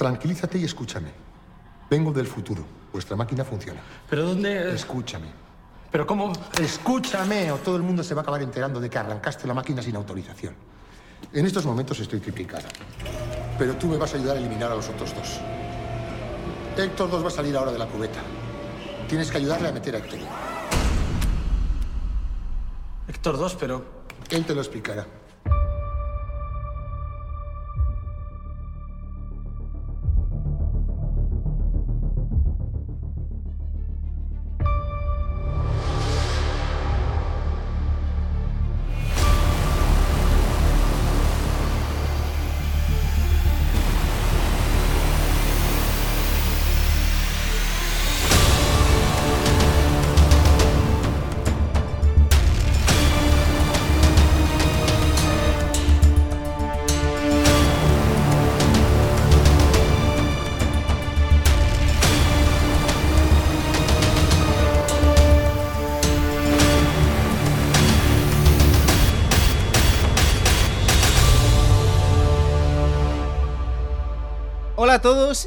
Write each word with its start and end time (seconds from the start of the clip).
Tranquilízate 0.00 0.56
y 0.56 0.64
escúchame. 0.64 1.10
Vengo 1.90 2.10
del 2.10 2.26
futuro. 2.26 2.64
Vuestra 2.90 3.16
máquina 3.16 3.44
funciona. 3.44 3.82
¿Pero 4.08 4.24
dónde...? 4.24 4.72
Escúchame. 4.72 5.26
¿Pero 5.92 6.06
cómo...? 6.06 6.32
Escúchame 6.58 7.52
o 7.52 7.58
todo 7.58 7.76
el 7.76 7.82
mundo 7.82 8.02
se 8.02 8.14
va 8.14 8.22
a 8.22 8.22
acabar 8.22 8.40
enterando 8.40 8.80
de 8.80 8.88
que 8.88 8.96
arrancaste 8.96 9.46
la 9.46 9.52
máquina 9.52 9.82
sin 9.82 9.94
autorización. 9.96 10.54
En 11.34 11.44
estos 11.44 11.66
momentos 11.66 12.00
estoy 12.00 12.18
triplicada. 12.18 12.66
Pero 13.58 13.76
tú 13.76 13.88
me 13.88 13.98
vas 13.98 14.14
a 14.14 14.16
ayudar 14.16 14.36
a 14.36 14.40
eliminar 14.40 14.72
a 14.72 14.76
los 14.76 14.88
otros 14.88 15.14
dos. 15.14 15.38
Héctor 16.78 17.10
2 17.10 17.22
va 17.22 17.28
a 17.28 17.30
salir 17.30 17.54
ahora 17.54 17.70
de 17.70 17.78
la 17.78 17.86
cubeta. 17.86 18.20
Tienes 19.06 19.30
que 19.30 19.36
ayudarle 19.36 19.68
a 19.68 19.72
meter 19.72 19.96
a 19.96 19.98
Héctor. 19.98 20.18
Héctor 23.06 23.36
2, 23.36 23.54
pero... 23.60 23.84
Él 24.30 24.46
te 24.46 24.54
lo 24.54 24.62
explicará. 24.62 25.19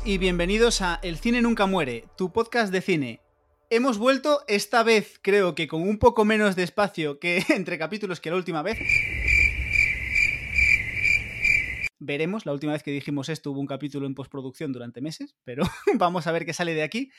Y 0.05 0.17
bienvenidos 0.17 0.81
a 0.81 0.99
El 1.01 1.17
cine 1.17 1.41
nunca 1.41 1.65
muere, 1.65 2.05
tu 2.17 2.33
podcast 2.33 2.73
de 2.73 2.81
cine. 2.81 3.21
Hemos 3.69 3.97
vuelto 3.97 4.41
esta 4.47 4.83
vez, 4.83 5.17
creo 5.21 5.55
que 5.55 5.67
con 5.67 5.81
un 5.81 5.97
poco 5.97 6.25
menos 6.25 6.57
de 6.57 6.63
espacio 6.63 7.19
que 7.19 7.43
entre 7.49 7.77
capítulos 7.77 8.19
que 8.19 8.29
la 8.29 8.35
última 8.35 8.61
vez. 8.61 8.77
Veremos, 11.99 12.45
la 12.45 12.51
última 12.51 12.73
vez 12.73 12.83
que 12.83 12.91
dijimos 12.91 13.29
esto 13.29 13.51
hubo 13.51 13.61
un 13.61 13.67
capítulo 13.67 14.05
en 14.05 14.13
postproducción 14.13 14.73
durante 14.73 14.99
meses, 14.99 15.35
pero 15.45 15.63
vamos 15.95 16.27
a 16.27 16.33
ver 16.33 16.45
qué 16.45 16.53
sale 16.53 16.73
de 16.73 16.83
aquí. 16.83 17.09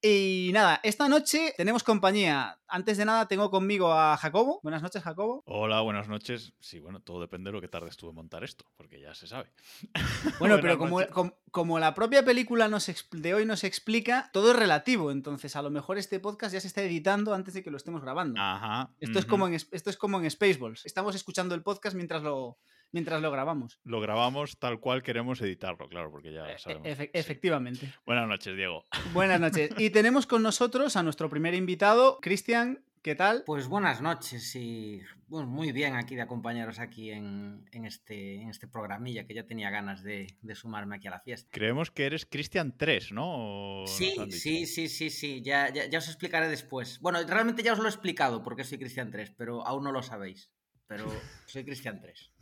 Y 0.00 0.50
nada, 0.52 0.78
esta 0.84 1.08
noche 1.08 1.54
tenemos 1.56 1.82
compañía. 1.82 2.60
Antes 2.68 2.98
de 2.98 3.04
nada 3.04 3.26
tengo 3.26 3.50
conmigo 3.50 3.92
a 3.92 4.16
Jacobo. 4.16 4.60
Buenas 4.62 4.80
noches, 4.80 5.02
Jacobo. 5.02 5.42
Hola, 5.44 5.80
buenas 5.80 6.06
noches. 6.06 6.52
Sí, 6.60 6.78
bueno, 6.78 7.00
todo 7.00 7.20
depende 7.20 7.48
de 7.48 7.54
lo 7.54 7.60
que 7.60 7.66
tardes 7.66 7.96
tú 7.96 8.08
en 8.08 8.14
montar 8.14 8.44
esto, 8.44 8.64
porque 8.76 9.00
ya 9.00 9.14
se 9.14 9.26
sabe. 9.26 9.50
Bueno, 10.38 10.58
pero 10.60 10.78
como, 10.78 11.04
como, 11.08 11.32
como, 11.50 11.78
la 11.80 11.94
propia 11.94 12.24
película 12.24 12.68
nos 12.68 12.88
de 13.10 13.34
hoy 13.34 13.44
nos 13.44 13.64
explica, 13.64 14.30
todo 14.32 14.52
es 14.52 14.56
relativo. 14.56 15.10
Entonces, 15.10 15.56
a 15.56 15.62
lo 15.62 15.70
mejor 15.70 15.98
este 15.98 16.20
podcast 16.20 16.52
ya 16.52 16.60
se 16.60 16.68
está 16.68 16.82
editando 16.82 17.34
antes 17.34 17.54
de 17.54 17.64
que 17.64 17.70
lo 17.70 17.76
estemos 17.76 18.00
grabando. 18.00 18.40
Ajá. 18.40 18.94
Esto, 19.00 19.12
uh 19.12 19.16
-huh. 19.16 19.18
es, 19.18 19.26
como 19.26 19.48
en, 19.48 19.54
esto 19.54 19.90
es 19.90 19.96
como 19.96 20.20
en 20.20 20.30
Spaceballs. 20.30 20.86
Estamos 20.86 21.16
escuchando 21.16 21.56
el 21.56 21.62
podcast 21.62 21.96
mientras 21.96 22.22
lo, 22.22 22.58
mientras 22.92 23.20
lo 23.22 23.30
grabamos. 23.30 23.78
Lo 23.84 24.00
grabamos 24.00 24.58
tal 24.58 24.80
cual 24.80 25.02
queremos 25.02 25.40
editarlo, 25.40 25.88
claro, 25.88 26.10
porque 26.10 26.32
ya 26.32 26.58
sabemos. 26.58 26.86
Efe 26.86 27.10
efectivamente. 27.12 27.86
Sí. 27.86 27.92
Buenas 28.06 28.28
noches, 28.28 28.56
Diego. 28.56 28.84
Buenas 29.12 29.40
noches. 29.40 29.70
Y 29.78 29.90
tenemos 29.90 30.26
con 30.26 30.42
nosotros 30.42 30.96
a 30.96 31.02
nuestro 31.02 31.28
primer 31.28 31.54
invitado, 31.54 32.18
Cristian. 32.20 32.82
¿Qué 33.02 33.14
tal? 33.14 33.44
Pues 33.46 33.68
buenas 33.68 34.02
noches 34.02 34.54
y 34.56 35.00
bueno, 35.28 35.46
muy 35.46 35.72
bien 35.72 35.94
aquí 35.94 36.16
de 36.16 36.22
acompañaros 36.22 36.78
aquí 36.78 37.10
en, 37.10 37.64
en, 37.70 37.84
este, 37.84 38.42
en 38.42 38.50
este 38.50 38.66
programilla 38.66 39.24
que 39.24 39.34
ya 39.34 39.46
tenía 39.46 39.70
ganas 39.70 40.02
de, 40.02 40.26
de, 40.42 40.54
sumarme 40.54 40.96
aquí 40.96 41.06
a 41.06 41.12
la 41.12 41.20
fiesta. 41.20 41.48
Creemos 41.52 41.90
que 41.90 42.06
eres 42.06 42.26
Cristian 42.26 42.76
3, 42.76 43.12
¿no? 43.12 43.84
Sí, 43.86 44.16
sí, 44.30 44.66
sí, 44.66 44.88
sí, 44.88 45.10
sí, 45.10 45.42
ya, 45.42 45.72
ya, 45.72 45.86
ya, 45.86 45.98
os 45.98 46.08
explicaré 46.08 46.48
después. 46.48 46.98
Bueno, 47.00 47.20
realmente 47.26 47.62
ya 47.62 47.72
os 47.72 47.78
lo 47.78 47.86
he 47.86 47.90
explicado 47.90 48.42
porque 48.42 48.64
soy 48.64 48.78
Cristian 48.78 49.10
3, 49.10 49.32
pero 49.36 49.66
aún 49.66 49.84
no 49.84 49.92
lo 49.92 50.02
sabéis. 50.02 50.50
Pero 50.86 51.04
soy 51.46 51.64
Cristian 51.64 52.00
3. 52.00 52.32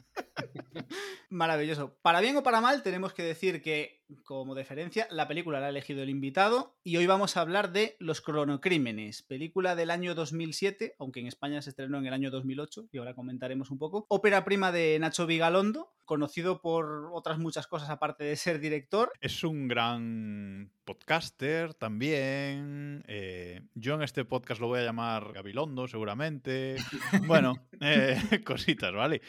Maravilloso. 1.31 1.97
Para 2.03 2.21
bien 2.21 2.37
o 2.37 2.43
para 2.43 2.61
mal, 2.61 2.83
tenemos 2.83 3.13
que 3.13 3.23
decir 3.23 3.63
que, 3.63 4.05
como 4.25 4.55
deferencia, 4.55 5.07
la 5.11 5.29
película 5.29 5.61
la 5.61 5.67
ha 5.67 5.71
elegido 5.71 6.03
el 6.03 6.11
invitado 6.11 6.77
y 6.83 6.97
hoy 6.97 7.07
vamos 7.07 7.37
a 7.37 7.41
hablar 7.41 7.73
de 7.73 7.97
Los 7.99 8.21
Cronocrímenes, 8.21 9.23
película 9.23 9.75
del 9.75 9.91
año 9.91 10.15
2007, 10.15 10.95
aunque 10.99 11.21
en 11.21 11.27
España 11.27 11.63
se 11.63 11.71
estrenó 11.71 11.99
en 11.99 12.07
el 12.07 12.13
año 12.13 12.31
2008 12.31 12.89
y 12.93 12.99
ahora 12.99 13.15
comentaremos 13.15 13.71
un 13.71 13.79
poco. 13.79 14.07
Ópera 14.09 14.45
prima 14.45 14.73
de 14.73 14.99
Nacho 14.99 15.27
Vigalondo, 15.27 15.93
conocido 16.05 16.61
por 16.61 17.11
otras 17.13 17.39
muchas 17.39 17.67
cosas 17.67 17.91
aparte 17.91 18.25
de 18.25 18.37
ser 18.37 18.61
director. 18.61 19.13
Es 19.21 19.45
un 19.45 19.69
gran 19.69 20.71
podcaster 20.85 21.75
también. 21.75 23.05
Eh, 23.09 23.63
yo 23.75 23.95
en 23.95 24.03
este 24.03 24.25
podcast 24.25 24.61
lo 24.61 24.69
voy 24.69 24.81
a 24.81 24.85
llamar 24.85 25.33
Gabilondo, 25.33 25.89
seguramente. 25.89 26.77
bueno, 27.27 27.55
eh, 27.81 28.17
cositas, 28.45 28.95
¿vale? 28.95 29.21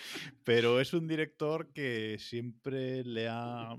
Pero 0.44 0.80
es 0.80 0.94
un 0.94 1.08
director 1.08 1.74
que 1.74 2.18
siempre 2.20 3.04
le 3.04 3.28
ha 3.28 3.76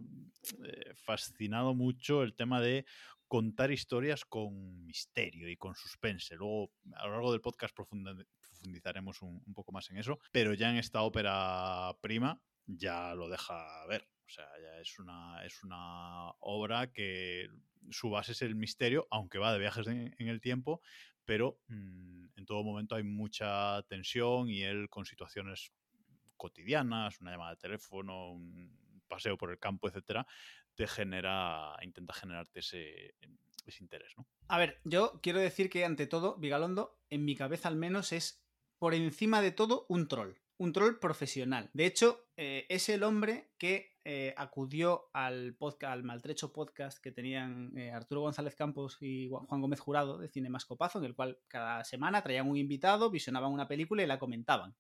eh, 0.65 0.95
fascinado 0.95 1.75
mucho 1.75 2.23
el 2.23 2.35
tema 2.35 2.61
de 2.61 2.85
contar 3.29 3.71
historias 3.71 4.25
con 4.25 4.87
misterio 4.87 5.49
y 5.49 5.57
con 5.57 5.75
suspense. 5.75 6.35
Luego, 6.37 6.73
a 6.95 7.07
lo 7.07 7.13
largo 7.13 7.33
del 7.33 7.43
podcast 7.43 7.75
profundizaremos 7.75 9.21
un, 9.23 9.55
poco 9.55 9.71
más 9.71 9.91
en 9.91 9.99
eso, 9.99 10.19
pero 10.33 10.55
ya 10.55 10.71
en 10.71 10.77
esta 10.77 11.03
ópera 11.03 11.95
prima 12.01 12.41
ya 12.67 13.15
lo 13.15 13.29
deja 13.29 13.87
ver. 13.87 14.09
O 14.27 14.31
sea, 14.31 14.47
ya 14.61 14.81
es 14.81 14.99
una, 14.99 15.45
es 15.45 15.63
una 15.63 16.31
obra 16.41 16.91
que 16.91 17.49
su 17.91 18.11
base 18.11 18.33
es 18.33 18.43
el 18.43 18.55
misterio, 18.55 19.07
aunque 19.11 19.39
va 19.39 19.53
de 19.53 19.59
viajes 19.59 19.87
en, 19.87 20.15
el 20.19 20.41
tiempo, 20.41 20.81
pero 21.25 21.61
mmm, 21.69 22.27
en 22.37 22.47
todo 22.47 22.65
momento 22.65 22.95
hay 22.95 23.05
mucha 23.05 23.83
tensión 23.89 24.49
y 24.49 24.63
él 24.63 24.89
con 24.91 25.05
situaciones 25.05 25.73
cotidianas, 26.37 27.21
una 27.21 27.33
llamada 27.33 27.53
de 27.53 27.57
teléfono, 27.57 28.33
un 28.33 28.88
paseo 29.09 29.37
por 29.37 29.51
el 29.51 29.59
campo, 29.59 29.89
etcétera, 29.89 30.27
te 30.75 30.87
genera, 30.87 31.77
intenta 31.83 32.15
generarte 32.15 32.61
ese, 32.61 33.15
interés, 33.81 34.15
¿no? 34.17 34.27
A 34.49 34.59
ver, 34.59 34.81
yo 34.85 35.21
quiero 35.23 35.41
decir 35.41 35.69
que 35.69 35.85
ante 35.85 36.07
todo, 36.07 36.37
Vigalondo, 36.37 36.99
en 37.11 37.25
mi 37.25 37.37
cabeza 37.37 37.69
al 37.69 37.77
menos, 37.77 38.13
es 38.13 38.43
por 38.79 38.95
encima 38.95 39.43
de 39.43 39.53
todo 39.53 39.85
un 39.89 40.09
troll 40.09 40.37
un 40.59 40.73
troll 40.73 40.99
profesional. 40.99 41.71
De 41.73 41.87
hecho, 41.87 42.27
eh, 42.37 42.67
es 42.69 42.89
el 42.89 43.05
hombre 43.05 43.53
que 43.59 43.97
eh, 44.05 44.35
acudió 44.37 45.09
al, 45.13 45.55
podcast, 45.55 45.93
al 45.93 46.03
maltrecho 46.03 46.53
podcast 46.53 46.99
que 46.99 47.13
tenían 47.13 47.77
eh, 47.77 47.93
Arturo 47.93 48.23
González 48.23 48.57
Campos 48.57 48.99
y 49.01 49.29
Juan 49.29 49.61
Gómez 49.61 49.79
Jurado 49.81 50.19
de 50.19 50.29
Cine 50.29 50.51
Mascopazo, 50.51 50.99
en 50.99 51.05
el 51.05 51.15
cual 51.15 51.39
cada 51.47 51.85
semana 51.85 52.23
traían 52.23 52.49
un 52.49 52.57
invitado, 52.57 53.11
visionaban 53.11 53.53
una 53.53 53.69
película 53.69 54.03
y 54.03 54.07
la 54.07 54.19
comentaban. 54.19 54.75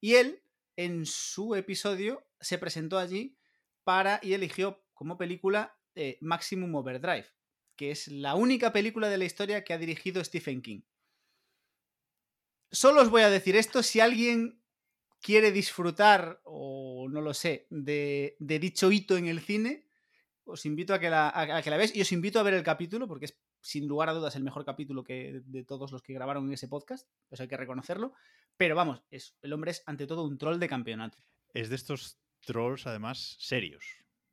Y 0.00 0.14
él, 0.14 0.42
en 0.74 1.06
su 1.06 1.54
episodio, 1.54 2.24
se 2.40 2.58
presentó 2.58 2.98
allí 2.98 3.36
para 3.86 4.18
y 4.20 4.34
eligió 4.34 4.82
como 4.94 5.16
película 5.16 5.78
Maximum 6.20 6.74
Overdrive, 6.74 7.28
que 7.76 7.92
es 7.92 8.08
la 8.08 8.34
única 8.34 8.72
película 8.72 9.08
de 9.08 9.16
la 9.16 9.26
historia 9.26 9.62
que 9.62 9.72
ha 9.72 9.78
dirigido 9.78 10.22
Stephen 10.24 10.60
King. 10.60 10.80
Solo 12.72 13.00
os 13.00 13.10
voy 13.10 13.22
a 13.22 13.30
decir 13.30 13.54
esto 13.54 13.84
si 13.84 14.00
alguien 14.00 14.60
quiere 15.20 15.52
disfrutar, 15.52 16.40
o 16.42 17.06
no 17.08 17.20
lo 17.20 17.32
sé, 17.32 17.68
de, 17.70 18.36
dicho 18.40 18.90
hito 18.90 19.16
en 19.16 19.28
el 19.28 19.40
cine, 19.40 19.86
os 20.44 20.66
invito 20.66 20.92
a 20.92 20.98
que, 20.98 21.08
la, 21.08 21.32
a, 21.32 21.62
que 21.62 21.70
la 21.70 21.76
veáis 21.76 21.94
y 21.94 22.00
os 22.00 22.10
invito 22.10 22.40
a 22.40 22.42
ver 22.42 22.54
el 22.54 22.64
capítulo, 22.64 23.06
porque 23.06 23.26
es 23.26 23.38
sin 23.60 23.86
lugar 23.86 24.08
a 24.08 24.14
dudas 24.14 24.34
el 24.34 24.42
mejor 24.42 24.64
capítulo 24.64 25.04
que 25.04 25.42
de 25.44 25.62
todos 25.62 25.92
los 25.92 26.02
que 26.02 26.12
grabaron 26.12 26.46
en 26.46 26.54
ese 26.54 26.66
podcast, 26.66 27.08
eso 27.30 27.44
hay 27.44 27.48
que 27.48 27.56
reconocerlo, 27.56 28.14
pero 28.56 28.74
vamos, 28.74 29.04
el 29.42 29.52
hombre 29.52 29.70
es 29.70 29.84
ante 29.86 30.08
todo 30.08 30.24
un 30.24 30.38
troll 30.38 30.58
de 30.58 30.68
campeonato. 30.68 31.18
Es 31.54 31.68
de 31.68 31.76
estos 31.76 32.18
trolls 32.40 32.86
además 32.86 33.36
serios, 33.38 33.84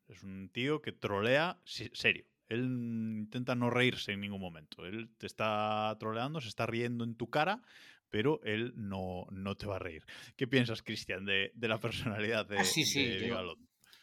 es 0.08 0.24
un 0.24 0.50
tío 0.50 0.82
que 0.82 0.92
trolea 0.92 1.60
serio. 1.66 2.26
Él 2.48 2.62
intenta 2.62 3.56
no 3.56 3.70
reírse 3.70 4.12
en 4.12 4.22
ningún 4.22 4.42
momento. 4.42 4.86
Él 4.86 5.10
te 5.18 5.26
está 5.26 5.96
troleando, 6.00 6.42
se 6.42 6.50
está 6.50 6.66
riendo 6.66 7.04
en 7.04 7.16
tu 7.16 7.30
cara, 7.30 7.64
pero 8.10 8.42
él 8.44 8.74
no, 8.76 9.26
no 9.32 9.56
te 9.56 9.66
va 9.66 9.78
a 9.78 9.80
reír. 9.80 10.06
¿Qué 10.36 10.46
piensas, 10.46 10.84
Cristian, 10.84 11.26
de, 11.26 11.52
de, 11.56 11.68
la 11.68 11.80
personalidad 11.80 12.46
de, 12.46 12.60
ah, 12.60 12.64
sí, 12.64 12.86
sí, 12.86 13.04
de 13.04 13.28
yo, 13.30 13.56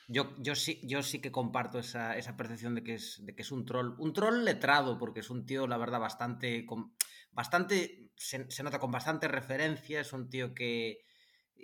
yo, 0.08 0.34
yo, 0.38 0.56
sí, 0.56 0.80
yo 0.82 1.02
sí 1.02 1.20
que 1.20 1.30
comparto 1.30 1.78
esa, 1.78 2.16
esa 2.16 2.36
percepción 2.36 2.74
de 2.74 2.82
que, 2.82 2.94
es, 2.94 3.24
de 3.24 3.36
que 3.36 3.42
es 3.42 3.52
un 3.52 3.64
troll. 3.64 3.94
Un 3.98 4.12
troll 4.12 4.44
letrado, 4.44 4.98
porque 4.98 5.20
es 5.20 5.30
un 5.30 5.46
tío, 5.46 5.68
la 5.68 5.78
verdad, 5.78 6.00
bastante. 6.00 6.66
Con, 6.66 6.92
bastante 7.30 8.10
se, 8.16 8.50
se, 8.50 8.62
nota 8.64 8.80
con 8.80 8.90
bastante 8.90 9.28
referencia. 9.28 10.00
Es 10.00 10.12
un 10.12 10.28
tío 10.28 10.52
que. 10.52 11.04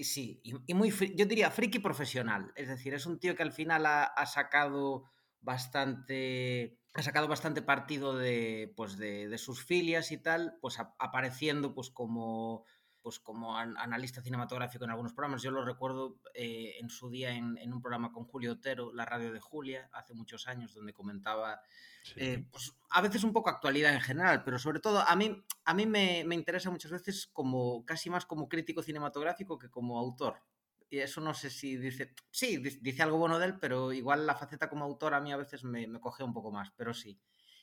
Sí, 0.01 0.41
y, 0.43 0.55
y 0.67 0.75
muy. 0.75 0.91
Yo 1.15 1.27
diría 1.27 1.51
friki 1.51 1.79
profesional. 1.79 2.53
Es 2.57 2.69
decir, 2.69 2.95
es 2.95 3.07
un 3.07 3.19
tío 3.19 3.35
que 3.35 3.43
al 3.43 3.53
final 3.53 3.87
ha, 3.87 4.27
sacado 4.27 5.05
bastante 5.41 6.79
ha 6.95 7.03
sacado 7.03 7.29
bastante 7.29 7.63
partido 7.63 8.17
de, 8.17 8.73
pues 8.75 8.97
de, 8.97 9.37
sus 9.39 9.63
filias 9.63 10.13
y 10.13 10.19
tal, 10.19 10.57
pues 10.61 10.79
apareciendo 10.99 11.75
pues 11.75 11.91
como 11.91 12.65
pues 13.07 13.21
como 13.21 13.57
an 13.57 13.77
analista 13.79 14.21
cinematográfico 14.21 14.83
en 14.83 14.91
algunos 14.91 15.13
programas. 15.13 15.41
Yo 15.41 15.53
lo 15.53 15.65
recuerdo 15.65 16.19
eh, 16.35 16.75
en 16.81 16.91
su 16.91 17.09
día 17.09 17.31
en, 17.31 17.57
en, 17.57 17.73
un 17.73 17.81
programa 17.81 18.11
con 18.11 18.25
Julio 18.25 18.55
Otero, 18.55 18.93
la 18.93 19.05
radio 19.05 19.33
de 19.33 19.39
Julia, 19.39 19.89
hace 19.93 20.13
muchos 20.13 20.49
años, 20.49 20.75
donde 20.75 20.93
comentaba, 20.93 21.61
sí. 22.03 22.15
eh, 22.17 22.49
pues 22.51 22.75
a 22.91 23.01
veces 23.01 23.23
un 23.23 23.33
poco 23.33 23.49
actualidad 23.49 23.95
en 23.95 24.01
general, 24.01 24.43
pero 24.43 24.59
sobre 24.59 24.81
todo 24.81 24.99
a 25.07 25.15
mí, 25.15 25.41
a 25.65 25.73
mí 25.73 25.87
me, 25.87 26.25
me 26.27 26.35
interesa 26.35 26.69
muchas 26.69 26.91
veces 26.91 27.29
como 27.33 27.87
casi 27.87 28.11
más 28.11 28.27
como 28.27 28.49
crítico 28.49 28.83
cinematográfico 28.83 29.57
que 29.57 29.71
como 29.71 30.01
autor 30.01 30.43
y 30.91 30.99
eso 30.99 31.21
no 31.21 31.33
sé 31.33 31.49
si 31.49 31.77
dice, 31.77 32.13
sí, 32.33 32.57
dice 32.59 33.05
algo 33.05 33.19
bueno 33.19 33.39
de 33.39 33.47
él, 33.47 33.59
pero 33.61 33.93
igual 33.93 34.27
la 34.27 34.35
faceta 34.35 34.69
como 34.69 34.85
autor 34.85 35.15
a 35.15 35.21
mí 35.21 35.31
a 35.31 35.37
veces 35.37 35.63
me, 35.63 35.87
me 35.87 36.01
coge 36.01 36.25
un 36.25 36.35
poco 36.35 36.51
más, 36.51 36.73
pero 36.77 36.93
sí. 36.93 37.21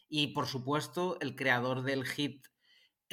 Y 0.08 0.28
por 0.28 0.48
supuesto, 0.48 1.18
el 1.20 1.36
creador 1.36 1.84
del 1.84 2.06
hit 2.06 2.48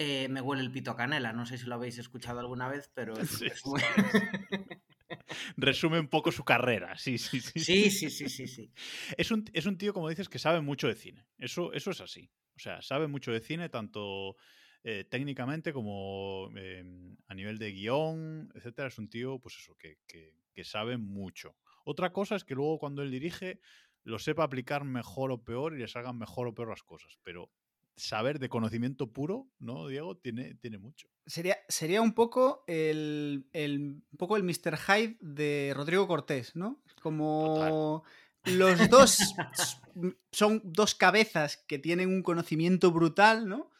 eh, 0.02 0.28
Me 0.30 0.40
huele 0.40 0.62
el 0.62 0.72
pito 0.72 0.90
a 0.90 0.96
canela, 0.96 1.34
no 1.34 1.44
sé 1.44 1.58
si 1.58 1.66
lo 1.66 1.74
habéis 1.74 1.98
escuchado 1.98 2.40
alguna 2.40 2.68
vez, 2.68 2.90
pero 2.94 3.18
es, 3.18 3.28
Sí, 3.28 3.46
es 3.46 3.66
muy... 3.66 3.80
Resume 5.58 6.00
un 6.00 6.08
poco 6.08 6.32
su 6.32 6.42
carrera, 6.42 6.96
sí, 6.96 7.18
sí, 7.18 7.40
sí. 7.40 7.60
sí, 7.60 7.90
sí, 7.90 8.08
sí, 8.08 8.28
sí, 8.30 8.46
sí. 8.48 8.72
Es 9.18 9.30
un, 9.30 9.44
es 9.52 9.66
un 9.66 9.76
tío, 9.76 9.92
como 9.92 10.08
dices, 10.08 10.30
que 10.30 10.38
sabe 10.38 10.62
mucho 10.62 10.88
de 10.88 10.94
cine. 10.94 11.26
Eso, 11.36 11.74
eso 11.74 11.90
es 11.90 12.00
así. 12.00 12.30
O 12.56 12.58
sea, 12.58 12.80
sabe 12.80 13.08
mucho 13.08 13.30
de 13.30 13.40
cine, 13.40 13.68
tanto 13.68 14.36
eh, 14.84 15.04
técnicamente 15.04 15.74
como 15.74 16.48
eh, 16.56 16.82
a 17.26 17.34
nivel 17.34 17.58
de 17.58 17.72
guion, 17.72 18.50
etcétera. 18.54 18.88
Es 18.88 18.98
un 18.98 19.10
tío, 19.10 19.38
pues 19.38 19.56
eso, 19.56 19.76
que, 19.76 19.98
que, 20.06 20.34
que, 20.54 20.64
sabe 20.64 20.96
mucho. 20.96 21.56
Otra 21.84 22.10
cosa 22.10 22.36
es 22.36 22.44
que 22.44 22.54
luego 22.54 22.78
cuando 22.78 23.02
él 23.02 23.10
dirige 23.10 23.60
lo 24.04 24.18
sepa 24.18 24.44
aplicar 24.44 24.84
mejor 24.84 25.30
o 25.30 25.44
peor 25.44 25.74
y 25.74 25.80
le 25.80 25.88
salgan 25.88 26.16
mejor 26.16 26.48
o 26.48 26.54
peor 26.54 26.70
las 26.70 26.82
cosas. 26.82 27.18
Pero 27.22 27.50
saber 28.00 28.38
de 28.38 28.48
conocimiento 28.48 29.12
puro, 29.12 29.48
¿no, 29.58 29.88
Diego? 29.88 30.16
Tiene, 30.16 30.54
tiene 30.54 30.78
mucho. 30.78 31.08
Sería, 31.26 31.58
sería 31.68 32.00
un 32.00 32.12
poco 32.12 32.64
el, 32.66 33.46
el, 33.52 34.02
un 34.10 34.18
poco 34.18 34.36
el 34.36 34.42
Mr. 34.42 34.76
Hyde 34.76 35.18
de 35.20 35.72
Rodrigo 35.76 36.08
Cortés, 36.08 36.56
¿no? 36.56 36.82
Como 37.02 38.02
Total. 38.44 38.58
los 38.58 38.90
dos 38.90 39.18
son 40.32 40.62
dos 40.64 40.94
cabezas 40.94 41.58
que 41.68 41.78
tienen 41.78 42.08
un 42.08 42.22
conocimiento 42.22 42.90
brutal, 42.90 43.48
¿no? 43.48 43.70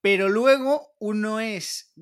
Pero 0.00 0.28
luego 0.28 0.94
uno 0.98 1.38
es 1.38 1.92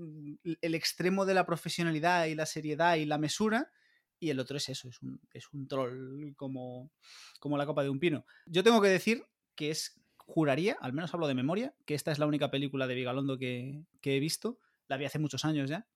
el 0.62 0.75
extremo 0.75 1.26
de 1.26 1.35
la 1.35 1.44
profesionalidad 1.44 2.26
y 2.26 2.35
la 2.35 2.47
seriedad 2.47 2.97
y 2.97 3.05
la 3.05 3.19
mesura, 3.19 3.70
y 4.19 4.31
el 4.31 4.41
otro 4.41 4.56
es 4.56 4.70
eso, 4.70 4.88
es 4.88 5.02
un, 5.02 5.20
es 5.32 5.52
un 5.52 5.69
troll 5.69 6.35
como, 6.35 6.91
como 7.38 7.58
la 7.58 7.67
copa 7.67 7.82
de 7.82 7.91
un 7.91 8.00
pino. 8.00 8.25
Yo 8.47 8.64
tengo 8.64 8.81
que 8.81 8.88
decir 8.88 9.25
que 9.55 9.70
es, 9.70 10.00
juraría, 10.30 10.76
al 10.80 10.92
menos 10.92 11.12
hablo 11.12 11.26
de 11.26 11.34
memoria, 11.34 11.74
que 11.86 11.94
esta 11.94 12.12
es 12.12 12.18
la 12.18 12.26
única 12.26 12.50
película 12.50 12.86
de 12.86 12.94
Vigalondo 12.94 13.38
que, 13.38 13.84
he 14.02 14.20
visto. 14.20 14.58
La 14.88 14.96
vi 14.96 15.04
hace 15.04 15.18
muchos 15.18 15.44
años 15.44 15.68
ya. 15.68 15.86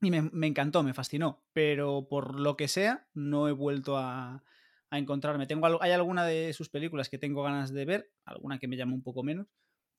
Y 0.00 0.10
me, 0.10 0.46
encantó, 0.46 0.82
me 0.82 0.92
fascinó. 0.92 1.44
Pero 1.52 2.06
por 2.08 2.38
lo 2.38 2.56
que 2.56 2.68
sea, 2.68 3.08
no 3.14 3.48
he 3.48 3.52
vuelto 3.52 3.96
a, 3.96 4.42
encontrarme. 4.90 5.46
Tengo, 5.46 5.82
hay 5.82 5.90
alguna 5.90 6.24
de 6.24 6.52
sus 6.52 6.68
películas 6.68 7.08
que 7.08 7.18
tengo 7.18 7.42
ganas 7.42 7.72
de 7.72 7.84
ver, 7.84 8.12
alguna 8.24 8.60
que 8.60 8.68
me 8.68 8.76
llama 8.76 8.94
un 8.94 9.02
poco 9.02 9.24
menos 9.24 9.48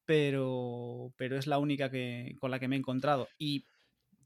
pero, 0.06 1.13
pero 1.18 1.38
es 1.38 1.47
la 1.47 1.57
única 1.57 1.89
que, 1.89 2.36
con 2.39 2.51
la 2.51 2.59
que 2.59 2.68
me 2.68 2.75
he 2.75 2.80
encontrado. 2.80 3.27
Y 3.38 3.68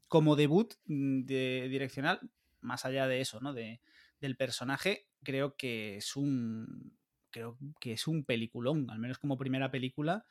como 0.08 0.36
debut 0.36 0.74
de 0.84 1.66
direccional, 1.68 2.20
más 2.60 2.84
allá 2.84 3.06
de 3.06 3.20
eso, 3.20 3.40
¿no? 3.40 3.52
De, 3.52 3.80
del 4.20 4.36
personaje, 4.36 5.06
creo 5.22 5.56
que 5.56 5.96
es 5.96 6.16
un. 6.16 6.98
Creo 7.30 7.58
que 7.80 7.92
es 7.92 8.06
un 8.06 8.24
peliculón, 8.24 8.90
al 8.90 8.98
menos 8.98 9.18
como 9.18 9.38
primera 9.38 9.70
película. 9.70 10.24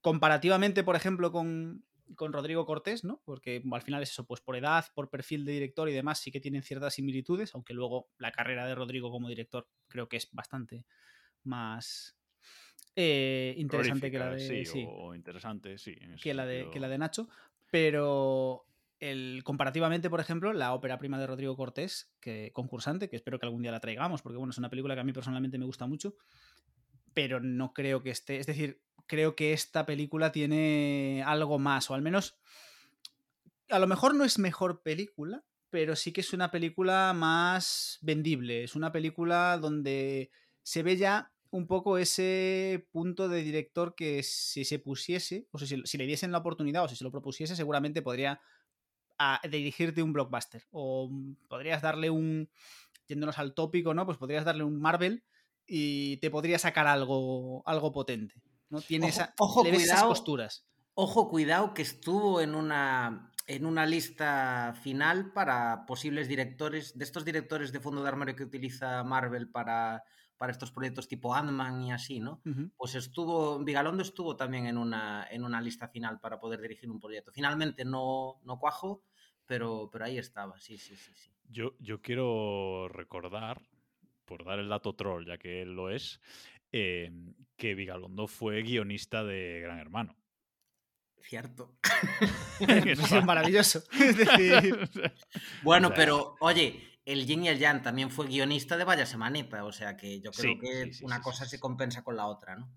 Comparativamente, 0.00 0.82
por 0.82 0.96
ejemplo, 0.96 1.30
con, 1.32 1.84
con 2.14 2.32
Rodrigo 2.32 2.66
Cortés, 2.66 3.04
¿no? 3.04 3.20
Porque 3.24 3.62
al 3.70 3.82
final 3.82 4.02
es 4.02 4.10
eso, 4.10 4.24
pues 4.24 4.40
por 4.40 4.56
edad, 4.56 4.86
por 4.94 5.10
perfil 5.10 5.44
de 5.44 5.52
director 5.52 5.88
y 5.88 5.92
demás, 5.92 6.18
sí 6.18 6.30
que 6.30 6.40
tienen 6.40 6.62
ciertas 6.62 6.94
similitudes, 6.94 7.54
aunque 7.54 7.74
luego 7.74 8.08
la 8.18 8.32
carrera 8.32 8.66
de 8.66 8.74
Rodrigo 8.74 9.10
como 9.10 9.28
director 9.28 9.68
creo 9.88 10.08
que 10.08 10.16
es 10.16 10.28
bastante 10.32 10.84
más, 11.44 12.16
eh, 12.96 13.54
interesante 13.56 14.10
que 14.10 14.18
la 14.18 14.30
de 14.30 14.40
sí, 14.40 14.64
sí, 14.64 14.84
o 14.86 15.14
interesante 15.14 15.78
sí 15.78 15.96
que 16.20 16.34
la 16.34 16.44
de 16.44 16.68
que 16.70 16.80
la 16.80 16.88
de 16.88 16.98
Nacho 16.98 17.28
pero 17.70 18.66
comparativamente 19.44 20.10
por 20.10 20.20
ejemplo 20.20 20.52
la 20.52 20.74
ópera 20.74 20.98
prima 20.98 21.18
de 21.18 21.26
Rodrigo 21.26 21.56
Cortés 21.56 22.12
que 22.20 22.50
concursante 22.52 23.08
que 23.08 23.16
espero 23.16 23.38
que 23.38 23.46
algún 23.46 23.62
día 23.62 23.72
la 23.72 23.80
traigamos 23.80 24.20
porque 24.20 24.36
bueno 24.36 24.50
es 24.50 24.58
una 24.58 24.68
película 24.68 24.94
que 24.94 25.00
a 25.00 25.04
mí 25.04 25.12
personalmente 25.12 25.58
me 25.58 25.64
gusta 25.64 25.86
mucho 25.86 26.16
pero 27.14 27.40
no 27.40 27.72
creo 27.72 28.02
que 28.02 28.10
esté 28.10 28.36
es 28.36 28.46
decir 28.46 28.82
creo 29.06 29.34
que 29.36 29.54
esta 29.54 29.86
película 29.86 30.32
tiene 30.32 31.22
algo 31.26 31.58
más 31.58 31.90
o 31.90 31.94
al 31.94 32.02
menos 32.02 32.38
a 33.70 33.78
lo 33.78 33.86
mejor 33.86 34.14
no 34.14 34.24
es 34.24 34.38
mejor 34.38 34.82
película 34.82 35.44
pero 35.70 35.96
sí 35.96 36.12
que 36.12 36.20
es 36.20 36.34
una 36.34 36.50
película 36.50 37.14
más 37.14 37.98
vendible 38.02 38.64
es 38.64 38.76
una 38.76 38.92
película 38.92 39.56
donde 39.58 40.30
se 40.62 40.82
ve 40.82 40.98
ya 40.98 41.32
un 41.50 41.66
poco 41.66 41.98
ese 41.98 42.86
punto 42.92 43.28
de 43.28 43.42
director 43.42 43.94
que 43.96 44.22
si 44.22 44.64
se 44.64 44.78
pusiese, 44.78 45.48
o 45.50 45.58
sea, 45.58 45.66
si, 45.66 45.98
le 45.98 46.06
diesen 46.06 46.30
la 46.30 46.38
oportunidad 46.38 46.84
o 46.84 46.88
si 46.88 46.94
se 46.94 47.02
lo 47.02 47.10
propusiese, 47.10 47.56
seguramente 47.56 48.02
podría 48.02 48.40
a, 49.20 49.40
dirigirte 49.48 50.02
un 50.02 50.12
blockbuster. 50.12 50.66
O 50.70 51.10
podrías 51.48 51.82
darle 51.82 52.10
un, 52.10 52.48
yéndonos 53.06 53.38
al 53.38 53.54
tópico, 53.54 53.92
¿no? 53.92 54.06
Pues 54.06 54.18
podrías 54.18 54.44
darle 54.44 54.64
un 54.64 54.80
Marvel 54.80 55.22
y 55.66 56.16
te 56.16 56.30
podría 56.30 56.58
sacar 56.58 56.86
algo, 56.86 57.62
algo 57.66 57.92
potente. 57.92 58.42
¿no? 58.70 58.80
Tiene 58.80 59.06
ojo, 59.38 59.62
esa, 59.62 59.72
cuidado, 59.72 59.84
esas 59.84 60.02
costuras. 60.04 60.66
Ojo, 60.94 61.28
cuidado, 61.28 61.74
que 61.74 61.82
estuvo 61.82 62.40
en 62.40 62.54
una, 62.54 63.30
en 63.46 63.66
una 63.66 63.84
lista 63.84 64.74
final 64.82 65.32
para 65.32 65.84
posibles 65.86 66.26
directores, 66.26 66.96
de 66.96 67.04
estos 67.04 67.24
directores 67.24 67.72
de 67.72 67.80
fondo 67.80 68.02
de 68.02 68.08
armario 68.08 68.36
que 68.36 68.44
utiliza 68.44 69.04
Marvel 69.04 69.50
para 69.50 70.02
para 70.40 70.52
estos 70.52 70.72
proyectos 70.72 71.06
tipo 71.06 71.34
Ant-Man 71.34 71.82
y 71.82 71.92
así, 71.92 72.18
¿no? 72.18 72.40
Uh 72.46 72.48
-huh. 72.48 72.72
Pues 72.74 72.94
estuvo, 72.94 73.58
Vigalondo 73.58 74.02
estuvo 74.02 74.36
también 74.36 74.64
en 74.64 74.78
una, 74.78 75.26
en 75.30 75.44
una 75.44 75.60
lista 75.60 75.86
final 75.88 76.18
para 76.18 76.40
poder 76.40 76.62
dirigir 76.62 76.90
un 76.90 76.98
proyecto. 76.98 77.30
Finalmente 77.30 77.84
no, 77.84 78.40
no 78.44 78.58
cuajo, 78.58 79.02
pero, 79.50 79.90
pero 79.90 80.04
ahí 80.04 80.16
estaba, 80.16 80.60
sí, 80.60 80.78
sí, 80.78 80.94
sí. 80.94 81.10
sí. 81.12 81.28
Yo, 81.48 81.74
yo 81.80 82.00
quiero 82.00 82.86
recordar, 82.88 83.60
por 84.24 84.44
dar 84.44 84.60
el 84.60 84.68
dato 84.68 84.94
troll, 84.94 85.26
ya 85.26 85.38
que 85.38 85.62
él 85.62 85.74
lo 85.74 85.90
es, 85.90 86.20
eh, 86.70 87.10
que 87.56 87.74
Vigalondo 87.74 88.28
fue 88.28 88.62
guionista 88.62 89.24
de 89.24 89.58
Gran 89.60 89.80
Hermano. 89.80 90.16
Cierto. 91.20 91.74
es 92.60 93.24
maravilloso. 93.24 93.82
Es 94.00 94.16
decir... 94.18 94.88
bueno, 95.64 95.88
o 95.88 95.90
sea, 95.90 95.96
pero 95.96 96.36
oye, 96.38 97.00
el 97.04 97.26
Yin 97.26 97.46
y 97.46 97.48
el 97.48 97.58
Yang 97.58 97.82
también 97.82 98.10
fue 98.12 98.28
guionista 98.28 98.76
de 98.76 98.84
Vaya 98.84 99.04
Semanita, 99.04 99.64
o 99.64 99.72
sea 99.72 99.96
que 99.96 100.20
yo 100.20 100.30
creo 100.30 100.52
sí, 100.52 100.60
que 100.60 100.84
sí, 100.84 100.92
sí, 100.92 101.04
una 101.04 101.20
cosa 101.20 101.44
se 101.44 101.58
compensa 101.58 102.04
con 102.04 102.14
la 102.14 102.26
otra, 102.26 102.54
¿no? 102.54 102.72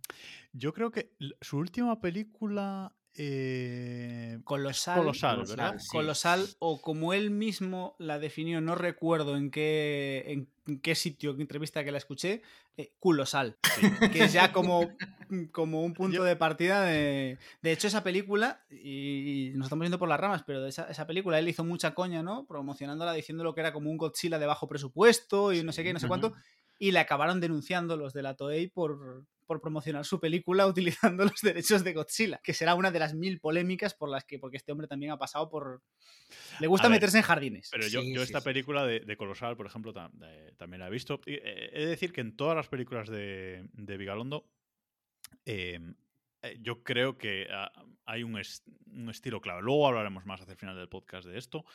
Yo 0.54 0.74
creo 0.74 0.90
que 0.90 1.14
su 1.40 1.60
última 1.60 2.02
película 2.02 2.96
eh, 3.16 4.40
colosal, 4.44 5.00
colosal, 5.00 5.44
¿verdad? 5.48 5.76
Colosal, 5.92 6.48
o 6.60 6.82
como 6.82 7.14
él 7.14 7.30
mismo 7.30 7.96
la 8.00 8.18
definió, 8.18 8.60
no 8.60 8.76
recuerdo 8.76 9.38
en 9.38 9.52
qué, 9.52 10.48
en 10.66 10.80
qué 10.80 10.96
sitio, 10.96 11.32
en 11.32 11.38
qué 11.38 11.42
entrevista 11.44 11.84
que 11.84 11.92
la 11.92 12.00
escuché, 12.00 12.42
eh, 12.76 12.92
culosal, 13.00 13.58
que 14.12 14.24
es 14.24 14.34
ya 14.34 14.52
como, 14.52 14.90
como 15.52 15.84
un 15.84 15.94
punto 15.94 16.18
Yo... 16.18 16.24
de 16.24 16.36
partida 16.36 16.82
de... 16.82 17.38
De 17.62 17.72
hecho, 17.72 17.88
esa 17.88 18.04
película, 18.04 18.64
y, 18.72 19.52
nos 19.54 19.68
estamos 19.68 19.86
yendo 19.86 20.00
por 20.00 20.10
las 20.10 20.20
ramas, 20.20 20.44
pero 20.44 20.62
de 20.64 20.70
esa, 20.70 20.90
esa, 20.90 21.06
película 21.06 21.38
él 21.38 21.48
hizo 21.48 21.64
mucha 21.64 21.94
coña, 21.94 22.24
¿no? 22.24 22.48
Promocionándola, 22.48 23.14
diciendo 23.14 23.44
lo 23.44 23.54
que 23.54 23.62
era 23.62 23.74
como 23.74 23.92
un 23.92 23.98
Godzilla 23.98 24.40
de 24.40 24.48
bajo 24.48 24.68
presupuesto 24.68 25.54
y 25.54 25.64
no 25.64 25.72
sé 25.72 25.84
qué, 25.84 25.94
no 25.94 26.00
sé 26.00 26.08
cuánto, 26.08 26.34
y 26.80 26.92
le 26.92 27.00
acabaron 27.00 27.40
denunciando 27.40 27.96
los 27.96 28.12
de 28.14 28.24
la 28.24 28.36
Toei 28.36 28.70
por, 28.70 29.28
por 29.46 29.62
promocionar 29.62 30.06
su 30.06 30.20
película 30.20 30.68
utilizando 30.68 31.24
los 31.24 31.42
derechos 31.42 31.84
de 31.84 31.94
Godzilla, 31.94 32.40
que 32.44 32.54
será 32.54 32.76
una 32.76 32.92
de 32.92 33.00
las 33.00 33.14
mil 33.14 33.40
polémicas 33.40 33.94
por 33.94 34.10
las 34.10 34.26
que, 34.26 34.40
porque 34.40 34.58
este 34.58 34.72
hombre 34.72 34.88
también 34.88 35.12
ha 35.12 35.18
pasado 35.18 35.50
por... 35.50 35.82
Le 36.60 36.68
gusta 36.68 36.88
ver, 36.88 36.98
meterse 36.98 37.18
en 37.18 37.24
jardines. 37.24 37.70
Pero 37.72 37.88
yo, 37.88 38.02
sí, 38.02 38.14
yo 38.14 38.24
esta 38.24 38.40
sí, 38.40 38.46
película 38.46 38.86
de, 38.86 39.02
de, 39.02 39.18
Colosal, 39.18 39.56
por 39.56 39.66
ejemplo, 39.66 39.94
tam, 39.94 40.12
de, 40.14 40.54
también 40.58 40.80
la 40.80 40.88
he 40.88 40.92
visto. 40.92 41.22
Y, 41.26 41.34
eh, 41.34 41.70
he 41.74 41.80
de 41.82 41.88
decir 41.88 42.12
que 42.12 42.22
en 42.22 42.36
todas 42.36 42.56
las 42.56 42.68
películas 42.68 43.08
de, 43.08 43.68
de 43.74 43.98
Vigalondo, 43.98 44.50
eh, 45.46 45.80
yo 46.60 46.84
creo 46.84 47.18
que 47.18 47.48
uh, 47.50 47.96
hay 48.06 48.24
un, 48.24 48.38
est 48.38 48.68
un, 48.88 49.10
estilo 49.10 49.42
clave. 49.42 49.62
Luego 49.62 49.88
hablaremos 49.88 50.26
más 50.26 50.42
hacia 50.42 50.54
el 50.54 50.58
final 50.58 50.76
del 50.76 50.90
podcast 50.90 51.28
de 51.28 51.38
esto, 51.38 51.66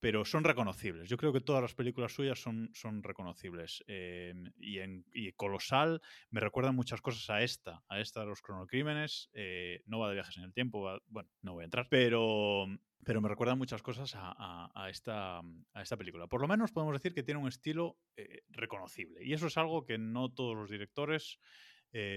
pero 0.00 0.24
son 0.24 0.44
reconocibles. 0.44 1.08
Yo 1.08 1.16
creo 1.16 1.32
que 1.32 1.40
todas 1.40 1.62
las 1.62 1.74
películas 1.74 2.12
suyas 2.12 2.38
son, 2.38 2.70
son 2.74 3.02
reconocibles. 3.02 3.82
Eh, 3.86 4.34
y, 4.58 4.78
en, 4.78 5.04
Colosal 5.36 6.02
me 6.30 6.40
recuerdan 6.40 6.76
muchas 6.76 7.00
cosas 7.00 7.28
a 7.30 7.42
esta, 7.42 7.82
a 7.88 8.00
esta 8.00 8.20
de 8.20 8.26
los 8.26 8.42
cronocrímenes. 8.42 9.30
Eh, 9.32 9.82
no 9.86 9.98
va 9.98 10.08
de 10.08 10.14
viajes 10.14 10.36
en 10.36 10.44
el 10.44 10.52
tiempo, 10.52 11.00
bueno, 11.06 11.30
no 11.42 11.54
voy 11.54 11.62
a 11.62 11.64
entrar, 11.64 11.88
pero, 11.88 12.66
pero 13.04 13.20
me 13.20 13.28
recuerdan 13.28 13.58
muchas 13.58 13.82
cosas 13.82 14.12
a, 14.16 14.88
esta, 14.90 15.38
a 15.38 15.82
esta 15.82 15.96
película. 15.96 16.26
Por 16.26 16.40
lo 16.40 16.48
menos 16.48 16.72
podemos 16.72 16.94
decir 16.94 17.14
que 17.14 17.22
tiene 17.22 17.40
un 17.40 17.48
estilo 17.48 17.98
eh, 18.16 18.42
reconocible. 18.50 19.24
Y 19.24 19.32
eso 19.32 19.46
es 19.46 19.56
algo 19.56 19.84
que 19.84 19.98
no 19.98 20.32
todos 20.32 20.56
los 20.56 20.70
directores 20.70 21.38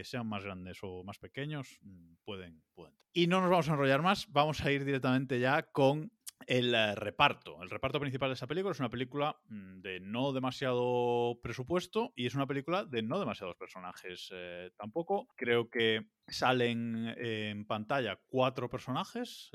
sean 0.04 0.28
más 0.28 0.44
grandes 0.44 0.80
o 0.82 1.06
más 1.06 1.20
pequeños, 1.20 1.80
mm, 1.84 2.16
pueden, 2.26 2.62
pueden. 2.74 2.94
Y 3.14 3.28
no 3.28 3.40
nos 3.40 3.50
vamos 3.50 3.70
a 3.70 3.72
enrollar 3.72 4.02
más, 4.02 4.30
vamos 4.30 4.60
a 4.66 4.72
ir 4.74 4.84
directamente 4.84 5.40
ya 5.40 5.64
con 5.64 6.12
el 6.48 6.74
eh, 6.74 6.96
reparto. 6.96 7.62
El 7.62 7.70
reparto 7.70 8.00
principal 8.00 8.30
de 8.30 8.34
esa 8.34 8.48
película 8.48 8.72
es 8.72 8.80
una 8.80 8.90
película 8.90 9.40
mm, 9.48 9.82
de 9.82 10.00
no 10.00 10.32
demasiado 10.34 11.40
presupuesto 11.42 12.14
y 12.16 12.26
es 12.26 12.36
una 12.36 12.48
película 12.48 12.86
de 12.86 13.02
no 13.02 13.20
demasiados 13.20 13.56
personajes 13.58 14.30
eh, 14.34 14.72
tampoco. 14.78 15.28
Creo 15.36 15.70
que 15.70 16.08
salen 16.28 17.08
eh, 17.18 17.50
en 17.50 17.66
pantalla 17.66 18.20
cuatro 18.28 18.70
personajes 18.70 19.52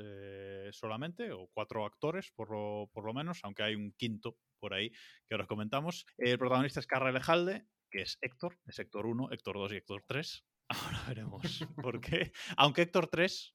solamente, 0.73 1.31
o 1.33 1.49
cuatro 1.53 1.85
actores 1.85 2.33
por 2.33 2.51
lo, 2.51 2.91
por 2.93 3.05
lo 3.05 3.15
menos, 3.15 3.41
aunque 3.43 3.63
hay 3.63 3.75
un 3.75 3.93
quinto 3.93 4.37
por 4.59 4.75
ahí 4.75 4.91
que 5.27 5.35
ahora 5.35 5.47
comentamos. 5.47 6.07
El 6.19 6.39
protagonista 6.39 6.81
es 6.81 6.87
Carra 6.87 7.11
Elejalde, 7.11 7.67
que 7.91 8.03
es 8.03 8.19
Héctor, 8.21 8.59
es 8.67 8.79
Héctor 8.79 9.07
1, 9.07 9.29
Héctor 9.31 9.57
2 9.57 9.73
y 9.73 9.77
Héctor 9.77 10.05
3. 10.07 10.45
Ahora 10.69 11.05
veremos 11.07 11.67
por 11.77 12.01
qué. 12.01 12.33
Aunque 12.57 12.83
Héctor 12.83 13.09
3 13.09 13.55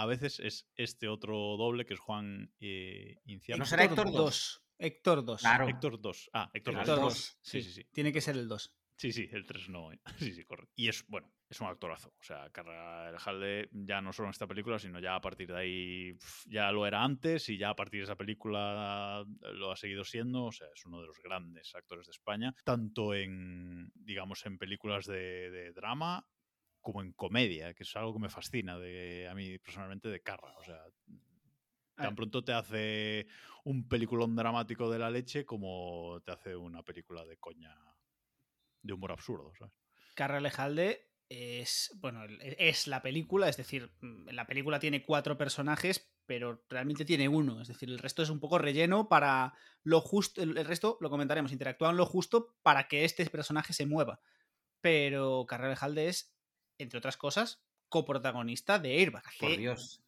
a 0.00 0.06
veces 0.06 0.40
es 0.40 0.66
este 0.76 1.08
otro 1.08 1.36
doble 1.58 1.84
que 1.84 1.92
es 1.92 2.00
Juan 2.00 2.50
eh, 2.58 3.18
Inciarte. 3.26 3.58
¿No 3.58 3.66
será 3.66 3.84
Héctor 3.84 4.10
2. 4.10 4.62
Héctor 4.78 5.24
2. 5.26 5.40
Claro. 5.42 5.68
Héctor 5.68 6.00
2. 6.00 6.30
Ah, 6.32 6.50
Héctor 6.54 6.74
2. 6.74 6.80
Héctor 6.80 6.92
Héctor 6.94 7.04
dos. 7.04 7.14
2. 7.14 7.38
Sí, 7.42 7.62
sí, 7.62 7.70
sí. 7.72 7.84
Tiene 7.92 8.10
que 8.10 8.22
ser 8.22 8.36
el 8.36 8.48
2. 8.48 8.74
Sí, 8.96 9.12
sí, 9.12 9.28
el 9.30 9.46
3 9.46 9.68
no. 9.68 9.92
eh. 9.92 10.00
Sí, 10.18 10.32
sí, 10.32 10.44
correcto. 10.44 10.72
Y 10.74 10.88
es, 10.88 11.06
bueno, 11.06 11.30
es 11.50 11.60
un 11.60 11.66
actorazo. 11.66 12.14
O 12.18 12.22
sea, 12.22 12.48
Carra 12.48 13.10
Elejalde 13.10 13.68
ya 13.72 14.00
no 14.00 14.14
solo 14.14 14.28
en 14.28 14.30
esta 14.30 14.46
película, 14.46 14.78
sino 14.78 15.00
ya 15.00 15.16
a 15.16 15.20
partir 15.20 15.48
de 15.48 15.58
ahí 15.58 16.18
ya 16.46 16.72
lo 16.72 16.86
era 16.86 17.04
antes 17.04 17.50
y 17.50 17.58
ya 17.58 17.68
a 17.68 17.76
partir 17.76 18.00
de 18.00 18.04
esa 18.04 18.16
película 18.16 19.22
lo 19.52 19.70
ha 19.70 19.76
seguido 19.76 20.04
siendo. 20.04 20.44
O 20.44 20.52
sea, 20.52 20.68
es 20.74 20.86
uno 20.86 21.02
de 21.02 21.08
los 21.08 21.20
grandes 21.22 21.74
actores 21.74 22.06
de 22.06 22.12
España, 22.12 22.54
tanto 22.64 23.14
en, 23.14 23.92
digamos, 23.94 24.46
en 24.46 24.56
películas 24.56 25.04
de, 25.04 25.50
de 25.50 25.72
drama 25.72 26.26
como 26.80 27.02
en 27.02 27.12
comedia, 27.12 27.74
que 27.74 27.82
es 27.82 27.96
algo 27.96 28.12
que 28.14 28.20
me 28.20 28.28
fascina 28.30 28.78
de, 28.78 29.28
a 29.28 29.34
mí 29.34 29.58
personalmente 29.58 30.08
de 30.08 30.20
Carra. 30.22 30.54
O 30.58 30.64
sea, 30.64 30.80
Ah. 31.96 32.04
tan 32.04 32.14
pronto 32.16 32.42
te 32.42 32.52
hace 32.54 33.26
un 33.64 33.86
peliculón 33.86 34.34
dramático 34.34 34.90
de 34.90 34.98
la 34.98 35.10
leche 35.10 35.44
como 35.44 36.22
te 36.24 36.32
hace 36.32 36.56
una 36.56 36.82
película 36.82 37.26
de 37.26 37.36
coña 37.36 37.76
de 38.82 38.92
humor 38.94 39.12
absurdo, 39.12 39.52
¿sabes? 39.58 39.74
Carra 40.14 40.38
Alejalde 40.38 41.10
es, 41.28 41.92
bueno, 42.00 42.24
el- 42.24 42.40
es 42.58 42.86
la 42.86 43.02
película, 43.02 43.48
es 43.50 43.58
decir, 43.58 43.92
mm, 44.00 44.30
la 44.30 44.46
película 44.46 44.80
tiene 44.80 45.04
cuatro 45.04 45.36
personajes, 45.36 46.10
pero 46.24 46.64
realmente 46.70 47.04
tiene 47.04 47.28
uno, 47.28 47.60
es 47.60 47.68
decir, 47.68 47.90
el 47.90 47.98
resto 47.98 48.22
es 48.22 48.30
un 48.30 48.40
poco 48.40 48.56
relleno 48.58 49.08
para 49.08 49.52
lo 49.82 50.00
justo, 50.00 50.42
el 50.42 50.54
resto, 50.64 50.96
lo 51.02 51.10
comentaremos, 51.10 51.52
interactúan 51.52 51.96
lo 51.98 52.06
justo 52.06 52.56
para 52.62 52.88
que 52.88 53.04
este 53.04 53.26
personaje 53.26 53.74
se 53.74 53.84
mueva. 53.84 54.20
Pero 54.80 55.44
Carra 55.46 55.66
Alejalde 55.66 56.08
es, 56.08 56.34
entre 56.82 56.98
otras 56.98 57.16
cosas, 57.16 57.60
coprotagonista 57.88 58.78
de 58.78 58.96
Airbag. 58.98 59.24
Por 59.38 59.50
que- 59.50 59.58
Dios. 59.58 60.02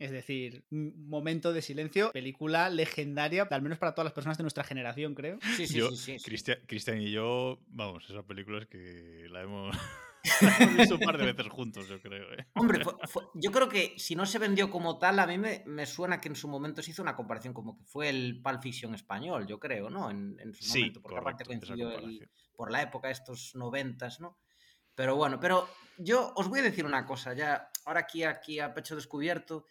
Es 0.00 0.10
decir, 0.10 0.64
momento 0.70 1.52
de 1.52 1.62
silencio, 1.62 2.10
película 2.10 2.68
legendaria, 2.68 3.46
al 3.48 3.62
menos 3.62 3.78
para 3.78 3.94
todas 3.94 4.06
las 4.06 4.12
personas 4.12 4.36
de 4.36 4.42
nuestra 4.42 4.64
generación, 4.64 5.14
creo. 5.14 5.38
Sí, 5.56 5.68
sí, 5.68 5.78
Yo- 5.78 5.90
sí, 5.90 5.96
sí, 5.96 6.18
sí. 6.18 6.24
Cristian, 6.24 6.58
Cristian 6.66 7.00
y 7.00 7.12
yo, 7.12 7.60
vamos, 7.68 8.04
esa 8.10 8.24
película 8.24 8.58
es 8.58 8.66
que 8.66 9.28
la 9.30 9.42
hemos, 9.42 9.70
la 10.42 10.56
hemos 10.58 10.76
visto 10.78 10.94
un 10.96 11.00
par 11.00 11.16
de 11.16 11.26
veces 11.26 11.46
juntos, 11.48 11.88
yo 11.88 12.00
creo. 12.00 12.24
¿eh? 12.34 12.44
Hombre, 12.56 12.82
fue- 12.82 12.94
fue- 13.06 13.22
yo 13.34 13.52
creo 13.52 13.68
que 13.68 13.94
si 13.96 14.16
no 14.16 14.26
se 14.26 14.40
vendió 14.40 14.68
como 14.68 14.98
tal, 14.98 15.20
a 15.20 15.28
mí 15.28 15.38
me, 15.38 15.62
me 15.64 15.86
suena 15.86 16.20
que 16.20 16.28
en 16.28 16.34
su 16.34 16.48
momento 16.48 16.82
se 16.82 16.90
hizo 16.90 17.00
una 17.02 17.14
comparación 17.14 17.54
como 17.54 17.76
que 17.78 17.84
fue 17.84 18.08
el 18.08 18.42
Pulp 18.42 18.62
Fiction 18.62 18.96
español, 18.96 19.46
yo 19.46 19.60
creo, 19.60 19.90
¿no? 19.90 20.10
En, 20.10 20.36
en 20.40 20.54
su 20.54 20.64
Sí, 20.64 20.78
momento, 20.80 21.02
porque 21.02 21.18
aparte 21.18 21.44
correcto, 21.44 21.66
coincidió 21.68 21.92
el- 21.96 22.28
por 22.56 22.72
la 22.72 22.82
época, 22.82 23.10
estos 23.10 23.54
noventas, 23.54 24.18
¿no? 24.18 24.38
Pero 24.94 25.16
bueno, 25.16 25.40
pero 25.40 25.68
yo 25.98 26.32
os 26.36 26.48
voy 26.48 26.60
a 26.60 26.64
decir 26.64 26.84
una 26.86 27.04
cosa, 27.06 27.34
ya, 27.34 27.70
ahora 27.84 28.00
aquí, 28.00 28.24
aquí 28.24 28.58
a 28.60 28.74
pecho 28.74 28.94
descubierto. 28.96 29.66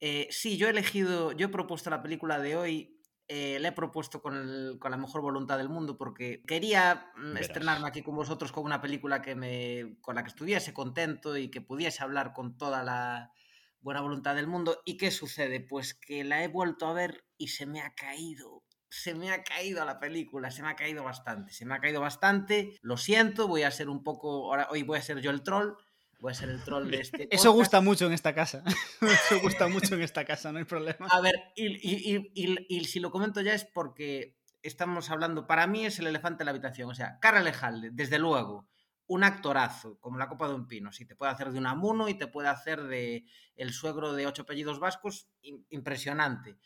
Eh, 0.00 0.28
sí, 0.30 0.56
yo 0.56 0.68
he 0.68 0.70
elegido, 0.70 1.32
yo 1.32 1.46
he 1.46 1.50
propuesto 1.50 1.90
la 1.90 2.02
película 2.02 2.38
de 2.38 2.56
hoy, 2.56 3.00
eh, 3.26 3.58
la 3.60 3.68
he 3.68 3.72
propuesto 3.72 4.22
con, 4.22 4.36
el- 4.36 4.78
con 4.78 4.90
la 4.90 4.96
mejor 4.96 5.20
voluntad 5.20 5.58
del 5.58 5.68
mundo 5.68 5.98
porque 5.98 6.42
quería 6.46 7.10
mm, 7.16 7.34
Verás. 7.34 7.40
estrenarme 7.48 7.88
aquí 7.88 8.02
con 8.02 8.14
vosotros 8.16 8.52
con 8.52 8.64
una 8.64 8.80
película 8.80 9.20
que 9.20 9.34
me, 9.34 9.98
con 10.00 10.14
la 10.14 10.22
que 10.22 10.28
estuviese 10.30 10.72
contento 10.72 11.36
y 11.36 11.50
que 11.50 11.60
pudiese 11.60 12.02
hablar 12.02 12.32
con 12.32 12.56
toda 12.56 12.82
la 12.84 13.32
buena 13.80 14.00
voluntad 14.00 14.34
del 14.34 14.46
mundo. 14.46 14.80
¿Y 14.84 14.96
qué 14.96 15.10
sucede? 15.10 15.60
Pues 15.60 15.94
que 15.94 16.24
la 16.24 16.42
he 16.42 16.48
vuelto 16.48 16.86
a 16.86 16.92
ver 16.94 17.24
y 17.36 17.48
se 17.48 17.66
me 17.66 17.80
ha 17.82 17.94
caído 17.94 18.62
se 18.90 19.14
me 19.14 19.30
ha 19.30 19.42
caído 19.42 19.84
la 19.84 19.98
película, 20.00 20.50
se 20.50 20.62
me 20.62 20.68
ha 20.68 20.76
caído 20.76 21.04
bastante, 21.04 21.52
se 21.52 21.64
me 21.66 21.74
ha 21.74 21.80
caído 21.80 22.00
bastante, 22.00 22.76
lo 22.82 22.96
siento, 22.96 23.48
voy 23.48 23.62
a 23.62 23.70
ser 23.70 23.88
un 23.88 24.02
poco, 24.02 24.46
ahora, 24.46 24.68
hoy 24.70 24.82
voy 24.82 24.98
a 24.98 25.02
ser 25.02 25.20
yo 25.20 25.30
el 25.30 25.42
troll, 25.42 25.74
voy 26.20 26.32
a 26.32 26.34
ser 26.34 26.48
el 26.48 26.62
troll 26.62 26.90
de 26.90 27.00
este 27.00 27.28
Eso 27.30 27.52
gusta 27.52 27.80
mucho 27.80 28.06
en 28.06 28.12
esta 28.12 28.34
casa. 28.34 28.64
Eso 29.00 29.40
gusta 29.40 29.68
mucho 29.68 29.94
en 29.94 30.02
esta 30.02 30.24
casa, 30.24 30.52
no 30.52 30.58
hay 30.58 30.64
problema. 30.64 31.06
A 31.10 31.20
ver, 31.20 31.34
y, 31.54 31.66
y- 31.66 32.32
y- 32.34 32.66
y- 32.68 32.84
si 32.84 32.98
lo 33.00 33.10
comento 33.10 33.40
ya 33.40 33.54
es 33.54 33.64
porque 33.64 34.36
estamos 34.62 35.10
hablando, 35.10 35.46
para 35.46 35.66
mí 35.66 35.86
es 35.86 35.98
el 35.98 36.06
elefante 36.06 36.42
en 36.42 36.46
la 36.46 36.50
habitación, 36.50 36.90
o 36.90 36.94
sea, 36.94 37.18
Cara 37.20 37.40
Lejalde, 37.40 37.90
desde 37.92 38.18
luego, 38.18 38.68
un 39.06 39.24
actorazo, 39.24 39.98
como 40.00 40.18
la 40.18 40.28
copa 40.28 40.48
de 40.48 40.54
un 40.54 40.66
pino, 40.66 40.92
sí, 40.92 41.06
te 41.06 41.14
puede 41.14 41.32
hacer 41.32 41.50
de 41.52 41.58
un 41.58 41.66
amuno 41.66 42.08
y 42.08 42.14
te 42.14 42.26
puede 42.26 42.48
hacer 42.48 42.82
de 42.84 43.24
el 43.56 43.72
suegro 43.72 44.12
de 44.12 44.26
ocho 44.26 44.42
apellidos 44.42 44.80
vascos, 44.80 45.28
im- 45.42 45.64
impresionante. 45.70 46.58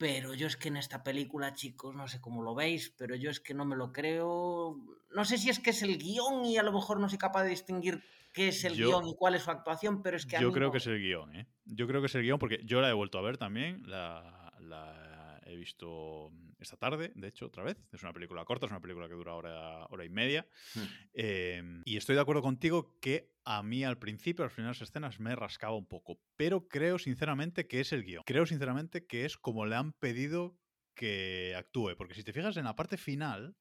Pero 0.00 0.32
yo 0.32 0.46
es 0.46 0.56
que 0.56 0.68
en 0.68 0.78
esta 0.78 1.04
película, 1.04 1.52
chicos, 1.52 1.94
no 1.94 2.08
sé 2.08 2.22
cómo 2.22 2.42
lo 2.42 2.54
veis, 2.54 2.88
pero 2.96 3.14
yo 3.16 3.28
es 3.30 3.38
que 3.38 3.52
no 3.52 3.66
me 3.66 3.76
lo 3.76 3.92
creo. 3.92 4.78
No 5.14 5.26
sé 5.26 5.36
si 5.36 5.50
es 5.50 5.58
que 5.60 5.70
es 5.70 5.82
el 5.82 5.98
guion 5.98 6.42
y 6.46 6.56
a 6.56 6.62
lo 6.62 6.72
mejor 6.72 6.98
no 6.98 7.06
soy 7.10 7.18
capaz 7.18 7.42
de 7.44 7.50
distinguir 7.50 8.02
qué 8.32 8.48
es 8.48 8.64
el 8.64 8.76
Yo- 8.76 8.86
guion 8.88 9.08
y 9.08 9.14
cuál 9.14 9.34
es 9.34 9.42
su 9.42 9.50
actuación, 9.50 10.02
pero 10.02 10.16
es 10.16 10.24
que 10.24 10.38
a 10.38 10.40
Yo 10.40 10.48
mí 10.48 10.54
creo 10.54 10.68
no- 10.68 10.72
que 10.72 10.78
es 10.78 10.86
el 10.86 10.98
guion, 11.00 11.36
¿eh? 11.36 11.46
Yo 11.66 11.86
creo 11.86 12.00
que 12.00 12.06
es 12.06 12.14
el 12.14 12.22
guion 12.22 12.38
porque 12.38 12.60
yo 12.64 12.80
la 12.80 12.88
he 12.88 12.94
vuelto 12.94 13.18
a 13.18 13.20
ver 13.20 13.36
también, 13.36 13.82
la, 13.86 14.50
la 14.60 15.09
he 15.50 15.56
visto 15.56 16.32
esta 16.58 16.76
tarde, 16.76 17.12
de 17.14 17.28
hecho, 17.28 17.46
otra 17.46 17.62
vez. 17.64 17.76
Es 17.92 18.02
una 18.02 18.12
película 18.12 18.44
corta, 18.44 18.66
es 18.66 18.72
una 18.72 18.80
película 18.80 19.08
que 19.08 19.14
dura 19.14 19.34
hora, 19.34 19.86
hora 19.86 20.04
y 20.04 20.08
media. 20.08 20.46
Hmm. 20.74 20.84
Eh, 21.14 21.82
y 21.84 21.96
estoy 21.96 22.14
de 22.14 22.22
acuerdo 22.22 22.42
contigo 22.42 22.98
que 23.00 23.34
a 23.44 23.62
mí 23.62 23.84
al 23.84 23.98
principio, 23.98 24.44
a 24.44 24.46
las 24.46 24.54
primeras 24.54 24.80
escenas, 24.80 25.20
me 25.20 25.34
rascaba 25.34 25.76
un 25.76 25.86
poco. 25.86 26.20
Pero 26.36 26.68
creo 26.68 26.98
sinceramente 26.98 27.66
que 27.66 27.80
es 27.80 27.92
el 27.92 28.04
guion. 28.04 28.22
Creo 28.24 28.46
sinceramente 28.46 29.06
que 29.06 29.24
es 29.24 29.36
como 29.36 29.66
le 29.66 29.76
han 29.76 29.92
pedido 29.92 30.58
que 30.94 31.54
actúe. 31.56 31.96
Porque 31.96 32.14
si 32.14 32.22
te 32.22 32.32
fijas 32.32 32.56
en 32.56 32.64
la 32.64 32.76
parte 32.76 32.96
final, 32.96 33.56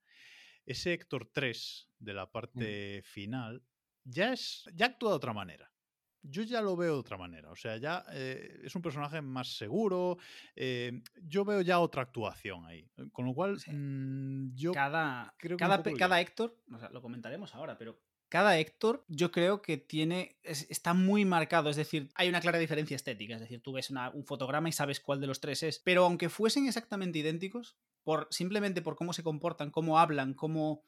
ese 0.65 0.93
Héctor 0.93 1.29
3 1.31 1.89
de 1.99 2.13
la 2.13 2.31
parte 2.31 3.01
final 3.03 3.63
ya, 4.03 4.33
es, 4.33 4.65
ya 4.73 4.87
actúa 4.87 5.11
de 5.11 5.15
otra 5.15 5.33
manera. 5.33 5.71
Yo 6.21 6.43
ya 6.43 6.61
lo 6.61 6.75
veo 6.75 6.93
de 6.95 6.99
otra 6.99 7.17
manera. 7.17 7.49
O 7.51 7.55
sea, 7.55 7.77
ya 7.77 8.03
eh, 8.11 8.61
es 8.63 8.75
un 8.75 8.81
personaje 8.81 9.21
más 9.21 9.55
seguro. 9.57 10.17
eh, 10.55 11.01
yo 11.23 11.45
veo 11.45 11.61
ya 11.61 11.79
otra 11.79 12.01
actuación 12.03 12.65
ahí. 12.65 12.87
Con 13.13 13.25
lo 13.25 13.33
cual, 13.33 13.59
Sí. 13.59 13.71
mm, 13.71 14.55
yo 14.55 14.71
cada, 14.73 15.33
creo 15.37 15.57
que 15.57 15.61
cada, 15.63 15.81
cada. 15.97 16.19
Héctor, 16.21 16.57
o 16.73 16.77
sea, 16.79 16.89
lo 16.89 17.01
comentaremos 17.01 17.55
ahora, 17.55 17.77
pero 17.77 17.99
cada 18.27 18.57
Héctor 18.59 19.05
yo 19.07 19.31
creo 19.31 19.61
que 19.61 19.77
tiene 19.77 20.37
es- 20.43 20.69
está 20.69 20.93
muy 20.93 21.25
marcado, 21.25 21.69
es 21.69 21.77
decir, 21.77 22.09
hay 22.15 22.29
una 22.29 22.41
clara 22.41 22.59
diferencia 22.59 22.95
estética, 22.95 23.33
es 23.35 23.39
decir, 23.41 23.61
tú 23.61 23.71
ves 23.73 23.89
una- 23.89 24.09
un 24.11 24.23
fotograma 24.25 24.69
y 24.69 24.71
sabes 24.71 24.99
cuál 24.99 25.19
de 25.21 25.25
los 25.27 25.39
tres 25.39 25.63
es, 25.63 25.79
pero 25.79 26.03
aunque 26.05 26.29
fuesen 26.29 26.67
exactamente 26.67 27.17
idénticos, 27.19 27.75
por, 28.03 28.27
simplemente 28.29 28.81
por 28.83 28.95
cómo 28.95 29.13
se 29.13 29.23
comportan, 29.23 29.71
cómo 29.71 29.97
hablan, 29.99 30.33
cómo 30.35 30.83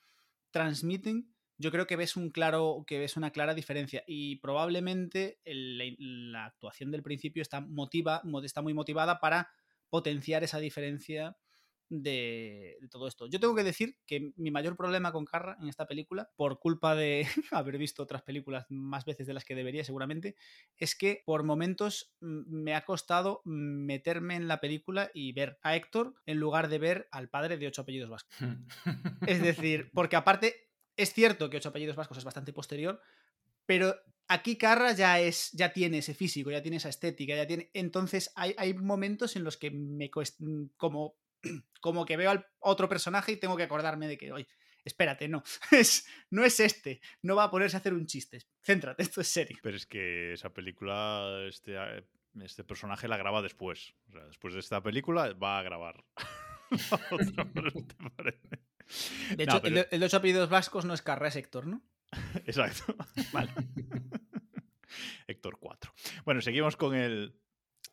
transmiten, 0.52 1.34
yo 1.62 1.72
creo 1.72 1.88
que 1.88 1.96
ves 1.96 2.16
un 2.18 2.30
claro 2.30 2.84
que 2.88 3.00
ves 3.00 3.18
una 3.18 3.32
clara 3.32 3.54
diferencia 3.54 4.04
y 4.08 4.38
probablemente 4.38 5.40
el- 5.46 5.78
la, 5.78 5.86
la 5.98 6.46
actuación 6.46 6.92
del 6.92 7.04
principio 7.04 7.42
está 7.42 7.62
motiva 7.62 8.22
mo- 8.24 8.42
está 8.42 8.62
muy 8.62 8.74
motivada 8.74 9.20
para 9.20 9.50
potenciar 9.90 10.44
esa 10.44 10.60
diferencia 10.60 11.38
de, 11.94 12.78
de 12.80 12.88
todo 12.88 13.06
esto. 13.08 13.28
Yo 13.28 13.40
tengo 13.42 13.54
que 13.54 13.66
decir 13.66 13.98
que 14.06 14.32
mi 14.38 14.50
mayor 14.50 14.78
problema 14.78 15.12
con 15.12 15.26
Carra 15.26 15.58
en 15.62 15.68
esta 15.68 15.88
película, 15.88 16.30
por 16.38 16.58
culpa 16.58 16.96
de 16.96 17.28
haber 17.52 17.78
visto 17.78 18.02
otras 18.02 18.22
películas 18.22 18.66
más 18.70 19.04
veces 19.04 19.28
de 19.28 19.34
las 19.34 19.44
que 19.44 19.56
debería 19.56 19.84
seguramente, 19.84 20.36
es 20.78 20.96
que 20.96 21.22
por 21.26 21.44
momentos 21.44 22.14
mm, 22.22 22.44
me 22.64 22.76
ha 22.76 22.86
costado 22.86 23.42
meterme 23.44 24.36
en 24.36 24.48
la 24.48 24.62
película 24.62 25.12
y 25.14 25.34
ver 25.34 25.60
a 25.64 25.76
Héctor 25.76 26.16
en 26.26 26.38
lugar 26.40 26.70
de 26.70 26.80
ver 26.80 27.08
al 27.12 27.28
padre 27.30 27.58
de 27.58 27.68
ocho 27.68 27.82
apellidos 27.82 28.10
vascos. 28.10 28.38
Es 29.28 29.42
decir, 29.42 29.92
porque 29.94 30.16
aparte 30.16 30.71
es 30.98 31.14
cierto 31.14 31.50
que 31.50 31.58
ocho 31.58 31.70
apellidos 31.70 31.96
vascos 31.96 32.18
es 32.18 32.24
bastante 32.24 32.54
posterior, 32.54 33.02
pero 33.66 33.96
aquí 34.28 34.58
Carra 34.58 34.94
ya 34.94 35.20
es, 35.20 35.52
ya 35.52 35.72
tiene 35.74 36.00
ese 36.00 36.14
físico, 36.14 36.52
ya 36.52 36.62
tiene 36.62 36.78
esa 36.78 36.90
estética, 36.90 37.36
ya 37.36 37.48
tiene. 37.48 37.70
Entonces 37.74 38.32
hay, 38.36 38.56
hay 38.58 38.74
momentos 38.74 39.36
en 39.36 39.44
los 39.44 39.58
que 39.58 39.72
me 39.72 40.10
cuesta, 40.10 40.44
como 40.78 41.16
como 41.82 42.06
que 42.06 42.18
veo 42.18 42.32
al 42.32 42.46
otro 42.60 42.88
personaje 42.90 43.34
y 43.34 43.38
tengo 43.38 43.58
que 43.58 43.64
acordarme 43.64 44.08
de 44.08 44.18
que, 44.18 44.32
oye, 44.32 44.48
espérate, 44.84 45.28
no, 45.28 45.44
es, 45.72 46.08
no 46.30 46.44
es 46.44 46.60
este, 46.60 47.02
no 47.22 47.36
va 47.36 47.46
a 47.46 47.52
ponerse 47.52 47.78
a 47.78 47.80
hacer 47.80 47.94
un 47.94 48.06
chiste, 48.06 48.40
céntrate, 48.62 49.04
esto 49.04 49.22
es 49.22 49.28
serio. 49.28 49.58
Pero 49.62 49.78
es 49.78 49.86
que 49.86 50.34
esa 50.34 50.54
película, 50.54 51.46
este, 51.48 51.76
este 52.42 52.64
personaje 52.64 53.08
la 53.08 53.18
graba 53.18 53.42
después. 53.42 53.94
O 54.10 54.12
sea, 54.12 54.26
después 54.26 54.54
de 54.54 54.60
esta 54.60 54.82
película 54.82 55.34
va 55.34 55.60
a 55.60 55.64
grabar. 55.64 56.04
otra, 57.12 57.52
¿te 57.52 58.10
parece? 58.16 58.71
De 59.36 59.46
No, 59.46 59.54
hecho, 59.54 59.62
pero- 59.62 59.68
el, 59.68 59.74
de- 59.76 59.88
el 59.92 60.00
de 60.00 60.06
ocho 60.06 60.18
apellidos 60.18 60.50
vascos 60.50 60.86
no 60.86 60.94
es 60.94 61.02
Carra, 61.02 61.28
es 61.28 61.36
Héctor, 61.36 61.68
¿no? 61.68 61.82
Exacto. 62.46 62.96
Vale. 63.34 63.52
Héctor 65.28 65.58
4. 65.60 65.94
Bueno, 66.26 66.42
seguimos 66.42 66.76
con 66.76 66.96
el. 66.96 67.38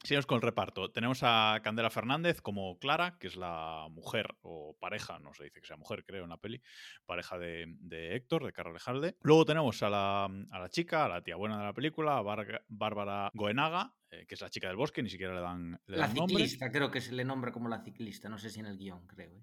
Seguimos 0.05 0.27
con 0.27 0.37
el 0.37 0.43
reparto. 0.43 0.93
Tenemos 0.93 1.21
a 1.23 1.61
Candela 1.65 1.91
Fernández 1.91 2.41
como 2.41 2.79
Clara, 2.79 3.19
que 3.19 3.27
es 3.27 3.35
la 3.35 3.89
mujer 3.91 4.37
o 4.43 4.77
pareja, 4.79 5.19
no 5.19 5.35
se 5.35 5.45
dice 5.45 5.61
que 5.61 5.67
sea 5.67 5.77
mujer, 5.77 6.05
creo, 6.05 6.23
en 6.23 6.31
la 6.31 6.37
peli, 6.37 6.63
pareja 7.05 7.37
de, 7.37 7.65
de 7.81 8.15
Héctor, 8.15 8.45
de 8.47 8.53
Carlos 8.53 8.75
Lejalde. 8.75 9.17
Luego 9.23 9.45
tenemos 9.45 9.83
a 9.83 9.91
la, 9.91 10.25
a 10.27 10.59
la 10.61 10.69
chica, 10.69 11.05
a 11.05 11.09
la 11.09 11.23
tía 11.25 11.35
buena 11.35 11.59
de 11.59 11.65
la 11.65 11.73
película, 11.73 12.17
a 12.17 12.23
Bar- 12.23 12.65
Bárbara 12.69 13.31
Goenaga, 13.35 13.93
eh, 14.11 14.25
que 14.29 14.37
es 14.37 14.41
la 14.41 14.51
chica 14.51 14.69
del 14.69 14.77
bosque, 14.77 15.03
ni 15.03 15.11
siquiera 15.11 15.35
le 15.35 15.41
dan, 15.41 15.81
le 15.87 15.97
La 15.97 16.07
dan 16.07 16.15
nombre. 16.15 16.37
ciclista, 16.45 16.71
creo 16.71 16.93
que 16.93 17.01
se 17.01 17.13
le 17.13 17.25
nombra 17.25 17.51
como 17.51 17.69
la 17.69 17.83
ciclista, 17.83 18.29
no 18.29 18.39
sé 18.39 18.51
si 18.51 18.61
en 18.61 18.67
el 18.67 18.79
guion, 18.79 19.05
creo. 19.09 19.33
¿eh? 19.37 19.43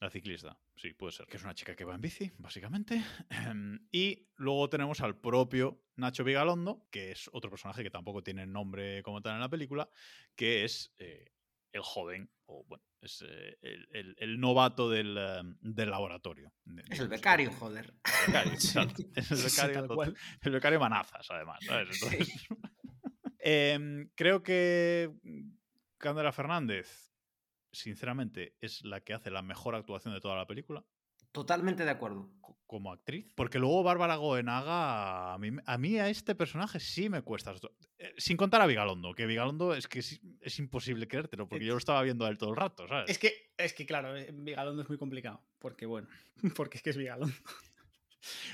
La 0.00 0.10
ciclista, 0.10 0.58
sí, 0.74 0.94
puede 0.94 1.12
ser. 1.12 1.26
Que 1.26 1.36
es 1.36 1.44
una 1.44 1.54
chica 1.54 1.76
que 1.76 1.84
va 1.84 1.94
en 1.94 2.00
bici, 2.00 2.30
básicamente. 2.38 3.00
Em, 3.30 3.78
Y 3.92 4.28
luego 4.36 4.68
tenemos 4.68 5.00
al 5.00 5.16
propio 5.20 5.84
Nacho 5.96 6.24
Vigalondo, 6.24 6.86
que 6.90 7.12
es 7.12 7.28
otro 7.32 7.50
personaje 7.50 7.82
que 7.82 7.90
tampoco 7.90 8.22
tiene 8.22 8.46
nombre 8.46 9.02
como 9.02 9.20
tal 9.22 9.34
en 9.34 9.40
la 9.40 9.48
película, 9.48 9.88
que 10.34 10.64
es 10.64 10.92
eh, 10.98 11.32
el 11.72 11.82
joven, 11.82 12.30
o 12.46 12.64
bueno, 12.64 12.84
es 13.00 13.22
eh, 13.28 13.56
el, 13.62 13.88
el- 13.92 14.16
el 14.18 14.40
novato 14.40 14.90
del, 14.90 15.16
em, 15.18 15.56
del 15.60 15.90
laboratorio. 15.90 16.52
Es 16.90 16.98
el 17.00 17.08
becario, 17.08 17.52
joder. 17.52 17.92
el 18.26 18.26
becario. 18.26 18.52
Es 19.16 19.30
el 19.30 19.36
Sí, 19.38 19.44
becario, 19.44 19.74
tal 19.74 19.82
total- 19.88 19.94
cual. 19.96 20.16
el 20.40 20.52
becario 20.52 20.80
Manazas, 20.80 21.30
además. 21.30 21.58
¿sabes? 21.64 21.96
Sí. 21.98 22.04
Entonces, 22.06 22.46
em, 23.38 24.08
creo 24.14 24.42
que 24.42 25.10
Candela 25.98 26.32
Fernández, 26.32 27.11
sinceramente, 27.72 28.56
es 28.60 28.84
la 28.84 29.00
que 29.00 29.14
hace 29.14 29.30
la 29.30 29.42
mejor 29.42 29.74
actuación 29.74 30.14
de 30.14 30.20
toda 30.20 30.36
la 30.36 30.46
película 30.46 30.84
Totalmente 31.32 31.84
de 31.86 31.90
acuerdo. 31.90 32.30
co- 32.42 32.58
como 32.66 32.92
actriz. 32.92 33.26
Porque 33.34 33.58
luego 33.58 33.82
Bárbara 33.82 34.16
Goenaga, 34.16 35.32
a 35.32 35.38
mí, 35.38 35.50
a 35.64 35.78
mí 35.78 35.98
a 35.98 36.10
este 36.10 36.34
personaje 36.34 36.78
sí 36.78 37.08
me 37.08 37.22
cuesta. 37.22 37.54
eh, 37.98 38.12
Sin 38.18 38.36
contar 38.36 38.60
a 38.60 38.66
Vigalondo, 38.66 39.14
que 39.14 39.24
Vigalondo 39.24 39.74
es 39.74 39.88
que 39.88 40.00
es, 40.00 40.20
es 40.42 40.58
imposible 40.58 41.08
creértelo, 41.08 41.48
porque 41.48 41.64
yo 41.64 41.72
lo 41.72 41.78
estaba 41.78 42.02
viendo 42.02 42.26
a 42.26 42.28
él 42.28 42.36
todo 42.36 42.50
el 42.50 42.56
rato, 42.56 42.86
¿sabes? 42.86 43.08
Es 43.08 43.18
que, 43.18 43.32
es 43.56 43.72
que 43.72 43.86
claro, 43.86 44.14
eh, 44.14 44.28
Vigalondo 44.30 44.82
es 44.82 44.88
muy 44.90 44.98
complicado, 44.98 45.42
porque 45.58 45.86
bueno, 45.86 46.06
porque 46.56 46.76
es 46.76 46.82
que 46.82 46.90
es 46.90 46.96
Vigalondo. 46.98 47.34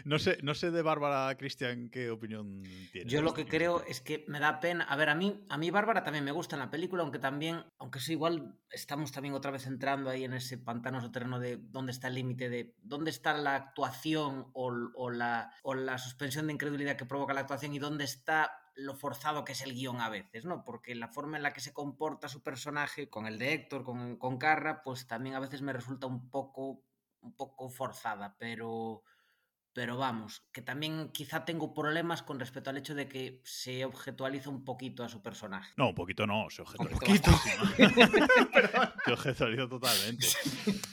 No 0.05 0.19
sé, 0.19 0.39
no 0.43 0.55
sé 0.55 0.71
de 0.71 0.83
Bárbara 0.83 1.37
Cristian 1.37 1.91
qué 1.91 2.11
opinión 2.11 2.63
tiene. 2.93 3.11
Yo 3.11 3.23
lo 3.23 3.35
que 3.35 3.47
creo 3.47 3.83
es 3.87 4.01
que 4.01 4.25
me 4.29 4.41
da 4.41 4.61
pena. 4.61 4.85
A 4.85 4.97
ver, 4.97 5.11
a 5.11 5.15
mí, 5.15 5.45
a 5.49 5.59
mí 5.59 5.71
Bárbara 5.71 6.05
también 6.05 6.25
me 6.25 6.33
gusta 6.33 6.57
en 6.57 6.61
la 6.61 6.71
película, 6.71 7.03
aunque 7.03 7.19
también, 7.19 7.65
aunque 7.79 7.99
eso 7.99 8.13
igual 8.13 8.59
estamos 8.71 9.13
también 9.13 9.35
otra 9.35 9.51
vez 9.51 9.67
entrando 9.67 10.11
ahí 10.11 10.25
en 10.25 10.33
ese 10.35 10.59
pantanoso 10.59 11.11
terreno 11.11 11.39
de 11.39 11.57
dónde 11.57 11.93
está 11.93 12.09
el 12.09 12.15
límite 12.15 12.49
de 12.49 12.75
dónde 12.83 13.11
está 13.11 13.37
la 13.37 13.55
actuación 13.55 14.51
o, 14.53 14.73
o 14.95 15.11
la, 15.11 15.53
o 15.63 15.75
la 15.75 15.99
suspensión 15.99 16.47
de 16.47 16.53
incredulidad 16.55 16.97
que 16.97 17.07
provoca 17.07 17.35
la 17.35 17.41
actuación 17.41 17.75
y 17.75 17.79
dónde 17.79 18.05
está 18.05 18.51
lo 18.79 18.95
forzado 18.95 19.45
que 19.45 19.53
es 19.53 19.63
el 19.63 19.75
guion 19.75 20.01
a 20.01 20.09
veces, 20.09 20.45
¿no? 20.45 20.65
Porque 20.65 20.95
la 20.95 21.09
forma 21.09 21.37
en 21.37 21.43
la 21.43 21.53
que 21.53 21.61
se 21.61 21.73
comporta 21.73 22.29
su 22.29 22.43
personaje 22.43 23.11
con 23.11 23.27
el 23.27 23.39
de 23.39 23.53
Héctor, 23.53 23.83
con, 23.83 24.17
con 24.17 24.39
Carra, 24.39 24.83
pues 24.83 25.07
también 25.07 25.35
a 25.35 25.41
veces 25.41 25.63
me 25.63 25.73
resulta 25.73 26.07
un 26.07 26.31
poco, 26.31 26.85
un 27.21 27.35
poco 27.35 27.71
forzada, 27.71 28.37
pero 28.39 29.03
pero 29.79 29.97
vamos, 29.97 30.43
que 30.51 30.61
también 30.61 31.11
quizá 31.13 31.45
tengo 31.45 31.73
problemas 31.73 32.25
con 32.25 32.41
respecto 32.41 32.69
al 32.69 32.79
hecho 32.79 32.97
de 32.97 33.09
que 33.09 33.41
se 33.45 33.85
objetualiza 33.85 34.51
un 34.51 34.65
poquito 34.65 35.05
a 35.05 35.09
su 35.09 35.23
personaje. 35.23 35.73
No, 35.77 35.91
un 35.91 35.95
poquito 35.95 36.27
no, 36.27 36.51
se 36.51 36.63
objetualiza. 36.63 36.97
Un 36.97 37.01
poquito 37.07 37.31
se 39.05 39.13
objetualiza 39.13 39.69
totalmente. 39.69 40.27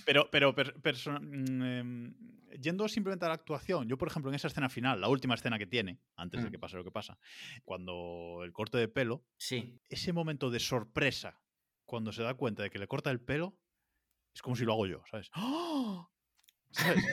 Pero, 0.06 0.30
pero 0.30 0.54
per- 0.54 0.76
perso- 0.80 1.20
mm, 1.20 1.64
em, 1.64 2.16
yendo 2.62 2.88
simplemente 2.88 3.26
a 3.26 3.30
la 3.30 3.34
actuación, 3.34 3.88
yo, 3.88 3.98
por 3.98 4.08
ejemplo, 4.08 4.30
en 4.30 4.36
esa 4.36 4.50
escena 4.50 4.70
final, 4.70 5.02
la 5.02 5.08
última 5.10 5.34
escena 5.34 5.58
que 5.58 5.66
tiene, 5.66 6.00
antes 6.16 6.44
de 6.44 6.50
Mm. 6.50 6.52
que 6.52 6.60
pase 6.60 6.78
lo 6.78 6.84
que 6.84 6.92
pasa, 6.92 7.18
cuando 7.64 8.42
el 8.44 8.54
corte 8.54 8.78
de 8.78 8.88
pelo, 8.88 9.26
Sí, 9.38 9.80
ese 9.90 10.14
momento 10.14 10.52
de 10.52 10.60
sorpresa, 10.60 11.42
cuando 11.86 12.12
se 12.12 12.22
da 12.22 12.36
cuenta 12.36 12.62
de 12.62 12.70
que 12.70 12.78
le 12.78 12.88
corta 12.88 13.10
el 13.10 13.20
pelo, 13.20 13.58
es 14.36 14.44
como 14.44 14.56
si 14.56 14.64
lo 14.64 14.74
hago 14.74 14.86
yo, 14.86 15.02
¿sabes? 15.10 15.32
¡Oh! 15.36 16.08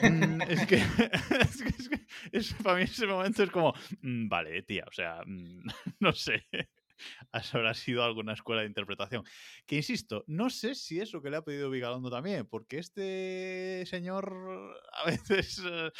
Mm, 0.01 0.41
es 0.49 0.65
que, 0.67 2.63
para 2.63 2.77
mí 2.77 2.83
ese 2.83 3.07
momento 3.07 3.43
es 3.43 3.49
como, 3.49 3.73
mm, 4.01 4.27
vale, 4.27 4.63
tía, 4.63 4.85
o 4.87 4.91
sea, 4.91 5.21
mm, 5.25 5.65
no 5.99 6.13
sé, 6.13 6.45
habrá 7.31 7.73
sido 7.73 8.03
alguna 8.03 8.33
escuela 8.33 8.61
de 8.61 8.67
interpretación. 8.67 9.23
Que 9.65 9.77
insisto, 9.77 10.23
no 10.27 10.49
sé 10.49 10.75
si 10.75 10.99
es 10.99 11.13
lo 11.13 11.21
que 11.21 11.29
le 11.29 11.37
ha 11.37 11.43
pedido 11.43 11.69
Vigalondo 11.69 12.09
también, 12.09 12.45
porque 12.47 12.79
este 12.79 13.85
señor 13.85 14.33
a 14.93 15.05
veces 15.05 15.61
eh, 15.65 15.91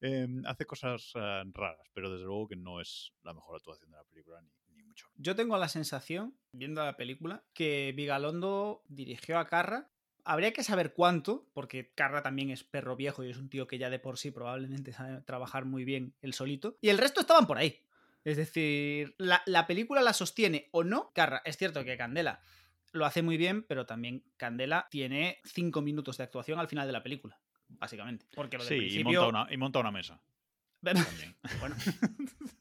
em, 0.00 0.42
hace 0.46 0.66
cosas 0.66 1.12
eh, 1.14 1.42
raras, 1.52 1.88
pero 1.92 2.10
desde 2.10 2.24
luego 2.24 2.48
que 2.48 2.56
no 2.56 2.80
es 2.80 3.12
la 3.22 3.34
mejor 3.34 3.56
actuación 3.56 3.90
de 3.90 3.96
la 3.96 4.04
película, 4.04 4.40
ni, 4.42 4.50
ni 4.76 4.82
mucho. 4.82 5.08
Yo 5.16 5.34
tengo 5.34 5.56
la 5.58 5.68
sensación, 5.68 6.36
viendo 6.52 6.84
la 6.84 6.96
película, 6.96 7.44
que 7.52 7.92
Vigalondo 7.96 8.82
dirigió 8.88 9.38
a 9.38 9.46
Carra. 9.46 9.90
Habría 10.24 10.52
que 10.52 10.64
saber 10.64 10.94
cuánto, 10.94 11.46
porque 11.52 11.92
Carra 11.94 12.22
también 12.22 12.50
es 12.50 12.64
perro 12.64 12.96
viejo 12.96 13.22
y 13.24 13.30
es 13.30 13.36
un 13.36 13.48
tío 13.48 13.66
que 13.66 13.78
ya 13.78 13.90
de 13.90 13.98
por 13.98 14.18
sí 14.18 14.30
probablemente 14.30 14.92
sabe 14.92 15.20
trabajar 15.22 15.64
muy 15.64 15.84
bien 15.84 16.14
él 16.22 16.32
solito. 16.34 16.76
Y 16.80 16.88
el 16.88 16.98
resto 16.98 17.20
estaban 17.20 17.46
por 17.46 17.58
ahí. 17.58 17.80
Es 18.24 18.38
decir, 18.38 19.14
la, 19.18 19.42
la 19.44 19.66
película 19.66 20.00
la 20.00 20.14
sostiene 20.14 20.68
o 20.72 20.82
no. 20.82 21.12
Carra, 21.14 21.42
es 21.44 21.58
cierto 21.58 21.84
que 21.84 21.98
Candela 21.98 22.40
lo 22.94 23.04
hace 23.04 23.22
muy 23.22 23.36
bien, 23.36 23.64
pero 23.64 23.86
también 23.86 24.24
Candela 24.36 24.86
tiene 24.90 25.40
cinco 25.44 25.82
minutos 25.82 26.16
de 26.16 26.24
actuación 26.24 26.58
al 26.58 26.68
final 26.68 26.86
de 26.86 26.92
la 26.92 27.02
película, 27.02 27.38
básicamente. 27.68 28.26
Porque 28.34 28.56
lo 28.56 28.64
del 28.64 28.90
Sí, 28.90 29.00
y 29.00 29.04
monta, 29.04 29.26
una, 29.26 29.46
y 29.50 29.56
monta 29.56 29.80
una 29.80 29.90
mesa. 29.90 30.20
Bueno, 31.60 31.76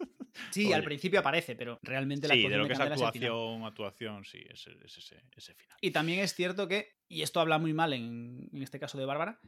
sí, 0.54 0.66
Oye. 0.68 0.76
al 0.76 0.84
principio 0.84 1.20
aparece, 1.20 1.56
pero 1.56 1.80
realmente 1.82 2.28
la 2.28 2.36
Sí, 2.36 2.48
de 2.48 2.58
lo 2.58 2.68
que 2.68 2.74
es 2.74 2.80
actuación, 2.80 3.64
actuación, 3.64 4.26
sí, 4.26 4.44
es, 4.50 4.68
ese, 4.68 5.22
ese 5.36 5.54
final. 5.54 5.78
Y 5.82 5.92
también 5.92 6.20
es 6.20 6.34
cierto 6.34 6.68
que, 6.68 6.96
y 7.08 7.22
esto 7.22 7.40
habla 7.40 7.58
muy 7.58 7.74
mal 7.74 7.94
en, 7.94 8.50
en 8.52 8.64
este 8.64 8.80
caso 8.80 8.98
de 8.98 9.06
Bárbara, 9.06 9.40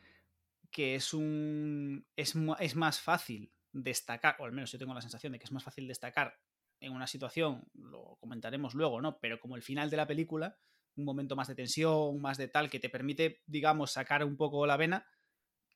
que 0.72 0.96
es 0.96 1.14
un. 1.14 2.06
Es, 2.16 2.36
es 2.60 2.76
más 2.76 3.00
fácil 3.00 3.52
destacar, 3.72 4.36
o 4.40 4.46
al 4.46 4.52
menos 4.52 4.72
yo 4.72 4.80
tengo 4.80 4.94
la 4.94 5.02
sensación 5.02 5.34
de 5.34 5.40
que 5.40 5.46
es 5.46 5.52
más 5.52 5.64
fácil 5.64 5.88
destacar 5.88 6.38
en 6.80 6.92
una 6.92 7.08
situación, 7.08 7.64
lo 7.74 8.18
comentaremos 8.20 8.74
luego, 8.74 9.02
¿no? 9.02 9.20
Pero 9.20 9.40
como 9.40 9.56
el 9.56 9.62
final 9.62 9.90
de 9.90 9.98
la 9.98 10.08
película, 10.08 10.58
un 10.96 11.06
momento 11.06 11.36
más 11.36 11.48
de 11.48 11.56
tensión, 11.56 12.20
más 12.22 12.38
de 12.38 12.48
tal, 12.48 12.70
que 12.70 12.80
te 12.80 12.90
permite, 12.90 13.42
digamos, 13.46 13.92
sacar 13.92 14.24
un 14.24 14.38
poco 14.38 14.66
la 14.66 14.78
vena, 14.78 15.08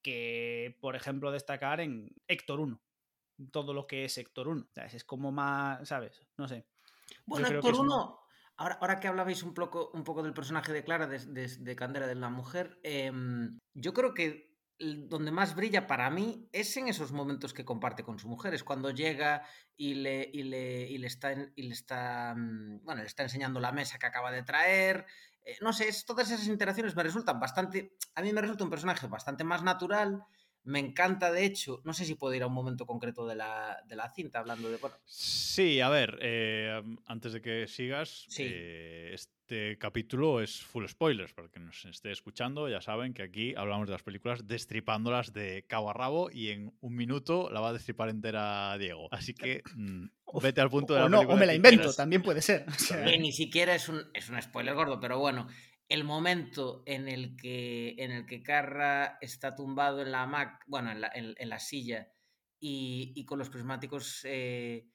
que, 0.01 0.77
por 0.79 0.95
ejemplo, 0.95 1.31
destacar 1.31 1.81
en 1.81 2.09
Héctor 2.27 2.59
1. 2.59 2.81
Todo 3.51 3.73
lo 3.73 3.87
que 3.87 4.05
es 4.05 4.17
Héctor 4.17 4.47
1. 4.49 4.67
¿sabes? 4.73 4.93
Es 4.95 5.03
como 5.03 5.31
más, 5.31 5.87
¿sabes? 5.87 6.21
No 6.37 6.47
sé. 6.47 6.65
Bueno, 7.25 7.47
un- 7.59 7.63
uno, 7.85 8.19
ahora, 8.57 8.77
ahora 8.81 8.99
que 8.99 9.07
hablabais 9.07 9.43
un 9.43 9.53
poco, 9.53 9.91
un 9.93 10.03
poco 10.03 10.23
del 10.23 10.33
personaje 10.33 10.73
de 10.73 10.83
Clara, 10.83 11.07
de, 11.07 11.19
de- 11.19 11.47
de 11.57 11.75
Candela, 11.75 12.07
de 12.07 12.15
la 12.15 12.29
mujer, 12.29 12.79
em, 12.83 13.59
yo 13.73 13.93
creo 13.93 14.13
que 14.13 14.49
donde 14.81 15.31
más 15.31 15.55
brilla 15.55 15.87
para 15.87 16.09
mí 16.09 16.47
es 16.53 16.77
en 16.77 16.87
esos 16.87 17.11
momentos 17.11 17.53
que 17.53 17.65
comparte 17.65 18.03
con 18.03 18.17
su 18.17 18.29
mujer, 18.29 18.53
es 18.53 18.63
cuando 18.63 18.91
llega 18.91 19.43
y 19.75 19.95
le, 19.95 20.29
y 20.31 20.43
le, 20.43 20.87
y 20.89 20.97
le 20.97 21.07
está, 21.07 21.33
y 21.33 21.63
le 21.63 21.73
está, 21.73 22.33
mm, 22.37 22.85
bueno, 22.85 23.01
le 23.01 23.07
está 23.07 23.23
enseñando 23.23 23.59
la 23.59 23.73
mesa 23.73 23.99
que 23.99 24.05
acaba 24.07 24.31
de 24.31 24.43
traer. 24.43 25.05
eh, 25.43 25.57
no 25.61 25.73
sé, 25.73 25.87
es- 25.87 26.05
todas 26.05 26.29
esas 26.31 26.47
interacciones 26.47 26.95
me 26.95 27.03
resultan 27.03 27.39
bastante, 27.39 27.93
a 28.15 28.21
mí 28.21 28.31
me 28.33 28.41
resulta 28.41 28.63
un 28.65 28.69
personaje 28.69 29.07
bastante 29.07 29.43
más 29.43 29.63
natural. 29.63 30.23
Me 30.63 30.79
encanta, 30.79 31.31
de 31.31 31.45
hecho, 31.45 31.81
no 31.85 31.93
sé 31.93 32.05
si 32.05 32.15
puedo 32.15 32.33
ir 32.35 32.43
a 32.43 32.47
un 32.47 32.53
momento 32.53 32.85
concreto 32.85 33.25
de 33.25 33.35
la, 33.35 33.81
de 33.87 33.95
la 33.95 34.09
cinta, 34.09 34.39
hablando 34.39 34.69
de, 34.69 34.77
bueno, 34.77 34.97
Sí, 35.05 35.79
a 35.81 35.89
ver, 35.89 36.19
eh, 36.21 36.81
antes 37.07 37.33
de 37.33 37.41
que 37.41 37.67
sigas, 37.67 38.25
Sí. 38.29 38.43
eh, 38.45 39.11
este 39.13 39.77
capítulo 39.79 40.41
es 40.41 40.61
full 40.61 40.85
spoilers, 40.85 41.33
para 41.33 41.47
que 41.49 41.59
nos 41.59 41.83
esté 41.85 42.11
escuchando, 42.11 42.69
ya 42.69 42.81
saben 42.81 43.13
que 43.13 43.23
aquí 43.23 43.55
hablamos 43.55 43.87
de 43.87 43.93
las 43.93 44.03
películas 44.03 44.47
destripándolas 44.47 45.33
de 45.33 45.65
cabo 45.67 45.89
a 45.89 45.93
rabo 45.93 46.29
y 46.31 46.49
en 46.49 46.71
un 46.81 46.95
minuto 46.95 47.49
la 47.49 47.61
va 47.61 47.69
a 47.69 47.73
destripar 47.73 48.09
entera 48.09 48.77
Diego. 48.77 49.07
Así 49.11 49.33
que 49.33 49.63
mm, 49.75 50.05
O- 50.25 50.39
vete 50.41 50.61
al 50.61 50.69
punto 50.69 50.93
de 50.93 50.99
la 50.99 51.05
O 51.07 51.09
no, 51.09 51.21
o 51.21 51.35
me 51.35 51.47
la 51.47 51.55
invento, 51.55 51.79
quieras. 51.79 51.95
también 51.95 52.21
puede 52.21 52.41
ser. 52.43 52.65
O 52.67 52.73
sea, 52.73 53.03
ni 53.17 53.31
siquiera 53.31 53.73
es 53.73 53.89
un, 53.89 54.03
es 54.13 54.29
un 54.29 54.39
spoiler 54.39 54.75
gordo, 54.75 54.99
pero 54.99 55.17
bueno, 55.17 55.47
el 55.89 56.03
momento 56.03 56.83
en 56.85 57.07
el 57.07 57.35
que, 57.35 57.95
en 57.97 58.11
el 58.11 58.25
que 58.25 58.43
Carra 58.43 59.17
está 59.21 59.55
tumbado 59.55 60.01
en 60.01 60.11
la 60.11 60.25
Mac, 60.27 60.63
bueno, 60.67 60.91
en 60.91 61.01
la, 61.01 61.11
en- 61.13 61.49
la 61.49 61.59
silla 61.59 62.11
y, 62.59 63.13
y 63.15 63.25
con 63.25 63.39
los 63.39 63.49
prismáticos 63.49 64.21
eh, 64.25 64.87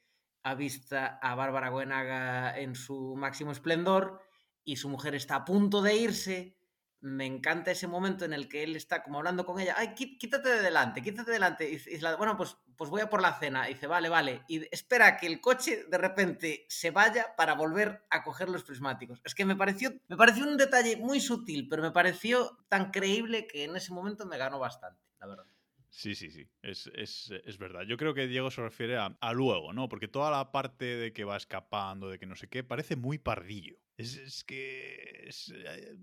avista 0.43 1.19
a 1.21 1.35
Bárbara 1.35 1.71
Buenaga 1.71 2.59
en 2.59 2.75
su 2.75 3.17
máximo 3.17 3.53
esplendor 3.53 4.21
y 4.65 4.77
su 4.77 4.89
mujer 4.89 5.15
está 5.15 5.37
a 5.37 5.45
punto 5.45 5.83
de 5.83 5.97
irse, 5.97 6.57
me 7.05 7.27
encanta 7.27 7.71
ese 7.71 7.87
momento 7.87 8.25
en 8.25 8.33
el 8.33 8.49
que 8.49 8.63
él 8.63 8.77
está 8.77 9.03
como 9.03 9.19
hablando 9.19 9.45
con 9.45 9.61
ella, 9.61 9.75
ay, 9.77 9.89
quí- 9.95 10.17
quítate 10.17 10.49
de 10.49 10.63
delante, 10.63 11.03
quítate 11.03 11.31
de 11.31 11.35
delante. 11.35 11.71
Y 11.71 11.79
bueno, 12.17 12.35
pues, 12.37 12.57
pues 12.77 12.89
voy 12.89 13.03
a 13.03 13.11
por 13.11 13.21
la 13.21 13.39
cena. 13.39 13.69
Y 13.69 13.75
dice, 13.75 13.87
vale, 13.87 14.09
vale. 14.09 14.43
Y 14.49 14.67
espera 14.75 15.19
que 15.19 15.27
el 15.27 15.41
coche 15.41 15.85
de 15.85 15.99
repente 15.99 16.65
se 16.69 16.91
vaya 16.91 17.37
para 17.37 17.55
volver 17.55 18.07
a 18.09 18.23
coger 18.23 18.49
los 18.49 18.65
prismáticos. 18.65 19.21
Es 19.23 19.35
que 19.35 19.45
me 19.45 19.55
pareció, 19.55 19.93
me 20.09 20.17
pareció 20.17 20.47
un 20.49 20.57
detalle 20.57 20.97
muy 20.97 21.21
sutil, 21.21 21.69
pero 21.69 21.83
me 21.83 21.91
pareció 21.91 22.57
tan 22.69 22.91
creíble 22.91 23.47
que 23.47 23.65
en 23.65 23.77
ese 23.77 23.93
momento 23.93 24.25
me 24.25 24.39
ganó 24.39 24.59
bastante, 24.59 25.03
la 25.21 25.27
verdad. 25.27 25.45
Sí, 25.91 26.15
sí, 26.17 26.31
sí, 26.31 26.49
es, 26.63 26.91
es- 26.95 27.31
es 27.45 27.59
verdad. 27.59 27.83
Yo 27.83 27.97
creo 27.97 28.15
que 28.15 28.27
Diego 28.27 28.51
se 28.51 28.63
refiere 28.63 28.97
a, 28.97 29.33
luego, 29.33 29.73
¿no? 29.73 29.89
Porque 29.89 30.09
toda 30.09 30.31
la 30.31 30.51
parte 30.51 30.85
de 30.97 31.13
que 31.13 31.25
va 31.25 31.37
escapando, 31.37 32.09
de 32.09 32.19
que 32.19 32.27
no 32.27 32.35
sé 32.35 32.49
qué, 32.49 32.65
parece 32.65 32.97
muy 32.97 33.19
pardillo. 33.19 33.77
Es, 33.97 34.17
es 34.17 34.43
que. 34.43 35.29
eh, 35.55 35.95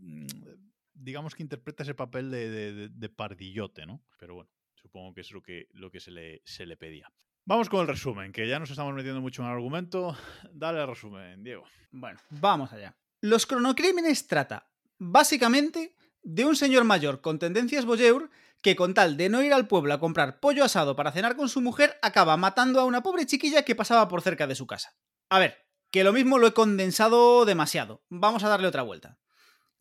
digamos 0.94 1.36
que 1.36 1.44
interpreta 1.44 1.84
ese 1.84 1.96
papel 1.96 2.32
de, 2.32 3.10
pardillote, 3.10 3.86
¿no? 3.86 4.04
Pero 4.18 4.36
bueno, 4.36 4.50
supongo 4.76 5.14
que 5.14 5.22
es 5.22 5.32
lo 5.32 5.42
que, 5.42 5.68
lo 5.74 5.92
que 5.92 6.00
se, 6.00 6.12
le, 6.12 6.42
se 6.46 6.66
le 6.66 6.78
pedía. 6.78 7.12
Vamos 7.46 7.70
con 7.70 7.82
el 7.82 7.88
resumen, 7.88 8.32
que 8.32 8.48
ya 8.48 8.60
nos 8.60 8.70
estamos 8.70 8.94
metiendo 8.94 9.20
mucho 9.20 9.42
en 9.42 9.48
el 9.48 9.54
argumento. 9.56 10.16
Dale 10.54 10.82
el 10.82 10.88
resumen, 10.88 11.44
Diego. 11.44 11.64
Bueno, 11.92 12.20
vamos 12.30 12.72
allá. 12.72 12.96
Los 13.22 13.46
cronocrímenes 13.46 14.28
trata, 14.28 14.70
básicamente, 14.98 15.96
de 16.24 16.46
un 16.46 16.56
señor 16.56 16.84
mayor 16.84 17.22
con 17.22 17.40
tendencias 17.40 17.86
voyeur 17.86 18.30
que 18.62 18.76
con 18.76 18.94
tal 18.94 19.18
de 19.18 19.30
no 19.30 19.42
ir 19.42 19.54
al 19.54 19.68
pueblo 19.68 19.94
a 19.94 20.00
comprar 20.00 20.40
pollo 20.40 20.64
asado 20.64 20.96
para 20.96 21.12
cenar 21.12 21.36
con 21.36 21.50
su 21.50 21.62
mujer, 21.62 21.98
acaba 22.02 22.38
matando 22.38 22.80
a 22.80 22.86
una 22.86 23.02
pobre 23.02 23.26
chiquilla 23.26 23.64
que 23.64 23.76
pasaba 23.76 24.08
por 24.08 24.22
cerca 24.22 24.46
de 24.46 24.56
su 24.56 24.68
casa. 24.68 24.96
A 25.30 25.40
ver, 25.40 25.66
que 25.90 26.04
lo 26.04 26.14
mismo 26.14 26.38
lo 26.38 26.48
he 26.48 26.54
condensado 26.54 27.46
demasiado. 27.46 28.04
Vamos 28.10 28.44
a 28.44 28.50
darle 28.50 28.68
otra 28.68 28.84
vuelta. 28.84 29.18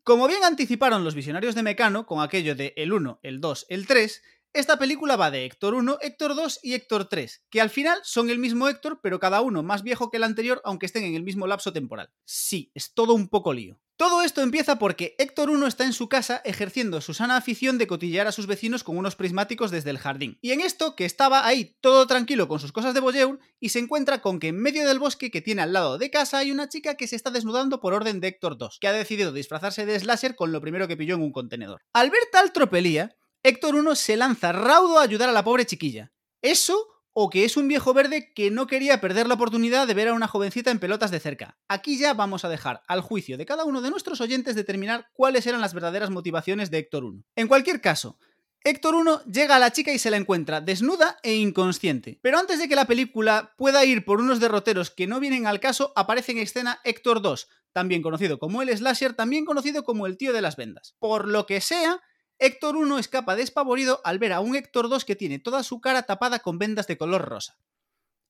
Como 0.02 0.26
bien 0.26 0.44
anticiparon 0.44 1.04
los 1.04 1.14
visionarios 1.14 1.54
de 1.54 1.62
Mecano 1.62 2.06
con 2.06 2.22
aquello 2.22 2.54
de 2.54 2.72
el 2.76 2.94
1, 2.94 3.20
el 3.22 3.40
2, 3.40 3.66
el 3.68 3.86
3, 3.86 4.22
esta 4.54 4.78
película 4.78 5.16
va 5.16 5.30
de 5.30 5.44
Héctor 5.44 5.74
1, 5.74 5.98
Héctor 6.00 6.34
2 6.34 6.60
y 6.62 6.72
Héctor 6.72 7.04
3, 7.04 7.44
que 7.50 7.60
al 7.60 7.68
final 7.68 7.98
son 8.02 8.30
el 8.30 8.38
mismo 8.38 8.68
Héctor, 8.68 9.00
pero 9.02 9.20
cada 9.20 9.42
uno 9.42 9.62
más 9.62 9.82
viejo 9.82 10.10
que 10.10 10.16
el 10.16 10.24
anterior, 10.24 10.62
aunque 10.64 10.86
estén 10.86 11.04
en 11.04 11.16
el 11.16 11.22
mismo 11.22 11.46
lapso 11.46 11.74
temporal. 11.74 12.10
Sí, 12.24 12.72
es 12.74 12.94
todo 12.94 13.12
un 13.12 13.28
poco 13.28 13.52
lío. 13.52 13.78
Todo 14.00 14.22
esto 14.22 14.40
empieza 14.40 14.78
porque 14.78 15.14
Héctor 15.18 15.50
1 15.50 15.66
está 15.66 15.84
en 15.84 15.92
su 15.92 16.08
casa 16.08 16.40
ejerciendo 16.46 17.02
su 17.02 17.12
sana 17.12 17.36
afición 17.36 17.76
de 17.76 17.86
cotillear 17.86 18.26
a 18.26 18.32
sus 18.32 18.46
vecinos 18.46 18.82
con 18.82 18.96
unos 18.96 19.14
prismáticos 19.14 19.70
desde 19.70 19.90
el 19.90 19.98
jardín. 19.98 20.38
Y 20.40 20.52
en 20.52 20.62
esto, 20.62 20.96
que 20.96 21.04
estaba 21.04 21.46
ahí 21.46 21.76
todo 21.82 22.06
tranquilo 22.06 22.48
con 22.48 22.60
sus 22.60 22.72
cosas 22.72 22.94
de 22.94 23.00
Boyeur, 23.00 23.38
y 23.60 23.68
se 23.68 23.78
encuentra 23.78 24.22
con 24.22 24.40
que 24.40 24.48
en 24.48 24.58
medio 24.58 24.88
del 24.88 24.98
bosque 24.98 25.30
que 25.30 25.42
tiene 25.42 25.60
al 25.60 25.74
lado 25.74 25.98
de 25.98 26.10
casa 26.10 26.38
hay 26.38 26.50
una 26.50 26.70
chica 26.70 26.94
que 26.94 27.06
se 27.08 27.14
está 27.14 27.30
desnudando 27.30 27.78
por 27.80 27.92
orden 27.92 28.20
de 28.20 28.28
Héctor 28.28 28.56
2, 28.56 28.78
que 28.80 28.88
ha 28.88 28.92
decidido 28.92 29.32
disfrazarse 29.32 29.84
de 29.84 30.00
slasher 30.00 30.34
con 30.34 30.50
lo 30.50 30.62
primero 30.62 30.88
que 30.88 30.96
pilló 30.96 31.16
en 31.16 31.20
un 31.20 31.32
contenedor. 31.32 31.82
Al 31.92 32.08
ver 32.08 32.22
tal 32.32 32.54
tropelía, 32.54 33.14
Héctor 33.42 33.74
1 33.74 33.94
se 33.96 34.16
lanza 34.16 34.52
raudo 34.52 34.98
a 34.98 35.02
ayudar 35.02 35.28
a 35.28 35.32
la 35.32 35.44
pobre 35.44 35.66
chiquilla. 35.66 36.10
Eso 36.40 36.86
o 37.22 37.28
que 37.28 37.44
es 37.44 37.58
un 37.58 37.68
viejo 37.68 37.92
verde 37.92 38.32
que 38.32 38.50
no 38.50 38.66
quería 38.66 38.98
perder 38.98 39.28
la 39.28 39.34
oportunidad 39.34 39.86
de 39.86 39.92
ver 39.92 40.08
a 40.08 40.14
una 40.14 40.26
jovencita 40.26 40.70
en 40.70 40.78
pelotas 40.78 41.10
de 41.10 41.20
cerca. 41.20 41.58
Aquí 41.68 41.98
ya 41.98 42.14
vamos 42.14 42.46
a 42.46 42.48
dejar 42.48 42.80
al 42.88 43.02
juicio 43.02 43.36
de 43.36 43.44
cada 43.44 43.66
uno 43.66 43.82
de 43.82 43.90
nuestros 43.90 44.22
oyentes 44.22 44.54
determinar 44.54 45.10
cuáles 45.12 45.46
eran 45.46 45.60
las 45.60 45.74
verdaderas 45.74 46.08
motivaciones 46.08 46.70
de 46.70 46.78
Héctor 46.78 47.04
1. 47.04 47.22
En 47.36 47.46
cualquier 47.46 47.82
caso, 47.82 48.18
Héctor 48.64 48.94
1 48.94 49.24
llega 49.24 49.56
a 49.56 49.58
la 49.58 49.70
chica 49.70 49.92
y 49.92 49.98
se 49.98 50.10
la 50.10 50.16
encuentra 50.16 50.62
desnuda 50.62 51.18
e 51.22 51.34
inconsciente. 51.34 52.18
Pero 52.22 52.38
antes 52.38 52.58
de 52.58 52.70
que 52.70 52.74
la 52.74 52.86
película 52.86 53.52
pueda 53.58 53.84
ir 53.84 54.06
por 54.06 54.20
unos 54.20 54.40
derroteros 54.40 54.90
que 54.90 55.06
no 55.06 55.20
vienen 55.20 55.46
al 55.46 55.60
caso, 55.60 55.92
aparece 55.96 56.32
en 56.32 56.38
escena 56.38 56.80
Héctor 56.84 57.20
2, 57.20 57.48
también 57.74 58.00
conocido 58.00 58.38
como 58.38 58.62
el 58.62 58.74
slasher, 58.74 59.12
también 59.12 59.44
conocido 59.44 59.84
como 59.84 60.06
el 60.06 60.16
tío 60.16 60.32
de 60.32 60.40
las 60.40 60.56
vendas. 60.56 60.96
Por 60.98 61.28
lo 61.28 61.44
que 61.44 61.60
sea, 61.60 62.00
Héctor 62.40 62.76
1 62.76 62.98
escapa 62.98 63.36
despavorido 63.36 64.00
al 64.02 64.18
ver 64.18 64.32
a 64.32 64.40
un 64.40 64.56
Héctor 64.56 64.88
2 64.88 65.04
que 65.04 65.14
tiene 65.14 65.38
toda 65.38 65.62
su 65.62 65.80
cara 65.82 66.04
tapada 66.04 66.38
con 66.38 66.58
vendas 66.58 66.86
de 66.86 66.96
color 66.96 67.22
rosa. 67.22 67.58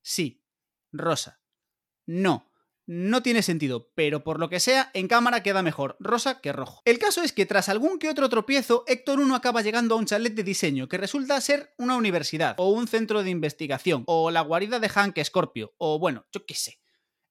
Sí, 0.03 0.43
rosa. 0.93 1.41
No, 2.07 2.51
no 2.87 3.23
tiene 3.23 3.43
sentido, 3.43 3.93
pero 3.95 4.25
por 4.25 4.41
lo 4.41 4.49
que 4.49 4.59
sea, 4.59 4.91
en 4.95 5.07
cámara 5.07 5.45
queda 5.45 5.63
mejor 5.63 5.97
rosa 6.01 6.41
que 6.41 6.53
rojo. 6.53 6.83
El 6.85 6.99
caso 6.99 7.23
es 7.23 7.33
que 7.33 7.47
tras 7.47 7.69
algún 7.69 8.01
que 8.01 8.09
otro 8.09 8.29
tropiezo, 8.29 8.83
Héctor 8.89 9.21
1 9.21 9.33
acaba 9.33 9.63
llegando 9.63 9.95
a 9.95 9.99
un 9.99 10.07
chalet 10.07 10.35
de 10.35 10.43
diseño 10.43 10.89
que 10.89 10.99
resulta 10.99 11.41
ser 11.41 11.73
una 11.79 11.95
universidad, 11.95 12.57
o 12.59 12.71
un 12.71 12.89
centro 12.89 13.23
de 13.23 13.31
investigación, 13.31 14.03
o 14.07 14.33
la 14.33 14.41
guarida 14.41 14.81
de 14.81 14.89
Hank 14.89 15.23
Scorpio, 15.23 15.73
o 15.79 16.01
bueno, 16.01 16.27
yo 16.33 16.45
qué 16.45 16.55
sé. 16.55 16.80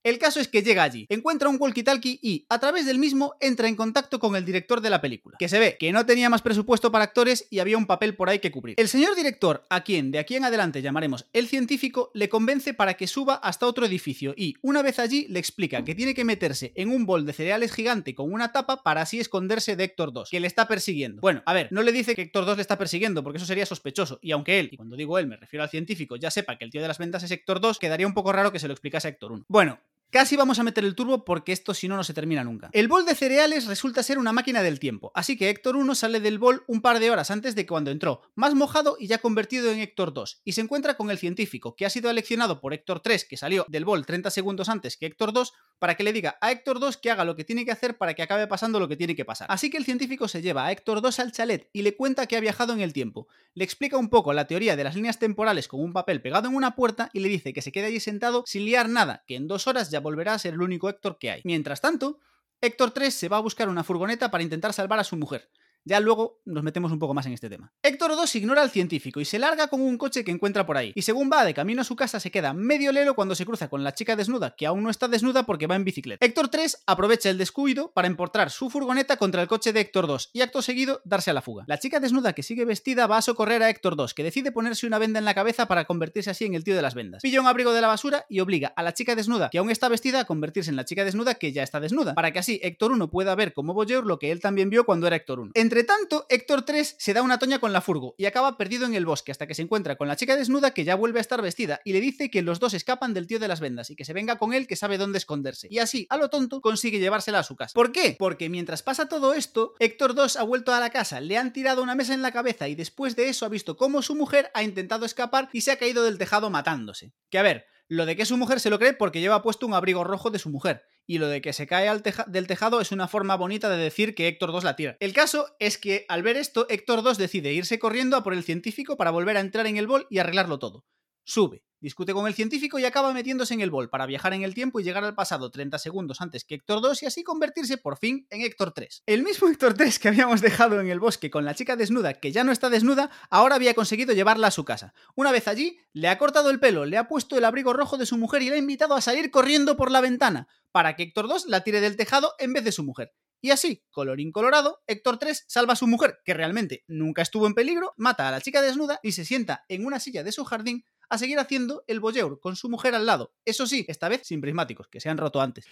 El 0.02 0.18
caso 0.18 0.40
es 0.40 0.48
que 0.48 0.64
llega 0.64 0.84
allí, 0.84 1.06
encuentra 1.10 1.50
un 1.50 1.60
walkie-talkie 1.60 2.20
y, 2.22 2.46
a 2.48 2.58
través 2.60 2.86
del 2.86 3.00
mismo, 3.00 3.36
entra 3.42 3.68
en 3.68 3.76
contacto 3.76 4.18
con 4.18 4.38
el 4.38 4.46
director 4.46 4.80
de 4.80 4.90
la 4.90 5.02
película, 5.02 5.36
que 5.38 5.50
se 5.50 5.60
ve 5.60 5.76
que 5.78 5.92
no 5.92 6.06
tenía 6.06 6.30
más 6.30 6.42
presupuesto 6.42 6.90
para 6.90 7.04
actores 7.04 7.48
y 7.50 7.60
había 7.60 7.78
un 7.78 7.86
papel 7.86 8.16
por 8.16 8.30
ahí 8.30 8.40
que 8.40 8.50
cubrir. 8.50 8.76
El 8.80 8.88
señor 8.88 9.16
director, 9.16 9.66
a 9.70 9.84
quien 9.84 10.12
de 10.12 10.20
aquí 10.20 10.38
en 10.38 10.46
adelante 10.46 10.82
llamaremos 10.82 11.28
el 11.34 11.48
científico, 11.48 12.12
le 12.14 12.30
convence 12.30 12.74
para 12.74 12.94
que 12.94 13.08
suba 13.08 13.36
hasta 13.36 13.66
otro 13.66 13.86
edificio 13.86 14.34
y, 14.38 14.56
una 14.62 14.82
vez 14.82 15.00
allí, 15.00 15.26
le 15.28 15.40
explica 15.40 15.84
que 15.84 15.96
tiene 15.96 16.14
que 16.14 16.24
meterse 16.24 16.72
en 16.76 16.92
un 16.92 17.06
bol 17.06 17.26
de 17.26 17.34
cereales 17.34 17.74
gigante 17.74 18.16
con 18.16 18.32
una 18.32 18.54
tapa 18.54 18.84
para 18.84 19.02
así 19.02 19.20
esconderse 19.20 19.76
de 19.76 19.84
Héctor 19.84 20.14
2, 20.14 20.30
que 20.30 20.40
le 20.40 20.48
está 20.48 20.68
persiguiendo. 20.70 21.20
Bueno, 21.20 21.44
a 21.46 21.54
ver, 21.54 21.68
no 21.72 21.84
le 21.84 21.92
dice 21.92 22.16
que 22.16 22.22
Héctor 22.22 22.46
2 22.46 22.56
le 22.56 22.62
está 22.62 22.78
persiguiendo, 22.78 23.22
porque 23.22 23.36
eso 23.36 23.46
sería 23.46 23.66
sospechoso, 23.66 24.20
y 24.22 24.32
aunque 24.32 24.62
él, 24.62 24.70
y 24.72 24.78
cuando 24.78 24.96
digo 24.96 25.20
él 25.20 25.28
me 25.28 25.36
refiero 25.36 25.64
al 25.64 25.70
científico, 25.70 26.16
ya 26.16 26.32
sepa 26.32 26.58
que 26.58 26.64
el 26.64 26.72
tío 26.72 26.82
de 26.82 26.88
las 26.88 27.00
ventas 27.00 27.22
es 27.24 27.32
Héctor 27.32 27.60
2, 27.60 27.80
quedaría 27.80 28.08
un 28.08 28.14
poco 28.14 28.32
raro 28.32 28.54
que 28.54 28.60
se 28.60 28.68
lo 28.68 28.74
explicase 28.74 29.10
a 29.10 29.12
Héctor 29.12 29.34
1. 29.34 29.46
Bueno, 29.50 29.80
Casi 30.12 30.36
vamos 30.36 30.58
a 30.58 30.64
meter 30.64 30.84
el 30.86 30.96
turbo 30.96 31.24
porque 31.24 31.52
esto 31.52 31.76
si 31.76 31.88
no 31.88 31.96
no 31.96 32.04
se 32.04 32.16
termina 32.16 32.44
nunca. 32.44 32.72
El 32.74 32.88
bol 32.88 33.06
de 33.06 33.14
cereales 33.14 33.68
resulta 33.68 34.02
ser 34.02 34.18
una 34.18 34.34
máquina 34.34 34.64
del 34.64 34.80
tiempo, 34.80 35.12
así 35.14 35.38
que 35.38 35.52
Héctor 35.52 35.76
1 35.76 35.94
sale 35.94 36.20
del 36.20 36.40
bol 36.40 36.64
un 36.66 36.82
par 36.82 37.00
de 37.00 37.12
horas 37.12 37.30
antes 37.30 37.54
de 37.54 37.68
cuando 37.68 37.92
entró, 37.92 38.24
más 38.34 38.56
mojado 38.56 38.98
y 39.00 39.06
ya 39.06 39.20
convertido 39.20 39.72
en 39.72 39.78
Héctor 39.78 40.12
2, 40.12 40.42
y 40.44 40.54
se 40.54 40.62
encuentra 40.62 40.98
con 40.98 41.12
el 41.12 41.20
científico, 41.20 41.76
que 41.76 41.86
ha 41.86 41.92
sido 41.92 42.10
aleccionado 42.10 42.60
por 42.60 42.74
Héctor 42.74 43.02
3, 43.02 43.24
que 43.26 43.38
salió 43.38 43.68
del 43.68 43.86
bol 43.86 44.04
30 44.04 44.32
segundos 44.32 44.68
antes 44.68 44.98
que 44.98 45.06
Héctor 45.06 45.32
2, 45.32 45.54
para 45.78 45.94
que 45.94 46.04
le 46.04 46.12
diga 46.12 46.40
a 46.42 46.52
Héctor 46.52 46.80
2 46.80 46.98
que 46.98 47.12
haga 47.12 47.24
lo 47.24 47.36
que 47.36 47.44
tiene 47.44 47.64
que 47.64 47.72
hacer 47.72 47.96
para 47.96 48.16
que 48.16 48.24
acabe 48.24 48.48
pasando 48.48 48.80
lo 48.80 48.88
que 48.88 48.98
tiene 48.98 49.16
que 49.16 49.26
pasar. 49.26 49.46
Así 49.52 49.70
que 49.70 49.78
el 49.78 49.86
científico 49.86 50.28
se 50.28 50.42
lleva 50.42 50.66
a 50.66 50.72
Héctor 50.72 51.02
2 51.02 51.20
al 51.20 51.32
chalet 51.34 51.70
y 51.72 51.84
le 51.84 51.96
cuenta 51.96 52.26
que 52.26 52.36
ha 52.36 52.40
viajado 52.40 52.74
en 52.74 52.82
el 52.82 52.94
tiempo. 52.94 53.28
Le 53.54 53.64
explica 53.64 53.98
un 53.98 54.10
poco 54.10 54.34
la 54.34 54.48
teoría 54.48 54.76
de 54.76 54.84
las 54.84 54.96
líneas 54.96 55.20
temporales 55.20 55.68
con 55.68 55.82
un 55.82 55.94
papel 55.94 56.22
pegado 56.24 56.48
en 56.48 56.56
una 56.56 56.76
puerta 56.76 57.12
y 57.14 57.20
le 57.20 57.30
dice 57.30 57.54
que 57.54 57.62
se 57.62 57.72
quede 57.72 57.86
allí 57.86 58.00
sentado 58.00 58.44
sin 58.48 58.66
liar 58.66 58.90
nada, 58.90 59.24
que 59.28 59.36
en 59.36 59.48
dos 59.48 59.68
horas 59.68 59.92
ya 59.92 59.99
volverá 60.00 60.34
a 60.34 60.40
ser 60.40 60.54
el 60.54 60.62
único 60.62 60.90
Héctor 60.90 61.18
que 61.20 61.32
hay. 61.32 61.42
Mientras 61.44 61.82
tanto, 61.82 62.20
Héctor 62.62 62.92
3 62.92 63.14
se 63.14 63.30
va 63.30 63.38
a 63.38 63.42
buscar 63.42 63.70
una 63.70 63.84
furgoneta 63.84 64.32
para 64.32 64.44
intentar 64.44 64.74
salvar 64.74 65.00
a 65.00 65.04
su 65.04 65.16
mujer. 65.16 65.50
Ya 65.90 66.00
luego 66.00 66.40
nos 66.46 66.64
metemos 66.64 66.92
un 66.92 67.00
poco 67.00 67.16
más 67.16 67.26
en 67.26 67.34
este 67.34 67.50
tema. 67.50 67.74
Héctor 67.82 68.12
2 68.12 68.36
ignora 68.36 68.62
al 68.62 68.70
científico 68.70 69.20
y 69.22 69.26
se 69.26 69.40
larga 69.40 69.70
con 69.70 69.82
un 69.82 69.98
coche 69.98 70.24
que 70.24 70.30
encuentra 70.30 70.68
por 70.68 70.78
ahí. 70.78 70.92
Y 70.94 71.02
según 71.02 71.32
va 71.34 71.44
de 71.44 71.56
camino 71.56 71.82
a 71.82 71.84
su 71.84 71.96
casa 71.96 72.20
se 72.20 72.30
queda 72.30 72.54
medio 72.54 72.92
lelo 72.92 73.16
cuando 73.16 73.34
se 73.34 73.44
cruza 73.44 73.70
con 73.70 73.84
la 73.84 73.96
chica 73.96 74.16
desnuda, 74.16 74.54
que 74.56 74.68
aún 74.68 74.84
no 74.84 74.92
está 74.92 75.08
desnuda 75.08 75.48
porque 75.48 75.66
va 75.66 75.76
en 75.76 75.86
bicicleta. 75.86 76.24
Héctor 76.24 76.50
3 76.50 76.84
aprovecha 76.86 77.32
el 77.32 77.40
descuido 77.40 77.92
para 77.92 78.08
empotrar 78.08 78.52
su 78.52 78.70
furgoneta 78.70 79.18
contra 79.18 79.42
el 79.42 79.48
coche 79.48 79.74
de 79.74 79.80
Héctor 79.80 80.06
2 80.06 80.30
y 80.32 80.42
acto 80.42 80.62
seguido 80.62 81.02
darse 81.06 81.32
a 81.32 81.34
la 81.34 81.42
fuga. 81.42 81.64
La 81.66 81.80
chica 81.80 82.00
desnuda 82.00 82.34
que 82.34 82.44
sigue 82.44 82.66
vestida 82.66 83.08
va 83.08 83.18
a 83.18 83.24
socorrer 83.24 83.64
a 83.64 83.70
Héctor 83.72 83.96
2, 83.96 84.14
que 84.14 84.22
decide 84.22 84.52
ponerse 84.52 84.86
una 84.86 85.00
venda 85.00 85.18
en 85.18 85.26
la 85.26 85.34
cabeza 85.34 85.68
para 85.68 85.86
convertirse 85.86 86.30
así 86.30 86.46
en 86.46 86.54
el 86.54 86.64
tío 86.64 86.76
de 86.76 86.84
las 86.84 86.94
vendas. 86.94 87.24
Pilla 87.24 87.42
un 87.42 87.48
abrigo 87.48 87.74
de 87.74 87.82
la 87.82 87.88
basura 87.88 88.28
y 88.30 88.42
obliga 88.42 88.74
a 88.76 88.84
la 88.84 88.94
chica 88.94 89.16
desnuda, 89.16 89.50
que 89.50 89.58
aún 89.58 89.72
está 89.72 89.90
vestida, 89.90 90.20
a 90.20 90.26
convertirse 90.26 90.70
en 90.70 90.76
la 90.76 90.86
chica 90.86 91.04
desnuda 91.04 91.34
que 91.34 91.52
ya 91.52 91.64
está 91.64 91.80
desnuda, 91.80 92.14
para 92.14 92.32
que 92.32 92.38
así 92.38 92.60
Héctor 92.62 92.92
1 92.92 93.10
pueda 93.10 93.34
ver 93.34 93.54
como 93.54 93.74
Boyer 93.74 94.04
lo 94.04 94.20
que 94.20 94.30
él 94.30 94.40
también 94.40 94.70
vio 94.70 94.86
cuando 94.86 95.08
era 95.08 95.16
Héctor 95.16 95.40
1. 95.40 95.54
Entre 95.56 95.79
tanto, 95.84 96.26
Héctor 96.30 96.50
Héctor 96.50 96.64
3 96.64 96.96
se 96.98 97.14
da 97.14 97.22
una 97.22 97.38
toña 97.38 97.60
con 97.60 97.74
la 97.74 97.80
furgo 97.80 98.16
y 98.18 98.26
acaba 98.26 98.58
perdido 98.58 98.88
en 98.88 98.96
el 98.96 99.06
bosque 99.06 99.32
hasta 99.32 99.46
que 99.46 99.54
se 99.54 99.62
encuentra 99.62 99.98
con 99.98 100.08
la 100.08 100.16
chica 100.16 100.36
desnuda 100.36 100.74
que 100.74 100.84
ya 100.84 100.96
vuelve 100.96 101.20
a 101.20 101.22
estar 101.22 101.44
vestida 101.44 101.80
y 101.86 101.94
le 101.94 102.02
dice 102.02 102.32
que 102.32 102.42
los 102.42 102.60
dos 102.60 102.74
escapan 102.74 103.14
del 103.14 103.28
tío 103.28 103.38
de 103.38 103.48
las 103.48 103.60
vendas 103.60 103.92
y 103.92 103.96
que 103.96 104.04
se 104.04 104.14
venga 104.14 104.40
con 104.40 104.56
él 104.56 104.66
que 104.66 104.76
sabe 104.76 104.98
dónde 104.98 105.20
esconderse. 105.20 105.68
Y 105.70 105.78
así, 105.78 106.08
a 106.10 106.18
lo 106.18 106.32
tonto, 106.32 106.60
consigue 106.62 106.98
llevársela 106.98 107.38
a 107.38 107.44
su 107.44 107.56
casa. 107.56 107.74
¿Por 107.76 107.92
qué? 107.92 108.16
Porque 108.18 108.50
mientras 108.50 108.82
pasa 108.82 109.08
todo 109.08 109.36
esto, 109.36 109.76
Héctor 109.78 110.16
2 110.16 110.38
ha 110.38 110.44
vuelto 110.44 110.74
a 110.74 110.80
la 110.80 110.90
casa, 110.90 111.22
le 111.22 111.38
han 111.38 111.54
tirado 111.54 111.84
una 111.84 111.94
mesa 111.94 112.16
en 112.16 112.24
la 112.24 112.32
cabeza 112.32 112.68
y 112.68 112.74
después 112.74 113.16
de 113.16 113.30
eso 113.30 113.46
ha 113.46 113.50
visto 113.50 113.78
cómo 113.78 114.02
su 114.02 114.16
mujer 114.16 114.50
ha 114.56 114.64
intentado 114.64 115.06
escapar 115.06 115.50
y 115.54 115.62
se 115.62 115.70
ha 115.70 115.78
caído 115.78 116.04
del 116.04 116.18
tejado 116.18 116.50
matándose. 116.50 117.14
Que 117.30 117.38
a 117.38 117.44
ver, 117.44 117.68
lo 117.88 118.08
de 118.08 118.16
que 118.16 118.26
su 118.26 118.38
mujer 118.38 118.60
se 118.60 118.72
lo 118.72 118.80
cree 118.80 118.94
porque 118.94 119.22
lleva 119.22 119.44
puesto 119.44 119.68
un 119.68 119.76
abrigo 119.76 120.04
rojo 120.04 120.32
de 120.32 120.40
su 120.40 120.50
mujer. 120.50 120.84
Y 121.10 121.18
lo 121.18 121.28
de 121.28 121.42
que 121.42 121.54
se 121.54 121.66
cae 121.66 121.90
del 122.28 122.46
tejado 122.46 122.82
es 122.82 122.92
una 122.92 123.08
forma 123.08 123.36
bonita 123.36 123.68
de 123.68 123.78
decir 123.78 124.14
que 124.14 124.28
Héctor 124.28 124.52
2 124.52 124.64
la 124.64 124.76
tira. 124.76 124.96
El 125.00 125.12
caso 125.12 125.48
es 125.58 125.80
que 125.80 126.06
al 126.08 126.22
ver 126.22 126.38
esto, 126.38 126.68
Héctor 126.70 127.02
2 127.02 127.18
decide 127.18 127.52
irse 127.52 127.80
corriendo 127.80 128.16
a 128.16 128.22
por 128.22 128.36
el 128.36 128.44
científico 128.44 128.96
para 128.96 129.10
volver 129.10 129.36
a 129.36 129.40
entrar 129.40 129.66
en 129.66 129.78
el 129.78 129.88
bol 129.88 130.06
y 130.12 130.20
arreglarlo 130.20 130.60
todo. 130.60 130.86
Sube, 131.30 131.64
discute 131.80 132.12
con 132.12 132.26
el 132.26 132.34
científico 132.34 132.80
y 132.80 132.86
acaba 132.86 133.14
metiéndose 133.14 133.54
en 133.54 133.62
el 133.62 133.70
bol 133.70 133.92
para 133.92 134.08
viajar 134.08 134.34
en 134.34 134.42
el 134.42 134.56
tiempo 134.56 134.80
y 134.80 134.84
llegar 134.84 135.04
al 135.04 135.14
pasado 135.14 135.52
30 135.52 135.78
segundos 135.78 136.22
antes 136.22 136.44
que 136.44 136.56
Héctor 136.56 136.82
2 136.82 137.04
y 137.04 137.06
así 137.06 137.24
convertirse 137.24 137.78
por 137.78 138.00
fin 138.00 138.26
en 138.32 138.42
Héctor 138.42 138.72
3. 138.72 139.04
El 139.06 139.22
mismo 139.22 139.48
Héctor 139.48 139.76
3 139.76 140.00
que 140.00 140.08
habíamos 140.08 140.42
dejado 140.42 140.82
en 140.82 140.88
el 140.88 141.00
bosque 141.00 141.30
con 141.30 141.46
la 141.46 141.54
chica 141.54 141.76
desnuda 141.76 142.16
que 142.16 142.32
ya 142.32 142.44
no 142.44 142.52
está 142.52 142.72
desnuda, 142.72 143.12
ahora 143.30 143.58
había 143.58 143.76
conseguido 143.76 144.16
llevarla 144.16 144.48
a 144.48 144.52
su 144.52 144.66
casa. 144.66 144.96
Una 145.14 145.32
vez 145.32 145.48
allí, 145.48 145.78
le 145.94 146.08
ha 146.08 146.18
cortado 146.18 146.50
el 146.50 146.60
pelo, 146.60 146.86
le 146.86 146.98
ha 146.98 147.08
puesto 147.08 147.38
el 147.38 147.46
abrigo 147.46 147.74
rojo 147.74 148.00
de 148.00 148.08
su 148.08 148.18
mujer 148.18 148.42
y 148.42 148.50
la 148.50 148.56
ha 148.56 148.58
invitado 148.58 148.96
a 148.96 149.02
salir 149.02 149.30
corriendo 149.30 149.78
por 149.78 149.92
la 149.92 150.02
ventana 150.02 150.48
para 150.72 150.96
que 150.96 151.04
Héctor 151.04 151.28
2 151.28 151.46
la 151.46 151.64
tire 151.64 151.80
del 151.80 151.96
tejado 151.96 152.34
en 152.40 152.54
vez 152.54 152.64
de 152.64 152.72
su 152.72 152.84
mujer. 152.84 153.14
Y 153.42 153.52
así, 153.52 153.84
colorín 153.92 154.32
colorado, 154.32 154.82
Héctor 154.88 155.18
3 155.18 155.46
salva 155.48 155.74
a 155.74 155.78
su 155.78 155.88
mujer, 155.88 156.20
que 156.26 156.34
realmente 156.34 156.84
nunca 156.88 157.22
estuvo 157.22 157.48
en 157.48 157.54
peligro, 157.54 157.94
mata 157.98 158.28
a 158.28 158.32
la 158.32 158.42
chica 158.42 158.62
desnuda 158.62 159.00
y 159.02 159.14
se 159.14 159.26
sienta 159.26 159.66
en 159.70 159.86
una 159.86 160.00
silla 160.00 160.24
de 160.24 160.32
su 160.32 160.44
jardín 160.44 160.84
a 161.10 161.18
seguir 161.18 161.40
haciendo 161.40 161.84
el 161.88 162.00
voyeur 162.00 162.40
con 162.40 162.56
su 162.56 162.70
mujer 162.70 162.96
al 162.96 163.06
lado. 163.06 163.34
Eso 163.46 163.66
sí, 163.66 163.86
esta 163.88 164.10
vez 164.10 164.22
sin 164.26 164.42
prismáticos, 164.42 164.88
que 164.88 165.00
se 165.00 165.10
han 165.10 165.18
roto 165.18 165.42
antes. 165.42 165.66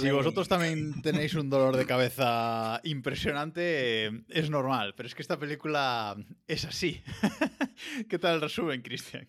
Si 0.00 0.10
vosotros 0.10 0.48
también 0.48 1.02
tenéis 1.02 1.34
un 1.34 1.50
dolor 1.50 1.76
de 1.76 1.86
cabeza 1.86 2.80
impresionante, 2.84 4.06
eh, 4.06 4.24
es 4.28 4.48
normal, 4.48 4.94
pero 4.96 5.08
es 5.08 5.14
que 5.14 5.22
esta 5.22 5.38
película 5.38 6.16
es 6.46 6.64
así. 6.64 7.02
¿Qué 8.08 8.18
tal 8.18 8.36
el 8.36 8.40
resumen, 8.42 8.82
Cristian? 8.82 9.28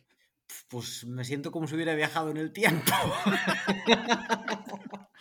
Pues 0.67 1.05
me 1.05 1.23
siento 1.23 1.51
como 1.51 1.67
si 1.67 1.75
hubiera 1.75 1.95
viajado 1.95 2.29
en 2.29 2.37
el 2.37 2.51
tiempo. 2.51 2.93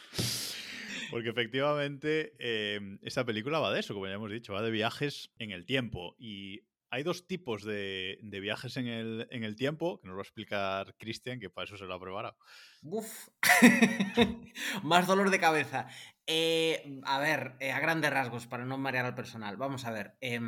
Porque 1.13 1.29
efectivamente 1.29 2.35
eh, 2.39 2.99
esta 3.03 3.25
película 3.25 3.61
va 3.61 3.73
de 3.73 3.81
eso, 3.81 3.95
como 3.95 4.07
ya 4.07 4.15
hemos 4.15 4.31
dicho, 4.31 4.53
va 4.53 4.63
de 4.63 4.71
viajes 4.71 5.31
en 5.39 5.53
el 5.53 5.65
tiempo. 5.65 6.17
Y 6.19 6.63
hay 6.93 7.05
dos 7.05 7.27
tipos 7.27 7.65
de, 7.65 8.19
de 8.23 8.41
viajes 8.41 8.77
en 8.77 8.87
el, 8.87 9.27
en 9.31 9.45
el, 9.45 9.57
tiempo, 9.57 9.99
que 9.99 10.09
nos 10.09 10.17
va 10.17 10.21
a 10.21 10.25
explicar 10.25 10.95
Cristian, 10.99 11.41
que 11.41 11.49
para 11.49 11.65
eso 11.65 11.79
se 11.79 11.87
lo 11.87 11.95
ha 11.95 12.01
preparado. 12.01 12.37
Uf, 12.83 13.29
más 14.83 15.07
dolor 15.07 15.31
de 15.31 15.41
cabeza. 15.41 15.89
Eh, 16.27 17.01
a 17.05 17.19
ver, 17.19 17.57
eh, 17.61 17.73
a 17.73 17.81
grandes 17.81 18.11
rasgos, 18.11 18.47
para 18.47 18.67
no 18.67 18.77
marear 18.77 19.07
al 19.07 19.15
personal, 19.15 19.57
vamos 19.57 19.87
a 19.87 19.91
ver. 19.91 20.19
Eh, 20.21 20.39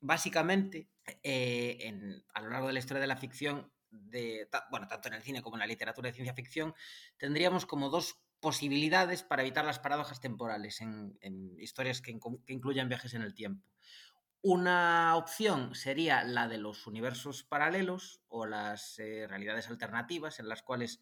básicamente, 0.00 0.90
en, 1.22 2.24
a 2.34 2.42
lo 2.42 2.50
largo 2.50 2.66
de 2.66 2.74
la 2.74 2.78
historia 2.78 3.00
de 3.00 3.06
la 3.06 3.16
ficción, 3.16 3.72
de, 3.90 4.48
bueno, 4.70 4.86
tanto 4.86 5.08
en 5.08 5.14
el 5.14 5.22
cine 5.22 5.40
como 5.40 5.56
en 5.56 5.60
la 5.60 5.66
literatura 5.66 6.08
de 6.08 6.14
ciencia 6.14 6.34
ficción, 6.34 6.74
tendríamos 7.16 7.64
como 7.64 7.88
dos 7.88 8.20
posibilidades 8.40 9.22
para 9.22 9.42
evitar 9.42 9.64
las 9.64 9.78
paradojas 9.78 10.20
temporales 10.20 10.80
en, 10.80 11.18
historias 11.58 12.00
que, 12.00 12.18
incluyan 12.48 12.88
viajes 12.88 13.14
en 13.14 13.22
el 13.22 13.34
tiempo. 13.34 13.66
Una 14.42 15.16
opción 15.16 15.74
sería 15.74 16.24
la 16.24 16.48
de 16.48 16.56
los 16.56 16.86
universos 16.86 17.44
paralelos 17.44 18.22
o 18.28 18.46
las 18.46 18.98
eh, 18.98 19.26
realidades 19.28 19.68
alternativas 19.68 20.40
en 20.40 20.48
las 20.48 20.62
cuales 20.62 21.00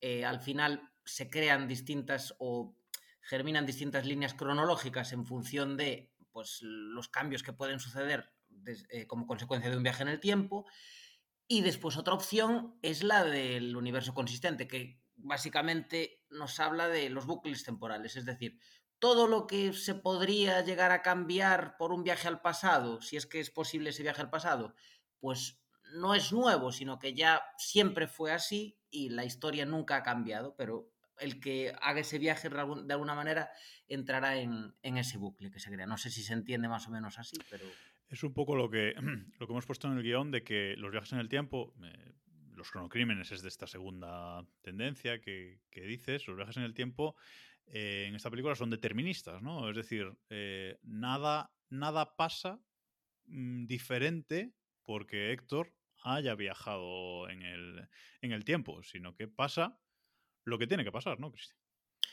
eh, 0.00 0.24
al 0.24 0.40
final 0.40 0.92
se 1.04 1.28
crean 1.28 1.66
distintas 1.66 2.34
o 2.38 2.76
germinan 3.22 3.66
distintas 3.66 4.06
líneas 4.06 4.34
cronológicas 4.34 5.12
en 5.12 5.26
función 5.26 5.76
de 5.76 6.12
pues, 6.30 6.60
los 6.62 7.08
cambios 7.08 7.42
que 7.42 7.52
pueden 7.52 7.80
suceder 7.80 8.32
eh, 8.90 9.06
como 9.08 9.26
consecuencia 9.26 9.70
de 9.70 9.76
un 9.76 9.82
viaje 9.82 10.02
en 10.02 10.08
el 10.08 10.20
tiempo. 10.20 10.64
Y 11.48 11.62
después 11.62 11.96
otra 11.96 12.14
opción 12.14 12.78
es 12.82 13.02
la 13.02 13.24
del 13.24 13.76
universo 13.76 14.14
consistente, 14.14 14.68
que 14.68 15.00
básicamente 15.16 16.22
nos 16.30 16.60
habla 16.60 16.88
de 16.88 17.10
los 17.10 17.26
bucles 17.26 17.64
temporales, 17.64 18.16
es 18.16 18.24
decir, 18.24 18.58
todo 18.98 19.26
lo 19.26 19.46
que 19.46 19.72
se 19.72 19.94
podría 19.94 20.62
llegar 20.62 20.90
a 20.90 21.02
cambiar 21.02 21.76
por 21.76 21.92
un 21.92 22.02
viaje 22.02 22.28
al 22.28 22.40
pasado, 22.40 23.00
si 23.00 23.16
es 23.16 23.26
que 23.26 23.40
es 23.40 23.50
posible 23.50 23.90
ese 23.90 24.02
viaje 24.02 24.22
al 24.22 24.30
pasado, 24.30 24.74
pues 25.20 25.60
no 25.94 26.14
es 26.14 26.32
nuevo, 26.32 26.72
sino 26.72 26.98
que 26.98 27.14
ya 27.14 27.42
siempre 27.58 28.06
fue 28.06 28.32
así 28.32 28.78
y 28.90 29.10
la 29.10 29.24
historia 29.24 29.66
nunca 29.66 29.96
ha 29.96 30.02
cambiado, 30.02 30.54
pero 30.56 30.90
el 31.18 31.40
que 31.40 31.74
haga 31.80 32.00
ese 32.00 32.18
viaje 32.18 32.48
de 32.48 32.92
alguna 32.92 33.14
manera 33.14 33.50
entrará 33.88 34.36
en, 34.38 34.74
en 34.82 34.96
ese 34.96 35.18
bucle 35.18 35.50
que 35.50 35.60
se 35.60 35.70
crea. 35.70 35.86
No 35.86 35.96
sé 35.96 36.10
si 36.10 36.22
se 36.22 36.32
entiende 36.32 36.68
más 36.68 36.86
o 36.88 36.90
menos 36.90 37.18
así, 37.18 37.36
pero... 37.50 37.64
Es 38.08 38.22
un 38.22 38.34
poco 38.34 38.54
lo 38.54 38.70
que, 38.70 38.94
lo 39.38 39.46
que 39.46 39.52
hemos 39.52 39.66
puesto 39.66 39.88
en 39.88 39.96
el 39.96 40.02
guion 40.02 40.30
de 40.30 40.44
que 40.44 40.74
los 40.76 40.90
viajes 40.90 41.12
en 41.12 41.18
el 41.18 41.28
tiempo, 41.28 41.74
eh, 41.82 42.14
los 42.56 42.70
cronocrímenes 42.70 43.30
es 43.32 43.42
de 43.42 43.48
esta 43.48 43.66
segunda 43.66 44.44
tendencia 44.62 45.20
que, 45.20 45.60
dices, 45.72 46.26
los 46.26 46.36
viajes 46.36 46.56
en 46.56 46.64
el 46.64 46.74
tiempo 46.74 47.16
eh, 47.66 48.06
en 48.08 48.14
esta 48.14 48.30
película 48.30 48.54
son 48.54 48.70
deterministas, 48.70 49.42
¿no? 49.42 49.68
Es 49.68 49.76
decir, 49.76 50.12
eh, 50.30 50.78
nada, 50.82 51.52
nada 51.68 52.16
pasa 52.16 52.60
mmm, 53.26 53.66
diferente 53.66 54.54
porque 54.84 55.32
Héctor 55.32 55.74
haya 56.02 56.34
viajado 56.34 57.28
en 57.28 57.42
el, 57.42 57.88
en 58.20 58.32
el 58.32 58.44
tiempo, 58.44 58.82
sino 58.82 59.14
que 59.14 59.28
pasa 59.28 59.80
lo 60.44 60.58
que 60.58 60.66
tiene 60.66 60.84
que 60.84 60.92
pasar, 60.92 61.18
¿no, 61.18 61.32
Cristian? 61.32 61.58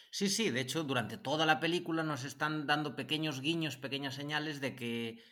Sí, 0.10 0.30
sí, 0.30 0.50
de 0.50 0.62
hecho, 0.62 0.84
durante 0.84 1.18
toda 1.18 1.46
la 1.46 1.60
película 1.60 2.04
nos 2.04 2.24
están 2.24 2.68
dando 2.68 2.96
pequeños 2.96 3.42
guiños, 3.42 3.78
pequeñas 3.78 4.16
señales 4.16 4.62
de 4.62 4.76
que 4.76 5.24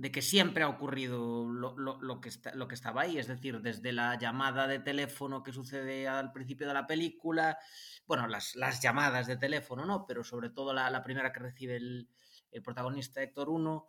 de 0.00 0.10
que 0.10 0.22
siempre 0.22 0.64
ha 0.64 0.68
ocurrido 0.68 1.44
lo, 1.44 1.76
lo, 1.76 2.20
que 2.22 2.30
está, 2.30 2.54
lo, 2.54 2.66
que 2.68 2.74
estaba 2.74 3.02
ahí, 3.02 3.18
es 3.18 3.26
decir, 3.26 3.60
desde 3.60 3.92
la 3.92 4.18
llamada 4.18 4.66
de 4.66 4.78
teléfono 4.78 5.42
que 5.42 5.52
sucede 5.52 6.08
al 6.08 6.32
principio 6.32 6.66
de 6.66 6.72
la 6.72 6.86
película, 6.86 7.58
bueno, 8.06 8.26
las, 8.26 8.56
las 8.56 8.80
llamadas 8.80 9.26
de 9.26 9.36
teléfono, 9.36 9.84
¿no? 9.84 10.06
Pero 10.06 10.24
sobre 10.24 10.48
todo 10.48 10.72
la, 10.72 10.88
la 10.88 11.02
primera 11.02 11.34
que 11.34 11.40
recibe 11.40 11.76
el, 11.76 12.08
el 12.50 12.62
protagonista 12.62 13.22
Héctor 13.22 13.50
1, 13.50 13.86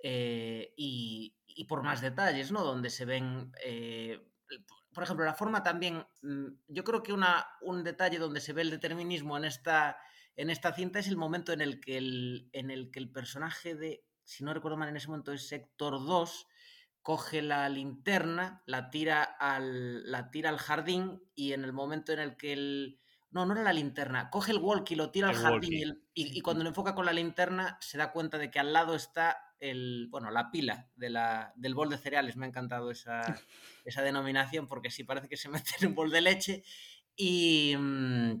eh, 0.00 0.74
y, 0.76 1.34
y, 1.46 1.64
por 1.64 1.82
más 1.82 2.02
detalles, 2.02 2.52
¿no? 2.52 2.62
Donde 2.62 2.90
se 2.90 3.06
ven, 3.06 3.50
eh, 3.64 4.20
por 4.92 5.04
ejemplo, 5.04 5.24
la 5.24 5.32
forma 5.32 5.62
también, 5.62 6.06
mm, 6.20 6.48
yo 6.68 6.84
creo 6.84 7.02
que 7.02 7.14
una, 7.14 7.46
un 7.62 7.82
detalle 7.82 8.18
donde 8.18 8.42
se 8.42 8.52
ve 8.52 8.60
el 8.60 8.70
determinismo 8.70 9.38
en 9.38 9.46
esta, 9.46 9.96
en 10.36 10.50
esta 10.50 10.74
cinta 10.74 10.98
es 10.98 11.08
el 11.08 11.16
momento 11.16 11.54
en 11.54 11.62
el 11.62 11.80
que 11.80 11.96
el, 11.96 12.50
en 12.52 12.70
el, 12.70 12.90
que 12.90 12.98
el 12.98 13.10
personaje 13.10 13.74
de 13.74 14.04
si 14.26 14.44
no 14.44 14.52
recuerdo 14.52 14.76
mal 14.76 14.88
en 14.88 14.96
ese 14.96 15.08
momento 15.08 15.32
es 15.32 15.48
Sector 15.48 16.04
2, 16.04 16.46
coge 17.00 17.40
la 17.40 17.68
linterna, 17.68 18.62
la 18.66 18.90
tira 18.90 19.22
al, 19.22 20.10
la 20.10 20.30
tira 20.30 20.50
al 20.50 20.58
jardín 20.58 21.22
y 21.36 21.52
en 21.52 21.64
el 21.64 21.72
momento 21.72 22.12
en 22.12 22.18
el 22.18 22.36
que 22.36 22.52
el... 22.52 23.00
No, 23.30 23.44
no 23.44 23.54
era 23.54 23.62
la 23.62 23.72
linterna, 23.72 24.30
coge 24.30 24.52
el 24.52 24.58
walkie, 24.58 24.96
lo 24.96 25.10
tira 25.10 25.30
el 25.30 25.36
al 25.36 25.42
jardín 25.42 25.72
y, 25.72 25.82
el, 25.82 26.02
y, 26.14 26.38
y, 26.38 26.40
cuando 26.40 26.64
lo 26.64 26.70
enfoca 26.70 26.94
con 26.94 27.06
la 27.06 27.12
linterna 27.12 27.76
se 27.80 27.98
da 27.98 28.12
cuenta 28.12 28.38
de 28.38 28.50
que 28.50 28.58
al 28.58 28.72
lado 28.72 28.94
está 28.94 29.54
el, 29.60 30.08
bueno, 30.10 30.30
la 30.30 30.50
pila 30.50 30.88
de 30.96 31.10
la, 31.10 31.52
del 31.56 31.74
bol 31.74 31.90
de 31.90 31.98
cereales. 31.98 32.36
Me 32.36 32.46
ha 32.46 32.48
encantado 32.48 32.90
esa, 32.90 33.20
esa 33.84 34.02
denominación 34.02 34.66
porque 34.66 34.90
sí 34.90 35.04
parece 35.04 35.28
que 35.28 35.36
se 35.36 35.48
mete 35.48 35.70
en 35.80 35.88
un 35.88 35.94
bol 35.94 36.10
de 36.10 36.20
leche 36.20 36.64
y, 37.14 37.74
mm, 37.76 38.32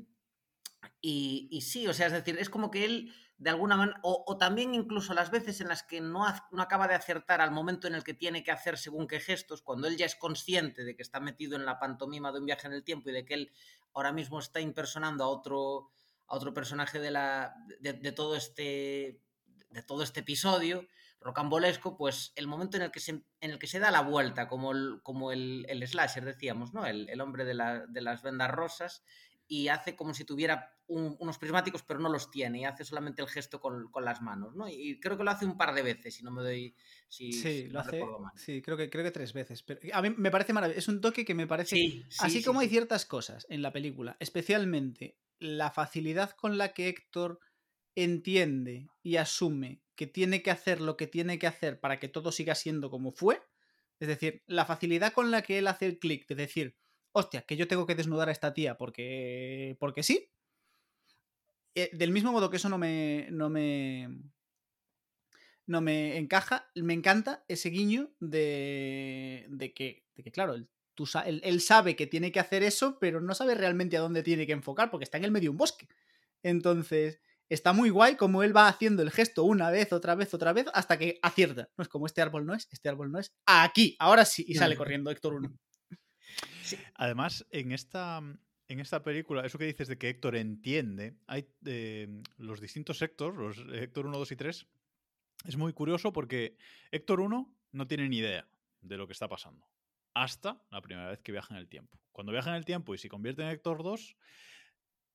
y, 1.00 1.48
y 1.50 1.60
sí, 1.60 1.86
o 1.86 1.94
sea, 1.94 2.06
es 2.06 2.12
decir, 2.12 2.36
es 2.38 2.50
como 2.50 2.70
que 2.70 2.84
él 2.84 3.12
de 3.38 3.50
alguna 3.50 3.76
manera, 3.76 4.00
o, 4.02 4.36
también 4.38 4.74
incluso 4.74 5.12
las 5.12 5.30
veces 5.30 5.60
en 5.60 5.68
las 5.68 5.82
que 5.82 6.00
no, 6.00 6.26
no, 6.52 6.62
acaba 6.62 6.88
de 6.88 6.94
acertar 6.94 7.40
al 7.40 7.50
momento 7.50 7.86
en 7.86 7.94
el 7.94 8.02
que 8.02 8.14
tiene 8.14 8.42
que 8.42 8.50
hacer 8.50 8.78
según 8.78 9.06
qué 9.06 9.20
gestos, 9.20 9.62
cuando 9.62 9.88
él 9.88 9.96
ya 9.96 10.06
es 10.06 10.16
consciente 10.16 10.84
de 10.84 10.96
que 10.96 11.02
está 11.02 11.20
metido 11.20 11.56
en 11.56 11.66
la 11.66 11.78
pantomima 11.78 12.32
de 12.32 12.38
un 12.38 12.46
viaje 12.46 12.66
en 12.66 12.72
el 12.72 12.82
tiempo 12.82 13.10
y 13.10 13.12
de 13.12 13.24
que 13.24 13.34
él 13.34 13.52
ahora 13.92 14.12
mismo 14.12 14.38
está 14.38 14.60
impersonando 14.60 15.24
a 15.24 15.28
otro, 15.28 15.90
a 16.28 16.36
otro 16.36 16.54
personaje 16.54 16.98
de, 16.98 17.10
la, 17.10 17.54
de, 17.80 17.92
de 17.92 18.12
todo 18.12 18.36
este, 18.36 19.20
de 19.70 19.82
todo 19.82 20.02
este 20.02 20.20
episodio 20.20 20.86
rocambolesco, 21.20 21.96
pues 21.96 22.32
el 22.36 22.46
momento 22.46 22.76
en 22.76 22.84
el 22.84 22.90
que 22.90 23.00
se, 23.00 23.10
en 23.12 23.50
el 23.50 23.58
que 23.58 23.66
se 23.66 23.80
da 23.80 23.90
la 23.90 24.00
vuelta, 24.00 24.48
como 24.48 24.72
el, 24.72 25.00
como 25.02 25.32
el, 25.32 25.66
el 25.68 25.86
slasher, 25.86 26.24
decíamos, 26.24 26.72
¿no? 26.72 26.86
El, 26.86 27.08
el 27.10 27.20
hombre 27.20 27.44
de, 27.44 27.54
la, 27.54 27.84
de 27.86 28.00
las 28.00 28.22
vendas 28.22 28.50
rosas, 28.50 29.02
y 29.48 29.68
hace 29.68 29.94
como 29.94 30.14
si 30.14 30.24
tuviera 30.24 30.76
un, 30.88 31.16
unos 31.18 31.38
prismáticos, 31.38 31.82
pero 31.82 32.00
no 32.00 32.08
los 32.08 32.30
tiene, 32.30 32.60
y 32.60 32.64
hace 32.64 32.84
solamente 32.84 33.22
el 33.22 33.28
gesto 33.28 33.60
con, 33.60 33.90
con, 33.90 34.04
las 34.04 34.22
manos, 34.22 34.54
¿no? 34.54 34.68
Y 34.68 35.00
creo 35.00 35.16
que 35.16 35.24
lo 35.24 35.30
hace 35.30 35.44
un 35.44 35.56
par 35.56 35.74
de 35.74 35.82
veces, 35.82 36.14
si 36.14 36.22
no 36.22 36.30
me 36.30 36.42
doy. 36.42 36.74
Si, 37.08 37.32
sí, 37.32 37.62
si 37.62 37.68
lo 37.68 37.80
hace. 37.80 38.04
Sí, 38.34 38.62
creo 38.62 38.76
que, 38.76 38.90
creo 38.90 39.04
que 39.04 39.10
tres 39.10 39.32
veces. 39.32 39.62
Pero 39.62 39.80
a 39.92 40.02
mí 40.02 40.10
me 40.16 40.30
parece 40.30 40.52
maravilloso. 40.52 40.78
Es 40.78 40.88
un 40.88 41.00
toque 41.00 41.24
que 41.24 41.34
me 41.34 41.46
parece. 41.46 41.76
Sí, 41.76 42.04
sí, 42.08 42.18
así 42.20 42.42
como 42.42 42.60
hay 42.60 42.68
ciertas 42.68 43.06
cosas 43.06 43.46
en 43.50 43.62
la 43.62 43.72
película, 43.72 44.16
especialmente 44.20 45.18
la 45.38 45.70
facilidad 45.70 46.30
con 46.30 46.58
la 46.58 46.72
que 46.72 46.88
Héctor 46.88 47.40
entiende 47.94 48.88
y 49.02 49.16
asume 49.16 49.82
que 49.94 50.06
tiene 50.06 50.42
que 50.42 50.50
hacer 50.50 50.80
lo 50.80 50.96
que 50.96 51.06
tiene 51.06 51.38
que 51.38 51.46
hacer 51.46 51.80
para 51.80 51.98
que 51.98 52.08
todo 52.08 52.32
siga 52.32 52.54
siendo 52.54 52.90
como 52.90 53.12
fue. 53.12 53.42
Es 53.98 54.08
decir, 54.08 54.42
la 54.46 54.66
facilidad 54.66 55.12
con 55.12 55.30
la 55.30 55.42
que 55.42 55.58
él 55.58 55.66
hace 55.68 55.86
el 55.86 55.98
clic 55.98 56.26
de 56.28 56.34
decir, 56.34 56.76
hostia, 57.16 57.42
que 57.42 57.56
yo 57.56 57.66
tengo 57.66 57.86
que 57.86 57.94
desnudar 57.94 58.28
a 58.28 58.32
esta 58.32 58.52
tía 58.52 58.76
porque, 58.76 59.76
porque 59.80 60.02
sí. 60.02 60.30
Eh, 61.74 61.90
del 61.92 62.12
mismo 62.12 62.30
modo 62.30 62.50
que 62.50 62.58
eso 62.58 62.68
no 62.68 62.76
me, 62.76 63.28
no 63.30 63.48
me, 63.48 64.08
no 65.66 65.80
me 65.80 66.18
encaja, 66.18 66.70
me 66.74 66.92
encanta 66.92 67.42
ese 67.48 67.70
guiño 67.70 68.10
de, 68.20 69.46
de, 69.48 69.72
que, 69.72 70.04
de 70.14 70.22
que, 70.22 70.30
claro, 70.30 70.54
él, 70.54 70.68
tú, 70.94 71.08
él, 71.24 71.40
él, 71.42 71.60
sabe 71.62 71.96
que 71.96 72.06
tiene 72.06 72.32
que 72.32 72.40
hacer 72.40 72.62
eso, 72.62 72.98
pero 72.98 73.20
no 73.22 73.34
sabe 73.34 73.54
realmente 73.54 73.96
a 73.96 74.00
dónde 74.00 74.22
tiene 74.22 74.46
que 74.46 74.52
enfocar 74.52 74.90
porque 74.90 75.04
está 75.04 75.16
en 75.16 75.24
el 75.24 75.32
medio 75.32 75.48
de 75.48 75.52
un 75.52 75.58
bosque. 75.58 75.88
Entonces, 76.42 77.20
está 77.48 77.72
muy 77.72 77.88
guay 77.88 78.16
como 78.16 78.42
él 78.42 78.54
va 78.54 78.68
haciendo 78.68 79.02
el 79.02 79.10
gesto 79.10 79.44
una 79.44 79.70
vez, 79.70 79.92
otra 79.92 80.14
vez, 80.14 80.34
otra 80.34 80.52
vez, 80.52 80.66
hasta 80.74 80.98
que 80.98 81.18
acierta. 81.22 81.70
No 81.78 81.82
es 81.82 81.88
como 81.88 82.04
este 82.04 82.20
árbol 82.20 82.44
no 82.44 82.54
es, 82.54 82.68
este 82.70 82.90
árbol 82.90 83.10
no 83.10 83.18
es. 83.18 83.34
Aquí, 83.46 83.96
ahora 83.98 84.26
sí, 84.26 84.44
y 84.46 84.54
sale 84.54 84.76
corriendo 84.76 85.10
Héctor 85.10 85.34
1. 85.34 85.58
Además, 86.94 87.46
en 87.50 87.72
esta, 87.72 88.20
en 88.68 88.80
esta 88.80 89.02
película, 89.02 89.44
eso 89.44 89.58
que 89.58 89.66
dices 89.66 89.88
de 89.88 89.98
que 89.98 90.08
Héctor 90.08 90.36
entiende, 90.36 91.16
hay 91.26 91.48
eh, 91.64 92.22
los 92.38 92.60
distintos 92.60 93.00
Héctor, 93.02 93.36
los 93.36 93.58
Héctor 93.72 94.06
1, 94.06 94.18
2 94.18 94.32
y 94.32 94.36
3, 94.36 94.66
es 95.44 95.56
muy 95.56 95.72
curioso 95.72 96.12
porque 96.12 96.56
Héctor 96.90 97.20
1 97.20 97.54
no 97.72 97.86
tiene 97.86 98.08
ni 98.08 98.18
idea 98.18 98.48
de 98.80 98.96
lo 98.96 99.06
que 99.06 99.12
está 99.12 99.28
pasando. 99.28 99.66
Hasta 100.14 100.62
la 100.70 100.80
primera 100.80 101.10
vez 101.10 101.20
que 101.20 101.32
viaja 101.32 101.54
en 101.54 101.60
el 101.60 101.68
tiempo. 101.68 102.00
Cuando 102.12 102.32
viaja 102.32 102.50
en 102.50 102.56
el 102.56 102.64
tiempo 102.64 102.94
y 102.94 102.98
se 102.98 103.08
convierte 103.08 103.42
en 103.42 103.48
Héctor 103.48 103.82
2, 103.82 104.16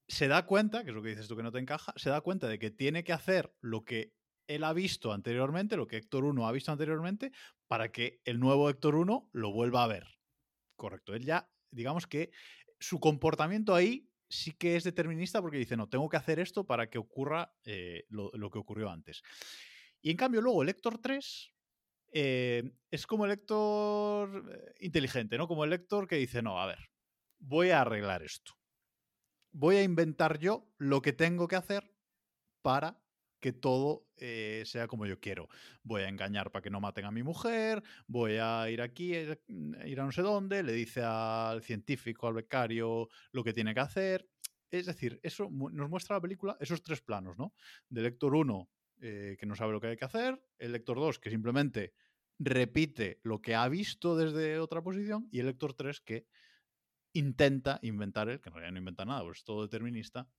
se 0.07 0.27
da 0.27 0.45
cuenta, 0.45 0.83
que 0.83 0.89
es 0.89 0.95
lo 0.95 1.01
que 1.01 1.09
dices 1.09 1.27
tú 1.27 1.35
que 1.35 1.43
no 1.43 1.51
te 1.51 1.59
encaja, 1.59 1.93
se 1.95 2.09
da 2.09 2.21
cuenta 2.21 2.47
de 2.47 2.59
que 2.59 2.69
tiene 2.69 3.03
que 3.03 3.13
hacer 3.13 3.53
lo 3.61 3.83
que 3.83 4.13
él 4.47 4.63
ha 4.63 4.73
visto 4.73 5.13
anteriormente, 5.13 5.77
lo 5.77 5.87
que 5.87 5.97
Héctor 5.97 6.25
1 6.25 6.47
ha 6.47 6.51
visto 6.51 6.71
anteriormente, 6.71 7.31
para 7.67 7.91
que 7.91 8.21
el 8.25 8.39
nuevo 8.39 8.69
Héctor 8.69 8.95
1 8.95 9.29
lo 9.31 9.51
vuelva 9.51 9.83
a 9.83 9.87
ver. 9.87 10.20
Correcto. 10.81 11.13
Él 11.13 11.23
ya, 11.23 11.47
digamos 11.69 12.07
que 12.07 12.31
su 12.79 12.99
comportamiento 12.99 13.75
ahí 13.75 14.09
sí 14.27 14.53
que 14.53 14.75
es 14.75 14.83
determinista 14.83 15.39
porque 15.39 15.59
dice, 15.59 15.77
no, 15.77 15.87
tengo 15.87 16.09
que 16.09 16.17
hacer 16.17 16.39
esto 16.39 16.65
para 16.65 16.89
que 16.89 16.97
ocurra 16.97 17.53
eh, 17.65 18.05
lo, 18.09 18.49
que 18.49 18.57
ocurrió 18.57 18.89
antes. 18.89 19.21
Y 20.01 20.09
en 20.09 20.17
cambio, 20.17 20.41
luego 20.41 20.63
el 20.63 20.69
Héctor 20.69 20.97
3 20.97 21.53
eh, 22.13 22.71
es 22.89 23.05
como 23.05 23.25
el 23.25 23.31
Héctor 23.31 24.51
eh, 24.51 24.73
inteligente, 24.79 25.37
¿no? 25.37 25.47
Como 25.47 25.65
el 25.65 25.73
Héctor 25.73 26.07
que 26.07 26.15
dice, 26.15 26.41
no, 26.41 26.59
a 26.59 26.65
ver, 26.65 26.89
voy 27.37 27.69
a 27.69 27.81
arreglar 27.81 28.23
esto. 28.23 28.53
Voy 29.51 29.75
a 29.75 29.83
inventar 29.83 30.39
yo 30.39 30.67
lo 30.79 31.03
que 31.03 31.13
tengo 31.13 31.47
que 31.47 31.57
hacer 31.57 31.93
para 32.63 33.00
que 33.41 33.51
todo 33.51 34.05
eh, 34.15 34.63
sea 34.65 34.87
como 34.87 35.05
yo 35.05 35.19
quiero. 35.19 35.49
Voy 35.83 36.03
a 36.03 36.09
engañar 36.09 36.51
para 36.51 36.61
que 36.61 36.69
no 36.69 36.79
maten 36.79 37.05
a 37.05 37.11
mi 37.11 37.23
mujer, 37.23 37.83
voy 38.07 38.37
a 38.39 38.69
ir 38.69 38.81
aquí, 38.81 39.13
eh, 39.15 39.41
ir 39.85 39.99
a 39.99 40.05
no 40.05 40.11
sé 40.11 40.21
dónde, 40.21 40.63
le 40.63 40.71
dice 40.73 41.01
al 41.03 41.61
científico, 41.61 42.27
al 42.27 42.35
becario, 42.35 43.09
lo 43.31 43.43
que 43.43 43.51
tiene 43.51 43.73
que 43.73 43.79
hacer. 43.81 44.29
Es 44.69 44.85
decir, 44.85 45.19
eso 45.23 45.49
nos 45.49 45.89
muestra 45.89 46.15
la 46.15 46.21
película 46.21 46.55
esos 46.61 46.81
tres 46.81 47.01
planos, 47.01 47.37
¿no? 47.37 47.53
Del 47.89 48.05
lector 48.05 48.33
1, 48.33 48.69
eh, 49.01 49.35
que 49.37 49.45
no 49.45 49.55
sabe 49.55 49.73
lo 49.73 49.81
que 49.81 49.87
hay 49.87 49.97
que 49.97 50.05
hacer, 50.05 50.41
el 50.59 50.71
lector 50.71 50.97
2, 50.97 51.19
que 51.19 51.29
simplemente 51.29 51.93
repite 52.39 53.19
lo 53.23 53.41
que 53.41 53.55
ha 53.55 53.67
visto 53.67 54.15
desde 54.15 54.59
otra 54.59 54.81
posición, 54.81 55.27
y 55.31 55.39
el 55.39 55.47
lector 55.47 55.73
3, 55.73 55.99
que 55.99 56.27
intenta 57.13 57.79
inventar 57.81 58.29
él, 58.29 58.39
que 58.39 58.49
en 58.49 58.53
realidad 58.53 58.71
no 58.71 58.79
inventa 58.79 59.03
nada, 59.03 59.23
pues 59.23 59.39
es 59.39 59.43
todo 59.43 59.63
determinista, 59.63 60.29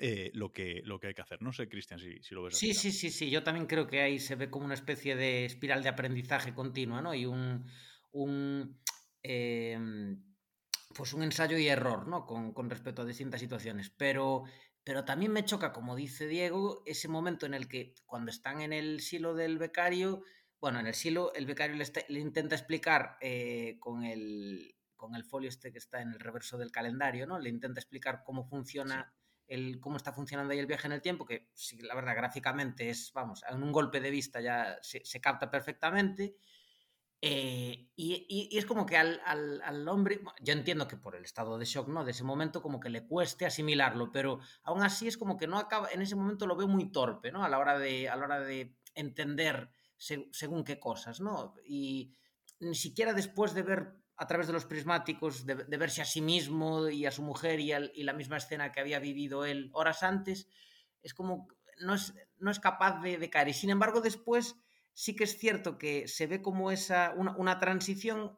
eh, 0.00 0.30
lo, 0.34 0.52
que, 0.52 0.82
lo 0.84 1.00
que 1.00 1.08
hay 1.08 1.14
que 1.14 1.22
hacer. 1.22 1.42
No 1.42 1.52
sé, 1.52 1.68
Cristian, 1.68 1.98
si, 1.98 2.22
si, 2.22 2.34
lo 2.34 2.44
ves. 2.44 2.56
Sí, 2.56 2.70
así, 2.70 2.92
sí, 2.92 3.10
sí, 3.10 3.10
sí. 3.10 3.30
Yo 3.30 3.42
también 3.42 3.66
creo 3.66 3.86
que 3.86 4.00
ahí 4.00 4.18
se 4.18 4.36
ve 4.36 4.50
como 4.50 4.64
una 4.64 4.74
especie 4.74 5.16
de 5.16 5.44
espiral 5.44 5.82
de 5.82 5.88
aprendizaje 5.88 6.54
continua, 6.54 7.02
¿no? 7.02 7.14
Y 7.14 7.26
un. 7.26 7.66
un 8.12 8.80
eh, 9.22 9.78
pues 10.94 11.12
un 11.12 11.22
ensayo 11.22 11.58
y 11.58 11.68
error, 11.68 12.08
¿no? 12.08 12.26
Con, 12.26 12.52
con, 12.52 12.70
respecto 12.70 13.02
a 13.02 13.04
distintas 13.04 13.40
situaciones. 13.40 13.90
Pero, 13.90 14.44
pero 14.84 15.04
también 15.04 15.32
me 15.32 15.44
choca, 15.44 15.72
como 15.72 15.96
dice 15.96 16.26
Diego, 16.26 16.82
ese 16.86 17.08
momento 17.08 17.44
en 17.46 17.54
el 17.54 17.68
que 17.68 17.94
cuando 18.06 18.30
están 18.30 18.60
en 18.62 18.72
el 18.72 19.00
silo 19.00 19.34
del 19.34 19.58
becario, 19.58 20.22
bueno, 20.60 20.80
en 20.80 20.86
el 20.86 20.94
silo, 20.94 21.32
el 21.34 21.46
becario 21.46 21.76
le, 21.76 21.82
está, 21.82 22.00
le 22.08 22.20
intenta 22.20 22.54
explicar 22.54 23.16
eh, 23.20 23.76
con 23.80 24.04
el 24.04 24.74
con 24.96 25.14
el 25.14 25.24
folio 25.24 25.48
este 25.48 25.70
que 25.70 25.78
está 25.78 26.02
en 26.02 26.08
el 26.08 26.18
reverso 26.18 26.58
del 26.58 26.72
calendario, 26.72 27.24
¿no? 27.26 27.38
Le 27.38 27.50
intenta 27.50 27.80
explicar 27.80 28.24
cómo 28.24 28.44
funciona 28.44 29.14
sí 29.14 29.27
el, 29.48 29.80
cómo 29.80 29.96
está 29.96 30.12
funcionando 30.12 30.52
ahí 30.52 30.58
el 30.58 30.66
viaje 30.66 30.86
en 30.86 30.92
el 30.92 31.02
tiempo, 31.02 31.24
que 31.24 31.48
sí, 31.54 31.80
la 31.80 31.94
verdad 31.94 32.14
gráficamente 32.14 32.90
es, 32.90 33.12
vamos, 33.12 33.42
en 33.48 33.62
un 33.62 33.72
golpe 33.72 34.00
de 34.00 34.10
vista 34.10 34.40
ya 34.40 34.78
se, 34.82 35.04
se 35.04 35.20
capta 35.20 35.50
perfectamente. 35.50 36.36
Eh, 37.20 37.90
y, 37.96 38.26
y, 38.28 38.48
y, 38.52 38.58
es 38.58 38.64
como 38.64 38.86
que 38.86 38.96
al, 38.96 39.20
al, 39.24 39.60
al, 39.62 39.88
hombre, 39.88 40.20
yo 40.40 40.52
entiendo 40.52 40.86
que 40.86 40.96
por 40.96 41.16
el 41.16 41.24
estado 41.24 41.58
de 41.58 41.64
shock, 41.64 41.88
¿no? 41.88 42.04
De 42.04 42.12
ese 42.12 42.22
momento 42.22 42.62
como 42.62 42.78
que 42.78 42.90
le 42.90 43.08
cueste 43.08 43.44
asimilarlo, 43.44 44.12
pero 44.12 44.38
aún 44.62 44.82
así 44.84 45.08
es 45.08 45.18
como 45.18 45.36
que 45.36 45.48
no 45.48 45.58
acaba, 45.58 45.88
en 45.90 46.00
ese 46.00 46.14
momento 46.14 46.46
lo 46.46 46.54
veo 46.54 46.68
muy 46.68 46.92
torpe, 46.92 47.32
¿no? 47.32 47.42
A 47.42 47.48
la 47.48 47.58
hora 47.58 47.76
de, 47.76 48.08
a 48.08 48.14
la 48.14 48.24
hora 48.24 48.40
de 48.40 48.76
entender 48.94 49.68
se, 49.96 50.28
según 50.30 50.62
qué 50.62 50.78
cosas, 50.78 51.20
¿no? 51.20 51.56
Y 51.64 52.14
ni 52.60 52.76
siquiera 52.76 53.12
después 53.12 53.52
de 53.52 53.62
ver 53.62 53.94
a 54.18 54.26
través 54.26 54.48
de 54.48 54.52
los 54.52 54.66
prismáticos, 54.66 55.46
de, 55.46 55.54
verse 55.54 56.02
a 56.02 56.04
sí 56.04 56.20
mismo 56.20 56.88
y 56.88 57.06
a 57.06 57.12
su 57.12 57.22
mujer 57.22 57.60
y, 57.60 57.72
al, 57.72 57.92
la 57.94 58.12
misma 58.12 58.36
escena 58.36 58.72
que 58.72 58.80
había 58.80 58.98
vivido 58.98 59.44
él 59.44 59.70
horas 59.72 60.02
antes, 60.02 60.48
es 61.02 61.14
como, 61.14 61.46
no 61.80 61.94
es, 61.94 62.12
no 62.38 62.50
es 62.50 62.58
capaz 62.58 63.00
de, 63.00 63.16
de, 63.16 63.30
caer. 63.30 63.48
Y 63.48 63.54
sin 63.54 63.70
embargo, 63.70 64.00
después 64.00 64.56
sí 64.92 65.14
que 65.14 65.22
es 65.22 65.38
cierto 65.38 65.78
que 65.78 66.08
se 66.08 66.26
ve 66.26 66.42
como 66.42 66.72
esa, 66.72 67.14
una, 67.16 67.60
transición 67.60 68.36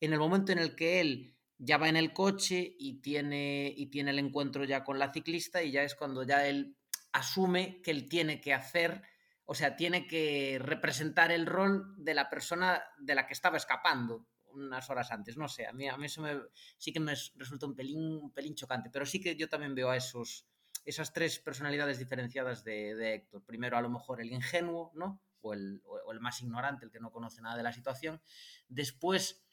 en 0.00 0.12
el 0.12 0.18
momento 0.18 0.52
en 0.52 0.58
el 0.58 0.76
que 0.76 1.00
él 1.00 1.34
ya 1.56 1.78
va 1.78 1.88
en 1.88 1.96
el 1.96 2.12
coche 2.12 2.76
y 2.78 3.00
tiene, 3.00 3.72
y 3.74 3.86
tiene 3.86 4.10
el 4.10 4.18
encuentro 4.18 4.64
ya 4.64 4.84
con 4.84 4.98
la 4.98 5.10
ciclista 5.10 5.62
y 5.62 5.72
ya 5.72 5.82
es 5.82 5.94
cuando 5.94 6.24
ya 6.24 6.46
él 6.46 6.76
asume 7.12 7.80
que 7.80 7.92
él 7.92 8.10
tiene 8.10 8.42
que 8.42 8.52
hacer, 8.52 9.00
o 9.46 9.54
sea, 9.54 9.74
tiene 9.74 10.06
que 10.06 10.58
representar 10.60 11.32
el 11.32 11.46
rol 11.46 11.94
de 11.96 12.12
la 12.12 12.28
persona 12.28 12.82
de 12.98 13.14
la 13.14 13.26
que 13.26 13.32
estaba 13.32 13.56
escapando 13.56 14.26
unas 14.54 14.88
horas 14.90 15.10
antes, 15.10 15.36
no 15.36 15.48
sé, 15.48 15.66
a 15.66 15.72
mí, 15.72 15.88
a 15.88 15.96
mí 15.96 16.06
eso 16.06 16.22
me, 16.22 16.40
sí 16.78 16.92
que 16.92 17.00
me 17.00 17.14
resulta 17.36 17.66
un 17.66 17.74
pelín, 17.74 18.30
pelín 18.32 18.54
chocante, 18.54 18.90
pero 18.90 19.06
sí 19.06 19.20
que 19.20 19.36
yo 19.36 19.48
también 19.48 19.74
veo 19.74 19.90
a 19.90 19.96
esos, 19.96 20.46
esas 20.84 21.12
tres 21.12 21.38
personalidades 21.38 21.98
diferenciadas 21.98 22.64
de, 22.64 22.94
de 22.94 23.14
Héctor. 23.14 23.44
Primero, 23.44 23.76
a 23.76 23.82
lo 23.82 23.90
mejor 23.90 24.20
el 24.20 24.32
ingenuo, 24.32 24.92
¿no? 24.94 25.20
O 25.40 25.54
el, 25.54 25.82
o 25.84 26.12
el, 26.12 26.20
más 26.20 26.40
ignorante, 26.40 26.84
el 26.84 26.90
que 26.90 27.00
no 27.00 27.10
conoce 27.10 27.42
nada 27.42 27.56
de 27.56 27.62
la 27.62 27.72
situación. 27.72 28.20
Después, 28.68 29.44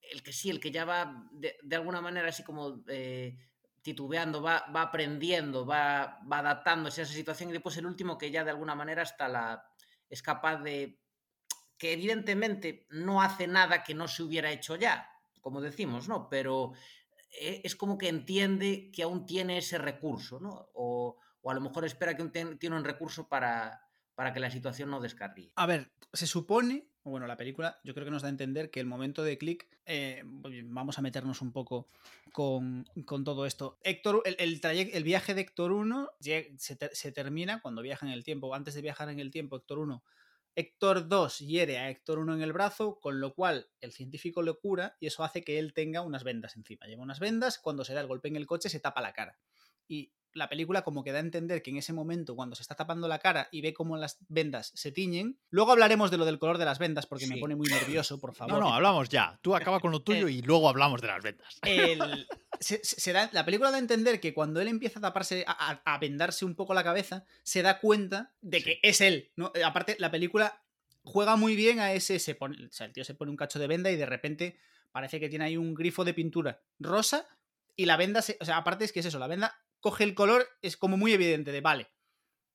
el 0.00 0.22
que 0.22 0.32
sí, 0.32 0.50
el 0.50 0.60
que 0.60 0.70
ya 0.70 0.84
va 0.84 1.28
de, 1.32 1.56
de 1.62 1.76
alguna 1.76 2.00
manera 2.00 2.28
así 2.28 2.42
como 2.42 2.82
eh, 2.88 3.38
titubeando, 3.82 4.42
va, 4.42 4.66
va 4.74 4.82
aprendiendo, 4.82 5.64
va, 5.64 6.18
va 6.30 6.38
adaptándose 6.38 7.00
a 7.00 7.04
esa 7.04 7.14
situación. 7.14 7.50
Y 7.50 7.52
después 7.52 7.76
el 7.76 7.86
último 7.86 8.18
que 8.18 8.32
ya 8.32 8.42
de 8.42 8.50
alguna 8.50 8.74
manera 8.74 9.02
hasta 9.02 9.28
la, 9.28 9.64
es 10.08 10.22
capaz 10.22 10.58
de 10.58 10.98
que 11.78 11.92
evidentemente 11.92 12.86
no 12.90 13.22
hace 13.22 13.46
nada 13.46 13.82
que 13.82 13.94
no 13.94 14.08
se 14.08 14.22
hubiera 14.22 14.50
hecho 14.50 14.76
ya, 14.76 15.10
como 15.40 15.60
decimos, 15.60 16.08
¿no? 16.08 16.28
Pero 16.28 16.72
eh, 17.40 17.60
es 17.64 17.76
como 17.76 17.98
que 17.98 18.08
entiende 18.08 18.90
que 18.92 19.02
aún 19.02 19.26
tiene 19.26 19.58
ese 19.58 19.78
recurso, 19.78 20.40
¿no? 20.40 20.68
O, 20.74 21.16
a 21.44 21.54
lo 21.54 21.60
mejor 21.60 21.84
espera 21.84 22.16
que 22.16 22.24
tiene 22.24 22.76
un 22.76 22.84
recurso 22.84 23.28
para, 23.28 23.86
para 24.16 24.32
que 24.32 24.40
la 24.40 24.50
situación 24.50 24.90
no 24.90 24.98
descarríe. 24.98 25.52
A 25.54 25.66
ver, 25.66 25.92
se 26.12 26.26
supone, 26.26 26.88
bueno, 27.04 27.28
la 27.28 27.36
película 27.36 27.78
yo 27.84 27.94
creo 27.94 28.04
que 28.04 28.10
nos 28.10 28.22
da 28.22 28.28
a 28.28 28.30
entender 28.30 28.70
que 28.70 28.80
el 28.80 28.86
momento 28.86 29.22
de 29.22 29.38
clic, 29.38 29.68
eh, 29.84 30.22
vamos 30.24 30.98
a 30.98 31.02
meternos 31.02 31.42
un 31.42 31.52
poco 31.52 31.88
con, 32.32 32.84
con 33.04 33.22
todo 33.22 33.46
esto. 33.46 33.78
Héctor, 33.84 34.22
el, 34.24 35.04
viaje 35.04 35.34
de 35.34 35.42
Héctor 35.42 35.70
1 35.70 36.10
se, 36.18 36.76
te 36.76 36.94
se, 36.94 37.12
termina 37.12 37.60
cuando 37.60 37.82
viaja 37.82 38.06
en 38.06 38.12
el 38.12 38.24
tiempo. 38.24 38.52
Antes 38.54 38.74
de 38.74 38.82
viajar 38.82 39.10
en 39.10 39.20
el 39.20 39.30
tiempo, 39.30 39.56
Héctor 39.56 39.78
1 39.78 40.02
Héctor 40.56 41.06
2 41.06 41.38
hiere 41.40 41.78
a 41.78 41.90
Héctor 41.90 42.18
1 42.18 42.34
en 42.34 42.42
el 42.42 42.54
brazo, 42.54 42.98
con 42.98 43.20
lo 43.20 43.34
cual 43.34 43.68
el 43.80 43.92
científico 43.92 44.42
le 44.42 44.54
cura 44.54 44.96
y 44.98 45.06
eso 45.06 45.22
hace 45.22 45.44
que 45.44 45.58
él 45.58 45.74
tenga 45.74 46.00
unas 46.00 46.24
vendas 46.24 46.56
encima. 46.56 46.86
Lleva 46.86 47.02
unas 47.02 47.20
vendas, 47.20 47.58
cuando 47.58 47.84
se 47.84 47.92
da 47.92 48.00
el 48.00 48.06
golpe 48.06 48.28
en 48.28 48.36
el 48.36 48.46
coche 48.46 48.70
se 48.70 48.80
tapa 48.80 49.02
la 49.02 49.12
cara. 49.12 49.38
Y 49.86 50.14
la 50.36 50.48
película 50.48 50.82
como 50.82 51.02
que 51.02 51.12
da 51.12 51.18
a 51.18 51.20
entender 51.20 51.62
que 51.62 51.70
en 51.70 51.78
ese 51.78 51.92
momento, 51.92 52.36
cuando 52.36 52.54
se 52.54 52.62
está 52.62 52.74
tapando 52.74 53.08
la 53.08 53.18
cara 53.18 53.48
y 53.50 53.62
ve 53.62 53.72
cómo 53.72 53.96
las 53.96 54.18
vendas 54.28 54.72
se 54.74 54.92
tiñen, 54.92 55.38
luego 55.50 55.72
hablaremos 55.72 56.10
de 56.10 56.18
lo 56.18 56.24
del 56.24 56.38
color 56.38 56.58
de 56.58 56.64
las 56.64 56.78
vendas 56.78 57.06
porque 57.06 57.26
sí. 57.26 57.34
me 57.34 57.40
pone 57.40 57.56
muy 57.56 57.68
nervioso, 57.68 58.20
por 58.20 58.34
favor. 58.34 58.54
No, 58.54 58.60
no, 58.60 58.74
hablamos 58.74 59.08
ya. 59.08 59.38
Tú 59.42 59.56
acaba 59.56 59.80
con 59.80 59.90
lo 59.90 60.02
tuyo 60.04 60.28
y 60.28 60.42
luego 60.42 60.68
hablamos 60.68 61.00
de 61.00 61.08
las 61.08 61.22
vendas. 61.22 61.58
El, 61.62 62.26
se, 62.60 62.80
se 62.84 63.12
da, 63.12 63.30
la 63.32 63.44
película 63.44 63.70
da 63.70 63.76
a 63.76 63.80
entender 63.80 64.20
que 64.20 64.34
cuando 64.34 64.60
él 64.60 64.68
empieza 64.68 64.98
a 64.98 65.02
taparse, 65.02 65.44
a, 65.46 65.80
a, 65.84 65.98
vendarse 65.98 66.44
un 66.44 66.54
poco 66.54 66.74
la 66.74 66.84
cabeza, 66.84 67.24
se 67.42 67.62
da 67.62 67.80
cuenta 67.80 68.32
de 68.42 68.62
que 68.62 68.72
sí. 68.72 68.80
es 68.82 69.00
él. 69.00 69.32
¿no? 69.36 69.52
Aparte, 69.64 69.96
la 69.98 70.10
película 70.10 70.62
juega 71.02 71.36
muy 71.36 71.56
bien 71.56 71.80
a 71.80 71.92
ese, 71.92 72.18
se 72.18 72.34
pone, 72.34 72.66
o 72.66 72.72
sea, 72.72 72.86
el 72.86 72.92
tío 72.92 73.04
se 73.04 73.14
pone 73.14 73.30
un 73.30 73.36
cacho 73.36 73.58
de 73.58 73.68
venda 73.68 73.90
y 73.90 73.96
de 73.96 74.06
repente 74.06 74.58
parece 74.92 75.20
que 75.20 75.28
tiene 75.28 75.44
ahí 75.46 75.56
un 75.56 75.74
grifo 75.74 76.04
de 76.04 76.14
pintura 76.14 76.62
rosa 76.78 77.26
y 77.76 77.84
la 77.84 77.96
venda, 77.96 78.22
se, 78.22 78.36
o 78.40 78.44
sea, 78.44 78.56
aparte 78.56 78.84
es 78.84 78.92
que 78.92 79.00
es 79.00 79.06
eso, 79.06 79.18
la 79.18 79.26
venda 79.26 79.60
coge 79.86 80.02
el 80.02 80.16
color, 80.16 80.48
es 80.62 80.76
como 80.76 80.96
muy 80.96 81.12
evidente 81.12 81.52
de, 81.52 81.60
vale, 81.60 81.86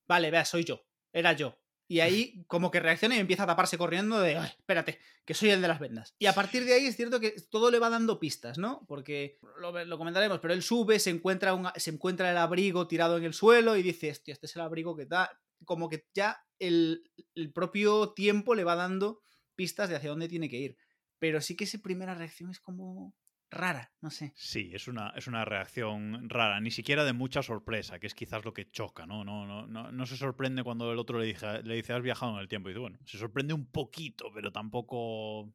vale, 0.06 0.32
vea, 0.32 0.44
soy 0.44 0.66
yo, 0.66 0.86
era 1.14 1.32
yo. 1.32 1.58
Y 1.88 2.02
ahí 2.02 2.44
como 2.48 2.72
que 2.72 2.82
reacciona 2.82 3.16
y 3.16 3.20
empieza 3.20 3.44
a 3.44 3.48
taparse 3.48 3.78
corriendo 3.78 4.20
de, 4.20 4.36
Ay, 4.36 4.50
espérate, 4.50 5.00
que 5.24 5.34
soy 5.34 5.52
el 5.52 5.62
de 5.62 5.70
las 5.70 5.80
vendas. 5.80 6.14
Y 6.20 6.26
a 6.26 6.34
partir 6.34 6.66
de 6.66 6.74
ahí 6.74 6.88
es 6.88 6.98
cierto 6.98 7.22
que 7.22 7.34
todo 7.50 7.72
le 7.72 7.80
va 7.80 7.90
dando 7.90 8.20
pistas, 8.20 8.58
¿no? 8.58 8.86
Porque 8.86 9.40
lo, 9.62 9.86
lo 9.86 9.98
comentaremos, 9.98 10.40
pero 10.42 10.54
él 10.54 10.62
sube, 10.62 11.00
se 11.00 11.10
encuentra, 11.10 11.54
un, 11.54 11.70
se 11.78 11.92
encuentra 11.92 12.30
el 12.32 12.38
abrigo 12.38 12.86
tirado 12.86 13.16
en 13.16 13.24
el 13.24 13.34
suelo 13.34 13.78
y 13.78 13.82
dice, 13.82 14.10
este 14.10 14.34
es 14.34 14.56
el 14.58 14.62
abrigo 14.62 14.98
que 14.98 15.06
da. 15.06 15.32
Como 15.64 15.88
que 15.88 16.10
ya 16.14 16.46
el, 16.60 17.10
el 17.34 17.54
propio 17.54 18.12
tiempo 18.12 18.56
le 18.56 18.66
va 18.66 18.76
dando 18.76 19.22
pistas 19.56 19.88
de 19.88 19.96
hacia 19.96 20.10
dónde 20.10 20.28
tiene 20.28 20.50
que 20.50 20.58
ir. 20.58 20.78
Pero 21.18 21.40
sí 21.40 21.56
que 21.56 21.64
esa 21.64 21.78
primera 21.78 22.14
reacción 22.14 22.52
es 22.52 22.60
como 22.60 23.16
rara, 23.52 23.92
no 24.02 24.10
sé. 24.10 24.34
Sí, 24.36 24.72
es 24.74 24.88
una, 24.88 25.10
es 25.16 25.28
una 25.28 25.44
reacción 25.46 26.30
rara, 26.30 26.60
ni 26.62 26.72
siquiera 26.72 27.04
de 27.04 27.14
mucha 27.14 27.44
sorpresa, 27.44 28.00
que 28.00 28.08
es 28.08 28.16
quizás 28.16 28.44
lo 28.46 28.54
que 28.54 28.72
choca, 28.72 29.06
¿no? 29.06 29.24
No, 29.24 29.46
no, 29.46 29.68
no, 29.68 29.92
no 29.92 30.06
se 30.06 30.18
sorprende 30.18 30.64
cuando 30.64 30.92
el 30.92 30.98
otro 30.98 31.20
le 31.20 31.26
dice, 31.26 31.62
le 31.64 31.76
dice, 31.76 31.94
has 31.94 32.02
viajado 32.02 32.34
en 32.34 32.40
el 32.40 32.48
tiempo. 32.48 32.70
Y 32.70 32.72
dice, 32.72 32.80
bueno, 32.80 32.98
se 33.06 33.18
sorprende 33.18 33.54
un 33.54 33.70
poquito, 33.70 34.32
pero 34.34 34.52
tampoco. 34.52 35.54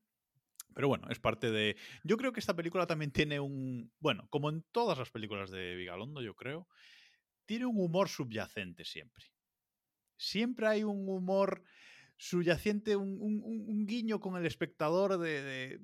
Pero 0.74 0.88
bueno, 0.88 1.09
es 1.09 1.18
parte 1.18 1.51
de. 1.51 1.76
Yo 2.05 2.18
creo 2.18 2.32
que 2.32 2.40
esta 2.40 2.55
película 2.55 2.86
también 2.86 3.11
tiene 3.11 3.40
un. 3.40 3.90
Bueno, 3.99 4.28
como 4.28 4.51
en 4.51 4.62
todas 4.72 4.99
las 4.99 5.11
películas 5.11 5.51
de 5.51 5.74
Vigalondo, 5.74 6.20
yo 6.20 6.34
creo, 6.34 6.68
tiene 7.47 7.64
un 7.64 7.80
humor 7.80 8.11
subyacente 8.11 8.84
siempre. 8.84 9.24
Siempre 10.18 10.66
hay 10.66 10.84
un 10.84 11.09
humor 11.09 11.62
subyacente, 12.18 12.97
un, 12.97 13.18
un, 13.20 13.86
guiño 13.86 14.20
con 14.20 14.36
el 14.36 14.47
espectador 14.47 15.18
de 15.18 15.78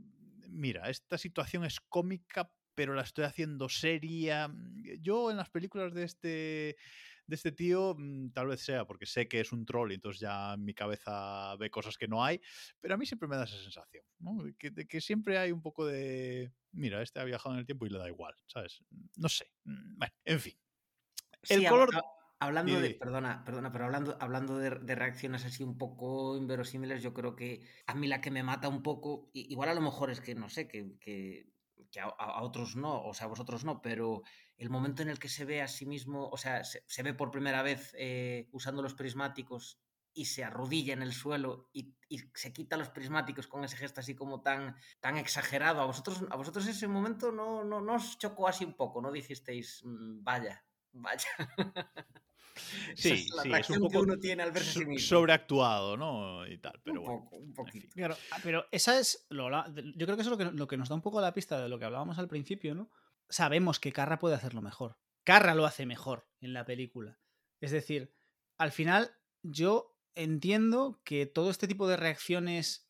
mira, 0.53 0.89
esta 0.91 1.19
situación 1.19 1.65
es 1.65 1.81
cómica, 1.81 2.53
pero 2.75 2.95
la 2.95 3.03
estoy 3.03 3.25
haciendo 3.25 3.69
seria. 3.69 4.51
Yo 5.01 5.31
en 5.31 5.37
las 5.37 5.51
películas 5.51 5.93
de 5.95 6.05
este 6.05 6.77
de 7.27 7.37
este 7.37 7.53
tío, 7.53 7.95
mm, 7.97 8.31
tal 8.33 8.49
vez 8.49 8.61
sea 8.61 8.85
porque 8.85 9.07
sé 9.07 9.29
que 9.29 9.41
es 9.41 9.53
un 9.53 9.65
troll 9.65 9.93
y 9.93 9.95
entonces 9.95 10.21
ya 10.21 10.57
mi 10.59 10.75
cabeza 10.75 11.55
ve 11.57 11.71
cosas 11.71 11.97
que 11.97 12.09
no 12.09 12.25
hay, 12.25 12.41
pero 12.81 12.95
a 12.95 12.97
mí 12.99 13.07
siempre 13.07 13.29
me 13.29 13.37
da 13.37 13.45
esa 13.45 13.57
sensación, 13.63 14.05
¿no? 14.19 14.39
Que, 14.59 14.71
de 14.71 14.87
que 14.87 15.01
siempre 15.01 15.39
hay 15.39 15.53
un 15.53 15.63
poco 15.63 15.87
de, 15.87 16.53
mira, 16.73 17.01
este 17.01 17.21
ha 17.21 17.25
viajado 17.25 17.55
en 17.55 17.61
el 17.61 17.67
tiempo 17.67 17.87
y 17.87 17.91
le 17.91 17.99
da 17.99 18.09
igual, 18.09 18.35
¿sabes? 18.47 18.83
No 19.17 19.29
sé, 19.29 19.53
mm, 19.65 19.99
bueno, 19.99 20.13
en 20.25 20.41
fin. 20.41 20.59
El 21.49 21.61
Sí, 21.61 21.67
color... 21.67 21.91
hab- 21.95 22.03
Hablando 22.45 22.75
Di, 22.75 22.83
de, 22.83 22.91
perdona, 23.01 23.33
perdona, 23.47 23.71
pero 23.73 23.85
hablando, 23.87 24.17
hablando 24.25 24.53
de, 24.59 24.71
de 24.89 24.95
reacciones 25.03 25.45
así 25.45 25.63
un 25.71 25.77
poco 25.79 26.37
inverosímiles, 26.37 27.03
yo 27.03 27.15
creo 27.15 27.37
que 27.37 27.51
a 27.87 27.95
mí 27.95 28.07
la 28.09 28.21
que 28.21 28.31
me 28.37 28.43
mata 28.43 28.69
un 28.69 28.83
poco, 28.83 29.31
igual 29.33 29.69
a 29.69 29.75
lo 29.75 29.81
mejor 29.81 30.11
es 30.11 30.21
que 30.21 30.35
no 30.35 30.49
sé, 30.49 30.67
que, 30.67 30.99
que, 30.99 31.47
que 31.93 32.01
a, 32.01 32.07
a- 32.07 32.39
a 32.39 32.43
otros 32.43 32.75
no, 32.75 33.03
o 33.05 33.15
sea, 33.15 33.27
a 33.27 33.31
vosotros 33.31 33.65
no, 33.65 33.81
pero 33.81 34.23
el 34.57 34.71
momento 34.71 35.03
en 35.03 35.09
el 35.11 35.19
que 35.21 35.29
se 35.29 35.45
ve 35.45 35.63
a 35.63 35.69
sí 35.69 35.87
mismo, 35.87 36.29
o 36.31 36.37
sea, 36.37 36.65
se, 36.65 36.83
se 36.89 37.03
ve 37.05 37.15
por 37.15 37.31
primera 37.31 37.63
vez 37.63 37.95
eh, 37.97 38.49
usando 38.53 38.83
los 38.83 38.95
prismáticos 38.95 39.79
y 40.15 40.25
se 40.27 40.43
arrodilla 40.45 40.93
en 40.95 41.03
el 41.03 41.13
suelo 41.13 41.69
y, 41.73 41.95
y 42.09 42.19
se 42.35 42.53
quita 42.53 42.77
los 42.77 42.91
prismáticos 42.91 43.47
con 43.47 43.65
ese 43.65 43.77
gesto 43.77 44.01
así 44.01 44.15
como 44.17 44.43
tan, 44.43 44.75
tan 45.01 45.17
exagerado. 45.17 45.81
¿A 45.81 45.87
vosotros, 45.87 46.23
a 46.31 46.37
vosotros 46.37 46.67
ese 46.67 46.87
momento 46.89 47.31
no, 47.33 47.65
no, 47.65 47.81
no 47.81 47.95
os 47.95 48.19
chocó 48.19 48.49
así 48.49 48.65
un 48.65 48.75
poco? 48.77 49.01
¿No 49.01 49.11
dijisteis, 49.13 49.81
"Mm, 49.85 50.23
vaya, 50.25 50.65
vaya? 50.93 51.29
Sí, 52.97 53.11
es 53.13 53.31
la 53.31 53.43
sí, 53.43 53.53
es 53.53 53.71
un 53.71 53.77
que 53.77 53.81
poco 53.81 54.01
uno 54.01 54.19
tiene 54.19 54.43
al 54.43 54.53
verse 54.53 54.81
sí 54.81 54.85
mismo. 54.87 55.07
sobreactuado, 55.07 55.97
¿no? 55.97 56.47
Y 56.47 56.59
tal, 56.59 56.81
pero 56.85 57.01
un 57.01 57.07
bueno. 57.07 57.25
poco, 57.25 57.37
un 57.37 57.45
en 57.49 57.53
poquito. 57.55 57.83
fin. 57.83 57.91
Claro, 57.95 58.17
ah, 58.31 58.39
pero 58.43 58.67
esa 58.71 58.99
es. 58.99 59.27
Lo, 59.31 59.49
yo 59.51 60.07
creo 60.07 60.17
que 60.17 60.23
eso 60.23 60.33
es 60.33 60.39
lo 60.39 60.39
que, 60.39 60.57
lo 60.57 60.67
que 60.67 60.77
nos 60.77 60.89
da 60.89 60.95
un 60.95 61.03
poco 61.03 61.21
la 61.21 61.33
pista 61.35 61.61
de 61.63 61.69
lo 61.69 61.79
que 61.79 61.85
hablábamos 61.85 62.19
al 62.19 62.29
principio, 62.29 62.75
¿no? 62.75 62.91
Sabemos 63.29 63.81
que 63.81 63.93
Carra 63.93 64.19
puede 64.19 64.35
hacerlo 64.35 64.61
mejor. 64.63 64.99
Carra 65.25 65.55
lo 65.55 65.65
hace 65.67 65.87
mejor 65.87 66.29
en 66.41 66.53
la 66.53 66.65
película. 66.67 67.19
Es 67.61 67.71
decir, 67.71 68.15
al 68.59 68.73
final, 68.73 69.13
yo 69.43 69.97
entiendo 70.15 71.01
que 71.05 71.27
todo 71.27 71.49
este 71.51 71.67
tipo 71.69 71.89
de 71.89 71.97
reacciones 71.97 72.89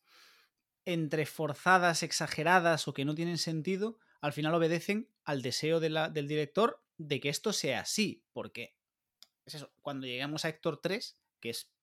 entre 0.85 1.25
forzadas, 1.25 2.03
exageradas 2.03 2.87
o 2.87 2.93
que 2.93 3.05
no 3.05 3.15
tienen 3.15 3.37
sentido, 3.37 3.99
al 4.19 4.33
final 4.33 4.53
obedecen 4.53 5.09
al 5.23 5.41
deseo 5.41 5.79
de 5.79 5.89
la- 5.89 6.09
del 6.09 6.27
director 6.27 6.83
de 6.97 7.19
que 7.21 7.29
esto 7.29 7.53
sea 7.53 7.81
así. 7.81 8.25
Porque 8.33 8.75
es 9.45 9.55
eso, 9.55 9.73
cuando 9.81 10.07
llegamos 10.07 10.45
a 10.45 10.49
Héctor 10.49 10.79
3, 10.81 11.19
que 11.39 11.49
es 11.49 11.73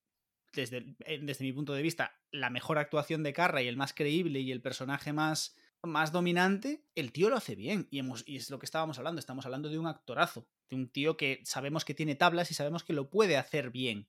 desde, 0.52 0.96
eh, 1.04 1.20
desde 1.22 1.44
mi 1.44 1.52
punto 1.52 1.74
de 1.74 1.82
vista, 1.82 2.18
la 2.30 2.50
mejor 2.50 2.78
actuación 2.78 3.22
de 3.22 3.32
Carra 3.32 3.62
y 3.62 3.68
el 3.68 3.76
más 3.76 3.92
creíble 3.92 4.40
y 4.40 4.52
el 4.52 4.62
personaje 4.62 5.12
más, 5.12 5.56
más 5.82 6.12
dominante, 6.12 6.84
el 6.94 7.12
tío 7.12 7.30
lo 7.30 7.36
hace 7.36 7.54
bien. 7.54 7.88
Y, 7.90 7.98
hemos, 7.98 8.24
y 8.26 8.36
es 8.36 8.50
lo 8.50 8.58
que 8.58 8.66
estábamos 8.66 8.98
hablando. 8.98 9.20
Estamos 9.20 9.44
hablando 9.44 9.68
de 9.68 9.78
un 9.78 9.86
actorazo. 9.86 10.48
De 10.68 10.76
un 10.76 10.88
tío 10.88 11.16
que 11.16 11.40
sabemos 11.44 11.84
que 11.84 11.94
tiene 11.94 12.14
tablas 12.14 12.50
y 12.50 12.54
sabemos 12.54 12.84
que 12.84 12.92
lo 12.92 13.10
puede 13.10 13.36
hacer 13.36 13.70
bien. 13.70 14.08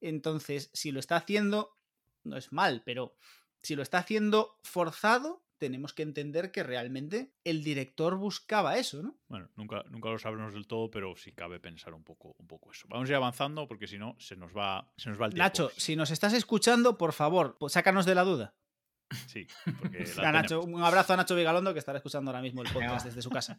Entonces, 0.00 0.70
si 0.72 0.92
lo 0.92 1.00
está 1.00 1.16
haciendo, 1.16 1.76
no 2.24 2.36
es 2.36 2.52
mal, 2.52 2.82
pero 2.84 3.16
si 3.62 3.74
lo 3.74 3.82
está 3.82 3.98
haciendo 3.98 4.58
forzado, 4.62 5.45
tenemos 5.58 5.92
que 5.92 6.02
entender 6.02 6.50
que 6.50 6.62
realmente 6.62 7.32
el 7.44 7.64
director 7.64 8.16
buscaba 8.16 8.76
eso, 8.76 9.02
¿no? 9.02 9.16
Bueno, 9.28 9.48
nunca, 9.56 9.84
nunca 9.90 10.10
lo 10.10 10.18
sabremos 10.18 10.54
del 10.54 10.66
todo, 10.66 10.90
pero 10.90 11.16
sí 11.16 11.32
cabe 11.32 11.60
pensar 11.60 11.94
un 11.94 12.04
poco, 12.04 12.34
un 12.38 12.46
poco 12.46 12.72
eso. 12.72 12.86
Vamos 12.88 13.08
a 13.08 13.12
ir 13.12 13.16
avanzando 13.16 13.66
porque 13.66 13.86
si 13.86 13.98
no, 13.98 14.16
se 14.18 14.36
nos 14.36 14.56
va, 14.56 14.92
se 14.96 15.08
nos 15.08 15.20
va 15.20 15.26
el 15.26 15.32
tiempo. 15.32 15.44
Nacho, 15.44 15.70
si 15.76 15.96
nos 15.96 16.10
estás 16.10 16.32
escuchando, 16.32 16.98
por 16.98 17.12
favor, 17.12 17.56
pues 17.58 17.72
sácanos 17.72 18.06
de 18.06 18.14
la 18.14 18.24
duda. 18.24 18.54
Sí, 19.26 19.46
porque 19.80 20.04
la 20.16 20.32
Nacho, 20.32 20.62
un 20.62 20.82
abrazo 20.82 21.12
a 21.12 21.16
Nacho 21.16 21.36
Vigalondo 21.36 21.72
que 21.72 21.78
estará 21.78 21.98
escuchando 21.98 22.30
ahora 22.30 22.42
mismo 22.42 22.62
el 22.62 22.68
podcast 22.72 23.06
desde 23.06 23.22
su 23.22 23.30
casa. 23.30 23.58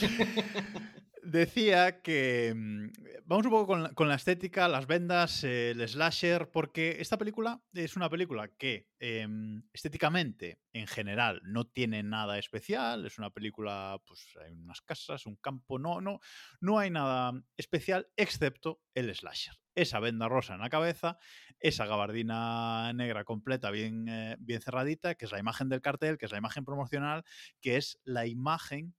Decía 1.24 2.02
que 2.02 2.52
mm, 2.52 2.90
vamos 3.26 3.46
un 3.46 3.52
poco 3.52 3.94
con 3.94 4.08
la, 4.08 4.14
estética, 4.16 4.66
las 4.66 4.88
vendas, 4.88 5.44
eh, 5.44 5.70
el 5.70 5.88
slasher, 5.88 6.50
porque 6.50 6.96
esta 6.98 7.16
película 7.16 7.62
es 7.72 7.94
una 7.94 8.10
película 8.10 8.48
que 8.48 8.88
em, 8.98 9.62
estéticamente, 9.72 10.58
en 10.72 10.88
general, 10.88 11.40
no 11.44 11.64
tiene 11.64 12.02
nada 12.02 12.38
especial. 12.38 13.06
Es 13.06 13.18
una 13.18 13.30
película, 13.30 14.02
pues 14.04 14.26
hay 14.44 14.52
unas 14.52 14.80
casas, 14.80 15.24
un 15.26 15.36
campo, 15.36 15.78
no, 15.78 16.00
no, 16.00 16.18
no 16.60 16.80
hay 16.80 16.90
nada 16.90 17.32
especial 17.56 18.08
excepto 18.16 18.80
el 18.92 19.14
slasher. 19.14 19.54
Esa 19.76 20.00
venda 20.00 20.28
rosa 20.28 20.54
en 20.54 20.60
la 20.60 20.70
cabeza, 20.70 21.18
esa 21.60 21.86
gabardina 21.86 22.92
negra 22.94 23.22
completa, 23.22 23.70
bien, 23.70 24.08
eh, 24.08 24.36
bien 24.40 24.60
cerradita, 24.60 25.14
que 25.14 25.26
es 25.26 25.32
la 25.32 25.38
imagen 25.38 25.68
del 25.68 25.82
cartel, 25.82 26.18
que 26.18 26.26
es 26.26 26.32
la 26.32 26.38
imagen 26.38 26.64
promocional, 26.64 27.22
que 27.60 27.76
es 27.76 28.00
la 28.02 28.26
imagen 28.26 28.96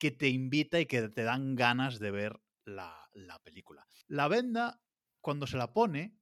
que 0.00 0.10
te 0.10 0.28
invita 0.28 0.80
y 0.80 0.86
que 0.86 1.08
te 1.10 1.22
dan 1.22 1.54
ganas 1.54 2.00
de 2.00 2.10
ver 2.10 2.40
la, 2.64 3.08
la 3.12 3.38
película. 3.40 3.86
La 4.08 4.26
venda, 4.28 4.80
cuando 5.20 5.46
se 5.46 5.58
la 5.58 5.72
pone, 5.72 6.16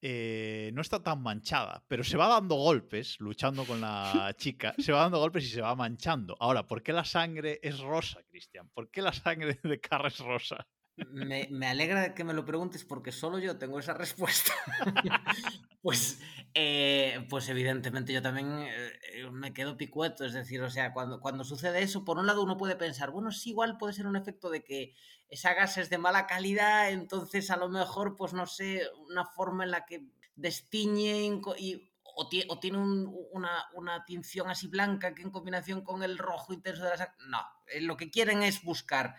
eh, 0.00 0.70
no 0.74 0.82
está 0.82 1.02
tan 1.02 1.22
manchada, 1.22 1.82
pero 1.88 2.04
se 2.04 2.16
va 2.16 2.28
dando 2.28 2.54
golpes, 2.54 3.18
luchando 3.18 3.64
con 3.64 3.80
la 3.80 4.32
chica, 4.36 4.74
se 4.78 4.92
va 4.92 5.00
dando 5.00 5.18
golpes 5.18 5.44
y 5.44 5.48
se 5.48 5.60
va 5.60 5.74
manchando. 5.74 6.36
Ahora, 6.38 6.66
¿por 6.66 6.82
qué 6.82 6.92
la 6.92 7.04
sangre 7.04 7.58
es 7.62 7.80
rosa, 7.80 8.22
Cristian? 8.28 8.68
¿Por 8.68 8.90
qué 8.90 9.02
la 9.02 9.12
sangre 9.12 9.58
de 9.60 9.80
Carra 9.80 10.08
es 10.08 10.18
rosa? 10.18 10.68
Me, 11.10 11.66
alegra 11.68 12.14
que 12.14 12.24
me 12.24 12.34
lo 12.34 12.44
preguntes 12.44 12.84
porque 12.84 13.12
solo 13.12 13.38
yo 13.38 13.56
tengo 13.58 13.78
esa 13.78 13.94
respuesta. 13.94 14.52
pues, 15.82 16.20
eh, 16.54 17.26
pues 17.30 17.48
evidentemente 17.48 18.12
yo 18.12 18.20
también 18.22 18.48
eh, 18.62 19.28
me 19.30 19.52
quedo 19.52 19.76
picueto. 19.76 20.24
Es 20.24 20.32
decir, 20.32 20.60
o 20.62 20.70
sea, 20.70 20.92
cuando, 20.92 21.20
cuando 21.20 21.44
sucede 21.44 21.82
eso, 21.82 22.04
por 22.04 22.18
un 22.18 22.26
lado 22.26 22.42
uno 22.42 22.56
puede 22.56 22.76
pensar, 22.76 23.10
bueno, 23.10 23.30
sí, 23.30 23.50
igual 23.50 23.78
puede 23.78 23.92
ser 23.92 24.06
un 24.06 24.16
efecto 24.16 24.50
de 24.50 24.64
que 24.64 24.94
esa 25.28 25.54
gas 25.54 25.76
es 25.78 25.90
de 25.90 25.98
mala 25.98 26.26
calidad, 26.26 26.90
entonces 26.90 27.50
a 27.50 27.56
lo 27.56 27.68
mejor, 27.68 28.16
pues 28.16 28.32
no 28.32 28.46
sé, 28.46 28.82
una 29.10 29.24
forma 29.26 29.64
en 29.64 29.70
la 29.70 29.84
que 29.84 30.02
destiñen 30.36 31.40
co- 31.40 31.54
y 31.56 31.92
o, 32.02 32.28
tie- 32.28 32.46
o 32.48 32.58
tiene 32.58 32.78
un- 32.78 33.14
una, 33.32 33.66
una 33.74 34.04
tinción 34.04 34.48
así 34.50 34.66
blanca 34.68 35.14
que 35.14 35.22
en 35.22 35.30
combinación 35.30 35.82
con 35.82 36.02
el 36.02 36.18
rojo 36.18 36.52
intenso 36.52 36.82
de 36.84 36.90
la 36.90 36.96
sangre. 36.96 37.14
No, 37.28 37.38
eh, 37.68 37.80
lo 37.80 37.96
que 37.96 38.10
quieren 38.10 38.42
es 38.42 38.62
buscar 38.64 39.14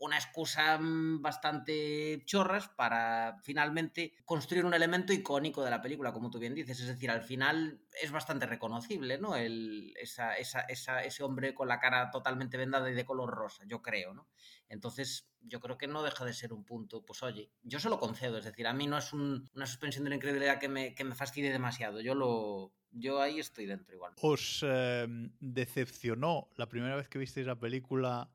una 0.00 0.16
excusa 0.16 0.78
mm, 0.78 1.20
bastante 1.22 2.22
chorras 2.24 2.68
para 2.68 3.36
finalmente 3.42 4.14
construir 4.24 4.64
un 4.64 4.74
elemento 4.74 5.12
icónico 5.12 5.62
de 5.62 5.70
la 5.70 5.80
película, 5.82 6.12
como 6.12 6.30
tú 6.30 6.38
bien 6.38 6.54
dices. 6.54 6.80
Es 6.80 6.86
decir, 6.86 7.10
al 7.10 7.22
final 7.22 7.80
es 8.02 8.10
bastante 8.10 8.46
reconocible, 8.46 9.18
¿no? 9.18 9.36
El, 9.36 9.94
esa, 10.00 10.36
esa, 10.36 10.60
ese 11.02 11.22
hombre 11.22 11.54
con 11.54 11.68
la 11.68 11.78
cara 11.78 12.10
totalmente 12.10 12.56
vendada 12.56 12.90
y 12.90 12.94
de 12.94 13.04
color 13.04 13.30
rosa, 13.30 13.62
yo 13.66 13.82
creo, 13.82 14.14
¿no? 14.14 14.26
Entonces, 14.68 15.28
yo 15.42 15.60
creo 15.60 15.76
que 15.76 15.86
no 15.88 16.02
deja 16.02 16.24
de 16.24 16.32
ser 16.32 16.52
un 16.52 16.64
punto, 16.64 17.04
pues 17.04 17.22
oye, 17.22 17.50
yo 17.62 17.78
se 17.78 17.88
lo 17.90 17.98
concedo, 17.98 18.38
es 18.38 18.44
decir, 18.44 18.66
a 18.66 18.72
mí 18.72 18.86
no 18.86 18.96
es 18.98 19.12
un- 19.12 19.50
una 19.54 19.66
suspensión 19.66 20.04
de 20.04 20.10
la 20.10 20.16
incredulidad 20.16 20.58
que 20.58 20.68
me, 20.68 20.94
que 20.94 21.04
me 21.04 21.14
fastidie 21.14 21.50
demasiado, 21.52 22.00
yo 22.00 22.14
lo... 22.14 22.72
Yo 22.92 23.20
ahí 23.22 23.38
estoy 23.38 23.66
dentro 23.66 23.94
igual. 23.94 24.14
¿Os 24.20 24.64
eh, 24.66 25.06
decepcionó 25.38 26.48
la 26.56 26.68
primera 26.68 26.96
vez 26.96 27.08
que 27.08 27.18
visteis 27.20 27.46
la 27.46 27.58
película 27.58 28.28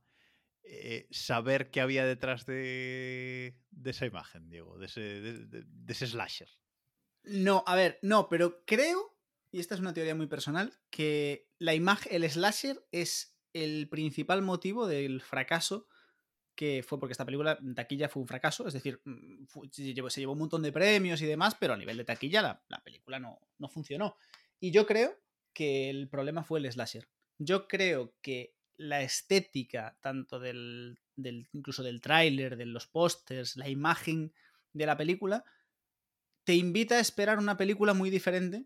eh, 0.68 1.08
saber 1.12 1.70
qué 1.70 1.80
había 1.80 2.06
detrás 2.06 2.46
de, 2.46 3.56
esa 3.84 4.06
imagen, 4.06 4.50
Diego? 4.50 4.78
De 4.80 4.86
ese, 4.86 6.08
slasher. 6.08 6.50
No, 7.24 7.64
a 7.68 7.76
ver, 7.76 8.00
no, 8.02 8.30
pero 8.30 8.64
creo, 8.66 9.16
y 9.52 9.60
esta 9.60 9.76
es 9.76 9.82
una 9.82 9.94
teoría 9.94 10.16
muy 10.16 10.28
personal, 10.28 10.74
que 10.90 11.48
la 11.60 11.76
imagen, 11.76 12.14
el 12.14 12.30
slasher 12.30 12.84
es 12.92 13.38
el 13.54 13.88
principal 13.90 14.42
motivo 14.42 14.88
del 14.88 15.22
fracaso 15.22 15.88
que 16.56 16.84
fue 16.88 17.00
porque 17.00 17.12
esta 17.12 17.26
película 17.26 17.60
taquilla 17.76 18.08
fue 18.08 18.22
un 18.22 18.28
fracaso, 18.28 18.68
es 18.68 18.74
decir, 18.74 19.02
mm, 19.04 19.46
se, 19.72 19.94
llevó, 19.94 20.10
se 20.10 20.22
llevó 20.22 20.34
un 20.34 20.40
montón 20.40 20.62
de 20.62 20.72
premios 20.72 21.22
y 21.22 21.26
demás, 21.26 21.56
pero 21.60 21.74
a 21.74 21.78
nivel 21.78 21.98
de 21.98 22.06
taquilla 22.06 22.42
la, 22.42 22.64
la 22.70 22.82
película 22.84 23.20
no, 23.20 23.40
no 23.60 23.68
funcionó. 23.68 24.18
Y 24.60 24.72
yo 24.72 24.86
creo 24.86 25.20
que 25.54 25.90
el 25.90 26.08
problema 26.08 26.44
fue 26.44 26.60
el 26.60 26.72
slasher. 26.72 27.08
Yo 27.38 27.68
creo 27.68 28.16
que 28.22 28.56
la 28.78 29.02
estética, 29.02 29.98
tanto 30.02 30.40
del, 30.40 31.00
del 31.16 31.48
incluso 31.54 31.84
del 31.84 32.02
tráiler, 32.02 32.58
de 32.58 32.66
los 32.66 32.88
pósters, 32.88 33.56
la 33.56 33.70
imagen 33.70 34.34
de 34.74 34.86
la 34.86 34.98
película, 34.98 35.44
te 36.44 36.54
invita 36.56 36.96
a 36.96 37.00
esperar 37.00 37.40
una 37.40 37.58
película 37.58 37.94
muy 37.94 38.10
diferente 38.10 38.66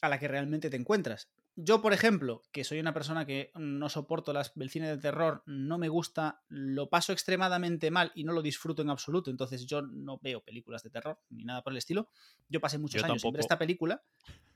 a 0.00 0.08
la 0.08 0.18
que 0.18 0.28
realmente 0.28 0.70
te 0.70 0.76
encuentras. 0.76 1.28
Yo, 1.62 1.82
por 1.82 1.92
ejemplo, 1.92 2.42
que 2.52 2.64
soy 2.64 2.80
una 2.80 2.94
persona 2.94 3.26
que 3.26 3.50
no 3.54 3.88
soporto 3.88 4.32
las, 4.32 4.52
el 4.56 4.70
cine 4.70 4.88
de 4.88 4.98
terror, 4.98 5.42
no 5.46 5.78
me 5.78 5.88
gusta, 5.88 6.42
lo 6.48 6.88
paso 6.88 7.12
extremadamente 7.12 7.90
mal 7.90 8.12
y 8.14 8.24
no 8.24 8.32
lo 8.32 8.42
disfruto 8.42 8.82
en 8.82 8.90
absoluto, 8.90 9.30
entonces 9.30 9.66
yo 9.66 9.82
no 9.82 10.18
veo 10.22 10.42
películas 10.42 10.82
de 10.82 10.90
terror 10.90 11.18
ni 11.30 11.44
nada 11.44 11.62
por 11.62 11.72
el 11.72 11.78
estilo. 11.78 12.08
Yo 12.48 12.60
pasé 12.60 12.78
muchos 12.78 13.00
Yo 13.02 13.06
años 13.06 13.22
sin 13.22 13.32
ver 13.32 13.40
esta 13.40 13.58
película 13.58 14.02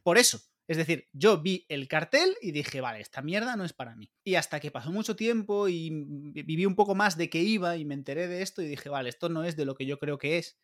por 0.05 0.19
eso. 0.19 0.41
Es 0.67 0.77
decir, 0.77 1.09
yo 1.13 1.43
vi 1.43 1.67
el 1.69 1.89
cartel 1.89 2.37
y 2.41 2.53
dije, 2.53 2.81
vale, 2.81 3.01
esta 3.01 3.21
mierda 3.21 3.57
no 3.57 3.65
es 3.65 3.73
para 3.73 3.97
mí. 3.97 4.11
Y 4.23 4.37
hasta 4.37 4.61
que 4.61 4.71
pasó 4.71 4.93
mucho 4.93 5.17
tiempo 5.17 5.69
y 5.69 5.91
viví 5.91 6.65
un 6.65 6.77
poco 6.77 6.95
más 6.95 7.19
de 7.19 7.29
qué 7.29 7.41
iba 7.41 7.77
y 7.77 7.85
me 7.85 7.95
enteré 7.95 8.29
de 8.29 8.41
esto 8.41 8.63
y 8.63 8.67
dije, 8.67 8.89
vale, 8.89 9.09
esto 9.09 9.29
no 9.29 9.45
es 9.45 9.57
de 9.57 9.65
lo 9.67 9.75
que 9.75 9.85
yo 9.85 9.99
creo 9.99 10.17
que 10.17 10.39
es. 10.39 10.59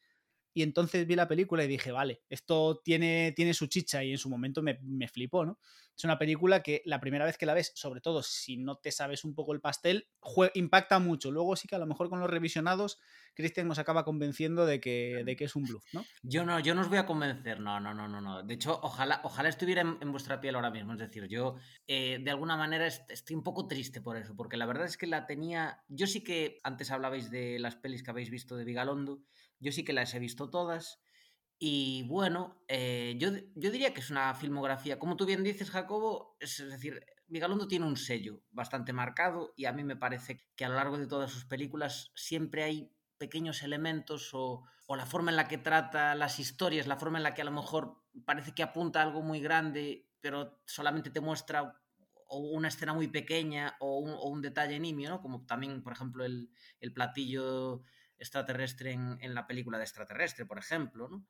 Y 0.53 0.63
entonces 0.63 1.07
vi 1.07 1.15
la 1.17 1.29
película 1.29 1.65
y 1.65 1.69
dije, 1.69 1.93
vale, 1.93 2.23
esto 2.29 2.81
tiene, 2.85 3.33
tiene 3.37 3.55
su 3.55 3.67
chicha 3.67 4.03
y 4.05 4.13
en 4.13 4.19
su 4.19 4.29
momento 4.29 4.63
me, 4.63 4.79
me 4.83 5.09
flipó, 5.09 5.45
¿no? 5.47 5.59
Es 5.97 6.05
una 6.05 6.19
película 6.19 6.63
que 6.63 6.83
la 6.87 7.01
primera 7.01 7.25
vez 7.27 7.37
que 7.37 7.47
la 7.47 7.55
ves, 7.55 7.73
sobre 7.75 8.01
todo 8.01 8.23
si 8.23 8.57
no 8.57 8.77
te 8.77 8.91
sabes 8.91 9.25
un 9.25 9.35
poco 9.35 9.53
el 9.53 9.61
pastel, 9.61 10.09
impacta 10.55 10.99
mucho. 10.99 11.31
Luego 11.31 11.57
sí 11.57 11.69
que 11.69 11.75
a 11.77 11.79
lo 11.79 11.87
mejor 11.87 12.09
con 12.09 12.21
los 12.21 12.31
revisionados, 12.31 12.99
Christian 13.35 13.69
nos 13.69 13.79
acaba 13.79 14.05
convenciendo 14.05 14.67
de 14.67 14.81
que, 14.81 15.23
de 15.25 15.37
que 15.37 15.45
es 15.45 15.57
un 15.57 15.67
bluff, 15.67 15.85
¿no? 15.93 16.09
Yo 16.23 16.45
no, 16.45 16.59
yo 16.61 16.75
no 16.75 16.81
os 16.81 16.89
voy 16.89 16.99
a 16.99 17.07
convencer, 17.07 17.61
no, 17.61 17.81
no, 17.81 17.93
no, 17.95 18.09
no, 18.09 18.21
no. 18.21 18.43
De 18.43 18.55
hecho, 18.55 18.79
ojalá, 18.83 19.21
ojalá 19.25 19.49
estuviera 19.49 19.83
en, 19.83 20.13
vuestra 20.13 20.41
piel 20.41 20.55
ahora 20.55 20.71
mismo. 20.71 20.93
Es 20.93 20.99
decir, 20.99 21.27
yo 21.29 21.57
eh, 21.87 22.19
de 22.23 22.31
alguna 22.31 22.57
manera 22.57 22.87
est- 22.87 23.11
estoy 23.11 23.37
un 23.37 23.43
poco 23.43 23.67
triste 23.67 24.01
por 24.01 24.17
eso, 24.17 24.35
porque 24.37 24.57
la 24.57 24.67
verdad 24.67 24.87
es 24.87 24.97
que 24.97 25.07
la 25.07 25.27
tenía. 25.27 25.83
Yo 25.89 26.07
sí 26.07 26.23
que 26.23 26.59
antes 26.63 26.91
hablabais 26.91 27.31
de 27.31 27.59
las 27.59 27.77
pelis 27.77 28.03
que 28.03 28.11
habéis 28.11 28.31
visto 28.31 28.57
de 28.57 28.65
Vigalondo, 28.65 29.23
yo 29.61 29.73
sí 29.73 29.85
que 29.85 29.93
las 29.93 30.15
he 30.15 30.19
visto 30.19 30.51
todas. 30.51 31.01
Y 31.59 32.05
bueno, 32.05 32.63
eh, 32.69 33.17
yo, 33.19 33.31
yo 33.55 33.71
diría 33.71 33.93
que 33.93 34.01
es 34.01 34.11
una 34.11 34.35
filmografía, 34.35 34.99
como 34.99 35.17
tú 35.17 35.27
bien 35.27 35.45
dices, 35.45 35.71
Jacobo, 35.71 36.37
es, 36.41 36.59
decir, 36.59 37.05
Vigalondo 37.27 37.69
tiene 37.69 37.87
un 37.87 37.97
sello 37.97 38.43
bastante 38.51 38.95
marcado 38.95 39.53
y 39.57 39.67
a 39.67 39.73
mí 39.73 39.85
me 39.85 39.97
parece 39.97 40.43
que 40.57 40.65
a 40.65 40.71
lo 40.71 40.77
largo 40.77 40.97
de 40.97 41.07
todas 41.07 41.31
sus 41.31 41.45
películas 41.45 42.11
siempre 42.15 42.65
hay 42.65 42.91
pequeños 43.19 43.63
elementos 43.63 44.31
o, 44.33 44.65
o 44.87 44.97
la 44.97 45.05
forma 45.05 45.31
en 45.31 45.37
la 45.37 45.49
que 45.49 45.59
trata 45.59 46.15
las 46.15 46.41
historias, 46.41 46.87
la 46.87 46.97
forma 46.97 47.19
en 47.19 47.25
la 47.25 47.35
que 47.35 47.43
a 47.43 47.45
lo 47.45 47.53
mejor 47.53 48.03
parece 48.25 48.55
que 48.55 48.63
apunta 48.63 49.01
a 49.01 49.03
algo 49.03 49.21
muy 49.21 49.41
grande, 49.41 50.09
pero 50.21 50.63
solamente 50.65 51.11
te 51.11 51.21
muestra 51.21 51.81
una 52.31 52.69
escena 52.69 52.95
muy 52.95 53.09
pequeña 53.09 53.77
o 53.81 53.99
un, 53.99 54.13
o 54.13 54.29
un 54.29 54.41
detalle 54.41 54.79
nimio, 54.79 55.11
¿no? 55.11 55.21
Como 55.21 55.45
también, 55.47 55.83
por 55.83 55.93
ejemplo, 55.93 56.25
el, 56.25 56.51
el 56.81 56.93
platillo 56.93 57.83
extraterrestre 58.21 58.93
en, 58.93 59.35
la 59.35 59.47
película 59.47 59.79
de 59.79 59.85
extraterrestre, 59.85 60.47
por 60.47 60.59
ejemplo, 60.59 61.09
¿no? 61.09 61.27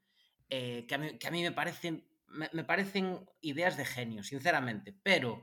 Eh, 0.51 0.85
que, 0.87 0.95
a 0.95 0.99
mí, 0.99 1.19
que, 1.19 1.29
a 1.29 1.31
mí, 1.31 1.43
me 1.43 1.53
parecen, 1.53 2.07
me, 2.27 2.51
me, 2.53 2.65
parecen 2.65 3.25
ideas 3.41 3.77
de 3.77 3.85
genio, 3.85 4.23
sinceramente. 4.23 4.95
Pero, 5.03 5.43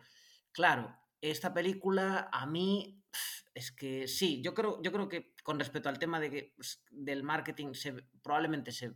claro, 0.52 0.95
esta 1.22 1.54
película 1.54 2.30
a 2.32 2.45
mí 2.45 3.02
es 3.54 3.72
que 3.72 4.08
sí, 4.08 4.41
yo 4.43 4.54
creo, 4.54 4.82
yo 4.84 4.91
creo 4.91 5.10
que 5.10 5.34
con 5.43 5.58
respecto 5.58 5.89
al 5.89 5.98
tema 5.98 6.20
de 6.20 6.30
que, 6.30 6.54
pues, 6.56 6.84
del 6.91 7.24
marketing 7.24 7.74
se, 7.74 7.93
probablemente 8.22 8.72
se, 8.72 8.93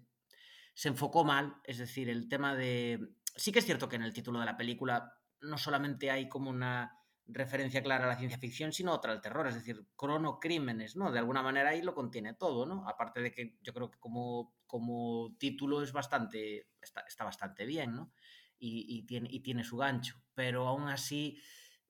se 0.74 0.89
enfocó 0.89 1.24
mal, 1.24 1.56
es 1.64 1.78
decir, 1.78 2.10
el 2.10 2.30
tema 2.30 2.56
de... 2.56 3.16
Sí 3.36 3.52
que 3.52 3.60
es 3.60 3.66
cierto 3.66 3.89
que 3.89 3.95
en 3.95 4.04
el 4.04 4.14
título 4.14 4.39
de 4.39 4.45
la 4.45 4.58
película 4.58 5.18
no 5.39 5.58
solamente 5.58 6.12
hay 6.12 6.30
como 6.30 6.49
una 6.49 7.01
referencia 7.28 7.84
clara 7.84 8.05
a 8.05 8.07
la 8.07 8.17
ciencia 8.17 8.38
ficción, 8.38 8.72
sino 8.72 8.93
otra 8.93 9.11
al 9.11 9.22
terror, 9.22 9.47
es 9.47 9.55
decir, 9.55 9.86
cronocrímenes, 9.95 10.95
¿no? 10.95 11.11
De 11.11 11.19
alguna 11.19 11.41
manera 11.41 11.69
ahí 11.69 11.82
lo 11.82 11.93
contiene 11.93 12.34
todo, 12.34 12.65
¿no? 12.65 12.88
Aparte 12.88 13.22
de 13.22 13.32
que 13.32 13.57
yo 13.61 13.74
creo 13.74 13.89
que 13.89 13.99
como, 13.99 14.55
como 14.65 15.36
título 15.38 15.82
es 15.82 15.91
bastante, 15.91 16.67
está, 16.82 17.01
está 17.01 17.24
bastante 17.24 17.65
bien, 17.65 17.95
¿no? 17.95 18.11
Y, 18.59 18.86
y, 18.88 19.03
tiene, 19.05 19.28
y 19.32 19.39
tiene 19.39 19.63
su 19.63 19.78
gancho, 19.78 20.22
pero 20.36 20.67
aún 20.67 20.88
así, 20.88 21.41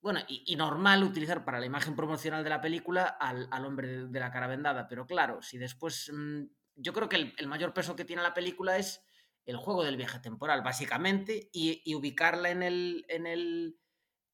bueno, 0.02 0.22
y, 0.28 0.56
normal 0.56 1.04
utilizar 1.04 1.44
para 1.44 1.60
la 1.60 1.66
imagen 1.66 1.96
promocional 1.96 2.44
de 2.44 2.50
la 2.50 2.62
película 2.62 3.04
al, 3.04 3.48
al 3.52 3.66
hombre 3.66 4.08
de, 4.08 4.20
la 4.20 4.32
cara 4.32 4.48
vendada, 4.48 4.88
pero 4.88 5.06
claro, 5.06 5.42
si 5.42 5.58
después, 5.58 6.12
mmm, 6.14 6.44
yo 6.76 6.94
creo 6.94 7.10
que 7.10 7.18
el, 7.18 7.34
el, 7.38 7.48
mayor 7.48 7.74
peso 7.74 7.96
que 7.96 8.06
tiene 8.06 8.22
la 8.22 8.34
película 8.34 8.78
es 8.78 9.04
el 9.46 9.58
juego 9.58 9.84
del 9.84 9.98
viaje 9.98 10.20
temporal, 10.20 10.62
básicamente, 10.62 11.50
y, 11.52 11.82
y 11.84 11.96
ubicarla 11.96 12.52
en 12.52 12.64
el, 12.64 13.06
en 13.10 13.28
el 13.28 13.78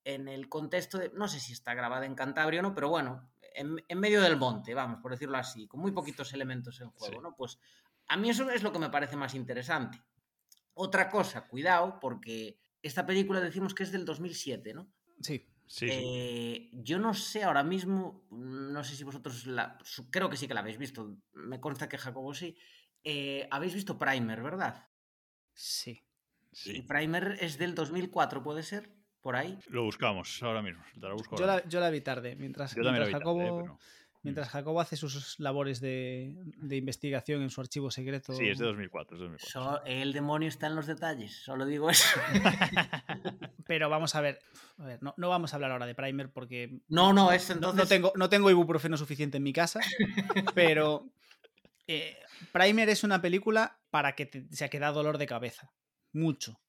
en 0.07 0.29
el 0.29 0.47
contexto 0.47 0.97
de, 0.97 1.11
no 1.13 1.27
sé 1.27 1.37
si 1.41 1.51
está 1.51 1.73
grabada 1.73 2.05
en 2.05 2.15
Cantabria 2.15 2.61
o 2.61 2.63
no, 2.63 2.73
pero 2.73 2.87
bueno, 2.87 3.29
en, 3.53 3.83
en, 3.85 3.99
medio 3.99 4.21
del 4.21 4.37
monte, 4.37 4.73
vamos, 4.73 5.01
por 5.01 5.11
decirlo 5.11 5.37
así, 5.37 5.67
con 5.67 5.81
muy 5.81 5.91
poquitos 5.91 6.31
elementos 6.31 6.79
en 6.79 6.91
juego, 6.91 7.15
sí. 7.15 7.19
¿no? 7.21 7.35
Pues 7.35 7.59
a 8.07 8.15
mí 8.15 8.29
eso 8.29 8.49
es 8.49 8.63
lo 8.63 8.71
que 8.71 8.79
me 8.79 8.89
parece 8.89 9.17
más 9.17 9.35
interesante. 9.35 10.01
Otra 10.75 11.09
cosa, 11.09 11.45
cuidado, 11.45 11.99
porque 11.99 12.57
esta 12.81 13.05
película 13.05 13.41
decimos 13.41 13.73
que 13.73 13.83
es 13.83 13.91
del 13.91 14.05
2007, 14.05 14.73
¿no? 14.73 14.87
Sí. 15.21 15.45
Sí, 15.69 15.87
eh, 15.91 16.69
yo 16.71 16.97
no 16.97 17.13
sé 17.13 17.43
ahora 17.43 17.61
mismo, 17.61 18.25
no 18.31 18.85
sé 18.85 18.95
si 18.95 19.03
vosotros, 19.03 19.45
la, 19.45 19.77
creo 20.09 20.29
que 20.29 20.37
sí 20.37 20.47
que 20.47 20.53
la 20.53 20.61
habéis 20.61 20.77
visto, 20.77 21.17
me 21.33 21.59
consta 21.59 21.89
que 21.89 21.97
Jacobo 21.97 22.33
sí, 22.33 22.55
eh, 23.03 23.45
habéis 23.51 23.73
visto 23.73 23.97
Primer, 23.97 24.41
¿verdad? 24.41 24.87
Sí. 25.53 26.01
sí. 26.53 26.77
Y 26.77 26.81
Primer 26.83 27.37
es 27.41 27.57
del 27.57 27.75
2004, 27.75 28.41
¿puede 28.41 28.63
ser? 28.63 28.96
Por 29.21 29.35
ahí. 29.35 29.57
Lo 29.69 29.83
buscamos 29.83 30.41
ahora 30.43 30.61
mismo. 30.61 30.83
La 30.95 31.13
busco 31.13 31.35
yo, 31.37 31.45
ahora. 31.45 31.63
La, 31.63 31.69
yo, 31.69 31.79
la, 31.79 31.89
vi 31.89 32.01
tarde, 32.01 32.35
mientras, 32.35 32.75
mientras 32.75 33.07
vi 33.07 33.13
Jacobo, 33.13 33.39
tarde, 33.39 33.61
pero... 33.61 33.79
mientras 34.23 34.49
Jacobo 34.49 34.81
hace 34.81 34.95
sus 34.95 35.39
labores 35.39 35.81
de, 35.81 36.35
de, 36.57 36.75
investigación 36.77 37.41
en 37.41 37.49
su 37.49 37.61
archivo 37.61 37.91
secreto. 37.91 38.33
Sí, 38.33 38.47
es 38.47 38.57
de 38.57 38.65
2004. 38.65 39.15
Es 39.15 39.19
de 39.19 39.25
2004. 39.25 39.61
So, 39.61 39.85
el 39.85 40.13
demonio 40.13 40.47
está 40.47 40.67
en 40.67 40.75
los 40.75 40.87
detalles, 40.87 41.35
solo 41.43 41.65
digo 41.65 41.89
eso. 41.89 42.07
pero 43.67 43.89
vamos 43.89 44.15
a 44.15 44.21
ver, 44.21 44.39
a 44.77 44.85
ver 44.85 45.03
no, 45.03 45.13
no, 45.17 45.29
vamos 45.29 45.53
a 45.53 45.57
hablar 45.57 45.71
ahora 45.71 45.85
de 45.85 45.95
Primer 45.95 46.31
porque 46.31 46.79
no, 46.87 47.11
no, 47.13 47.31
es 47.31 47.49
entonces... 47.49 47.77
no, 47.77 47.83
no 47.83 47.87
tengo, 47.87 48.13
no 48.15 48.29
tengo 48.29 48.49
ibuprofeno 48.49 48.97
suficiente 48.97 49.37
en 49.37 49.43
mi 49.43 49.53
casa, 49.53 49.81
pero 50.55 51.09
eh, 51.87 52.17
Primer 52.51 52.89
es 52.89 53.03
una 53.03 53.21
película 53.21 53.79
para 53.89 54.15
que 54.15 54.25
te, 54.25 54.47
se 54.51 54.69
que 54.69 54.79
da 54.79 54.91
dolor 54.91 55.17
de 55.17 55.27
cabeza, 55.27 55.71
mucho. 56.13 56.59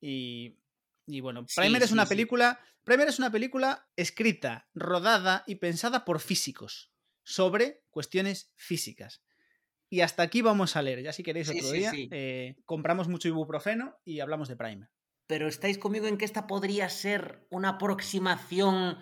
Y 0.00 0.58
y 1.06 1.20
bueno, 1.20 1.46
Primer 1.54 1.82
sí, 1.82 1.86
es 1.86 1.92
una 1.92 2.04
sí, 2.04 2.10
película. 2.10 2.60
Primer 2.84 3.08
es 3.08 3.18
una 3.18 3.30
película 3.30 3.88
escrita, 3.96 4.68
rodada 4.74 5.44
y 5.46 5.56
pensada 5.56 6.04
por 6.04 6.20
físicos 6.20 6.92
sobre 7.22 7.84
cuestiones 7.90 8.52
físicas. 8.54 9.22
Y 9.88 10.00
hasta 10.00 10.22
aquí 10.22 10.42
vamos 10.42 10.76
a 10.76 10.82
leer. 10.82 11.02
Ya 11.02 11.12
si 11.12 11.22
queréis 11.22 11.48
otro 11.48 11.70
día, 11.70 11.92
eh, 11.94 12.56
compramos 12.64 13.08
mucho 13.08 13.28
ibuprofeno 13.28 13.96
y 14.04 14.20
hablamos 14.20 14.48
de 14.48 14.56
Primer. 14.56 14.90
Pero 15.28 15.48
estáis 15.48 15.78
conmigo 15.78 16.06
en 16.06 16.18
que 16.18 16.24
esta 16.24 16.46
podría 16.46 16.88
ser 16.88 17.46
una 17.50 17.70
aproximación 17.70 18.98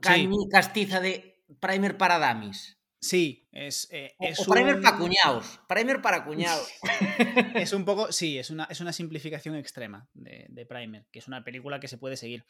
cañí, 0.00 0.48
castiza 0.50 1.00
de 1.00 1.44
Primer 1.60 1.96
para 1.96 2.18
Damis. 2.18 2.78
Sí, 3.02 3.48
es. 3.50 3.88
Eh, 3.90 4.14
o, 4.18 4.24
es 4.24 4.38
o 4.38 4.50
primer 4.50 4.76
un... 4.76 4.82
para 4.82 4.96
cuñados. 4.96 5.60
Primer 5.68 6.00
para 6.00 6.24
cuñados. 6.24 6.70
es 7.56 7.72
un 7.72 7.84
poco. 7.84 8.12
Sí, 8.12 8.38
es 8.38 8.50
una, 8.50 8.64
es 8.70 8.80
una 8.80 8.92
simplificación 8.92 9.56
extrema 9.56 10.08
de, 10.14 10.46
de, 10.48 10.64
Primer, 10.66 11.06
que 11.10 11.18
es 11.18 11.26
una 11.26 11.42
película 11.42 11.80
que 11.80 11.88
se 11.88 11.98
puede 11.98 12.16
seguir. 12.16 12.44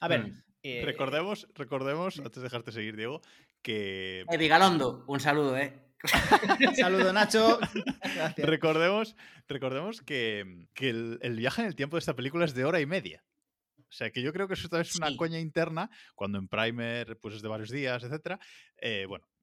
A 0.00 0.08
ver. 0.08 0.26
Mm. 0.26 0.42
Eh, 0.62 0.82
recordemos, 0.82 1.46
recordemos, 1.54 2.18
antes 2.18 2.36
de 2.36 2.42
dejarte 2.42 2.72
seguir, 2.72 2.96
Diego, 2.96 3.20
que. 3.60 4.24
Eh, 4.30 4.38
Vigalondo, 4.38 5.04
un 5.06 5.20
saludo, 5.20 5.58
¿eh? 5.58 5.78
saludo, 6.74 7.12
Nacho. 7.12 7.58
Gracias. 8.14 8.48
Recordemos, 8.48 9.14
recordemos 9.46 10.00
que, 10.00 10.68
que 10.72 10.88
el, 10.88 11.18
el, 11.20 11.36
viaje 11.36 11.60
en 11.60 11.68
el 11.68 11.76
tiempo 11.76 11.96
de 11.96 12.00
esta 12.00 12.16
película 12.16 12.46
es 12.46 12.54
de 12.54 12.64
hora 12.64 12.80
y 12.80 12.86
media. 12.86 13.22
O 13.76 13.92
sea, 13.92 14.10
que 14.10 14.22
yo 14.22 14.32
creo 14.32 14.48
que 14.48 14.54
eso 14.54 14.68
es 14.78 14.96
una 14.96 15.08
Sí. 15.08 15.16
coña 15.16 15.38
interna, 15.38 15.90
cuando 16.14 16.38
en 16.38 16.48
Primer 16.48 17.18
pues 17.18 17.34
es 17.36 17.42
de 17.42 17.48
varios 17.48 17.70
días, 17.70 18.02
etcétera. 18.02 18.38
Eh, 18.76 19.06
bueno, 19.06 19.26
eh, 19.26 19.37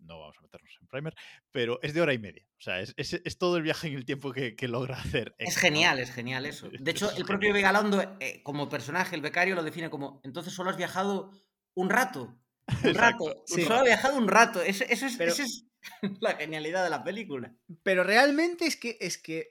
no 0.00 0.18
vamos 0.20 0.36
a 0.38 0.42
meternos 0.42 0.70
en 0.80 0.86
Primer, 0.88 1.14
pero 1.52 1.78
es 1.82 1.94
de 1.94 2.00
hora 2.00 2.12
y 2.14 2.18
media. 2.18 2.44
O 2.58 2.60
sea, 2.60 2.80
es, 2.80 2.94
es, 2.96 3.14
es 3.24 3.38
todo 3.38 3.56
el 3.56 3.62
viaje 3.62 3.88
en 3.88 3.94
el 3.94 4.04
tiempo 4.04 4.32
que, 4.32 4.56
que 4.56 4.68
logra 4.68 4.96
hacer. 5.00 5.34
Es 5.38 5.56
genial, 5.56 5.98
es 5.98 6.10
genial 6.12 6.46
eso. 6.46 6.66
Es- 6.72 6.72
De 6.84 6.90
hecho, 6.90 7.10
el 7.16 7.24
propio. 7.24 7.52
Vigalondo, 7.52 8.16
eh, 8.20 8.42
como 8.42 8.68
personaje, 8.68 9.14
el 9.16 9.22
becario, 9.22 9.54
lo 9.54 9.62
define 9.62 9.90
como, 9.90 10.20
entonces 10.24 10.52
solo 10.52 10.70
has 10.70 10.76
viajado 10.76 11.30
un 11.74 11.90
rato. 11.90 12.38
Un 12.84 12.90
Exacto, 12.90 13.28
rato. 13.28 13.42
Sí. 13.46 13.62
Solo 13.62 13.76
has 13.76 13.84
viajado 13.84 14.16
un 14.18 14.28
rato. 14.28 14.60
Eso, 14.62 14.84
eso 14.88 15.06
es, 15.06 15.16
Pero- 15.16 15.32
esa 15.32 15.42
es 15.44 15.64
la 16.20 16.34
genialidad 16.36 16.84
de 16.84 16.90
la 16.90 17.02
película. 17.04 17.54
Pero 17.82 18.04
realmente 18.04 18.66
es 18.66 18.76
que. 18.76 18.98
Es 19.00 19.16
que 19.18 19.50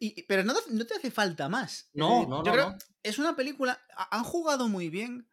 y- 0.00 0.22
pero 0.24 0.42
no, 0.44 0.52
no 0.70 0.86
te 0.86 0.94
hace 0.94 1.10
falta 1.10 1.48
más. 1.48 1.90
No, 1.94 2.22
no, 2.26 2.44
yo 2.44 2.50
no, 2.50 2.52
creo- 2.52 2.70
no. 2.70 2.78
Es 3.02 3.18
una 3.18 3.34
película. 3.36 3.80
ha- 3.96 4.16
Han 4.16 4.24
jugado 4.24 4.68
muy 4.68 4.90
bien. 4.90 5.28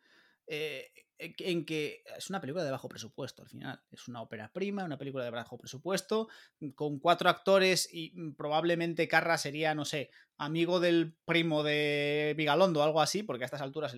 eh, 0.47 0.91
en 1.25 1.33
que- 1.35 1.51
en 1.51 1.65
que 1.65 2.03
es 2.17 2.29
una 2.29 2.41
película 2.41 2.63
de 2.63 2.71
bajo 2.71 2.89
presupuesto 2.89 3.41
al 3.43 3.49
final. 3.49 3.81
Es 3.91 4.07
una 4.07 4.21
ópera 4.21 4.51
prima, 4.51 4.83
una 4.83 4.97
película 4.97 5.23
de 5.23 5.31
bajo 5.31 5.57
presupuesto, 5.57 6.27
con 6.75 6.99
cuatro 6.99 7.29
actores 7.29 7.89
y 7.91 8.11
mm, 8.15 8.33
probablemente 8.35 9.07
Carra 9.07 9.37
sería, 9.37 9.75
no 9.75 9.85
sé, 9.85 10.09
amigo 10.37 10.79
del 10.79 11.15
primo 11.25 11.63
de 11.63 12.33
Vigalondo 12.37 12.79
o 12.81 12.83
algo 12.83 13.01
así, 13.01 13.23
porque 13.23 13.43
a 13.43 13.47
estas 13.47 13.61
alturas 13.61 13.95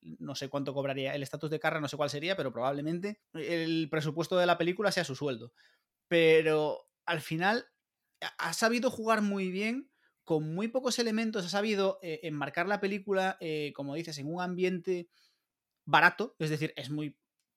no 0.00 0.34
sé 0.34 0.48
cuánto 0.48 0.72
cobraría. 0.74 1.14
El 1.14 1.22
estatus 1.22 1.50
de 1.50 1.60
Carra 1.60 1.80
no 1.80 1.88
sé 1.88 1.96
cuál 1.96 2.10
sería, 2.10 2.36
pero 2.36 2.52
probablemente 2.52 3.20
el 3.34 3.88
presupuesto 3.90 4.36
de 4.38 4.46
la 4.46 4.58
película 4.58 4.92
sea 4.92 5.04
su 5.04 5.14
sueldo. 5.14 5.52
Pero 6.08 6.88
al 7.06 7.20
final 7.20 7.66
ha- 8.20 8.48
ha 8.48 8.52
sabido 8.52 8.90
jugar 8.90 9.22
muy 9.22 9.50
bien 9.50 9.90
con 10.24 10.54
muy 10.54 10.68
pocos 10.68 10.98
elementos, 10.98 11.46
ha 11.46 11.48
sabido 11.48 11.98
eh, 12.02 12.20
enmarcar 12.24 12.68
la 12.68 12.80
película, 12.80 13.38
eh, 13.40 13.72
como 13.74 13.94
dices, 13.94 14.18
en 14.18 14.32
un 14.32 14.42
ambiente 14.42 15.08
barato, 15.88 16.36
es 16.38 16.50
decir, 16.50 16.72
es 16.76 16.90
muy, 16.90 17.16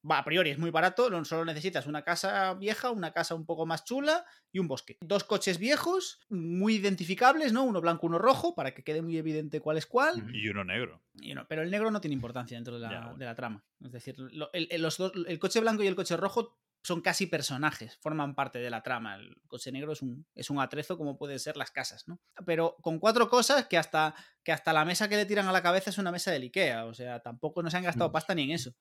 a 0.10 0.24
priori 0.24 0.50
es 0.50 0.58
muy 0.58 0.72
barato, 0.72 1.10
no 1.10 1.24
solo 1.26 1.46
necesitas 1.46 1.86
una 1.86 2.04
casa 2.04 2.54
vieja, 2.56 2.90
una 2.92 3.12
casa 3.12 3.36
un 3.36 3.46
poco 3.46 3.66
más 3.66 3.84
chula 3.84 4.26
y 4.52 4.60
un 4.60 4.68
bosque. 4.68 4.98
Dos 5.02 5.24
coches 5.24 5.58
viejos, 5.60 6.20
muy 6.30 6.76
identificables, 6.76 7.52
¿no? 7.54 7.64
Uno 7.64 7.82
blanco, 7.82 8.08
uno 8.08 8.18
rojo, 8.18 8.56
para 8.56 8.74
que 8.74 8.84
quede 8.84 9.02
muy 9.02 9.18
evidente 9.18 9.60
cuál 9.60 9.78
es 9.78 9.86
cuál. 9.86 10.24
Y 10.34 10.48
uno 10.50 10.64
negro. 10.64 11.02
Y 11.20 11.36
pero 11.50 11.62
el 11.62 11.70
negro 11.70 11.92
no 11.92 12.00
tiene 12.02 12.16
importancia 12.16 12.58
dentro 12.58 12.76
de 12.76 12.80
la, 12.80 12.92
Ya, 12.92 13.00
bueno. 13.02 13.18
de 13.18 13.26
la 13.26 13.36
trama. 13.36 13.64
Es 13.84 13.92
decir, 13.92 14.16
lo- 14.18 14.52
el, 14.54 14.68
el- 14.72 14.82
los 14.82 14.98
dos- 14.98 15.12
el 15.28 15.38
coche 15.40 15.60
blanco 15.60 15.84
y 15.84 15.88
el 15.88 15.96
coche 15.96 16.16
rojo 16.18 16.58
son 16.84 17.02
casi 17.02 17.28
personajes, 17.28 17.98
forman 17.98 18.34
parte 18.34 18.60
de 18.60 18.70
la 18.70 18.82
trama. 18.82 19.16
El 19.16 19.40
coche 19.48 19.72
negro 19.72 19.94
es 19.94 20.02
un, 20.02 20.26
es 20.34 20.50
un 20.50 20.60
atrezo 20.60 20.98
como 20.98 21.18
pueden 21.18 21.40
ser 21.40 21.56
las 21.58 21.72
casas, 21.72 22.08
¿no? 22.08 22.20
Pero 22.46 22.76
con 22.82 23.00
cuatro 23.00 23.30
cosas 23.30 23.68
que 23.68 23.78
hasta, 23.78 24.16
que 24.44 24.52
hasta 24.52 24.74
la 24.74 24.84
mesa 24.86 25.08
que 25.08 25.16
le 25.16 25.26
tiran 25.26 25.48
a 25.48 25.52
la 25.52 25.62
cabeza 25.62 25.92
es 25.92 25.98
una 26.00 26.12
mesa 26.12 26.32
del 26.32 26.44
Ikea, 26.44 26.86
o 26.86 26.94
sea, 26.94 27.20
tampoco 27.20 27.62
nos 27.62 27.74
han 27.76 27.84
gastado 27.84 28.10
Mm. 28.10 28.14
pasta 28.14 28.34
ni 28.36 28.44
en 28.44 28.52
eso. 28.52 28.74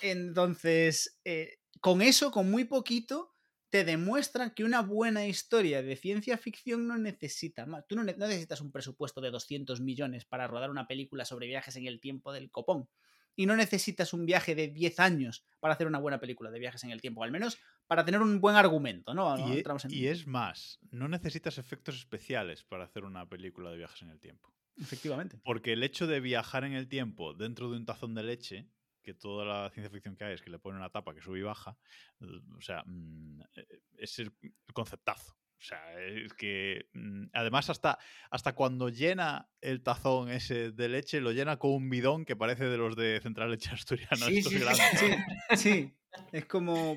Entonces, 0.00 1.18
eh, 1.24 1.58
con 1.80 2.02
eso, 2.02 2.30
con 2.30 2.50
muy 2.50 2.64
poquito, 2.64 3.34
te 3.70 3.84
demuestran 3.84 4.52
que 4.52 4.64
una 4.64 4.80
buena 4.80 5.26
historia 5.26 5.82
de 5.82 5.96
ciencia 5.96 6.38
ficción 6.38 6.86
no 6.86 6.96
necesita 6.96 7.66
más. 7.66 7.84
Tú 7.86 7.96
no, 7.96 8.04
no 8.04 8.26
necesitas 8.26 8.60
un 8.62 8.72
presupuesto 8.72 9.20
de 9.20 9.30
200 9.30 9.80
millones 9.80 10.24
para 10.24 10.46
rodar 10.46 10.70
una 10.70 10.86
película 10.86 11.24
sobre 11.24 11.46
viajes 11.46 11.76
en 11.76 11.86
el 11.86 12.00
tiempo 12.00 12.32
del 12.32 12.50
copón. 12.50 12.88
Y 13.38 13.46
no 13.46 13.54
necesitas 13.56 14.12
un 14.12 14.26
viaje 14.26 14.54
de 14.56 14.66
10 14.68 14.98
años 14.98 15.44
para 15.60 15.74
hacer 15.74 15.86
una 15.86 15.98
buena 16.00 16.18
película 16.18 16.50
de 16.50 16.58
viajes 16.58 16.82
en 16.84 16.90
el 16.90 17.00
tiempo. 17.00 17.22
Al 17.22 17.30
menos 17.30 17.58
para 17.86 18.04
tener 18.04 18.20
un 18.20 18.40
buen 18.40 18.56
argumento, 18.56 19.14
¿no? 19.14 19.28
Y, 19.38 19.52
e- 19.58 19.62
en- 19.86 19.90
y 19.94 20.06
es 20.08 20.26
más, 20.26 20.78
no 20.90 21.06
necesitas 21.08 21.56
efectos 21.58 21.96
especiales 21.96 22.64
para 22.64 22.84
hacer 22.84 23.04
una 23.04 23.28
película 23.28 23.70
de 23.70 23.76
viajes 23.78 24.02
en 24.02 24.10
el 24.10 24.18
tiempo. 24.20 24.52
Efectivamente. 24.76 25.40
Porque 25.44 25.72
el 25.72 25.82
hecho 25.84 26.06
de 26.06 26.20
viajar 26.20 26.64
en 26.64 26.72
el 26.72 26.88
tiempo 26.88 27.32
dentro 27.32 27.70
de 27.70 27.76
un 27.76 27.86
tazón 27.86 28.14
de 28.14 28.24
leche, 28.24 28.68
que 29.02 29.14
toda 29.14 29.44
la 29.46 29.70
ciencia 29.70 29.90
ficción 29.90 30.16
que 30.16 30.24
hay 30.24 30.34
es 30.34 30.42
que 30.42 30.50
le 30.50 30.58
ponen 30.58 30.78
una 30.80 30.90
tapa 30.90 31.14
que 31.14 31.22
sube 31.22 31.38
y 31.38 31.42
baja, 31.42 31.78
o 32.20 32.60
sea, 32.60 32.82
mm, 32.86 33.40
eh, 33.54 33.66
es 33.98 34.18
el 34.18 34.32
el 34.42 34.74
conceptazo. 34.74 35.36
O 35.58 35.60
sea, 35.60 36.00
es 36.00 36.32
que 36.34 36.88
mm, 36.92 37.26
además 37.32 37.68
hasta, 37.68 37.98
hasta 38.30 38.54
cuando 38.54 38.88
llena 38.90 39.48
el 39.60 39.82
tazón 39.82 40.30
ese 40.30 40.70
de 40.70 40.88
leche, 40.88 41.20
lo 41.20 41.32
llena 41.32 41.58
con 41.58 41.72
un 41.72 41.90
bidón 41.90 42.24
que 42.24 42.36
parece 42.36 42.64
de 42.66 42.76
los 42.78 42.94
de 42.94 43.20
Central 43.20 43.50
Leche 43.50 43.70
Asturiana. 43.72 44.16
Sí, 44.16 44.42
sí, 44.42 44.50
sí, 44.50 44.58
grandes. 44.60 45.00
Sí, 45.50 45.56
sí. 45.56 45.94
Es 46.32 46.44
como. 46.46 46.94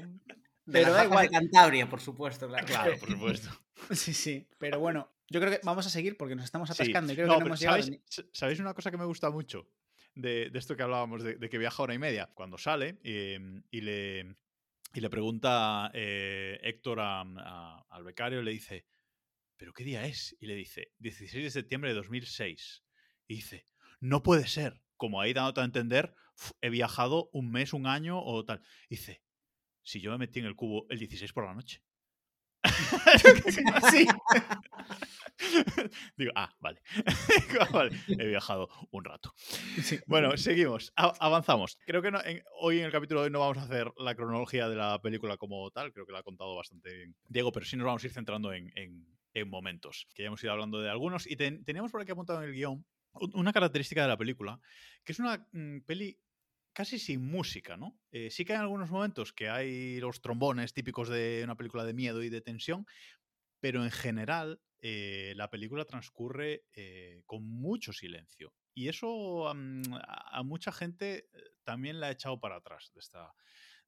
De 0.66 0.80
Pero 0.80 0.94
da 0.94 1.04
igual. 1.06 1.26
de 1.28 1.32
Cantabria, 1.32 1.90
por 1.90 2.00
supuesto, 2.02 2.48
claro. 2.48 2.68
Claro, 2.68 2.98
por 3.00 3.10
supuesto. 3.12 3.50
Sí, 3.92 4.14
sí. 4.14 4.48
Pero 4.60 4.80
bueno, 4.80 5.12
yo 5.28 5.40
creo 5.40 5.52
que 5.52 5.60
vamos 5.64 5.88
a 5.88 5.90
seguir 5.90 6.16
porque 6.16 6.36
nos 6.36 6.46
estamos 6.46 6.70
Sí. 6.70 6.74
atascando 6.74 7.12
y 7.14 7.16
creo 7.16 7.28
No, 7.28 7.34
que 7.36 7.40
no 7.40 7.46
hemos 7.48 7.60
llegado. 7.60 7.82
¿sabéis, 7.82 7.90
ni- 7.98 8.04
s- 8.08 8.30
¿sabéis 8.32 8.60
una 8.60 8.76
cosa 8.76 8.92
que 8.92 8.98
me 8.98 9.06
gusta 9.06 9.32
mucho 9.32 9.68
de, 10.14 10.50
de 10.52 10.60
esto 10.60 10.76
que 10.78 10.84
hablábamos, 10.84 11.24
de, 11.24 11.36
de 11.36 11.50
que 11.50 11.58
viaja 11.58 11.82
hora 11.82 11.96
y 11.96 12.00
media? 12.00 12.30
Cuando 12.36 12.60
sale 12.60 13.00
eh, 13.04 13.40
y, 13.72 13.82
le, 13.82 14.36
y 14.94 15.00
le 15.02 15.10
pregunta 15.10 15.90
eh, 15.94 16.60
Héctor 16.64 17.00
a- 17.00 17.86
al 17.90 18.04
becario, 18.04 18.42
le 18.42 18.52
dice, 18.52 18.86
¿pero 19.58 19.74
qué 19.74 19.84
día 19.84 20.06
es? 20.06 20.36
Y 20.40 20.48
le 20.48 20.56
dice, 20.56 20.92
16 21.00 21.44
de 21.44 21.52
septiembre 21.52 21.92
de 21.92 21.96
2006. 21.96 22.84
Y 23.28 23.36
dice, 23.36 23.66
no 24.00 24.24
puede 24.24 24.48
ser. 24.48 24.82
Como 24.98 25.20
ahí 25.22 25.34
dándote 25.34 25.62
a 25.62 25.66
entender, 25.66 26.14
"Uf, 26.38 26.52
he 26.62 26.70
viajado 26.70 27.30
un 27.34 27.52
mes, 27.52 27.74
un 27.74 27.88
año 27.88 28.22
o 28.24 28.46
tal. 28.46 28.62
Y 28.90 28.96
dice, 28.98 29.24
si 29.84 30.00
yo 30.02 30.12
me 30.12 30.20
metí 30.20 30.40
en 30.40 30.46
el 30.46 30.56
cubo 30.56 30.86
el 30.90 31.00
16 31.00 31.34
por 31.34 31.46
la 31.46 31.54
noche. 31.56 31.84
Sí. 33.92 34.06
Digo, 36.18 36.32
ah, 36.36 36.54
vale. 36.60 36.82
He 38.08 38.28
viajado 38.28 38.70
un 38.92 39.04
rato. 39.04 39.34
Sí. 39.82 40.00
Bueno, 40.06 40.38
seguimos, 40.38 40.94
a- 40.96 41.14
avanzamos. 41.20 41.78
Creo 41.86 42.02
que 42.02 42.12
no- 42.12 42.24
en- 42.24 42.44
hoy 42.60 42.80
en 42.80 42.86
el 42.86 42.92
capítulo 42.92 43.22
de 43.22 43.26
hoy 43.28 43.32
no 43.32 43.40
vamos 43.40 43.58
a 43.58 43.64
hacer 43.64 43.92
la 43.98 44.16
cronología 44.16 44.70
de 44.70 44.76
la 44.76 45.00
película 45.02 45.38
como 45.38 45.70
tal, 45.72 45.92
creo 45.94 46.06
que 46.06 46.14
la 46.14 46.20
ha 46.20 46.24
contado 46.24 46.56
bastante 46.56 46.94
bien 46.94 47.16
Diego, 47.28 47.52
pero 47.52 47.66
sí 47.66 47.76
nos 47.76 47.86
vamos 47.86 48.04
a 48.04 48.08
ir 48.08 48.14
centrando 48.14 48.54
en, 48.54 48.72
en- 48.76 49.08
en 49.34 49.50
momentos, 49.50 50.08
que 50.14 50.24
ya 50.24 50.28
hemos 50.28 50.44
ido 50.44 50.52
hablando 50.52 50.80
de 50.82 50.90
algunos. 50.90 51.26
Y 51.26 51.38
ten- 51.38 51.64
teníamos 51.64 51.92
por 51.92 52.02
aquí 52.02 52.12
apuntado 52.12 52.44
en 52.44 52.50
el 52.50 52.56
guion 52.56 52.86
un- 53.14 53.32
una 53.36 53.54
característica 53.54 54.04
de 54.04 54.10
la 54.10 54.18
película, 54.18 54.60
que 55.04 55.14
es 55.14 55.20
una 55.20 55.48
mm, 55.52 55.80
peli 55.88 56.18
casi 56.74 57.00
sin 57.00 57.26
música, 57.26 57.78
¿no? 57.78 58.00
Eh, 58.12 58.30
sí 58.30 58.46
que 58.46 58.54
hay 58.54 58.60
algunos 58.60 58.90
momentos 58.90 59.34
que 59.34 59.50
hay 59.50 60.00
los 60.00 60.22
trombones 60.22 60.74
típicos 60.74 61.10
de 61.10 61.42
una 61.44 61.56
película 61.56 61.84
de 61.84 61.94
miedo 61.94 62.24
y 62.24 62.30
de 62.30 62.42
tensión, 62.42 62.86
pero 63.60 63.84
en 63.84 63.92
general 63.92 64.62
eh, 64.84 65.34
la 65.36 65.50
película 65.50 65.86
transcurre 65.86 66.66
eh, 66.74 67.22
con 67.28 67.44
mucho 67.44 67.94
silencio. 67.94 68.54
Y 68.74 68.88
eso 68.88 69.48
a, 69.48 70.44
mucha 70.44 70.72
gente 70.72 71.30
eh, 71.34 71.44
también 71.64 72.00
la 72.00 72.08
ha 72.08 72.12
echado 72.12 72.40
para 72.40 72.56
atrás 72.56 72.92
de 72.94 73.00
esta, 73.00 73.32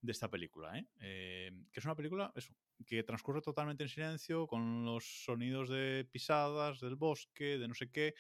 de 0.02 0.12
esta 0.12 0.30
película. 0.30 0.78
¿eh? 0.78 0.86
Que 1.72 1.80
es 1.80 1.86
una 1.86 1.96
película 1.96 2.32
que 2.86 3.04
transcurre 3.04 3.42
totalmente 3.42 3.84
en 3.84 3.90
silencio, 3.90 4.46
con 4.46 4.86
los 4.86 5.24
sonidos 5.24 5.70
de 5.70 6.08
pisadas, 6.12 6.80
del 6.80 6.96
bosque, 6.96 7.58
de 7.58 7.68
no 7.68 7.74
sé 7.74 7.90
qué, 7.90 8.14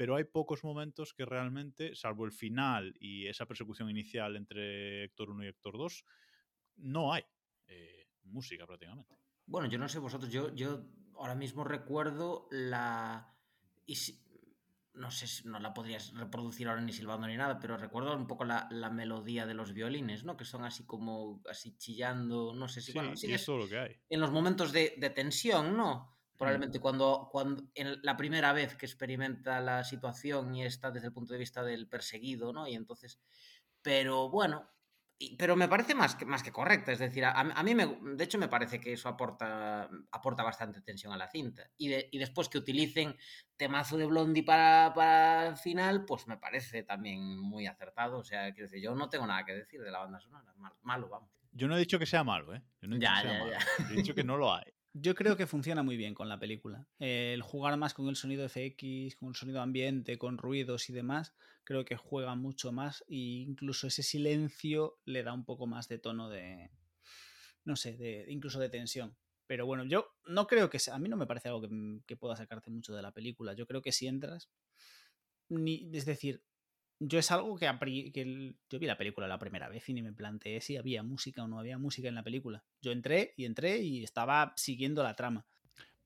pero 0.00 0.16
hay 0.16 0.24
pocos 0.24 0.64
momentos 0.64 1.12
que 1.12 1.26
realmente, 1.26 1.94
salvo 1.94 2.24
el 2.24 2.32
final 2.32 2.94
y 3.00 3.26
esa 3.26 3.44
persecución 3.44 3.90
inicial 3.90 4.34
entre 4.34 5.04
Héctor 5.04 5.28
1 5.28 5.44
y 5.44 5.48
Héctor 5.48 5.76
2, 5.76 6.06
no 6.76 7.12
hay 7.12 7.22
eh, 7.66 8.06
música 8.22 8.66
prácticamente. 8.66 9.18
Bueno, 9.44 9.68
yo 9.68 9.76
no 9.76 9.90
sé 9.90 9.98
vosotros, 9.98 10.32
yo, 10.32 10.54
yo 10.54 10.86
ahora 11.18 11.34
mismo 11.34 11.64
recuerdo 11.64 12.48
la... 12.50 13.36
y 13.84 13.96
si- 13.96 14.24
no 14.94 15.10
sé 15.10 15.26
si 15.26 15.46
no 15.46 15.60
la 15.60 15.74
podrías 15.74 16.14
reproducir 16.14 16.66
ahora 16.68 16.80
ni 16.80 16.94
silbando 16.94 17.26
ni 17.26 17.36
nada, 17.36 17.58
pero 17.60 17.76
recuerdo 17.76 18.16
un 18.16 18.26
poco 18.26 18.46
la, 18.46 18.68
la 18.70 18.88
melodía 18.88 19.44
de 19.44 19.52
los 19.52 19.74
violines, 19.74 20.24
¿no? 20.24 20.34
Que 20.34 20.46
son 20.46 20.64
así 20.64 20.86
como, 20.86 21.42
así 21.46 21.76
chillando, 21.76 22.54
no 22.54 22.68
sé 22.68 22.80
si... 22.80 22.92
Sí, 22.92 22.98
bueno, 22.98 23.16
sí 23.16 23.34
es 23.34 23.44
todo 23.44 23.58
lo 23.58 23.68
que 23.68 23.76
hay. 23.78 23.96
en 24.08 24.20
los 24.20 24.30
momentos 24.30 24.72
de, 24.72 24.94
de 24.96 25.10
tensión, 25.10 25.76
¿no? 25.76 26.19
Probablemente 26.40 26.80
cuando, 26.80 27.28
cuando 27.30 27.62
en 27.74 28.00
la 28.02 28.16
primera 28.16 28.52
vez 28.52 28.74
que 28.74 28.86
experimenta 28.86 29.60
la 29.60 29.84
situación 29.84 30.54
y 30.54 30.64
está 30.64 30.90
desde 30.90 31.08
el 31.08 31.12
punto 31.12 31.34
de 31.34 31.38
vista 31.38 31.62
del 31.62 31.86
perseguido, 31.86 32.52
¿no? 32.52 32.66
Y 32.66 32.74
entonces, 32.74 33.20
pero 33.82 34.30
bueno, 34.30 34.70
pero 35.38 35.54
me 35.54 35.68
parece 35.68 35.94
más 35.94 36.14
que, 36.14 36.24
más 36.24 36.42
que 36.42 36.50
correcta, 36.50 36.92
es 36.92 36.98
decir, 36.98 37.26
a, 37.26 37.32
a 37.38 37.62
mí 37.62 37.74
me, 37.74 37.84
de 38.16 38.24
hecho 38.24 38.38
me 38.38 38.48
parece 38.48 38.80
que 38.80 38.94
eso 38.94 39.06
aporta, 39.10 39.86
aporta 40.12 40.42
bastante 40.42 40.80
tensión 40.80 41.12
a 41.12 41.18
la 41.18 41.28
cinta. 41.28 41.70
Y, 41.76 41.88
de- 41.88 42.08
y 42.10 42.16
después 42.18 42.48
que 42.48 42.56
utilicen 42.56 43.14
temazo 43.58 43.98
de 43.98 44.06
Blondie 44.06 44.42
para, 44.42 44.94
para 44.94 45.48
el 45.48 45.56
final, 45.58 46.06
pues 46.06 46.26
me 46.26 46.38
parece 46.38 46.84
también 46.84 47.38
muy 47.38 47.66
acertado. 47.66 48.16
O 48.16 48.24
sea, 48.24 48.50
quiero 48.54 48.70
decir, 48.70 48.82
yo 48.82 48.94
no 48.94 49.10
tengo 49.10 49.26
nada 49.26 49.44
que 49.44 49.52
decir 49.54 49.82
de 49.82 49.90
la 49.90 49.98
banda 49.98 50.20
sonora, 50.20 50.54
mal- 50.56 50.72
malo, 50.80 51.10
vamos. 51.10 51.30
Yo 51.52 51.68
no 51.68 51.76
he 51.76 51.80
dicho 51.80 51.98
que 51.98 52.06
sea 52.06 52.24
malo, 52.24 52.54
¿eh? 52.54 52.62
Yo 52.80 52.88
no 52.88 52.96
he 52.96 52.98
dicho 52.98 53.10
Ya, 53.12 53.16
que 53.20 53.28
sea 53.28 53.32
ya, 53.32 53.38
malo. 53.40 53.52
ya. 53.52 53.84
He 53.90 53.96
dicho 53.96 54.14
que 54.14 54.24
no 54.24 54.38
lo 54.38 54.54
hay. 54.54 54.72
Yo 54.92 55.14
creo 55.14 55.36
que 55.36 55.46
funciona 55.46 55.82
muy 55.84 55.96
bien 55.96 56.14
con 56.14 56.28
la 56.28 56.40
película. 56.40 56.86
Eh, 56.98 57.32
el 57.32 57.42
jugar 57.42 57.76
más 57.76 57.94
con 57.94 58.08
el 58.08 58.16
sonido 58.16 58.44
FX, 58.48 59.14
con 59.16 59.28
el 59.28 59.36
sonido 59.36 59.60
ambiente, 59.60 60.18
con 60.18 60.36
ruidos 60.36 60.90
y 60.90 60.92
demás, 60.92 61.32
creo 61.62 61.84
que 61.84 61.96
juega 61.96 62.34
mucho 62.34 62.72
más 62.72 63.02
e 63.08 63.14
incluso 63.46 63.86
ese 63.86 64.02
silencio 64.02 64.98
le 65.04 65.22
da 65.22 65.32
un 65.32 65.44
poco 65.44 65.68
más 65.68 65.86
de 65.86 65.98
tono 65.98 66.28
de, 66.28 66.70
no 67.64 67.76
sé, 67.76 67.96
de 67.96 68.26
incluso 68.28 68.58
de 68.58 68.68
tensión. 68.68 69.16
Pero 69.46 69.64
bueno, 69.64 69.84
yo 69.84 70.12
no 70.26 70.46
creo 70.48 70.70
que 70.70 70.80
sea, 70.80 70.96
a 70.96 70.98
mí 70.98 71.08
no 71.08 71.16
me 71.16 71.26
parece 71.26 71.48
algo 71.48 71.62
que, 71.62 72.00
que 72.06 72.16
pueda 72.16 72.36
sacarte 72.36 72.70
mucho 72.70 72.94
de 72.94 73.02
la 73.02 73.12
película. 73.12 73.54
Yo 73.54 73.66
creo 73.66 73.82
que 73.82 73.92
si 73.92 74.08
entras, 74.08 74.50
ni, 75.48 75.88
es 75.92 76.04
decir, 76.04 76.42
yo 77.00 77.18
es 77.18 77.30
algo 77.30 77.56
que, 77.58 77.66
que 78.12 78.20
el- 78.22 78.56
yo 78.68 78.78
vi 78.78 78.86
la 78.86 78.96
película 78.98 79.26
la 79.26 79.38
primera 79.38 79.68
vez 79.68 79.88
y 79.88 79.94
ni 79.94 80.02
me 80.02 80.12
planteé 80.12 80.60
si 80.60 80.76
había 80.76 81.02
música 81.02 81.42
o 81.42 81.48
no 81.48 81.58
había 81.58 81.78
música 81.78 82.08
en 82.08 82.14
la 82.14 82.22
película. 82.22 82.62
Yo 82.80 82.92
entré 82.92 83.34
y 83.36 83.46
entré 83.46 83.78
y 83.78 84.04
estaba 84.04 84.52
siguiendo 84.56 85.02
la 85.02 85.16
trama. 85.16 85.46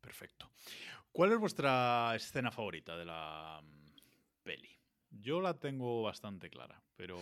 Perfecto. 0.01 0.51
¿Cuál 1.13 1.33
es 1.33 1.39
vuestra 1.39 2.13
escena 2.15 2.51
favorita 2.51 2.97
de 2.97 3.05
la 3.05 3.61
mm, 3.63 3.97
peli? 4.43 4.71
Yo 5.11 5.41
la 5.41 5.59
tengo 5.59 6.03
bastante 6.03 6.51
clara, 6.51 6.83
pero 6.97 7.17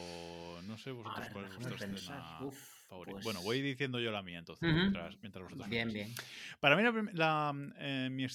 no 0.65 0.79
sé 0.79 0.91
vosotros 0.93 1.25
ver, 1.25 1.33
cuál 1.33 1.45
es 1.47 1.55
vuestra 1.57 1.77
pensar. 1.77 2.19
escena 2.19 2.39
Uf, 2.47 2.87
favorita. 2.89 3.13
pues- 3.15 3.25
Bueno, 3.25 3.43
voy 3.43 3.61
diciendo 3.61 4.01
yo 4.01 4.11
la 4.11 4.23
mía 4.23 4.39
entonces, 4.39 4.67
mientras, 4.75 5.17
mientras 5.21 5.45
vosotros 5.45 5.69
Bien, 5.69 5.93
bien. 5.93 6.15
Para 6.61 6.77
mí 6.77 6.83
la, 6.83 7.13
la, 7.13 7.73
eh, 7.79 8.09
mi, 8.11 8.27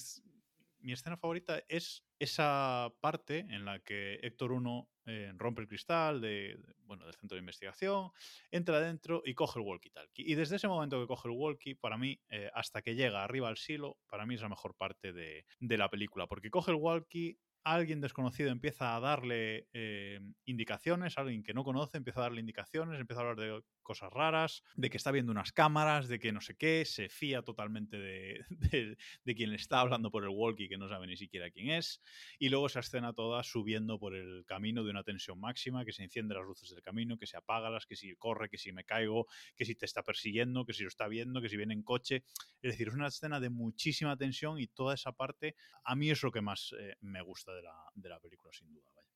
mi 0.80 0.92
escena 0.92 1.16
favorita 1.16 1.60
es 1.68 2.04
esa 2.20 2.92
parte 3.00 3.40
en 3.40 3.64
la 3.64 3.80
que 3.80 4.20
Héctor 4.22 4.52
1 4.52 4.88
rompe 5.36 5.62
el 5.62 5.68
cristal 5.68 6.20
de, 6.20 6.58
bueno, 6.84 7.04
del 7.04 7.14
centro 7.14 7.36
de 7.36 7.40
investigación, 7.40 8.10
entra 8.50 8.76
adentro 8.76 9.22
y 9.24 9.34
coge 9.34 9.60
el 9.60 9.66
walkie-talkie. 9.66 10.24
Y 10.26 10.34
desde 10.34 10.56
ese 10.56 10.68
momento 10.68 11.00
que 11.00 11.06
coge 11.06 11.28
el 11.28 11.34
walkie, 11.36 11.74
para 11.74 11.96
mí, 11.96 12.20
eh, 12.30 12.50
hasta 12.54 12.82
que 12.82 12.94
llega 12.94 13.24
arriba 13.24 13.48
al 13.48 13.56
silo, 13.56 13.98
para 14.08 14.26
mí 14.26 14.34
es 14.34 14.42
la 14.42 14.48
mejor 14.48 14.74
parte 14.74 15.12
de, 15.12 15.44
de 15.60 15.78
la 15.78 15.88
película, 15.88 16.26
porque 16.26 16.50
coge 16.50 16.72
el 16.72 16.76
walkie, 16.76 17.38
alguien 17.64 18.00
desconocido 18.00 18.50
empieza 18.50 18.96
a 18.96 19.00
darle 19.00 19.68
eh, 19.72 20.20
indicaciones, 20.44 21.18
alguien 21.18 21.42
que 21.42 21.54
no 21.54 21.64
conoce 21.64 21.98
empieza 21.98 22.20
a 22.20 22.22
darle 22.24 22.40
indicaciones, 22.40 23.00
empieza 23.00 23.20
a 23.20 23.28
hablar 23.28 23.36
de 23.36 23.62
cosas 23.88 24.12
raras, 24.12 24.62
de 24.76 24.90
que 24.90 24.98
está 24.98 25.10
viendo 25.10 25.32
unas 25.32 25.50
cámaras, 25.50 26.08
de 26.08 26.18
que 26.18 26.30
no 26.30 26.42
sé 26.42 26.56
qué, 26.56 26.84
se 26.84 27.08
fía 27.08 27.40
totalmente 27.42 27.96
de, 27.98 28.44
de- 28.50 28.98
de 29.24 29.34
quien 29.34 29.48
le 29.50 29.56
está 29.56 29.80
hablando 29.80 30.10
por 30.10 30.24
el 30.24 30.28
walkie, 30.28 30.68
que 30.68 30.76
no 30.76 30.88
sabe 30.90 31.06
ni 31.06 31.16
siquiera 31.16 31.50
quién 31.50 31.70
es, 31.70 32.02
y 32.38 32.50
luego 32.50 32.66
esa 32.66 32.80
escena 32.80 33.14
toda 33.14 33.42
subiendo 33.42 33.98
por 33.98 34.14
el 34.14 34.44
camino 34.44 34.84
de 34.84 34.90
una 34.90 35.02
tensión 35.04 35.40
máxima, 35.40 35.86
que 35.86 35.92
se 35.92 36.02
encienden 36.04 36.36
las 36.36 36.46
luces 36.46 36.68
del 36.68 36.82
camino, 36.82 37.16
que 37.16 37.26
se 37.26 37.38
apágalas, 37.38 37.86
que 37.86 37.96
si 37.96 38.14
corre, 38.16 38.50
que 38.50 38.58
si 38.58 38.72
me 38.72 38.84
caigo, 38.84 39.26
que 39.56 39.64
si 39.64 39.74
te 39.74 39.86
está 39.86 40.02
persiguiendo, 40.02 40.66
que 40.66 40.74
si 40.74 40.82
lo 40.82 40.88
está 40.88 41.08
viendo, 41.08 41.40
que 41.40 41.48
si 41.48 41.56
viene 41.56 41.72
en 41.72 41.82
coche. 41.82 42.24
Es 42.60 42.72
decir, 42.72 42.88
es 42.88 42.94
una 42.94 43.06
escena 43.08 43.40
de 43.40 43.48
muchísima 43.48 44.16
tensión 44.18 44.60
y 44.60 44.66
toda 44.66 44.94
esa 44.94 45.12
parte 45.12 45.56
a 45.84 45.96
mí 45.96 46.10
es 46.10 46.22
lo 46.22 46.30
que 46.30 46.42
más 46.42 46.74
eh, 46.78 46.96
me 47.00 47.22
gusta 47.22 47.54
de 47.54 47.62
la, 47.62 47.74
de 47.94 48.08
la 48.10 48.20
película, 48.20 48.52
sin 48.52 48.70
duda. 48.70 48.90
Vaya. 48.94 49.08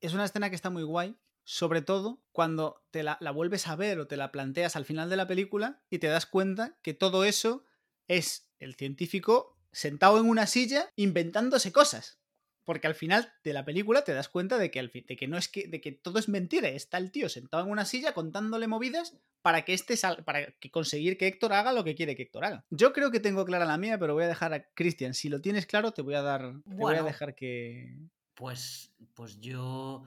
Es 0.00 0.12
una 0.14 0.24
escena 0.24 0.48
que 0.50 0.56
está 0.56 0.68
muy 0.70 0.82
guay 0.82 1.14
sobre 1.44 1.82
todo 1.82 2.22
cuando 2.32 2.82
te 2.90 3.02
la, 3.02 3.18
la 3.20 3.30
vuelves 3.30 3.66
a 3.68 3.76
ver 3.76 3.98
o 3.98 4.06
te 4.06 4.16
la 4.16 4.30
planteas 4.32 4.76
al 4.76 4.84
final 4.84 5.10
de 5.10 5.16
la 5.16 5.26
película 5.26 5.82
y 5.90 5.98
te 5.98 6.06
das 6.08 6.26
cuenta 6.26 6.78
que 6.82 6.94
todo 6.94 7.24
eso 7.24 7.64
es 8.08 8.48
el 8.58 8.74
científico 8.74 9.58
sentado 9.72 10.18
en 10.20 10.28
una 10.28 10.46
silla 10.46 10.90
inventándose 10.96 11.72
cosas. 11.72 12.18
Porque 12.64 12.86
al 12.86 12.94
final 12.94 13.32
de 13.42 13.52
la 13.54 13.64
película 13.64 14.04
te 14.04 14.12
das 14.14 14.28
cuenta 14.28 14.56
de 14.56 14.70
que, 14.70 14.78
al 14.78 14.88
fin- 14.88 15.04
de 15.08 15.16
que 15.16 15.26
no 15.26 15.36
es 15.36 15.48
que, 15.48 15.66
de 15.66 15.80
que 15.80 15.90
todo 15.90 16.20
es 16.20 16.28
mentira. 16.28 16.68
Está 16.68 16.96
el 16.98 17.10
tío 17.10 17.28
sentado 17.28 17.64
en 17.64 17.70
una 17.70 17.84
silla 17.84 18.14
contándole 18.14 18.68
movidas 18.68 19.16
para 19.42 19.64
que 19.64 19.74
este 19.74 19.96
sal- 19.96 20.22
para 20.22 20.52
que 20.52 20.70
conseguir 20.70 21.18
que 21.18 21.26
Héctor 21.26 21.54
haga 21.54 21.72
lo 21.72 21.82
que 21.82 21.96
quiere 21.96 22.14
que 22.14 22.22
Héctor 22.22 22.44
haga. 22.44 22.64
Yo 22.70 22.92
creo 22.92 23.10
que 23.10 23.18
tengo 23.18 23.44
clara 23.44 23.64
la 23.64 23.78
mía, 23.78 23.98
pero 23.98 24.14
voy 24.14 24.22
a 24.22 24.28
dejar 24.28 24.54
a 24.54 24.64
Cristian. 24.74 25.12
Si 25.14 25.28
lo 25.28 25.40
tienes 25.40 25.66
claro, 25.66 25.90
te 25.90 26.02
voy 26.02 26.14
a 26.14 26.22
dar. 26.22 26.42
Te 26.62 26.74
voy 26.76 26.94
a 26.94 27.02
dejar 27.02 27.34
que. 27.34 27.98
Pues, 28.34 28.92
pues 29.14 29.40
yo. 29.40 30.04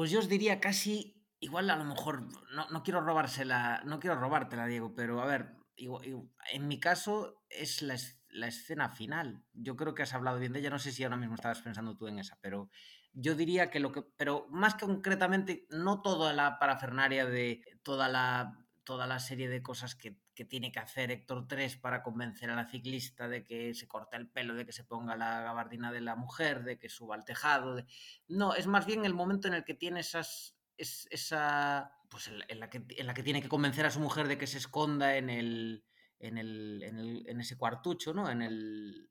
Pues 0.00 0.10
yo 0.10 0.20
os 0.20 0.30
diría 0.30 0.60
casi. 0.60 1.14
Igual 1.40 1.68
a 1.68 1.76
lo 1.76 1.84
mejor. 1.84 2.22
No, 2.54 2.70
no 2.70 2.82
quiero 2.82 3.02
robársela. 3.02 3.82
No 3.84 4.00
quiero 4.00 4.16
robártela, 4.18 4.64
Diego, 4.64 4.94
pero 4.94 5.20
a 5.20 5.26
ver. 5.26 5.56
igu- 5.76 6.00
igu- 6.02 6.32
en 6.54 6.68
mi 6.68 6.80
caso 6.80 7.42
es 7.50 7.82
la, 7.82 7.96
la 8.30 8.46
escena 8.46 8.88
final. 8.88 9.44
Yo 9.52 9.76
creo 9.76 9.94
que 9.94 10.02
has 10.02 10.14
hablado 10.14 10.38
bien 10.38 10.54
de 10.54 10.60
ella. 10.60 10.70
No 10.70 10.78
sé 10.78 10.90
si 10.90 11.04
ahora 11.04 11.18
mismo 11.18 11.34
estabas 11.34 11.60
pensando 11.60 11.98
tú 11.98 12.08
en 12.08 12.18
esa, 12.18 12.38
pero 12.40 12.70
yo 13.12 13.34
diría 13.34 13.68
que 13.68 13.78
lo 13.78 13.92
que. 13.92 14.02
Pero 14.16 14.46
más 14.48 14.74
concretamente, 14.76 15.66
no 15.68 16.00
toda 16.00 16.32
la 16.32 16.58
parafernaria 16.58 17.26
de 17.26 17.60
toda 17.82 18.08
la. 18.08 18.59
Toda 18.84 19.06
la 19.06 19.18
serie 19.18 19.48
de 19.48 19.62
cosas 19.62 19.94
que, 19.94 20.16
que 20.34 20.44
tiene 20.44 20.72
que 20.72 20.78
hacer 20.80 21.10
Héctor 21.10 21.46
3 21.46 21.76
para 21.76 22.02
convencer 22.02 22.50
a 22.50 22.56
la 22.56 22.66
ciclista 22.66 23.28
de 23.28 23.44
que 23.44 23.74
se 23.74 23.86
corte 23.86 24.16
el 24.16 24.28
pelo, 24.28 24.54
de 24.54 24.64
que 24.66 24.72
se 24.72 24.84
ponga 24.84 25.16
la 25.16 25.42
gabardina 25.42 25.92
de 25.92 26.00
la 26.00 26.16
mujer, 26.16 26.64
de 26.64 26.78
que 26.78 26.88
suba 26.88 27.14
al 27.14 27.24
tejado. 27.24 27.84
No, 28.26 28.54
es 28.54 28.66
más 28.66 28.86
bien 28.86 29.04
el 29.04 29.14
momento 29.14 29.48
en 29.48 29.54
el 29.54 29.64
que 29.64 29.74
tiene 29.74 30.00
esas. 30.00 30.56
es- 30.76 31.06
esa. 31.10 31.92
Pues 32.08 32.28
en, 32.28 32.42
en 32.48 32.58
la 32.58 32.68
que, 32.70 32.82
en 32.88 33.06
la 33.06 33.14
que 33.14 33.22
tiene 33.22 33.42
que 33.42 33.48
convencer 33.48 33.86
a 33.86 33.90
su 33.90 34.00
mujer 34.00 34.26
de 34.28 34.38
que 34.38 34.46
se 34.46 34.58
esconda 34.58 35.16
en 35.16 35.28
el. 35.30 35.84
en 36.18 36.38
el. 36.38 36.82
en, 36.82 36.98
el- 36.98 37.24
en 37.28 37.40
ese 37.40 37.56
cuartucho, 37.58 38.12
¿no? 38.14 38.30
En 38.30 38.42
el. 38.42 39.10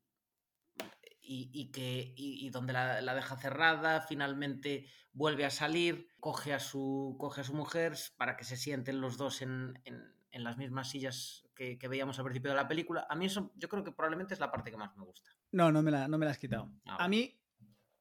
Y, 1.22 1.50
y 1.52 1.70
que. 1.70 2.12
Y, 2.16 2.46
y 2.46 2.50
donde 2.50 2.72
la, 2.72 3.00
la 3.00 3.14
deja 3.14 3.36
cerrada, 3.36 4.00
finalmente 4.02 4.86
vuelve 5.12 5.44
a 5.44 5.50
salir, 5.50 6.08
coge 6.20 6.52
a 6.54 6.58
su. 6.60 7.16
coge 7.18 7.42
a 7.42 7.44
su 7.44 7.54
mujer 7.54 7.94
para 8.16 8.36
que 8.36 8.44
se 8.44 8.56
sienten 8.56 9.00
los 9.00 9.16
dos 9.16 9.42
en, 9.42 9.78
en- 9.84 10.14
en 10.32 10.44
las 10.44 10.56
mismas 10.56 10.88
sillas 10.88 11.42
que, 11.56 11.76
que 11.76 11.88
veíamos 11.88 12.16
al 12.20 12.24
principio 12.24 12.50
de 12.52 12.56
la 12.56 12.68
película. 12.68 13.04
A 13.10 13.16
mí 13.16 13.26
eso 13.26 13.52
yo 13.56 13.68
creo 13.68 13.82
que 13.82 13.90
probablemente 13.90 14.32
es 14.32 14.38
la 14.38 14.52
parte 14.52 14.70
que 14.70 14.76
más 14.76 14.96
me 14.96 15.02
gusta. 15.04 15.28
No, 15.50 15.72
no 15.72 15.82
me 15.82 15.90
la, 15.90 16.06
no 16.06 16.18
me 16.18 16.24
la 16.24 16.30
has 16.30 16.38
quitado. 16.38 16.70
Ah, 16.86 17.04
A 17.04 17.08
mí, 17.08 17.36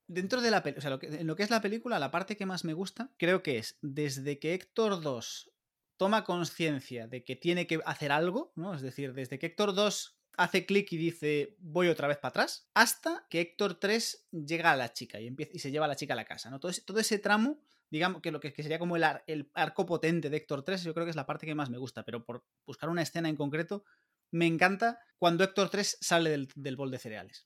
dentro 0.06 0.40
de 0.40 0.52
la 0.52 0.62
película, 0.62 0.78
o 0.78 0.82
sea, 0.82 0.90
lo 0.92 1.00
que- 1.00 1.08
en 1.22 1.26
lo 1.26 1.36
que 1.36 1.42
es 1.42 1.50
la 1.50 1.60
película, 1.62 1.98
la 1.98 2.12
parte 2.12 2.38
que 2.38 2.46
más 2.46 2.64
me 2.66 2.74
gusta, 2.74 3.10
creo 3.18 3.42
que 3.42 3.58
es 3.58 3.80
desde 3.82 4.38
que 4.38 4.54
Héctor 4.54 5.02
2 5.02 5.52
toma 5.98 6.24
conciencia 6.24 7.08
de 7.08 7.24
que 7.24 7.36
tiene 7.36 7.66
que 7.66 7.80
hacer 7.84 8.12
algo, 8.12 8.54
¿no? 8.56 8.76
Es 8.76 8.82
decir, 8.84 9.14
desde 9.14 9.40
que 9.40 9.48
Héctor 9.48 9.74
2 9.74 10.19
hace 10.40 10.66
clic 10.66 10.92
y 10.94 10.98
dice 10.98 11.58
voy 11.60 11.90
otra 11.90 12.08
vez 12.08 12.18
para 12.18 12.30
atrás, 12.30 12.70
hasta 12.74 13.28
que 13.30 13.42
Héctor 13.42 13.76
3 13.76 14.30
llega 14.32 14.72
a 14.72 14.78
la 14.78 14.94
chica 14.94 15.20
y, 15.20 15.28
empieza, 15.28 15.52
y 15.54 15.60
se 15.60 15.70
lleva 15.70 15.84
a 15.84 15.90
la 15.90 15.98
chica 15.98 16.14
a 16.14 16.16
la 16.16 16.24
casa, 16.24 16.50
¿no? 16.50 16.62
Todo 16.62 16.72
ese, 16.72 16.82
todo 16.82 16.98
ese 17.00 17.20
tramo, 17.20 17.60
digamos 17.92 18.22
que 18.22 18.32
lo 18.32 18.40
que, 18.40 18.54
que 18.54 18.64
sería 18.64 18.80
como 18.80 18.96
el, 18.96 19.04
el 19.28 19.52
arco 19.54 19.86
potente 19.86 20.30
de 20.30 20.38
Héctor 20.38 20.64
3, 20.64 20.84
yo 20.84 20.94
creo 20.94 21.06
que 21.06 21.10
es 21.10 21.18
la 21.18 21.26
parte 21.26 21.46
que 21.46 21.56
más 21.56 21.70
me 21.70 21.78
gusta, 21.78 22.06
pero 22.06 22.24
por 22.24 22.46
buscar 22.66 22.90
una 22.90 23.02
escena 23.02 23.28
en 23.28 23.36
concreto, 23.36 23.84
me 24.32 24.46
encanta 24.46 25.02
cuando 25.18 25.44
Héctor 25.44 25.70
3 25.70 25.98
sale 26.00 26.30
del, 26.30 26.48
del 26.56 26.78
bol 26.78 26.90
de 26.90 27.00
cereales. 27.00 27.46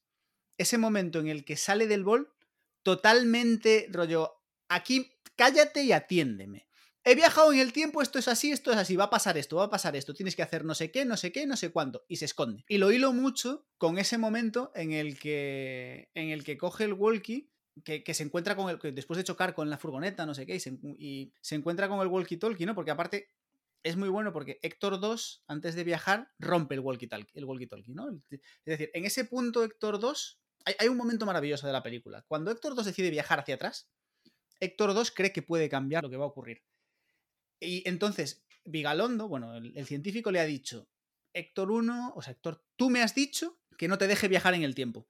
Ese 0.59 0.77
momento 0.77 1.19
en 1.19 1.29
el 1.29 1.45
que 1.45 1.57
sale 1.57 1.87
del 1.87 2.03
bol, 2.03 2.31
totalmente 2.83 3.87
rollo, 3.89 4.35
aquí 4.69 5.17
cállate 5.35 5.83
y 5.83 5.93
atiéndeme. 5.93 6.67
He 7.05 7.15
viajado 7.15 7.51
en 7.51 7.59
el 7.59 7.73
tiempo, 7.73 8.01
esto 8.01 8.17
es 8.17 8.29
así, 8.29 8.51
esto 8.51 8.71
es 8.71 8.77
así, 8.77 8.95
va 8.95 9.05
a 9.05 9.09
pasar 9.09 9.37
esto, 9.37 9.57
va 9.57 9.65
a 9.65 9.69
pasar 9.69 9.95
esto, 9.97 10.13
tienes 10.13 10.37
que 10.37 10.41
hacer 10.41 10.63
no 10.63 10.73
sé 10.73 10.89
qué, 10.89 11.03
no 11.03 11.17
sé 11.17 11.33
qué, 11.33 11.45
no 11.45 11.57
sé 11.57 11.69
cuánto, 11.69 12.05
y 12.07 12.15
se 12.15 12.25
esconde. 12.25 12.63
Y 12.69 12.77
lo 12.77 12.93
hilo 12.93 13.11
mucho 13.11 13.67
con 13.77 13.97
ese 13.97 14.17
momento 14.17 14.71
en 14.73 14.93
el 14.93 15.19
que, 15.19 16.09
en 16.13 16.29
el 16.29 16.45
que 16.45 16.57
coge 16.57 16.85
el 16.85 16.93
walkie, 16.93 17.51
que, 17.83 18.13
se 18.13 18.23
encuentra 18.23 18.55
con 18.55 18.69
el, 18.69 18.79
que 18.79 18.93
después 18.93 19.17
de 19.17 19.25
chocar 19.25 19.53
con 19.53 19.69
la 19.69 19.77
furgoneta, 19.77 20.25
no 20.25 20.33
sé 20.33 20.45
qué, 20.45 20.55
y 20.55 20.59
se, 20.61 20.77
y 20.97 21.33
se 21.41 21.55
encuentra 21.55 21.89
con 21.89 21.99
el 21.99 22.07
walkie-talkie, 22.07 22.65
¿no? 22.65 22.73
Porque 22.73 22.91
aparte 22.91 23.31
es 23.83 23.97
muy 23.97 24.07
bueno 24.07 24.31
porque 24.31 24.59
Héctor 24.61 25.01
2, 25.01 25.43
antes 25.47 25.75
de 25.75 25.83
viajar, 25.83 26.31
rompe 26.39 26.75
el 26.75 26.81
walkie-talkie, 26.81 27.31
el 27.33 27.45
walkie-talkie, 27.45 27.93
¿no? 27.93 28.21
Es 28.29 28.39
decir, 28.63 28.91
en 28.93 29.03
ese 29.03 29.25
punto 29.25 29.65
Héctor 29.65 29.99
2, 29.99 30.39
hay, 30.65 30.75
hay 30.79 30.87
un 30.87 30.95
momento 30.95 31.25
maravilloso 31.25 31.67
de 31.67 31.73
la 31.73 31.83
película. 31.83 32.23
Cuando 32.29 32.49
Héctor 32.49 32.75
2 32.75 32.85
decide 32.85 33.09
viajar 33.09 33.41
hacia 33.41 33.55
atrás, 33.55 33.89
Héctor 34.61 34.93
2 34.93 35.11
cree 35.11 35.33
que 35.33 35.41
puede 35.41 35.67
cambiar 35.67 36.03
lo 36.03 36.09
que 36.09 36.15
va 36.15 36.23
a 36.23 36.29
ocurrir. 36.29 36.61
Y 37.63 37.83
entonces, 37.85 38.45
Vigalondo, 38.65 39.27
bueno, 39.27 39.55
el, 39.55 39.85
científico 39.85 40.31
le 40.31 40.39
ha 40.39 40.45
dicho, 40.45 40.89
Héctor 41.33 41.71
1, 41.71 42.13
o 42.15 42.21
sea, 42.21 42.33
Héctor, 42.33 42.63
tú 42.75 42.89
me 42.89 43.01
has 43.01 43.15
dicho 43.15 43.59
que 43.77 43.87
no 43.87 43.97
te 43.97 44.07
deje 44.07 44.27
viajar 44.27 44.53
en 44.53 44.63
el 44.63 44.75
tiempo, 44.75 45.09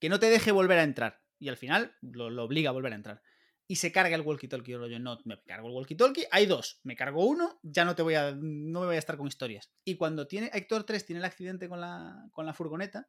que 0.00 0.08
no 0.08 0.18
te 0.18 0.30
deje 0.30 0.52
volver 0.52 0.78
a 0.78 0.84
entrar. 0.84 1.22
Y 1.38 1.48
al 1.48 1.56
final 1.56 1.96
lo, 2.00 2.26
obliga 2.42 2.70
a 2.70 2.72
volver 2.72 2.92
a 2.92 2.96
entrar. 2.96 3.22
Y 3.66 3.76
se 3.76 3.92
carga 3.92 4.16
el 4.16 4.24
walkie-talkie. 4.24 4.88
Yo, 4.88 4.98
no, 4.98 5.18
me 5.24 5.42
cargo 5.42 5.68
el 5.68 5.74
walkie-talkie, 5.74 6.26
hay 6.30 6.46
dos, 6.46 6.80
me 6.84 6.96
cargo 6.96 7.26
uno, 7.26 7.60
ya 7.62 7.84
no 7.84 7.94
te 7.94 8.02
voy 8.02 8.14
a, 8.14 8.32
no 8.32 8.80
me 8.80 8.86
voy 8.86 8.96
a 8.96 8.98
estar 8.98 9.16
con 9.16 9.28
historias. 9.28 9.70
Y 9.84 9.96
cuando 9.96 10.26
tiene 10.26 10.50
Héctor 10.54 10.84
3 10.84 11.04
tiene 11.04 11.18
el 11.18 11.24
accidente 11.24 11.68
con 11.68 11.80
la, 11.80 12.28
con 12.32 12.46
la 12.46 12.54
furgoneta, 12.54 13.08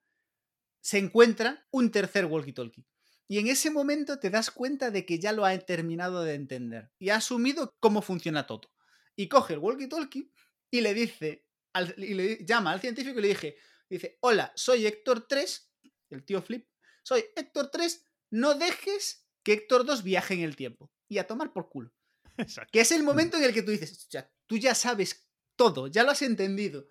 se 0.81 0.97
encuentra 0.97 1.65
un 1.71 1.91
tercer 1.91 2.25
walkie-talkie. 2.25 2.85
Y 3.31 3.37
en 3.37 3.47
ese 3.47 3.69
momento 3.69 4.19
te 4.19 4.29
das 4.31 4.49
cuenta 4.49 4.89
de 4.89 5.05
que 5.05 5.19
ya 5.19 5.31
lo 5.31 5.45
ha 5.45 5.55
terminado 5.59 6.23
de 6.23 6.33
entender 6.33 6.89
y 6.99 7.09
ha 7.09 7.17
asumido 7.17 7.75
cómo 7.79 8.01
funciona 8.01 8.47
todo. 8.47 8.71
Y 9.15 9.29
coge 9.29 9.53
el 9.53 9.59
walkie-talkie 9.59 10.31
y 10.71 10.81
le 10.81 10.93
dice, 10.95 11.45
al- 11.73 11.93
y 11.97 12.15
le 12.15 12.43
llama 12.45 12.71
al 12.71 12.81
científico 12.81 13.19
y 13.19 13.21
le 13.21 13.27
dije, 13.29 13.55
dice, 13.89 14.17
hola, 14.21 14.51
soy 14.55 14.87
Héctor 14.87 15.27
3, 15.27 15.71
el 16.09 16.25
tío 16.25 16.41
Flip, 16.41 16.67
soy 17.03 17.23
Héctor 17.35 17.69
3, 17.69 18.03
no 18.31 18.55
dejes 18.55 19.27
que 19.43 19.53
Héctor 19.53 19.85
2 19.85 20.03
viaje 20.03 20.33
en 20.33 20.41
el 20.41 20.55
tiempo. 20.55 20.91
Y 21.07 21.19
a 21.19 21.27
tomar 21.27 21.53
por 21.53 21.69
culo. 21.69 21.91
Exacto. 22.37 22.69
Que 22.71 22.81
es 22.81 22.91
el 22.91 23.03
momento 23.03 23.37
en 23.37 23.43
el 23.43 23.53
que 23.53 23.61
tú 23.63 23.71
dices, 23.71 24.07
tú 24.47 24.57
ya 24.57 24.73
sabes 24.73 25.27
todo, 25.55 25.87
ya 25.87 26.03
lo 26.03 26.11
has 26.11 26.21
entendido. 26.23 26.87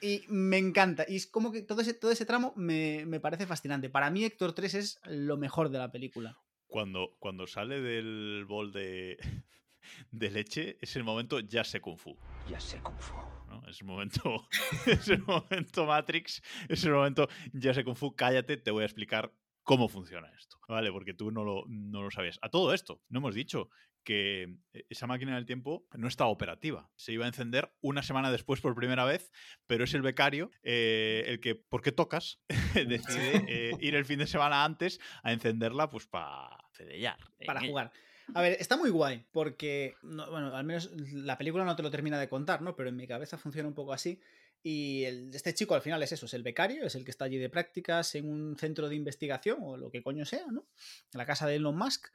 Y 0.00 0.24
me 0.28 0.58
encanta. 0.58 1.04
Y 1.08 1.16
es 1.16 1.26
como 1.26 1.52
que 1.52 1.62
todo 1.62 1.82
ese, 1.82 1.94
todo 1.94 2.10
ese 2.10 2.26
tramo 2.26 2.52
me, 2.56 3.04
me 3.06 3.20
parece 3.20 3.46
fascinante. 3.46 3.90
Para 3.90 4.10
mí, 4.10 4.24
Héctor 4.24 4.52
3 4.52 4.74
es 4.74 5.00
lo 5.06 5.36
mejor 5.36 5.68
de 5.70 5.78
la 5.78 5.92
película. 5.92 6.38
Cuando, 6.66 7.16
cuando 7.18 7.46
sale 7.46 7.80
del 7.80 8.44
bol 8.48 8.72
de, 8.72 9.18
de 10.10 10.30
leche, 10.30 10.78
es 10.80 10.96
el 10.96 11.04
momento 11.04 11.40
ya 11.40 11.64
sé 11.64 11.80
Kung 11.80 11.98
Fu. 11.98 12.16
Ya 12.48 12.60
sé 12.60 12.80
Kung 12.80 12.98
Fu. 12.98 13.14
¿no? 13.48 13.62
Es 13.68 13.80
el 13.80 13.86
momento, 13.86 14.48
es 14.86 15.08
el 15.08 15.22
momento 15.22 15.86
Matrix, 15.86 16.42
es 16.68 16.84
el 16.84 16.92
momento 16.92 17.28
ya 17.52 17.74
sé 17.74 17.84
Kung 17.84 17.96
Fu, 17.96 18.14
cállate, 18.14 18.56
te 18.56 18.70
voy 18.70 18.82
a 18.82 18.86
explicar 18.86 19.34
cómo 19.62 19.88
funciona 19.88 20.30
esto. 20.38 20.56
¿Vale? 20.68 20.92
Porque 20.92 21.14
tú 21.14 21.30
no 21.30 21.44
lo, 21.44 21.64
no 21.68 22.02
lo 22.02 22.10
sabías. 22.10 22.38
A 22.42 22.48
todo 22.48 22.72
esto, 22.72 23.02
no 23.08 23.18
hemos 23.18 23.34
dicho 23.34 23.70
que 24.04 24.56
esa 24.88 25.06
máquina 25.06 25.34
del 25.34 25.46
tiempo 25.46 25.86
no 25.96 26.08
está 26.08 26.26
operativa. 26.26 26.90
Se 26.96 27.12
iba 27.12 27.24
a 27.24 27.28
encender 27.28 27.72
una 27.80 28.02
semana 28.02 28.30
después 28.32 28.60
por 28.60 28.74
primera 28.74 29.04
vez, 29.04 29.30
pero 29.66 29.84
es 29.84 29.94
el 29.94 30.02
becario 30.02 30.50
eh, 30.62 31.24
el 31.26 31.40
que, 31.40 31.54
¿por 31.54 31.82
qué 31.82 31.92
tocas? 31.92 32.40
decide 32.74 33.44
eh, 33.48 33.72
ir 33.80 33.94
el 33.94 34.04
fin 34.04 34.18
de 34.18 34.26
semana 34.26 34.64
antes 34.64 35.00
a 35.22 35.32
encenderla 35.32 35.88
pues 35.90 36.06
para 36.06 36.56
cedellar. 36.72 37.18
Para 37.46 37.60
jugar. 37.60 37.92
A 38.34 38.42
ver, 38.42 38.56
está 38.60 38.76
muy 38.76 38.90
guay, 38.90 39.24
porque, 39.32 39.94
no- 40.02 40.30
bueno, 40.30 40.54
al 40.54 40.64
menos 40.64 40.90
la 41.12 41.36
película 41.36 41.64
no 41.64 41.74
te 41.74 41.82
lo 41.82 41.90
termina 41.90 42.18
de 42.18 42.28
contar, 42.28 42.62
¿no? 42.62 42.76
Pero 42.76 42.88
en 42.88 42.96
mi 42.96 43.06
cabeza 43.06 43.36
funciona 43.38 43.68
un 43.68 43.74
poco 43.74 43.92
así. 43.92 44.20
Y 44.62 45.04
el- 45.04 45.30
este 45.34 45.52
chico 45.54 45.74
al 45.74 45.82
final 45.82 46.02
es 46.02 46.12
eso, 46.12 46.26
es 46.26 46.34
el 46.34 46.42
becario, 46.42 46.84
es 46.86 46.94
el 46.94 47.04
que 47.04 47.10
está 47.10 47.24
allí 47.24 47.38
de 47.38 47.48
prácticas 47.48 48.14
en 48.14 48.28
un 48.30 48.56
centro 48.56 48.88
de 48.88 48.94
investigación 48.94 49.58
o 49.62 49.76
lo 49.76 49.90
que 49.90 50.02
coño 50.02 50.24
sea, 50.24 50.46
¿no? 50.50 50.66
En 51.12 51.18
la 51.18 51.26
casa 51.26 51.46
de 51.46 51.56
Elon 51.56 51.76
Musk. 51.76 52.08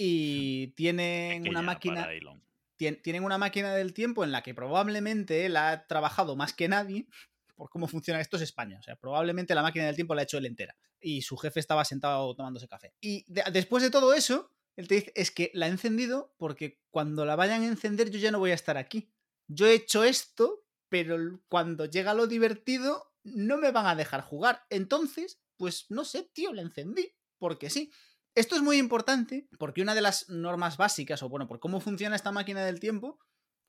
Y 0.00 0.68
tienen 0.68 1.42
Pequeña 1.42 1.50
una 1.50 1.62
máquina. 1.62 2.02
tien- 2.78 3.02
tienen 3.02 3.24
una 3.24 3.36
máquina 3.38 3.74
del 3.74 3.92
tiempo 3.92 4.22
en 4.24 4.30
la 4.32 4.42
que 4.42 4.54
probablemente 4.54 5.44
él 5.44 5.56
ha 5.56 5.86
trabajado 5.88 6.36
más 6.36 6.52
que 6.54 6.68
nadie 6.68 7.06
por 7.56 7.68
cómo 7.70 7.88
funciona 7.88 8.20
esto 8.20 8.36
es 8.36 8.42
España. 8.44 8.78
O 8.78 8.82
sea, 8.82 8.94
probablemente 8.96 9.54
la 9.54 9.62
máquina 9.62 9.86
del 9.86 9.96
tiempo 9.96 10.14
la 10.14 10.20
ha 10.22 10.24
hecho 10.24 10.38
él 10.38 10.46
entera. 10.46 10.76
Y 11.00 11.22
su 11.22 11.36
jefe 11.36 11.58
estaba 11.60 11.84
sentado 11.84 12.34
tomándose 12.36 12.68
café. 12.68 12.94
Y 13.00 13.24
de- 13.30 13.42
después 13.52 13.82
de 13.82 13.90
todo 13.90 14.14
eso, 14.14 14.52
él 14.76 14.86
te 14.86 14.94
dice, 14.94 15.12
es 15.16 15.32
que 15.32 15.50
la 15.54 15.66
he 15.66 15.70
encendido 15.70 16.32
porque 16.38 16.80
cuando 16.90 17.24
la 17.24 17.34
vayan 17.34 17.62
a 17.62 17.66
encender 17.66 18.10
yo 18.10 18.20
ya 18.20 18.30
no 18.30 18.38
voy 18.38 18.52
a 18.52 18.54
estar 18.54 18.76
aquí. 18.76 19.10
Yo 19.48 19.66
he 19.66 19.74
hecho 19.74 20.04
esto, 20.04 20.64
pero 20.88 21.16
cuando 21.48 21.86
llega 21.86 22.14
lo 22.14 22.28
divertido 22.28 23.12
no 23.24 23.56
me 23.58 23.72
van 23.72 23.86
a 23.86 23.96
dejar 23.96 24.20
jugar. 24.22 24.62
Entonces, 24.70 25.40
pues 25.56 25.86
no 25.90 26.04
sé, 26.04 26.22
tío, 26.32 26.52
la 26.54 26.62
encendí. 26.62 27.12
Porque 27.38 27.70
sí. 27.70 27.90
Esto 28.38 28.54
es 28.54 28.62
muy 28.62 28.78
importante 28.78 29.48
porque 29.58 29.82
una 29.82 29.96
de 29.96 30.00
las 30.00 30.28
normas 30.28 30.76
básicas, 30.76 31.24
o 31.24 31.28
bueno, 31.28 31.48
por 31.48 31.58
cómo 31.58 31.80
funciona 31.80 32.14
esta 32.14 32.30
máquina 32.30 32.64
del 32.64 32.78
tiempo, 32.78 33.18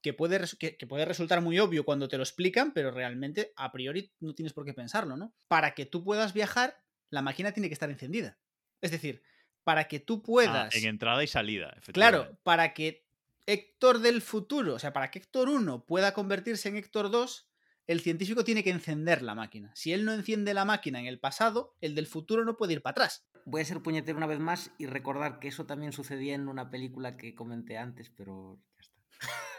que 0.03 0.13
puede, 0.13 0.39
que 0.59 0.87
puede 0.87 1.05
resultar 1.05 1.41
muy 1.41 1.57
obvio 1.57 1.83
cuando 1.83 2.07
te 2.07 2.17
lo 2.17 2.23
explican, 2.23 2.71
pero 2.71 2.91
realmente 2.91 3.51
a 3.55 3.71
priori 3.71 4.13
no 4.19 4.35
tienes 4.35 4.53
por 4.53 4.65
qué 4.65 4.75
pensarlo, 4.75 5.17
¿no? 5.17 5.33
Para 5.47 5.73
que 5.73 5.87
tú 5.87 6.03
puedas 6.03 6.33
viajar, 6.33 6.83
la 7.09 7.23
máquina 7.23 7.51
tiene 7.51 7.67
que 7.67 7.73
estar 7.73 7.89
encendida. 7.89 8.37
Es 8.79 8.91
decir, 8.91 9.23
para 9.63 9.87
que 9.87 9.99
tú 9.99 10.17
Ah, 10.19 10.23
puedas... 10.23 10.75
en 10.75 10.85
entrada 10.85 11.23
y 11.23 11.27
salida, 11.27 11.73
efectivamente. 11.75 12.27
Claro, 12.27 12.39
para 12.43 12.75
que 12.75 13.07
Héctor 13.47 13.99
del 13.99 14.21
futuro, 14.21 14.75
o 14.75 14.79
sea, 14.79 14.93
para 14.93 15.09
que 15.09 15.17
Héctor 15.17 15.49
1 15.49 15.85
pueda 15.87 16.13
convertirse 16.13 16.69
en 16.69 16.77
Héctor 16.77 17.09
2, 17.09 17.49
el 17.87 18.01
científico 18.01 18.43
tiene 18.43 18.63
que 18.63 18.69
encender 18.69 19.23
la 19.23 19.33
máquina. 19.33 19.71
Si 19.73 19.91
él 19.93 20.05
no 20.05 20.13
enciende 20.13 20.53
la 20.53 20.63
máquina 20.63 20.99
en 20.99 21.07
el 21.07 21.19
pasado, 21.19 21.75
el 21.81 21.95
del 21.95 22.05
futuro 22.05 22.45
no 22.45 22.55
puede 22.55 22.73
ir 22.73 22.83
para 22.83 22.91
atrás. 22.91 23.25
Voy 23.49 23.61
a 23.61 23.65
ser 23.65 23.81
puñetero 23.81 24.17
una 24.17 24.27
vez 24.27 24.39
más 24.39 24.71
y 24.77 24.85
recordar 24.85 25.39
que 25.39 25.47
eso 25.49 25.65
también 25.65 25.91
sucedía 25.91 26.35
en 26.35 26.47
una 26.47 26.69
película 26.69 27.17
que 27.17 27.35
comenté 27.35 27.77
antes, 27.77 28.09
pero 28.09 28.59
ya 28.75 28.81
está. 28.81 28.99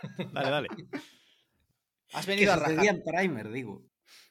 Dale, 0.34 0.50
dale. 0.50 0.68
Has 2.12 2.26
Que 2.26 2.32
venido 2.32 2.52
a 2.52 2.58
sucedía 2.58 2.90
en 2.90 3.02
Primer, 3.02 3.50
digo. 3.50 3.86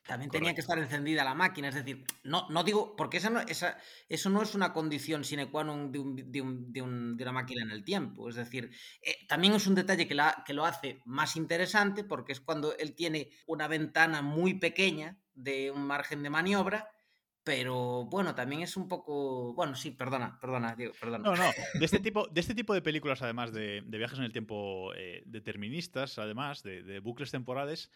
También 0.05 0.31
tenía 0.31 0.53
que 0.55 0.61
estar 0.61 0.77
encendida 0.79 1.23
la 1.23 1.35
máquina, 1.35 1.69
es 1.69 1.75
decir, 1.75 2.03
no, 2.23 2.49
no 2.49 2.63
digo, 2.63 2.95
porque 2.97 3.17
esa 3.17 3.29
no, 3.29 3.39
esa, 3.41 3.77
eso 4.09 4.29
no 4.29 4.41
es 4.41 4.55
una 4.55 4.73
condición 4.73 5.23
sine 5.23 5.51
qua 5.51 5.63
non 5.63 5.91
de, 5.93 5.99
un- 6.03 6.15
de 6.17 6.41
un- 6.41 6.71
de 6.73 6.81
un- 6.81 7.15
de 7.15 7.23
una 7.23 7.31
máquina 7.31 7.61
en 7.63 7.71
el 7.71 7.83
tiempo. 7.85 8.27
Es 8.27 8.35
decir, 8.35 8.71
eh, 9.03 9.15
también 9.27 9.53
es 9.53 9.67
un 9.67 9.75
detalle 9.75 10.07
que, 10.07 10.15
la, 10.15 10.43
que 10.45 10.53
lo 10.57 10.65
hace 10.65 10.99
más 11.05 11.35
interesante 11.37 12.03
porque 12.03 12.33
es 12.33 12.41
cuando 12.41 12.75
él 12.77 12.95
tiene 12.95 13.29
una 13.45 13.67
ventana 13.69 14.21
muy 14.23 14.55
pequeña 14.55 15.21
de 15.33 15.69
un 15.71 15.85
margen 15.85 16.23
de 16.23 16.29
maniobra, 16.31 16.89
pero 17.49 18.05
bueno, 18.05 18.35
también 18.35 18.61
es 18.61 18.77
un 18.77 18.87
poco. 18.87 19.55
Bueno, 19.55 19.73
sí, 19.73 19.89
perdona, 19.89 20.37
perdona, 20.39 20.75
Diego, 20.75 20.93
perdona. 21.01 21.23
No, 21.31 21.35
no. 21.35 21.49
De 21.79 21.83
este 21.83 21.99
tipo 21.99 22.27
de, 22.27 22.39
este 22.39 22.53
tipo 22.53 22.75
de 22.75 22.83
películas, 22.83 23.23
además 23.23 23.51
de, 23.51 23.81
de 23.83 23.97
viajes 23.97 24.19
en 24.19 24.25
el 24.25 24.31
tiempo 24.31 24.93
eh, 24.93 25.23
deterministas, 25.25 26.19
además 26.19 26.61
de, 26.61 26.83
de 26.83 26.99
bucles 26.99 27.31
temporales, 27.31 27.89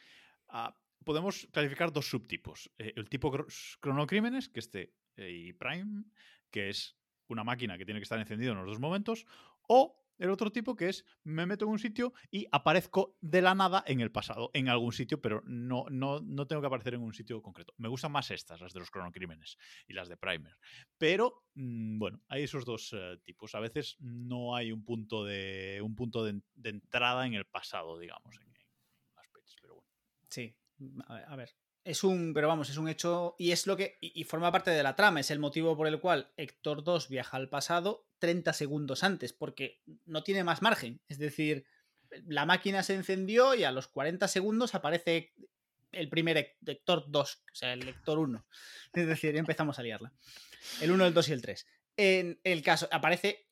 ah, 0.49 0.76
podemos 1.06 1.47
clasificar 1.51 1.93
dos 1.93 2.10
subtipos. 2.10 2.72
Eh, 2.80 2.93
el 2.95 3.08
tipo 3.10 3.32
cro- 3.32 3.78
cronocrímenes, 3.80 4.49
que 4.49 4.60
este, 4.60 4.95
eh, 5.18 5.30
y 5.30 5.54
Prime, 5.54 6.04
que 6.49 6.70
es 6.70 6.97
una 7.28 7.43
máquina 7.43 7.78
que 7.78 7.86
tiene 7.86 7.99
que 7.99 8.06
estar 8.06 8.18
encendida 8.20 8.54
en 8.54 8.58
los 8.58 8.66
dos 8.66 8.80
momentos, 8.80 9.28
o 9.68 10.03
el 10.18 10.30
otro 10.30 10.51
tipo 10.51 10.76
que 10.76 10.89
es 10.89 11.05
me 11.24 11.45
meto 11.45 11.66
en 11.66 11.72
un 11.72 11.80
sitio 11.80 12.14
y 12.32 12.47
aparezco 12.51 13.18
de 13.22 13.41
la 13.41 13.55
nada 13.55 13.84
en 13.88 14.01
el 14.01 14.11
pasado, 14.11 14.51
en 14.53 14.70
algún 14.70 14.93
sitio, 14.93 15.22
pero 15.22 15.41
no, 15.45 15.86
no, 15.89 16.20
no 16.22 16.47
tengo 16.47 16.61
que 16.61 16.68
aparecer 16.68 16.93
en 16.93 17.01
un 17.01 17.14
sitio 17.14 17.41
concreto. 17.41 17.74
Me 17.78 17.88
gustan 17.88 18.11
más 18.11 18.32
estas, 18.32 18.61
las 18.61 18.74
de 18.74 18.80
los 18.80 18.91
cronocrímenes 18.91 19.57
y 19.88 19.93
las 19.93 20.09
de 20.09 20.18
Primer. 20.18 20.57
Pero, 20.97 21.43
mm, 21.55 21.99
bueno, 21.99 22.22
hay 22.28 22.43
esos 22.43 22.66
dos 22.66 22.93
eh, 22.93 23.18
tipos. 23.24 23.55
A 23.55 23.59
veces 23.59 23.97
no 23.99 24.55
hay 24.55 24.72
un 24.72 24.84
punto 24.84 25.24
de, 25.26 25.80
un 25.84 25.95
punto 25.95 26.24
de, 26.24 26.41
de 26.55 26.70
entrada 26.70 27.26
en 27.26 27.34
el 27.34 27.45
pasado, 27.45 27.99
digamos, 27.99 28.36
en, 28.39 28.53
las. 29.16 29.55
Pero 29.61 29.76
bueno. 29.76 29.89
Sí, 30.30 30.55
a 31.07 31.14
ver, 31.16 31.26
a 31.28 31.36
ver. 31.36 31.62
Es 31.84 32.03
un, 32.03 32.34
pero 32.34 32.47
vamos, 32.47 32.69
es 32.69 32.77
un 32.77 32.88
hecho 32.88 33.36
y 33.38 33.51
es 33.51 33.67
lo 33.67 33.75
que, 33.75 33.97
y, 33.99 34.23
forma 34.23 34.51
parte 34.51 34.71
de 34.71 34.84
la 34.84 34.95
trama, 34.95 35.19
es 35.19 35.31
el 35.31 35.39
motivo 35.39 35.75
por 35.75 35.88
el 35.88 35.99
cual 35.99 36.31
Héctor 36.38 36.84
2 36.84 37.09
viaja 37.09 37.36
al 37.36 37.49
pasado 37.49 38.07
30 38.19 38.53
segundos 38.53 39.03
antes, 39.03 39.34
porque 39.34 39.81
no 40.05 40.23
tiene 40.23 40.45
más 40.45 40.61
margen. 40.61 41.01
Es 41.09 41.17
decir, 41.17 41.65
la 42.25 42.45
máquina 42.45 42.84
se 42.84 42.95
encendió 42.95 43.53
y 43.53 43.65
a 43.65 43.71
los 43.71 43.88
40 43.88 44.27
segundos 44.29 44.75
aparece 44.75 45.34
el 45.91 46.09
primer 46.09 46.55
Héctor 46.65 47.05
2, 47.07 47.43
o 47.51 47.55
sea, 47.55 47.73
el 47.73 47.88
Héctor 47.88 48.19
1. 48.19 48.45
Es 48.93 49.07
decir, 49.07 49.36
empezamos 49.36 49.77
a 49.77 49.84
liarla. 49.84 50.13
El 50.81 50.91
1, 50.91 51.05
el 51.05 51.13
2 51.13 51.29
y 51.29 51.34
el 51.34 51.41
3. 51.41 51.67
En 51.97 52.39
el 52.43 52.63
caso, 52.63 52.88
aparece 52.91 53.47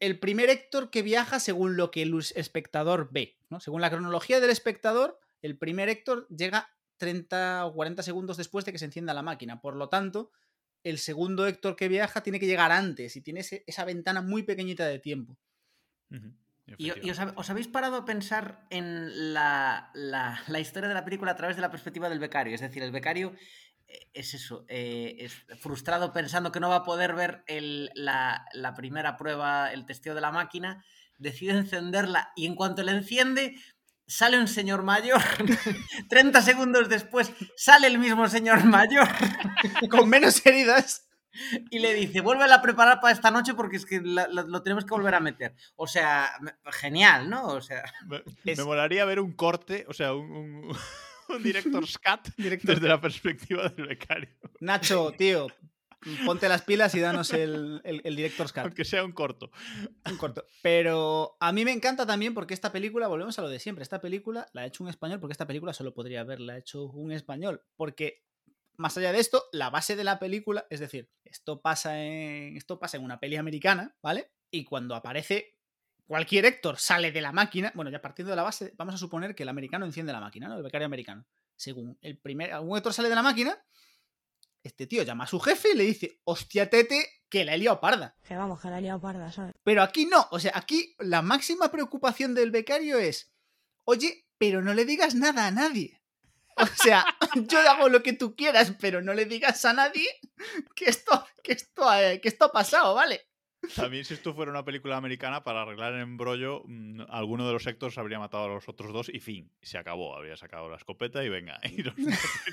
el 0.00 0.18
primer 0.18 0.50
Héctor 0.50 0.90
que 0.90 1.02
viaja 1.02 1.40
según 1.40 1.76
lo 1.76 1.90
que 1.90 2.02
el 2.02 2.14
espectador 2.34 3.08
ve. 3.10 3.38
¿no? 3.50 3.60
Según 3.60 3.80
la 3.80 3.90
cronología 3.90 4.40
del 4.40 4.50
espectador, 4.50 5.18
el 5.42 5.58
primer 5.58 5.88
Héctor 5.88 6.26
llega 6.28 6.75
30 6.96 7.66
o 7.66 7.72
40 7.74 8.02
segundos 8.02 8.36
después 8.36 8.64
de 8.64 8.72
que 8.72 8.78
se 8.78 8.84
encienda 8.86 9.14
la 9.14 9.22
máquina. 9.22 9.60
Por 9.60 9.76
lo 9.76 9.88
tanto, 9.88 10.30
el 10.84 10.98
segundo 10.98 11.46
Héctor 11.46 11.76
que 11.76 11.88
viaja 11.88 12.22
tiene 12.22 12.38
que 12.40 12.46
llegar 12.46 12.72
antes 12.72 13.16
y 13.16 13.20
tiene 13.22 13.40
ese- 13.40 13.64
esa 13.66 13.84
ventana 13.84 14.20
muy 14.22 14.42
pequeñita 14.44 14.86
de 14.86 14.98
tiempo. 14.98 15.38
¿Y, 16.78 16.90
y 17.06 17.10
os, 17.10 17.50
habéis 17.50 17.68
parado 17.68 17.96
a 17.96 18.04
pensar 18.04 18.66
en 18.70 19.32
la, 19.34 19.90
la- 19.94 20.40
la 20.48 20.60
historia 20.60 20.88
de 20.88 20.94
la 20.94 21.04
película 21.04 21.32
a 21.32 21.36
través 21.36 21.56
de 21.56 21.62
la 21.62 21.70
perspectiva 21.70 22.08
del 22.08 22.18
becario? 22.18 22.54
Es 22.54 22.60
decir, 22.60 22.82
el 22.82 22.92
becario 22.92 23.34
eh, 23.88 24.08
es 24.14 24.34
eso, 24.34 24.64
eh, 24.68 25.16
es 25.20 25.32
frustrado 25.58 26.12
pensando 26.12 26.52
que 26.52 26.60
no 26.60 26.68
va 26.68 26.76
a 26.76 26.82
poder 26.84 27.14
ver 27.14 27.44
el- 27.46 27.90
la, 27.94 28.46
la 28.52 28.74
primera 28.74 29.16
prueba, 29.16 29.72
el 29.72 29.86
testeo 29.86 30.14
de 30.14 30.20
la 30.20 30.32
máquina, 30.32 30.84
decide 31.18 31.52
encenderla 31.52 32.32
y 32.36 32.46
en 32.46 32.54
cuanto 32.54 32.82
la 32.82 32.92
enciende... 32.92 33.56
Sale 34.06 34.38
un 34.38 34.46
señor 34.48 34.82
mayor, 34.84 35.20
30 36.08 36.40
segundos 36.42 36.88
después 36.88 37.32
sale 37.56 37.88
el 37.88 37.98
mismo 37.98 38.28
señor 38.28 38.64
mayor 38.64 39.08
Con 39.90 40.08
menos 40.08 40.44
heridas. 40.46 41.08
y 41.70 41.80
le 41.80 41.92
dice, 41.92 42.20
vuélvela 42.22 42.54
a 42.56 42.62
preparar 42.62 43.00
para 43.00 43.12
esta 43.12 43.30
noche 43.30 43.52
porque 43.54 43.76
es 43.76 43.84
que 43.84 44.00
la- 44.00 44.26
la- 44.28 44.44
lo 44.44 44.62
tenemos 44.62 44.84
que 44.84 44.90
volver 44.94 45.14
a 45.14 45.20
meter. 45.20 45.54
O 45.74 45.86
sea, 45.86 46.30
genial, 46.72 47.28
¿no? 47.28 47.46
O 47.48 47.60
sea, 47.60 47.82
Me, 48.06 48.22
es- 48.44 48.56
me 48.58 48.64
molaría 48.64 49.04
ver 49.04 49.20
un 49.20 49.32
corte, 49.32 49.84
o 49.88 49.92
sea, 49.92 50.14
un, 50.14 50.30
un, 50.30 50.76
un 51.28 51.42
director's 51.42 51.98
cut 51.98 52.28
Director. 52.36 52.74
desde 52.76 52.88
la 52.88 53.00
perspectiva 53.00 53.68
del 53.68 53.86
becario. 53.88 54.30
Nacho, 54.60 55.12
tío, 55.18 55.48
ponte 56.24 56.48
las 56.48 56.62
pilas 56.62 56.94
y 56.94 57.00
danos 57.00 57.32
el, 57.32 57.80
el, 57.84 58.00
el 58.04 58.16
Director's 58.16 58.52
Cut. 58.52 58.62
Aunque 58.62 58.84
sea 58.84 59.04
un 59.04 59.12
corto. 59.12 59.50
Un 60.08 60.16
corto. 60.16 60.44
Pero 60.62 61.36
a 61.40 61.52
mí 61.52 61.64
me 61.64 61.72
encanta 61.72 62.06
también 62.06 62.34
porque 62.34 62.54
esta 62.54 62.72
película, 62.72 63.08
volvemos 63.08 63.38
a 63.38 63.42
lo 63.42 63.48
de 63.48 63.58
siempre, 63.58 63.82
esta 63.82 64.00
película 64.00 64.48
la 64.52 64.62
ha 64.62 64.66
hecho 64.66 64.84
un 64.84 64.90
español 64.90 65.20
porque 65.20 65.32
esta 65.32 65.46
película 65.46 65.72
solo 65.72 65.94
podría 65.94 66.20
haberla 66.20 66.58
hecho 66.58 66.84
un 66.84 67.12
español. 67.12 67.62
Porque 67.76 68.24
más 68.76 68.96
allá 68.96 69.12
de 69.12 69.18
esto, 69.20 69.44
la 69.52 69.70
base 69.70 69.96
de 69.96 70.04
la 70.04 70.18
película, 70.18 70.66
es 70.70 70.80
decir, 70.80 71.10
esto 71.24 71.60
pasa 71.60 72.02
en, 72.02 72.56
esto 72.56 72.78
pasa 72.78 72.96
en 72.96 73.04
una 73.04 73.18
peli 73.18 73.36
americana, 73.36 73.96
¿vale? 74.02 74.30
Y 74.50 74.64
cuando 74.64 74.94
aparece 74.94 75.58
cualquier 76.06 76.44
Héctor 76.44 76.78
sale 76.78 77.10
de 77.10 77.20
la 77.20 77.32
máquina, 77.32 77.72
bueno, 77.74 77.90
ya 77.90 78.00
partiendo 78.00 78.30
de 78.30 78.36
la 78.36 78.42
base, 78.42 78.72
vamos 78.76 78.94
a 78.94 78.98
suponer 78.98 79.34
que 79.34 79.42
el 79.42 79.48
americano 79.48 79.86
enciende 79.86 80.12
la 80.12 80.20
máquina, 80.20 80.48
¿no? 80.48 80.56
El 80.56 80.62
becario 80.62 80.86
americano. 80.86 81.26
Según 81.56 81.98
el 82.02 82.18
primer, 82.18 82.52
algún 82.52 82.76
Héctor 82.76 82.92
sale 82.92 83.08
de 83.08 83.14
la 83.14 83.22
máquina, 83.22 83.58
este 84.66 84.86
tío 84.86 85.02
llama 85.02 85.24
a 85.24 85.28
su 85.28 85.40
jefe 85.40 85.70
y 85.72 85.76
le 85.76 85.84
dice, 85.84 86.20
hostia 86.24 86.68
tete, 86.68 87.22
que 87.28 87.44
la 87.44 87.54
he 87.54 87.58
liado 87.58 87.80
parda. 87.80 88.16
Que 88.26 88.36
vamos, 88.36 88.60
que 88.60 88.68
la 88.68 88.78
he 88.78 88.82
liado 88.82 89.00
parda, 89.00 89.32
¿sabes? 89.32 89.54
Pero 89.62 89.82
aquí 89.82 90.06
no, 90.06 90.28
o 90.30 90.38
sea, 90.38 90.52
aquí 90.54 90.94
la 90.98 91.22
máxima 91.22 91.70
preocupación 91.70 92.34
del 92.34 92.50
becario 92.50 92.98
es, 92.98 93.32
oye, 93.84 94.26
pero 94.38 94.62
no 94.62 94.74
le 94.74 94.84
digas 94.84 95.14
nada 95.14 95.46
a 95.46 95.50
nadie. 95.50 96.00
O 96.56 96.66
sea, 96.66 97.04
yo 97.34 97.58
hago 97.60 97.88
lo 97.88 98.02
que 98.02 98.12
tú 98.12 98.34
quieras, 98.34 98.72
pero 98.80 99.02
no 99.02 99.14
le 99.14 99.26
digas 99.26 99.64
a 99.64 99.72
nadie 99.72 100.08
que 100.74 100.86
esto, 100.86 101.26
que 101.42 101.52
esto, 101.52 101.86
que 102.22 102.28
esto 102.28 102.46
ha 102.46 102.52
pasado, 102.52 102.94
¿vale? 102.94 103.28
También 103.74 104.04
si 104.04 104.14
esto 104.14 104.34
fuera 104.34 104.50
una 104.50 104.64
película 104.64 104.96
americana, 104.96 105.42
para 105.42 105.62
arreglar 105.62 105.94
el 105.94 106.00
embrollo, 106.00 106.62
mm, 106.66 107.02
alguno 107.08 107.46
de 107.46 107.52
los 107.52 107.62
sectores 107.62 107.96
habría 107.98 108.18
matado 108.18 108.44
a 108.44 108.48
los 108.48 108.68
otros 108.68 108.92
dos 108.92 109.08
y 109.08 109.20
fin, 109.20 109.52
se 109.62 109.78
acabó. 109.78 110.16
Habría 110.16 110.36
sacado 110.36 110.68
la 110.68 110.76
escopeta 110.76 111.24
y 111.24 111.28
venga, 111.28 111.58
y, 111.64 111.82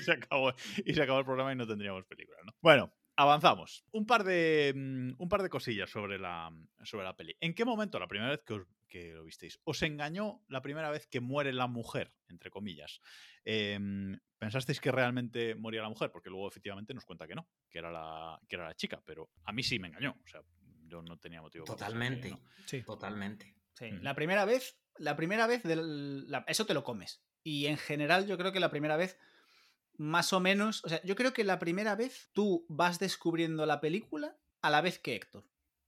se, 0.00 0.12
acabó, 0.12 0.52
y 0.84 0.94
se 0.94 1.02
acabó 1.02 1.18
el 1.20 1.24
programa 1.24 1.52
y 1.52 1.56
no 1.56 1.66
tendríamos 1.66 2.04
película, 2.04 2.38
¿no? 2.44 2.54
Bueno, 2.60 2.92
avanzamos. 3.16 3.84
Un 3.92 4.06
par 4.06 4.24
de, 4.24 4.72
mm, 4.74 5.14
un 5.18 5.28
par 5.28 5.42
de 5.42 5.48
cosillas 5.48 5.90
sobre 5.90 6.18
la, 6.18 6.50
sobre 6.82 7.04
la 7.04 7.16
peli. 7.16 7.36
¿En 7.40 7.54
qué 7.54 7.64
momento, 7.64 7.98
la 7.98 8.08
primera 8.08 8.30
vez 8.30 8.42
que 8.44 9.12
lo 9.12 9.24
visteis, 9.24 9.58
os 9.64 9.82
engañó 9.82 10.42
la 10.48 10.62
primera 10.62 10.90
vez 10.90 11.06
que 11.06 11.20
muere 11.20 11.52
la 11.52 11.66
mujer, 11.66 12.12
entre 12.28 12.50
comillas? 12.50 13.00
Em, 13.44 14.18
¿Pensasteis 14.38 14.80
que 14.80 14.92
realmente 14.92 15.54
moría 15.54 15.82
la 15.82 15.88
mujer? 15.88 16.10
Porque 16.10 16.30
luego 16.30 16.48
efectivamente 16.48 16.94
nos 16.94 17.04
cuenta 17.04 17.26
que 17.26 17.34
no, 17.34 17.48
que 17.70 17.78
era 17.78 17.90
la, 17.90 18.38
que 18.48 18.56
era 18.56 18.66
la 18.66 18.74
chica, 18.74 19.02
pero 19.04 19.30
a 19.44 19.52
mí 19.52 19.62
sí 19.62 19.78
me 19.78 19.88
engañó. 19.88 20.16
O 20.22 20.28
sea, 20.28 20.42
yo 20.86 21.02
no 21.02 21.18
tenía 21.18 21.40
motivo 21.42 21.64
para 21.64 21.76
pensar 21.76 21.88
que 21.88 21.94
totalmente. 21.94 22.30
no. 22.30 22.40
Sí. 22.66 22.82
Totalmente. 22.82 23.54
Sí, 23.74 23.86
Ujú. 23.92 24.02
la 24.02 24.14
primera 24.14 24.44
vez, 24.44 24.78
la 24.98 25.16
primera 25.16 25.46
vez, 25.46 25.62
del, 25.64 26.30
la- 26.30 26.44
eso 26.48 26.66
te 26.66 26.74
lo 26.74 26.84
comes. 26.84 27.22
Y 27.42 27.66
en 27.66 27.76
general 27.76 28.26
yo 28.26 28.38
creo 28.38 28.52
que 28.52 28.60
la 28.60 28.70
primera 28.70 28.96
vez, 28.96 29.18
más 29.96 30.32
o 30.32 30.40
menos, 30.40 30.84
o 30.84 30.88
sea, 30.88 31.00
yo 31.02 31.14
creo 31.16 31.32
que 31.32 31.44
la 31.44 31.58
primera 31.58 31.94
vez 31.94 32.30
tú 32.32 32.64
vas 32.68 32.98
descubriendo 32.98 33.66
la 33.66 33.80
película 33.80 34.36
a 34.62 34.70
la 34.70 34.80
vez 34.80 34.98
que 34.98 35.14
Héctor. 35.14 35.44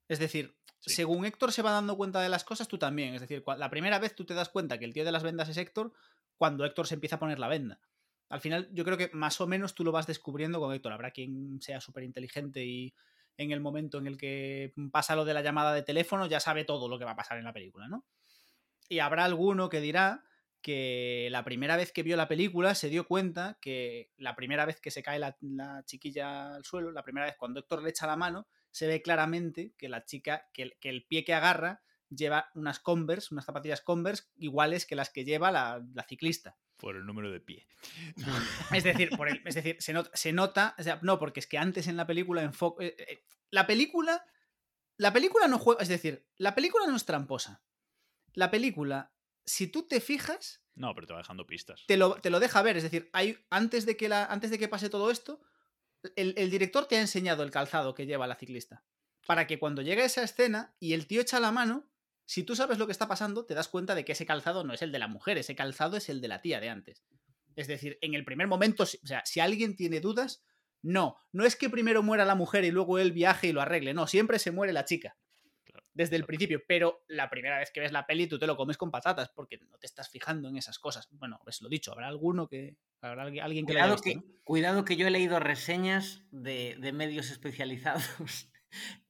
Es 0.08 0.18
decir, 0.18 0.56
Sí. 0.80 0.94
según 0.94 1.24
Héctor 1.24 1.50
se 1.52 1.62
va 1.62 1.72
dando 1.72 1.96
cuenta 1.96 2.20
de 2.20 2.28
las 2.28 2.44
cosas, 2.44 2.68
tú 2.68 2.78
también. 2.78 3.14
Es 3.14 3.20
decir, 3.22 3.42
la 3.56 3.70
primera 3.70 3.98
vez 3.98 4.14
tú 4.14 4.24
te 4.24 4.34
das 4.34 4.48
cuenta 4.50 4.78
que 4.78 4.84
el 4.84 4.92
tío 4.92 5.04
de 5.04 5.10
las 5.12 5.22
vendas 5.24 5.48
es 5.48 5.56
Héctor 5.56 5.92
cuando 6.36 6.64
Héctor 6.64 6.86
se 6.86 6.94
empieza 6.94 7.16
a 7.16 7.18
poner 7.18 7.38
la 7.38 7.48
venda. 7.48 7.80
Al 8.28 8.40
final, 8.40 8.68
yo 8.72 8.84
creo 8.84 8.96
que 8.98 9.10
más 9.12 9.40
o 9.40 9.46
menos 9.46 9.74
tú 9.74 9.82
lo 9.84 9.90
vas 9.92 10.06
descubriendo 10.06 10.60
con 10.60 10.72
Héctor. 10.74 10.92
Habrá 10.92 11.10
quien 11.12 11.60
sea 11.62 11.80
súper 11.80 12.04
inteligente 12.04 12.64
y 12.64 12.94
en 13.36 13.50
el 13.50 13.60
momento 13.60 13.98
en 13.98 14.06
el 14.06 14.16
que 14.16 14.72
pasa 14.90 15.16
lo 15.16 15.24
de 15.24 15.34
la 15.34 15.42
llamada 15.42 15.74
de 15.74 15.82
teléfono 15.82 16.26
ya 16.26 16.40
sabe 16.40 16.64
todo 16.64 16.88
lo 16.88 16.98
que 16.98 17.04
va 17.04 17.12
a 17.12 17.16
pasar 17.16 17.38
en 17.38 17.44
la 17.44 17.52
película, 17.52 17.88
¿no? 17.88 18.04
Y 18.88 19.00
habrá 19.00 19.24
alguno 19.24 19.68
que 19.68 19.80
dirá 19.80 20.24
que 20.62 21.28
la 21.30 21.44
primera 21.44 21.76
vez 21.76 21.92
que 21.92 22.02
vio 22.02 22.16
la 22.16 22.28
película 22.28 22.74
se 22.74 22.88
dio 22.88 23.06
cuenta 23.06 23.58
que 23.60 24.10
la 24.16 24.34
primera 24.34 24.64
vez 24.64 24.80
que 24.80 24.90
se 24.90 25.02
cae 25.02 25.18
la, 25.18 25.36
la 25.40 25.84
chiquilla 25.84 26.56
al 26.56 26.64
suelo, 26.64 26.90
la 26.90 27.04
primera 27.04 27.26
vez 27.26 27.36
cuando 27.36 27.60
Héctor 27.60 27.82
le 27.82 27.90
echa 27.90 28.06
la 28.06 28.16
mano, 28.16 28.48
se 28.70 28.86
ve 28.86 29.00
claramente 29.00 29.74
que 29.78 29.88
la 29.88 30.04
chica, 30.04 30.48
que 30.52 30.62
el, 30.62 30.76
que 30.80 30.88
el 30.88 31.06
pie 31.06 31.24
que 31.24 31.34
agarra 31.34 31.82
lleva 32.10 32.50
unas 32.54 32.80
Converse, 32.80 33.32
unas 33.32 33.44
zapatillas 33.44 33.80
Converse 33.80 34.24
iguales 34.36 34.86
que 34.86 34.96
las 34.96 35.10
que 35.10 35.24
lleva 35.24 35.50
la, 35.50 35.84
la 35.94 36.02
ciclista. 36.02 36.56
Por 36.76 36.96
el 36.96 37.06
número 37.06 37.30
de 37.30 37.40
pie. 37.40 37.66
Es 38.72 38.84
decir, 38.84 39.10
por 39.16 39.28
el- 39.28 39.42
es 39.46 39.54
decir 39.54 39.76
se, 39.80 39.92
nota, 39.92 40.10
se 40.14 40.32
nota, 40.32 40.74
o 40.78 40.82
sea, 40.82 40.98
no, 41.02 41.18
porque 41.18 41.40
es 41.40 41.46
que 41.46 41.58
antes 41.58 41.86
en 41.88 41.96
la 41.96 42.06
película 42.06 42.42
enfo- 42.44 42.76
eh, 42.80 42.94
eh, 42.98 43.24
la 43.50 43.66
película, 43.66 44.24
la 44.98 45.12
película 45.12 45.48
no 45.48 45.58
juega, 45.58 45.82
es 45.82 45.88
decir, 45.88 46.26
la 46.36 46.54
película 46.54 46.86
no 46.86 46.96
es 46.96 47.04
tramposa. 47.04 47.62
La 48.34 48.50
película, 48.50 49.12
si 49.46 49.66
tú 49.68 49.86
te 49.88 50.00
fijas, 50.00 50.62
No, 50.74 50.94
pero 50.94 51.06
te 51.06 51.12
va 51.14 51.20
dejando 51.20 51.46
pistas. 51.46 51.84
te 51.86 51.96
lo, 51.96 52.16
te 52.20 52.28
lo 52.30 52.40
deja 52.40 52.60
ver. 52.62 52.76
Es 52.76 52.82
decir, 52.82 53.08
hay, 53.14 53.38
antes, 53.48 53.86
de 53.86 53.96
que 53.96 54.08
la, 54.10 54.26
antes 54.26 54.50
de 54.50 54.58
que 54.58 54.68
pase 54.68 54.90
todo 54.90 55.10
esto, 55.10 55.40
el, 56.16 56.34
el 56.36 56.50
director 56.50 56.86
te 56.86 56.96
ha 56.96 57.00
enseñado 57.00 57.42
el 57.42 57.50
calzado 57.50 57.94
que 57.94 58.04
lleva 58.06 58.26
la 58.26 58.36
ciclista. 58.36 58.84
Para 59.26 59.46
que 59.46 59.58
cuando 59.58 59.80
llegue 59.82 60.04
esa 60.04 60.22
escena 60.22 60.74
y 60.78 60.92
el 60.92 61.06
tío 61.06 61.22
echa 61.22 61.40
la 61.40 61.50
mano, 61.52 61.88
si 62.26 62.42
tú 62.42 62.54
sabes 62.54 62.76
lo 62.78 62.84
que 62.86 62.92
está 62.92 63.08
pasando, 63.08 63.46
te 63.46 63.54
das 63.54 63.68
cuenta 63.68 63.94
de 63.94 64.04
que 64.04 64.12
ese 64.12 64.26
calzado 64.26 64.62
no 64.64 64.74
es 64.74 64.82
el 64.82 64.92
de 64.92 64.98
la 64.98 65.08
mujer, 65.08 65.38
ese 65.38 65.54
calzado 65.56 65.96
es 65.96 66.08
el 66.10 66.20
de 66.20 66.28
la 66.28 66.42
tía 66.42 66.60
de 66.60 66.68
antes. 66.68 67.02
Es 67.54 67.68
decir, 67.68 67.96
en 68.02 68.12
el 68.14 68.24
primer 68.24 68.46
momento, 68.48 68.84
si- 68.84 68.98
o 69.02 69.06
sea, 69.06 69.22
si 69.24 69.40
alguien 69.40 69.76
tiene 69.76 70.00
dudas, 70.00 70.44
no, 70.82 71.16
no 71.32 71.44
es 71.46 71.56
que 71.56 71.70
primero 71.70 72.02
muera 72.02 72.24
la 72.26 72.34
mujer 72.34 72.64
y 72.64 72.70
luego 72.70 72.98
él 72.98 73.12
viaje 73.12 73.46
y 73.48 73.52
lo 73.52 73.62
arregle, 73.62 73.94
no, 73.94 74.06
siempre 74.06 74.38
se 74.38 74.50
muere 74.50 74.72
la 74.74 74.84
chica. 74.84 75.16
Desde 75.94 76.16
el 76.16 76.24
principio, 76.26 76.62
pero 76.68 77.02
la 77.08 77.30
primera 77.30 77.58
vez 77.58 77.70
que 77.70 77.80
ves 77.80 77.90
la 77.90 78.06
peli 78.06 78.26
tú 78.26 78.38
te 78.38 78.46
lo 78.46 78.54
comes 78.56 78.76
con 78.76 78.90
patatas 78.90 79.30
porque 79.34 79.56
no 79.56 79.78
te 79.78 79.86
estás 79.86 80.10
fijando 80.10 80.48
en 80.50 80.58
esas 80.58 80.78
cosas. 80.78 81.08
Bueno, 81.12 81.40
pues 81.42 81.62
lo 81.62 81.70
dicho, 81.70 81.90
habrá 81.92 82.08
alguno 82.08 82.48
que. 82.48 82.76
Habrá 83.00 83.22
alguien- 83.22 83.66
que 83.66 83.72
lo 83.72 83.78
haya 83.80 83.88
Cuidado 83.88 84.02
visto, 84.02 84.02
que, 84.02 84.14
¿no? 84.16 84.22
cuidado 84.44 84.84
que 84.84 84.96
yo 84.96 85.06
he 85.06 85.10
leído 85.10 85.40
reseñas 85.40 86.22
de, 86.30 86.76
de 86.80 86.92
medios 86.92 87.30
especializados 87.30 88.04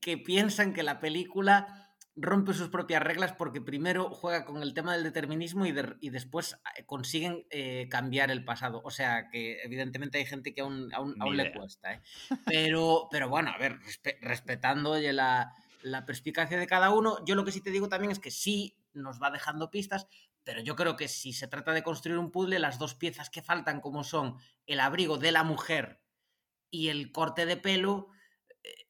que 0.01 0.17
piensan 0.17 0.73
que 0.75 0.85
la 0.85 1.01
película 1.01 1.86
rompe 2.19 2.55
sus 2.55 2.69
propias 2.71 3.03
reglas 3.03 3.33
porque 3.35 3.61
primero 3.61 4.09
juega 4.11 4.47
con 4.47 4.63
el 4.63 4.73
tema 4.73 4.95
del 4.95 5.05
determinismo 5.05 5.67
y, 5.67 5.73
de- 5.73 5.97
y 6.01 6.09
después 6.11 6.55
eh, 6.77 6.85
consiguen 6.87 7.47
eh, 7.51 7.89
cambiar 7.91 8.31
el 8.31 8.45
pasado. 8.45 8.81
O 8.85 8.91
sea 8.91 9.29
que 9.29 9.61
evidentemente 9.63 10.17
hay 10.19 10.25
gente 10.25 10.55
que 10.55 10.63
aún, 10.63 10.89
aún, 10.95 11.15
le 11.37 11.53
cuesta. 11.53 11.93
¿eh? 11.93 12.01
Pero, 12.47 13.09
pero 13.11 13.29
bueno, 13.29 13.51
a 13.51 13.59
ver, 13.59 13.79
respe- 13.81 14.19
respetando 14.23 14.93
oye, 14.93 15.13
la, 15.13 15.53
la 15.83 16.07
perspicacia 16.07 16.59
de 16.59 16.67
cada 16.67 16.91
uno, 16.91 17.23
yo 17.27 17.35
lo 17.35 17.45
que 17.45 17.53
sí 17.53 17.61
te 17.61 17.71
digo 17.71 17.89
también 17.89 18.11
es 18.13 18.19
que 18.19 18.31
sí 18.31 18.77
nos 18.95 19.21
va 19.23 19.31
dejando 19.31 19.71
pistas, 19.71 20.07
pero 20.43 20.61
yo 20.63 20.75
creo 20.75 20.97
que 20.97 21.09
si 21.09 21.35
se 21.35 21.49
trata 21.49 21.73
de 21.73 21.83
construir 21.83 22.17
un 22.19 22.31
puzzle, 22.31 22.59
las 22.59 22.79
dos 22.79 22.95
piezas 22.95 23.29
que 23.29 23.43
faltan, 23.43 23.81
como 23.83 24.05
son 24.05 24.37
el 24.67 24.81
abrigo 24.81 25.19
de 25.19 25.33
la 25.33 25.43
mujer 25.45 26.01
y 26.71 26.89
el 26.89 27.13
corte 27.13 27.45
de 27.45 27.57
pelo, 27.59 28.09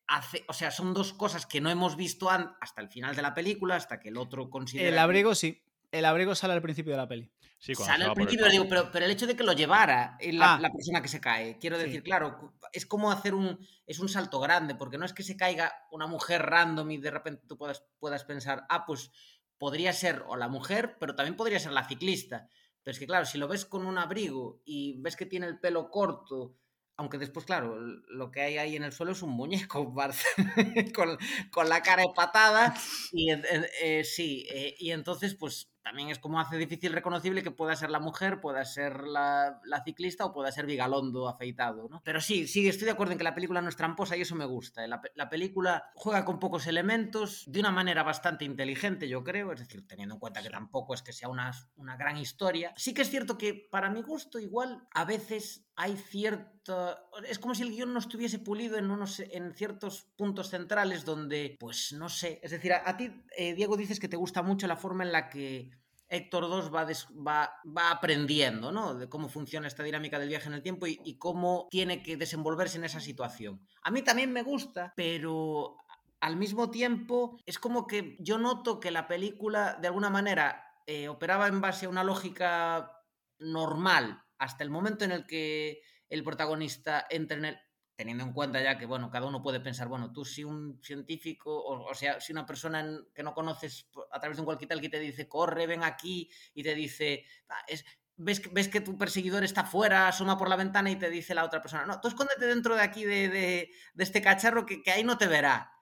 hace, 0.09 0.45
o 0.49 0.53
sea, 0.53 0.71
son 0.71 0.95
dos 0.95 1.13
cosas 1.13 1.47
que 1.47 1.61
no 1.61 1.71
hemos 1.71 1.97
visto 1.97 2.31
hasta 2.31 2.81
el 2.81 2.89
final 2.89 3.15
de 3.17 3.23
la 3.23 3.35
película, 3.35 3.77
hasta 3.77 3.99
que 4.01 4.09
el 4.11 4.17
otro 4.17 4.51
considera. 4.51 4.89
El 4.89 4.95
que- 4.95 5.01
abrigo 5.01 5.35
sí. 5.35 5.63
El 5.93 6.05
abrigo 6.05 6.35
sale 6.35 6.53
al 6.53 6.63
principio 6.63 6.93
de 6.93 6.99
la 6.99 7.09
peli. 7.09 7.31
Sí, 7.59 7.75
cuando 7.75 7.93
Sale 7.95 8.05
al 8.05 8.13
principio, 8.15 8.49
digo, 8.51 8.67
pero, 8.69 8.91
pero 8.93 9.07
el 9.07 9.11
hecho 9.13 9.27
de 9.27 9.35
que 9.35 9.45
lo 9.45 9.53
llevara 9.53 10.17
eh, 10.21 10.33
la, 10.33 10.55
Ah. 10.55 10.61
la 10.61 10.69
persona 10.71 11.01
que 11.01 11.09
se 11.09 11.21
cae, 11.21 11.59
quiero 11.59 11.77
Sí. 11.79 11.85
decir, 11.85 12.03
claro, 12.03 12.53
es 12.73 12.85
como 12.85 13.11
hacer 13.11 13.35
un, 13.35 13.59
es 13.87 13.99
un 13.99 14.09
salto 14.09 14.39
grande, 14.41 14.75
porque 14.75 14.99
no 14.99 15.07
es 15.07 15.13
que 15.15 15.23
se 15.23 15.37
caiga 15.37 15.73
una 15.91 16.07
mujer 16.07 16.43
random 16.43 16.91
y 16.91 16.99
de 16.99 17.11
repente 17.11 17.47
tú 17.47 17.57
puedas, 17.57 17.83
puedas 17.99 18.25
pensar, 18.25 18.67
ah, 18.69 18.85
pues 18.85 19.11
podría 19.59 19.93
ser 19.95 20.23
o 20.27 20.37
la 20.37 20.49
mujer, 20.49 20.97
pero 21.01 21.15
también 21.15 21.37
podría 21.37 21.59
ser 21.61 21.73
la 21.73 21.89
ciclista. 21.89 22.49
Pero 22.83 22.93
es 22.93 22.99
que, 22.99 23.07
claro, 23.07 23.25
si 23.25 23.39
lo 23.39 23.49
ves 23.49 23.65
con 23.65 23.87
un 23.87 23.97
abrigo 23.97 24.61
y 24.67 25.01
ves 25.01 25.17
que 25.17 25.25
tiene 25.25 25.47
el 25.47 25.59
pelo 25.59 25.91
corto, 25.91 26.57
aunque 26.97 27.19
después, 27.19 27.45
claro, 27.47 27.79
lo 27.79 28.31
que 28.31 28.41
hay 28.43 28.59
ahí 28.59 28.77
en 28.77 28.83
el 28.85 28.93
suelo 28.93 29.13
es 29.13 29.23
un 29.23 29.31
muñeco, 29.31 29.95
con, 30.95 31.19
con 31.51 31.69
la 31.69 31.83
cara 31.83 32.05
patada. 32.15 32.75
Y 33.13 33.31
eh, 33.33 34.05
sí, 34.05 34.47
eh, 34.51 34.75
y 34.79 34.91
entonces, 34.91 35.35
pues 35.35 35.71
también 35.83 36.09
es 36.11 36.19
como 36.19 36.41
hace 36.41 36.57
difícil 36.59 36.93
reconocible 36.93 37.43
que 37.45 37.53
pueda 37.53 37.77
ser 37.77 37.91
la 37.91 38.01
mujer, 38.01 38.41
pueda 38.41 38.65
ser 38.65 39.03
la, 39.05 39.61
la 39.65 39.85
ciclista 39.85 40.25
o 40.27 40.33
pueda 40.33 40.51
ser 40.51 40.67
Vigalondo 40.67 41.29
afeitado, 41.29 41.89
¿no? 41.89 42.03
Pero 42.05 42.21
sí, 42.21 42.49
sí, 42.49 42.69
estoy 42.69 42.87
de 42.87 42.91
acuerdo 42.91 43.13
en 43.13 43.19
que 43.19 43.25
la 43.25 43.35
película 43.35 43.63
no 43.63 43.69
es 43.69 43.77
tramposa 43.77 44.17
y 44.17 44.23
eso 44.23 44.35
me 44.35 44.45
gusta. 44.45 44.85
La, 44.87 45.01
pe- 45.01 45.13
la 45.15 45.29
película 45.29 45.85
juega 45.95 46.25
con 46.25 46.41
pocos 46.41 46.67
elementos 46.67 47.45
de 47.47 47.61
una 47.61 47.71
manera 47.71 48.03
bastante 48.03 48.45
inteligente, 48.45 49.09
yo 49.09 49.23
creo, 49.23 49.53
es 49.53 49.61
decir, 49.61 49.87
teniendo 49.87 50.17
en 50.17 50.21
cuenta 50.21 50.43
que 50.43 50.51
tampoco 50.51 50.93
es 50.95 51.03
que 51.03 51.13
sea 51.13 51.29
una, 51.29 51.53
una 51.77 51.97
gran 51.97 52.17
historia. 52.17 52.75
Sí 52.77 52.93
que 52.93 53.03
es 53.03 53.11
cierto 53.11 53.39
que 53.39 53.55
para 53.71 53.89
mi 53.89 54.03
gusto 54.03 54.39
igual 54.41 54.87
a 54.93 55.05
veces 55.05 55.66
hay 55.77 55.97
cierto... 55.97 56.97
Es 57.29 57.39
como 57.39 57.55
si 57.55 57.63
el 57.63 57.71
guion 57.71 57.93
no 57.93 57.99
estuviese 57.99 58.39
pulido 58.39 58.77
en, 58.77 58.91
unos, 58.91 59.21
en 59.21 59.55
ciertos 59.55 60.07
puntos 60.17 60.51
centrales 60.51 61.05
donde, 61.05 61.57
pues 61.61 61.93
no 61.93 62.09
sé, 62.09 62.41
es 62.43 62.51
decir, 62.51 62.73
a, 62.73 62.97
ti, 62.97 63.13
eh, 63.37 63.55
Diego, 63.55 63.77
dices 63.77 64.01
que 64.01 64.09
te 64.09 64.17
gusta 64.17 64.43
mucho 64.43 64.67
la 64.67 64.77
forma 64.77 65.05
en 65.05 65.13
la 65.13 65.29
que 65.29 65.71
Héctor 66.09 66.49
2 66.49 66.75
va, 66.75 66.87
va, 67.27 67.53
va 67.77 67.91
aprendiendo, 67.91 68.73
¿no? 68.73 68.95
De 68.95 69.09
cómo 69.09 69.29
funciona 69.29 69.69
esta 69.69 69.83
dinámica 69.83 70.19
del 70.19 70.29
viaje 70.29 70.49
en 70.49 70.55
el 70.55 70.63
tiempo 70.63 70.87
y, 70.87 71.01
y 71.05 71.19
cómo 71.19 71.69
tiene 71.71 72.03
que 72.03 72.17
desenvolverse 72.17 72.79
en 72.79 72.85
esa 72.85 73.01
situación. 73.01 73.61
A 73.83 73.91
mí 73.91 74.03
también 74.03 74.33
me 74.33 74.43
gusta, 74.43 74.93
pero 74.97 75.77
al 76.21 76.37
mismo 76.37 76.71
tiempo 76.71 77.39
es 77.45 77.59
como 77.59 77.87
que 77.87 78.17
yo 78.19 78.39
noto 78.39 78.81
que 78.81 78.91
la 78.91 79.07
película 79.07 79.79
de 79.81 79.89
alguna 79.89 80.11
manera 80.11 80.67
eh, 80.87 81.09
operaba 81.09 81.49
en 81.49 81.61
base 81.61 81.87
a 81.87 81.89
una 81.89 82.05
lógica 82.05 82.93
normal 83.39 84.23
hasta 84.39 84.65
el 84.65 84.71
momento 84.71 85.05
en 85.05 85.13
el 85.13 85.27
que 85.27 85.83
el 86.09 86.23
protagonista 86.25 87.07
entra 87.11 87.37
en 87.39 87.45
el 87.47 87.59
teniendo 87.97 88.25
en 88.25 88.35
cuenta 88.35 88.61
ya 88.63 88.77
que, 88.77 88.85
bueno, 88.85 89.11
cada 89.11 89.27
uno 89.27 89.43
puede 89.43 89.59
pensar, 89.59 89.89
bueno, 89.89 90.13
tú 90.13 90.23
si 90.25 90.45
un 90.45 90.79
científico, 90.83 91.65
o, 91.65 91.95
sea, 91.95 92.21
si 92.21 92.31
una 92.33 92.45
persona 92.45 92.87
que 93.15 93.23
no 93.23 93.33
conoces 93.33 93.89
a 94.13 94.21
través 94.21 94.37
de 94.37 94.43
un 94.43 94.49
walkie-talkie 94.49 94.91
te 94.91 95.01
dice, 95.01 95.27
corre, 95.27 95.67
ven 95.67 95.83
aquí, 95.83 96.29
y 96.53 96.63
te 96.63 96.75
dice, 96.75 97.25
"Ah, 97.49 97.65
es, 97.67 97.87
ves, 98.17 98.41
que- 98.41 98.51
ves 98.51 98.69
que 98.69 98.83
tu 98.83 98.99
perseguidor 98.99 99.45
está 99.45 99.65
fuera, 99.65 100.09
asoma 100.09 100.37
por 100.37 100.49
la 100.51 100.57
ventana 100.57 100.91
y 100.91 100.97
te 100.97 101.09
dice 101.09 101.35
la 101.35 101.45
otra 101.45 101.63
persona, 101.63 101.87
no, 101.87 101.99
tú 102.01 102.09
escóndete 102.09 102.47
dentro 102.47 102.77
de 102.77 102.83
aquí 102.83 103.05
de, 103.05 103.29
de- 103.31 103.71
de 103.95 104.05
este 104.05 104.21
cacharro 104.23 104.67
que, 104.67 104.83
que 104.83 104.91
ahí 104.93 105.03
no 105.05 105.17
te 105.19 105.27
verá. 105.27 105.73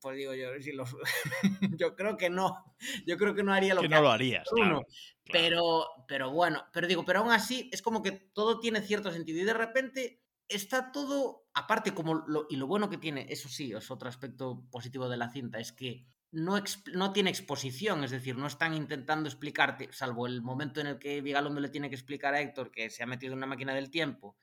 Pues 0.00 0.16
digo 0.16 0.32
yo, 0.34 0.48
si 0.60 0.72
los- 0.72 0.94
yo 1.78 1.96
creo 1.96 2.16
que 2.16 2.30
no, 2.30 2.76
yo 3.06 3.16
creo 3.16 3.34
que 3.34 3.42
no 3.42 3.52
haría 3.52 3.74
lo 3.74 3.80
Que 3.82 3.88
que 3.88 3.94
no 3.94 4.02
lo 4.02 4.10
harías, 4.10 4.46
uno. 4.52 4.62
claro. 4.62 4.86
claro. 5.24 5.48
pero, 5.48 5.86
pero 6.06 6.30
bueno, 6.30 6.64
pero 6.72 6.86
digo, 6.86 7.04
pero 7.04 7.20
aún 7.20 7.32
así 7.32 7.68
es 7.72 7.82
como 7.82 8.02
que 8.02 8.12
todo 8.12 8.60
tiene 8.60 8.80
cierto 8.80 9.10
sentido 9.10 9.40
y 9.40 9.44
de 9.44 9.54
repente 9.54 10.22
está 10.48 10.92
todo, 10.92 11.48
aparte 11.52 11.92
como 11.94 12.14
lo, 12.14 12.46
y 12.48 12.56
lo 12.56 12.66
bueno 12.66 12.88
que 12.88 12.96
tiene, 12.96 13.26
eso 13.28 13.48
sí, 13.48 13.72
es 13.72 13.90
otro 13.90 14.08
aspecto 14.08 14.64
positivo 14.70 15.08
de 15.08 15.16
la 15.16 15.30
cinta, 15.30 15.58
es 15.58 15.72
que 15.72 16.06
no, 16.30 16.62
no 16.94 17.12
tiene 17.12 17.30
exposición, 17.30 18.04
es 18.04 18.10
decir, 18.10 18.36
no 18.36 18.46
están 18.46 18.74
intentando 18.74 19.28
explicarte, 19.28 19.92
salvo 19.92 20.26
el 20.26 20.42
momento 20.42 20.80
en 20.80 20.86
el 20.86 20.98
que 20.98 21.20
Vigalondo 21.22 21.60
le 21.60 21.68
tiene 21.70 21.88
que 21.88 21.96
explicar 21.96 22.34
a 22.34 22.40
Héctor 22.40 22.70
que 22.70 22.88
se 22.90 23.02
ha 23.02 23.06
metido 23.06 23.32
en 23.32 23.38
una 23.38 23.46
máquina 23.46 23.74
del 23.74 23.90
tiempo 23.90 24.36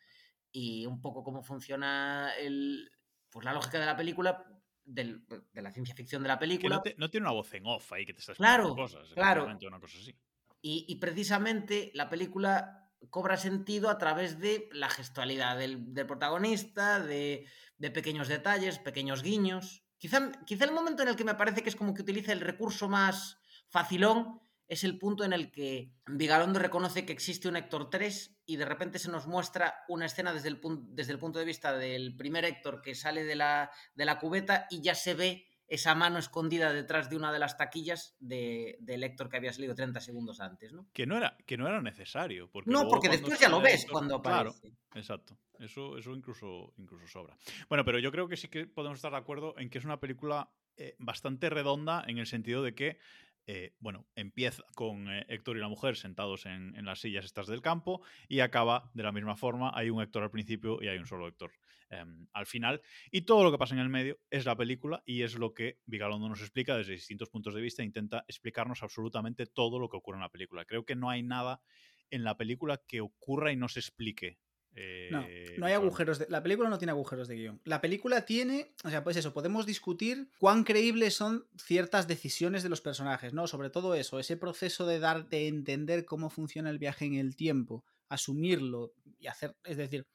y 0.51 0.85
un 0.85 0.99
poco 1.01 1.23
cómo 1.23 1.41
funciona 1.43 2.31
el, 2.39 2.91
pues 3.29 3.45
la 3.45 3.53
lógica 3.53 3.79
de 3.79 3.85
la 3.85 3.95
película, 3.97 4.45
del- 4.85 5.25
de 5.53 5.61
la 5.61 5.71
ciencia 5.71 5.95
ficción 5.95 6.21
de 6.23 6.27
la 6.29 6.35
Que 6.35 6.41
película. 6.41 6.75
no, 6.77 6.81
te- 6.81 6.95
no 6.97 7.09
tiene 7.09 7.25
una 7.25 7.33
voz 7.33 7.53
en 7.53 7.65
off 7.65 7.91
ahí 7.93 8.05
que 8.05 8.13
te 8.13 8.19
está 8.19 8.33
Claro, 8.35 8.63
explicando 8.69 8.97
cosas. 8.99 9.13
claro. 9.13 9.43
Una 9.67 9.79
cosa 9.79 9.97
así. 9.99 10.15
Y, 10.61 10.85
y 10.87 10.95
precisamente 10.95 11.91
la 11.93 12.09
película 12.09 12.89
cobra 13.09 13.37
sentido 13.37 13.89
a 13.89 13.97
través 13.97 14.39
de 14.39 14.67
la 14.71 14.89
gestualidad 14.89 15.57
del, 15.57 15.93
del 15.93 16.05
protagonista, 16.07 16.99
de, 16.99 17.45
de 17.77 17.91
pequeños 17.91 18.27
detalles, 18.27 18.79
pequeños 18.79 19.21
guiños. 19.21 19.83
Quizá, 19.97 20.31
quizá 20.45 20.65
el 20.65 20.71
momento 20.71 21.03
en 21.03 21.09
el 21.09 21.15
que 21.15 21.23
me 21.23 21.35
parece 21.35 21.61
que 21.61 21.69
es 21.69 21.75
como 21.75 21.93
que 21.93 22.01
utiliza 22.01 22.31
el 22.31 22.41
recurso 22.41 22.89
más 22.89 23.37
facilón 23.69 24.39
es 24.67 24.83
el 24.83 24.97
punto 24.97 25.23
en 25.23 25.33
el 25.33 25.51
que 25.51 25.91
Vigalondo 26.07 26.59
reconoce 26.59 27.05
que 27.05 27.13
existe 27.13 27.47
un 27.47 27.55
Héctor 27.55 27.89
3 27.89 28.41
y 28.45 28.55
de 28.57 28.65
repente 28.65 28.99
se 28.99 29.11
nos 29.11 29.27
muestra 29.27 29.75
una 29.87 30.05
escena 30.05 30.33
desde 30.33 30.47
el, 30.49 30.59
pun- 30.61 30.87
desde 30.89 31.11
el 31.13 31.19
punto 31.19 31.39
de 31.39 31.45
vista 31.45 31.77
del 31.77 32.15
primer 32.15 32.45
Héctor 32.45 32.81
que 32.81 32.95
sale 32.95 33.23
de 33.23 33.35
la, 33.35 33.69
de 33.93 34.05
la 34.05 34.17
cubeta 34.19 34.67
y 34.69 34.81
ya 34.81 34.95
se 34.95 35.13
ve 35.13 35.47
esa 35.67 35.95
mano 35.95 36.19
escondida 36.19 36.71
detrás 36.73 37.09
de 37.09 37.15
una 37.15 37.31
de 37.31 37.39
las 37.39 37.57
taquillas 37.57 38.15
de, 38.19 38.77
del 38.81 39.03
Héctor 39.03 39.29
que 39.29 39.37
había 39.37 39.51
salido 39.51 39.73
30 39.73 39.99
segundos 39.99 40.39
antes, 40.39 40.71
¿no? 40.73 40.87
Que 40.93 41.07
no 41.07 41.17
era, 41.17 41.35
que 41.47 41.57
no 41.57 41.67
era 41.67 41.81
necesario. 41.81 42.51
Porque 42.51 42.69
No, 42.69 42.87
porque 42.87 43.09
después 43.09 43.39
ya 43.39 43.49
lo 43.49 43.61
ves 43.61 43.81
Héctor- 43.85 43.91
cuando 43.91 44.21
Claro, 44.21 44.51
aparece. 44.51 44.75
exacto. 44.93 45.39
Eso, 45.59 45.97
eso 45.97 46.11
incluso, 46.15 46.71
incluso 46.77 47.07
sobra. 47.07 47.35
Bueno, 47.67 47.83
pero 47.83 47.97
yo 47.97 48.11
creo 48.11 48.27
que 48.27 48.37
sí 48.37 48.47
que 48.47 48.67
podemos 48.67 48.97
estar 48.99 49.11
de 49.11 49.17
acuerdo 49.17 49.55
en 49.57 49.69
que 49.71 49.79
es 49.79 49.85
una 49.85 49.99
película 49.99 50.51
eh, 50.77 50.95
bastante 50.99 51.49
redonda 51.49 52.03
en 52.05 52.19
el 52.19 52.27
sentido 52.27 52.61
de 52.61 52.75
que, 52.75 52.99
eh, 53.47 53.73
bueno, 53.79 54.07
empieza 54.15 54.63
con 54.73 55.07
eh, 55.07 55.25
Héctor 55.29 55.57
y 55.57 55.59
la 55.59 55.67
mujer 55.67 55.95
sentados 55.95 56.45
en, 56.47 56.73
las 56.83 56.99
sillas 56.99 57.25
estas 57.25 57.47
del 57.47 57.61
campo 57.61 58.01
y 58.27 58.39
acaba 58.39 58.89
de 58.93 59.03
la 59.03 59.11
misma 59.11 59.35
forma. 59.35 59.71
Hay 59.75 59.89
un 59.89 60.01
Héctor 60.01 60.23
al 60.23 60.31
principio 60.31 60.81
y 60.81 60.87
hay 60.87 60.97
un 60.97 61.05
solo 61.05 61.27
Héctor 61.27 61.51
em, 61.89 62.27
al 62.33 62.47
final. 62.47 62.81
Y 63.11 63.21
todo 63.21 63.43
lo 63.43 63.51
que 63.51 63.57
pasa 63.57 63.75
en 63.75 63.81
el 63.81 63.89
medio 63.89 64.17
es 64.31 64.45
la 64.45 64.55
película 64.55 65.03
y 65.05 65.21
es 65.21 65.35
lo 65.35 65.53
que 65.53 65.79
Vigalondo 65.85 66.27
nos 66.27 66.41
explica 66.41 66.75
desde 66.75 66.93
distintos 66.93 67.29
puntos 67.29 67.53
de 67.53 67.61
vista. 67.61 67.83
Intenta 67.83 68.25
explicarnos 68.27 68.81
absolutamente 68.81 69.45
todo 69.45 69.79
lo 69.79 69.89
que 69.89 69.97
ocurre 69.97 70.17
en 70.17 70.23
la 70.23 70.31
película. 70.31 70.65
Creo 70.65 70.83
que 70.83 70.95
no 70.95 71.09
hay 71.09 71.21
nada 71.21 71.61
en 72.09 72.23
la 72.23 72.37
película 72.37 72.81
que 72.87 73.01
ocurra 73.01 73.51
y 73.51 73.55
no 73.55 73.67
se 73.67 73.79
explique. 73.79 74.39
Eh, 74.75 75.07
No, 75.11 75.21
no 75.21 75.25
hay 75.25 75.31
visualmente. 75.41 75.73
agujeros 75.73 76.19
de. 76.19 76.27
La 76.29 76.43
película 76.43 76.69
no 76.69 76.77
tiene 76.77 76.91
agujeros 76.91 77.27
de 77.27 77.35
guion. 77.35 77.61
La 77.63 77.81
película 77.81 78.25
tiene. 78.25 78.73
O 78.83 78.89
sea, 78.89 79.03
pues 79.03 79.17
eso, 79.17 79.33
podemos 79.33 79.65
discutir 79.65 80.29
cuán 80.37 80.63
creíbles 80.63 81.13
son 81.15 81.47
ciertas 81.57 82.07
decisiones 82.07 82.63
de 82.63 82.69
los 82.69 82.81
personajes, 82.81 83.33
¿no? 83.33 83.47
Sobre 83.47 83.69
todo 83.69 83.95
eso, 83.95 84.19
ese 84.19 84.37
proceso 84.37 84.85
de 84.85 84.99
darte 84.99 85.37
a 85.37 85.47
entender 85.47 86.05
cómo 86.05 86.29
funciona 86.29 86.69
el 86.69 86.79
viaje 86.79 87.05
en 87.05 87.15
el 87.15 87.35
tiempo, 87.35 87.83
asumirlo 88.09 88.93
y 89.19 89.27
hacer. 89.27 89.55
Es 89.63 89.77
decir, 89.77 90.07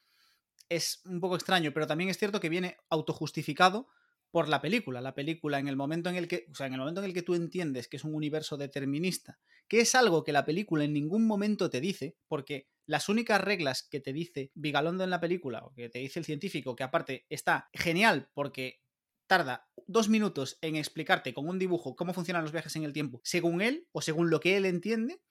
es 0.69 1.01
un 1.05 1.19
poco 1.19 1.35
extraño, 1.35 1.71
pero 1.73 1.87
también 1.87 2.09
es 2.09 2.17
cierto 2.17 2.39
que 2.39 2.49
viene 2.49 2.77
autojustificado 2.89 3.87
por 4.31 4.49
la 4.49 4.61
película. 4.61 5.01
La 5.01 5.13
película, 5.13 5.59
en 5.59 5.67
el 5.67 5.75
momento 5.75 6.09
en 6.09 6.15
el 6.15 6.27
que. 6.27 6.47
O 6.51 6.55
sea, 6.55 6.67
en 6.67 6.73
el 6.73 6.79
momento 6.79 7.01
en 7.01 7.07
el 7.07 7.13
que 7.13 7.21
tú 7.21 7.35
entiendes 7.35 7.87
que 7.87 7.97
es 7.97 8.03
un 8.03 8.15
universo 8.15 8.57
determinista, 8.57 9.39
que 9.67 9.81
es 9.81 9.93
algo 9.95 10.23
que 10.23 10.31
la 10.31 10.45
película 10.45 10.83
en 10.83 10.93
ningún 10.93 11.27
momento 11.27 11.69
te 11.69 11.81
dice, 11.81 12.17
porque 12.27 12.69
las 12.85 13.09
únicas 13.09 13.39
reglas 13.41 13.83
que 13.83 13.99
te 13.99 14.13
dice 14.13 14.51
Vigalondo 14.55 15.03
en 15.03 15.09
la 15.09 15.19
película, 15.19 15.63
o 15.63 15.73
que 15.73 15.89
te 15.89 15.99
dice 15.99 16.19
el 16.19 16.25
científico, 16.25 16.75
que 16.75 16.83
aparte 16.83 17.25
está 17.29 17.69
genial 17.73 18.29
porque 18.33 18.81
tarda 19.27 19.69
dos 19.87 20.09
minutos 20.09 20.57
en 20.61 20.75
explicarte 20.75 21.33
con 21.33 21.47
un 21.47 21.57
dibujo 21.57 21.95
cómo 21.95 22.13
funcionan 22.13 22.43
los 22.43 22.51
viajes 22.51 22.75
en 22.75 22.83
el 22.83 22.91
tiempo, 22.91 23.21
según 23.23 23.61
él 23.61 23.87
o 23.91 24.01
según 24.01 24.29
lo 24.29 24.39
que 24.39 24.57
él 24.57 24.65
entiende, 24.65 25.21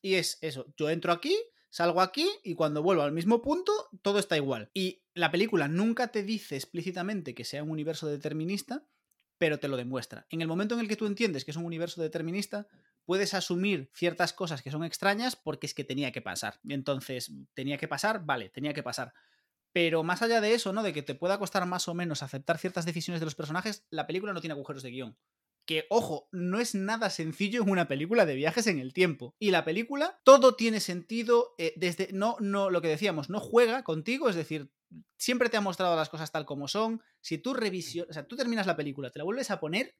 y 0.00 0.14
es 0.14 0.38
eso, 0.40 0.66
yo 0.76 0.88
entro 0.88 1.12
aquí, 1.12 1.36
salgo 1.74 2.00
aquí 2.00 2.30
y 2.44 2.54
cuando 2.54 2.84
vuelvo 2.84 3.02
al 3.02 3.10
mismo 3.10 3.42
punto, 3.42 3.72
todo 4.00 4.20
está 4.20 4.36
igual. 4.36 4.70
Y 4.74 5.02
la 5.12 5.32
película 5.32 5.66
nunca 5.66 6.06
te 6.12 6.22
dice 6.22 6.54
explícitamente 6.54 7.34
que 7.34 7.44
sea 7.44 7.64
un 7.64 7.70
universo 7.70 8.06
determinista, 8.06 8.86
pero 9.38 9.58
te 9.58 9.66
lo 9.66 9.76
demuestra. 9.76 10.24
En 10.30 10.40
el 10.40 10.46
momento 10.46 10.76
en 10.76 10.82
el 10.82 10.88
que 10.88 10.94
tú 10.94 11.06
entiendes 11.06 11.44
que 11.44 11.50
es 11.50 11.56
un 11.56 11.64
universo 11.64 12.00
determinista, 12.00 12.68
puedes 13.04 13.34
asumir 13.34 13.90
ciertas 13.92 14.32
cosas 14.32 14.62
que 14.62 14.70
son 14.70 14.84
extrañas 14.84 15.34
porque 15.34 15.66
es 15.66 15.74
que 15.74 15.82
tenía 15.82 16.12
que 16.12 16.22
pasar. 16.22 16.60
Entonces, 16.68 17.32
tenía 17.54 17.76
que 17.76 17.88
pasar, 17.88 18.24
vale, 18.24 18.50
tenía 18.50 18.72
que 18.72 18.84
pasar. 18.84 19.12
Pero 19.72 20.04
más 20.04 20.22
allá 20.22 20.40
de 20.40 20.54
eso, 20.54 20.72
¿no? 20.72 20.84
De 20.84 20.92
que 20.92 21.02
te 21.02 21.16
pueda 21.16 21.40
costar 21.40 21.66
más 21.66 21.88
o 21.88 21.94
menos 21.94 22.22
aceptar 22.22 22.58
ciertas 22.58 22.86
decisiones 22.86 23.20
de 23.20 23.26
los 23.26 23.34
personajes, 23.34 23.84
la 23.90 24.06
película 24.06 24.32
no 24.32 24.40
tiene 24.40 24.52
agujeros 24.52 24.84
de 24.84 24.92
guion. 24.92 25.16
Que, 25.66 25.86
ojo, 25.88 26.28
no 26.30 26.60
es 26.60 26.74
nada 26.74 27.08
sencillo 27.10 27.62
en 27.62 27.70
una 27.70 27.88
película 27.88 28.26
de 28.26 28.34
viajes 28.34 28.66
en 28.66 28.78
el 28.78 28.92
tiempo. 28.92 29.34
Y 29.38 29.50
la 29.50 29.64
película, 29.64 30.20
todo 30.24 30.56
tiene 30.56 30.80
sentido 30.80 31.54
eh, 31.58 31.72
desde. 31.76 32.10
No, 32.12 32.36
no, 32.40 32.70
lo 32.70 32.82
que 32.82 32.88
decíamos, 32.88 33.30
no 33.30 33.40
juega 33.40 33.82
contigo, 33.82 34.28
es 34.28 34.36
decir, 34.36 34.70
siempre 35.16 35.48
te 35.48 35.56
ha 35.56 35.62
mostrado 35.62 35.96
las 35.96 36.08
cosas 36.08 36.30
tal 36.32 36.44
como 36.44 36.68
son. 36.68 37.02
Si 37.20 37.38
tú 37.38 37.54
revisiones, 37.54 38.10
o 38.10 38.12
sea, 38.12 38.26
tú 38.26 38.36
terminas 38.36 38.66
la 38.66 38.76
película, 38.76 39.10
te 39.10 39.18
la 39.18 39.24
vuelves 39.24 39.50
a 39.50 39.60
poner 39.60 39.94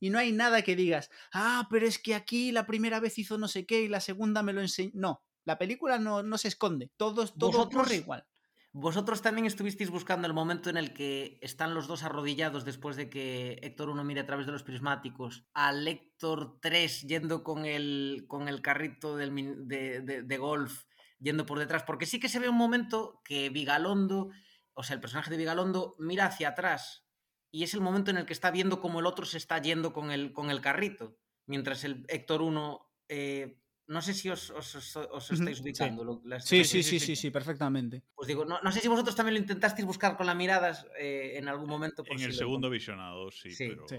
y 0.00 0.10
no 0.10 0.18
hay 0.18 0.32
nada 0.32 0.62
que 0.62 0.76
digas, 0.76 1.10
ah, 1.32 1.66
pero 1.70 1.86
es 1.86 1.98
que 1.98 2.14
aquí 2.14 2.52
la 2.52 2.66
primera 2.66 3.00
vez 3.00 3.18
hizo 3.18 3.38
no 3.38 3.48
sé 3.48 3.66
qué 3.66 3.82
y 3.82 3.88
la 3.88 4.00
segunda 4.00 4.42
me 4.42 4.52
lo 4.52 4.60
enseñó. 4.60 4.92
No, 4.94 5.24
la 5.44 5.58
película 5.58 5.98
no, 5.98 6.22
no 6.22 6.38
se 6.38 6.48
esconde, 6.48 6.90
todo, 6.96 7.26
todo 7.26 7.62
ocurre 7.62 7.96
igual. 7.96 8.26
Vosotros 8.72 9.22
también 9.22 9.46
estuvisteis 9.46 9.90
buscando 9.90 10.26
el 10.26 10.34
momento 10.34 10.68
en 10.68 10.76
el 10.76 10.92
que 10.92 11.38
están 11.40 11.74
los 11.74 11.86
dos 11.86 12.02
arrodillados 12.02 12.64
después 12.64 12.96
de 12.96 13.08
que 13.08 13.58
Héctor 13.62 13.88
1 13.88 14.04
mire 14.04 14.20
a 14.20 14.26
través 14.26 14.46
de 14.46 14.52
los 14.52 14.62
prismáticos, 14.62 15.46
al 15.54 15.88
Héctor 15.88 16.58
3 16.60 17.02
yendo 17.02 17.42
con 17.42 17.64
el, 17.64 18.26
con 18.28 18.46
el 18.46 18.60
carrito 18.60 19.16
del, 19.16 19.34
de, 19.66 20.22
de, 20.22 20.38
golf, 20.38 20.84
yendo 21.18 21.46
por 21.46 21.58
detrás, 21.58 21.82
porque 21.84 22.04
sí 22.04 22.20
que 22.20 22.28
se 22.28 22.38
ve 22.38 22.50
un 22.50 22.56
momento 22.56 23.22
que 23.24 23.48
Vigalondo, 23.48 24.28
o 24.74 24.82
sea, 24.82 24.94
el 24.94 25.00
personaje 25.00 25.30
de 25.30 25.38
Vigalondo 25.38 25.96
mira 25.98 26.26
hacia 26.26 26.50
atrás 26.50 27.06
y 27.50 27.64
es 27.64 27.72
el 27.72 27.80
momento 27.80 28.10
en 28.10 28.18
el 28.18 28.26
que 28.26 28.34
está 28.34 28.50
viendo 28.50 28.82
cómo 28.82 29.00
el 29.00 29.06
otro 29.06 29.24
se 29.24 29.38
está 29.38 29.60
yendo 29.62 29.94
con 29.94 30.10
el, 30.10 30.34
con 30.34 30.50
el 30.50 30.60
carrito, 30.60 31.16
mientras 31.46 31.84
el 31.84 32.04
Héctor 32.08 32.42
1 32.42 32.86
eh, 33.08 33.62
no 33.88 34.00
sé 34.02 34.14
si 34.14 34.30
os, 34.30 34.50
os, 34.50 34.74
os, 34.76 34.96
os 34.96 35.30
estáis 35.32 35.60
ubicando. 35.60 36.02
Sí. 36.02 36.06
Lo, 36.06 36.22
las, 36.24 36.44
Sí, 36.46 36.64
sí, 36.64 36.82
sí, 36.82 37.00
sí, 37.00 37.16
sí, 37.16 37.30
perfectamente. 37.30 38.02
Pues 38.14 38.28
digo, 38.28 38.44
no, 38.44 38.60
no, 38.62 38.70
sé 38.72 38.80
si 38.80 38.88
vosotros 38.88 39.16
también 39.16 39.34
lo 39.34 39.40
intentasteis 39.40 39.84
buscar 39.86 40.16
con 40.16 40.26
las 40.26 40.36
miradas 40.36 40.86
eh, 40.98 41.32
en 41.36 41.48
algún 41.48 41.68
momento. 41.68 42.04
En 42.06 42.20
el 42.20 42.32
segundo 42.32 42.70
visionado, 42.70 43.30
sí, 43.30 43.50
Sí. 43.50 43.68
pero. 43.68 43.88
Sí. 43.88 43.96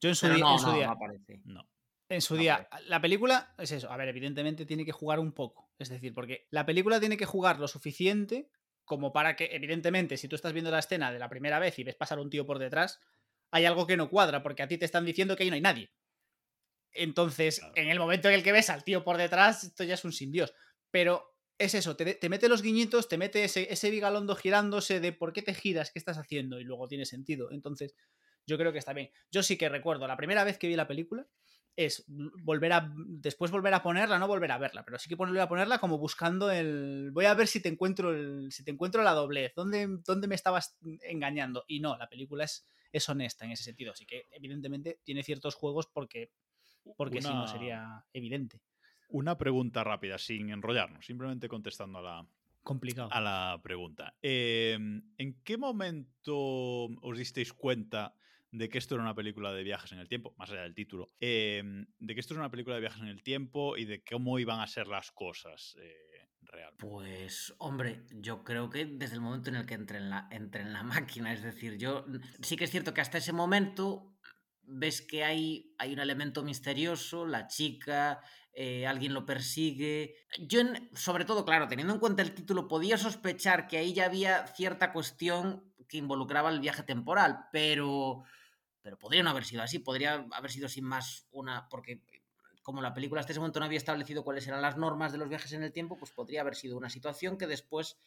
Yo 0.00 0.08
en 0.08 0.14
su 0.16 0.22
Pero 0.26 0.34
día. 0.36 0.44
no, 0.44 0.52
en 0.54 0.58
su 0.58 0.66
no, 0.66 0.74
día- 0.74 0.86
no 0.86 0.92
aparece. 0.92 1.40
No. 1.44 1.68
En 2.08 2.20
su 2.20 2.36
día, 2.36 2.68
la 2.86 3.00
película 3.00 3.54
es 3.58 3.72
eso. 3.72 3.90
A 3.90 3.96
ver, 3.96 4.08
evidentemente 4.08 4.66
tiene 4.66 4.84
que 4.84 4.92
jugar 4.92 5.18
un 5.18 5.32
poco. 5.32 5.70
Es 5.78 5.88
decir, 5.88 6.12
porque 6.14 6.46
la 6.50 6.66
película 6.66 7.00
tiene 7.00 7.16
que 7.16 7.24
jugar 7.26 7.58
lo 7.58 7.66
suficiente 7.66 8.50
como 8.84 9.12
para 9.12 9.34
que, 9.36 9.46
evidentemente, 9.52 10.18
si 10.18 10.28
tú 10.28 10.36
estás 10.36 10.52
viendo 10.52 10.70
la 10.70 10.80
escena 10.80 11.10
de 11.10 11.18
la 11.18 11.28
primera 11.30 11.58
vez 11.58 11.78
y 11.78 11.84
ves 11.84 11.94
pasar 11.94 12.18
un 12.20 12.28
tío 12.28 12.44
por 12.44 12.58
detrás, 12.58 13.00
hay 13.50 13.64
algo 13.64 13.86
que 13.86 13.96
no 13.96 14.10
cuadra, 14.10 14.42
porque 14.42 14.62
a 14.62 14.68
ti 14.68 14.76
te 14.76 14.84
están 14.84 15.06
diciendo 15.06 15.34
que 15.34 15.44
ahí 15.44 15.48
no 15.48 15.54
hay 15.54 15.62
nadie. 15.62 15.90
Entonces, 16.94 17.60
Claro. 17.60 17.74
en 17.74 17.88
el 17.88 17.98
momento 17.98 18.28
en 18.28 18.34
el 18.34 18.42
que 18.42 18.52
ves 18.52 18.70
al 18.70 18.84
tío 18.84 19.04
por 19.04 19.16
detrás, 19.16 19.64
esto 19.64 19.84
ya 19.84 19.94
es 19.94 20.04
un 20.04 20.12
sin 20.12 20.30
Dios. 20.32 20.54
Pero 20.90 21.36
es 21.58 21.74
eso, 21.74 21.96
te, 21.96 22.14
te 22.14 22.28
mete 22.28 22.48
los 22.48 22.62
guiñitos, 22.62 23.08
te 23.08 23.18
mete 23.18 23.44
ese, 23.44 23.72
ese 23.72 23.90
vigalondo 23.90 24.34
girándose 24.36 25.00
de 25.00 25.12
por 25.12 25.32
qué 25.32 25.42
te 25.42 25.54
giras, 25.54 25.90
qué 25.92 25.98
estás 25.98 26.18
haciendo, 26.18 26.60
y 26.60 26.64
luego 26.64 26.88
tiene 26.88 27.06
sentido. 27.06 27.50
Entonces, 27.52 27.94
yo 28.46 28.58
creo 28.58 28.72
que 28.72 28.78
está 28.78 28.92
bien. 28.92 29.10
Yo 29.30 29.42
sí 29.42 29.56
que 29.56 29.68
recuerdo, 29.68 30.06
la 30.06 30.16
primera 30.16 30.44
vez 30.44 30.58
que 30.58 30.68
vi 30.68 30.76
la 30.76 30.88
película, 30.88 31.26
es 31.76 32.04
volver 32.06 32.72
a 32.72 32.92
después 32.96 33.50
volver 33.50 33.74
a 33.74 33.82
ponerla, 33.82 34.18
no 34.20 34.28
volver 34.28 34.52
a 34.52 34.58
verla, 34.58 34.84
pero 34.84 34.96
sí 34.98 35.08
que 35.08 35.16
volver 35.16 35.40
a 35.40 35.48
ponerla 35.48 35.78
como 35.80 35.98
buscando 35.98 36.50
el 36.50 37.10
voy 37.12 37.24
a 37.24 37.34
ver 37.34 37.48
si 37.48 37.60
te 37.60 37.68
encuentro 37.68 38.14
el 38.14 38.52
si 38.52 38.62
te 38.64 38.70
encuentro 38.70 39.02
la 39.02 39.10
doblez, 39.12 39.52
¿dónde, 39.56 39.88
dónde 40.06 40.28
me 40.28 40.36
estabas 40.36 40.76
engañando? 41.02 41.64
Y 41.66 41.80
no, 41.80 41.96
la 41.96 42.08
película 42.08 42.44
es, 42.44 42.64
es 42.92 43.08
honesta 43.08 43.44
en 43.44 43.50
ese 43.52 43.64
sentido, 43.64 43.90
así 43.92 44.06
que 44.06 44.28
evidentemente 44.30 45.00
tiene 45.02 45.24
ciertos 45.24 45.56
juegos 45.56 45.88
porque 45.92 46.30
porque 46.96 47.22
si 47.22 47.28
no 47.28 47.46
sería 47.46 48.04
evidente, 48.12 48.60
Una 49.08 49.36
pregunta 49.36 49.84
rápida, 49.84 50.18
sin 50.18 50.50
enrollarnos, 50.50 51.04
simplemente 51.06 51.48
contestando 51.48 51.98
a 51.98 52.02
la, 52.02 52.26
complicado. 52.62 53.08
a 53.12 53.20
la 53.20 53.60
pregunta. 53.62 54.14
Eh, 54.22 54.78
¿En 55.18 55.42
qué 55.42 55.56
momento 55.56 56.34
os 56.36 57.18
disteis 57.18 57.52
cuenta 57.52 58.14
de 58.54 58.68
que 58.68 58.78
esto 58.78 58.94
era 58.94 59.02
una 59.02 59.14
película 59.14 59.52
de 59.52 59.64
viajes 59.64 59.90
en 59.92 59.98
el 59.98 60.08
tiempo, 60.08 60.32
más 60.38 60.50
allá 60.50 60.62
del 60.62 60.74
título, 60.74 61.12
eh, 61.20 61.62
de 61.98 62.14
que 62.14 62.20
esto 62.20 62.34
era 62.34 62.42
una 62.42 62.50
película 62.50 62.76
de 62.76 62.82
viajes 62.82 63.02
en 63.02 63.08
el 63.08 63.22
tiempo 63.22 63.76
y 63.76 63.84
de 63.84 64.02
cómo 64.04 64.38
iban 64.38 64.60
a 64.60 64.66
ser 64.68 64.86
las 64.86 65.10
cosas 65.10 65.76
eh, 65.80 66.28
real? 66.42 66.72
Pues, 66.78 67.52
hombre, 67.58 68.04
yo 68.12 68.44
creo 68.44 68.70
que 68.70 68.84
desde 68.86 69.14
el 69.16 69.20
momento 69.20 69.50
en 69.50 69.56
el 69.56 69.66
que 69.66 69.74
entré 69.74 69.98
en 69.98 70.08
la, 70.08 70.28
entré 70.30 70.62
en 70.62 70.72
la 70.72 70.82
máquina, 70.84 71.32
es 71.32 71.42
decir, 71.42 71.76
yo 71.78 72.06
sí 72.42 72.56
que 72.56 72.64
es 72.64 72.70
cierto 72.70 72.94
que 72.94 73.00
hasta 73.00 73.18
ese 73.18 73.32
momento 73.32 74.13
ves 74.66 75.02
que 75.02 75.24
hay, 75.24 75.74
hay 75.78 75.92
un 75.92 76.00
elemento 76.00 76.42
misterioso, 76.42 77.26
la 77.26 77.46
chica, 77.46 78.20
eh, 78.52 78.86
alguien 78.86 79.14
lo 79.14 79.26
persigue. 79.26 80.14
Yo, 80.38 80.60
sobre 80.94 81.24
todo, 81.24 81.44
claro, 81.44 81.66
teniendo 81.68 81.92
en 81.92 82.00
cuenta 82.00 82.22
el 82.22 82.34
título, 82.34 82.68
podía 82.68 82.96
sospechar 82.96 83.66
que 83.66 83.78
ahí 83.78 83.92
ya 83.92 84.06
había 84.06 84.46
cierta 84.46 84.92
cuestión 84.92 85.72
que 85.88 85.98
involucraba 85.98 86.50
el 86.50 86.60
viaje 86.60 86.82
temporal, 86.82 87.46
pero, 87.52 88.22
pero 88.80 88.98
podría 88.98 89.22
no 89.22 89.30
haber 89.30 89.44
sido 89.44 89.62
así, 89.62 89.80
podría 89.80 90.26
haber 90.32 90.50
sido 90.50 90.68
sin 90.68 90.84
más 90.84 91.26
una, 91.30 91.68
porque 91.68 92.02
como 92.62 92.80
la 92.80 92.94
película 92.94 93.20
hasta 93.20 93.32
ese 93.32 93.40
momento 93.40 93.60
no 93.60 93.66
había 93.66 93.76
establecido 93.76 94.24
cuáles 94.24 94.46
eran 94.46 94.62
las 94.62 94.78
normas 94.78 95.12
de 95.12 95.18
los 95.18 95.28
viajes 95.28 95.52
en 95.52 95.62
el 95.62 95.72
tiempo, 95.72 95.98
pues 95.98 96.12
podría 96.12 96.40
haber 96.40 96.54
sido 96.54 96.78
una 96.78 96.88
situación 96.88 97.36
que 97.36 97.46
después 97.46 97.98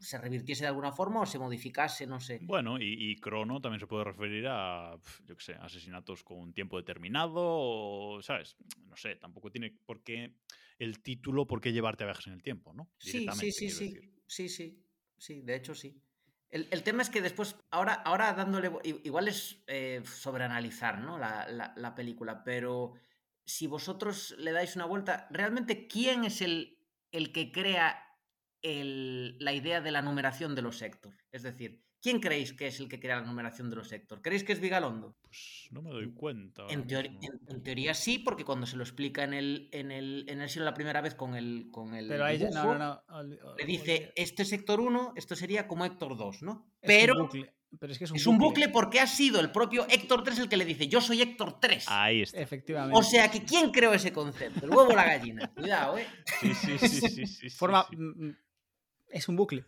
se 0.00 0.18
revirtiese 0.18 0.64
de 0.64 0.68
alguna 0.68 0.92
forma 0.92 1.20
o 1.20 1.26
se 1.26 1.38
modificase, 1.38 2.06
no 2.06 2.20
sé. 2.20 2.38
Bueno, 2.42 2.78
y, 2.78 3.10
y 3.10 3.16
crono 3.16 3.60
también 3.60 3.80
se 3.80 3.86
puede 3.86 4.04
referir 4.04 4.46
a, 4.48 4.96
yo 5.26 5.36
qué 5.36 5.42
sé, 5.44 5.54
asesinatos 5.54 6.22
con 6.24 6.38
un 6.38 6.52
tiempo 6.52 6.76
determinado, 6.76 7.32
o, 7.36 8.22
¿sabes? 8.22 8.56
No 8.86 8.96
sé, 8.96 9.16
tampoco 9.16 9.50
tiene 9.50 9.76
por 9.86 10.02
qué 10.02 10.34
el 10.78 11.02
título, 11.02 11.46
por 11.46 11.60
qué 11.60 11.72
llevarte 11.72 12.04
a 12.04 12.06
viajes 12.06 12.26
en 12.28 12.34
el 12.34 12.42
tiempo, 12.42 12.72
¿no? 12.72 12.90
Sí, 12.98 13.26
sí, 13.32 13.50
sí, 13.52 13.70
sí, 13.70 13.84
decir. 13.90 14.12
sí, 14.26 14.48
sí, 14.48 14.84
sí, 15.16 15.40
de 15.42 15.54
hecho 15.56 15.74
sí. 15.74 16.00
El, 16.50 16.66
el 16.70 16.82
tema 16.82 17.02
es 17.02 17.10
que 17.10 17.20
después, 17.20 17.56
ahora, 17.70 17.92
ahora 17.92 18.32
dándole, 18.32 18.70
igual 19.04 19.28
es 19.28 19.62
eh, 19.66 20.00
sobreanalizar 20.04 20.98
¿no? 21.00 21.18
la, 21.18 21.46
la- 21.48 21.74
la 21.76 21.94
película, 21.94 22.42
pero 22.42 22.94
si 23.44 23.66
vosotros 23.66 24.34
le 24.38 24.52
dais 24.52 24.74
una 24.76 24.86
vuelta, 24.86 25.26
¿realmente 25.30 25.86
quién 25.86 26.24
es 26.24 26.40
el, 26.40 26.78
el 27.12 27.32
que 27.32 27.50
crea 27.52 28.02
el- 28.62 29.36
la 29.38 29.52
idea 29.52 29.80
de 29.80 29.90
la 29.90 30.02
numeración 30.02 30.54
de 30.54 30.62
los 30.62 30.78
sector? 30.78 31.14
Es 31.32 31.42
decir, 31.42 31.82
¿quién 32.00 32.20
creéis 32.20 32.52
que 32.52 32.66
es 32.68 32.78
el 32.80 32.88
que 32.88 33.00
crea 33.00 33.16
la 33.20 33.26
numeración 33.26 33.70
de 33.70 33.76
los 33.76 33.88
sector? 33.88 34.22
¿Creéis 34.22 34.44
que 34.44 34.52
es 34.52 34.60
Vigalondo? 34.60 35.16
Pues 35.22 35.68
no 35.70 35.82
me 35.82 35.90
doy 35.90 36.12
cuenta. 36.12 36.64
En, 36.68 36.86
teori- 36.86 37.10
mismo. 37.10 37.20
en- 37.48 37.56
en 37.56 37.62
teoría 37.62 37.94
sí, 37.94 38.18
porque 38.18 38.44
cuando 38.44 38.66
se 38.66 38.76
lo 38.76 38.82
explica 38.82 39.24
en 39.24 39.34
el, 39.34 39.68
en 39.72 39.90
el, 39.90 40.24
en 40.28 40.40
el 40.40 40.48
Silo 40.48 40.64
la 40.64 40.74
primera 40.74 41.00
vez 41.00 41.14
con 41.14 41.34
el, 41.34 41.68
con 41.70 41.94
el 41.94 42.08
Pero 42.08 42.24
ahí 42.24 42.38
ya- 42.38 42.50
no, 42.50 42.60
dibujo, 42.62 42.74
no, 42.78 43.02
le 43.56 43.64
dice, 43.64 44.12
este 44.16 44.42
es 44.42 44.52
Héctor 44.52 44.80
1, 44.80 45.12
esto 45.16 45.34
sería 45.36 45.66
como 45.66 45.84
Héctor 45.84 46.16
2, 46.16 46.42
¿no? 46.42 46.70
Pero 46.80 47.28
es 47.92 47.98
que 47.98 48.04
es 48.04 48.10
un 48.10 48.16
es 48.16 48.26
un 48.26 48.38
bucle 48.38 48.70
porque 48.70 48.98
ha 48.98 49.06
sido 49.06 49.40
el 49.40 49.50
propio 49.52 49.86
Héctor 49.90 50.22
3 50.24 50.38
el 50.38 50.48
que 50.48 50.56
le 50.56 50.64
dice, 50.64 50.88
yo 50.88 51.02
soy 51.02 51.20
Héctor 51.20 51.60
3. 51.60 51.84
Ahí 51.88 52.22
está. 52.22 52.40
Efectivamente. 52.40 52.98
O 52.98 53.02
sea 53.02 53.30
que, 53.30 53.44
¿quién 53.44 53.70
creó 53.72 53.92
ese 53.92 54.10
concepto? 54.10 54.64
El 54.64 54.70
huevo 54.70 54.90
o 54.92 54.96
la 54.96 55.04
gallina. 55.04 55.48
Cuidado, 55.54 55.98
¿eh? 55.98 56.06
Sí, 56.40 56.54
sí, 56.54 56.78
sí, 56.78 56.88
sí, 56.88 57.08
sí, 57.10 57.26
sí, 57.26 57.50
Forma, 57.50 57.86
sí. 57.90 57.96
Es 59.10 59.28
un 59.28 59.36
bucle. 59.36 59.64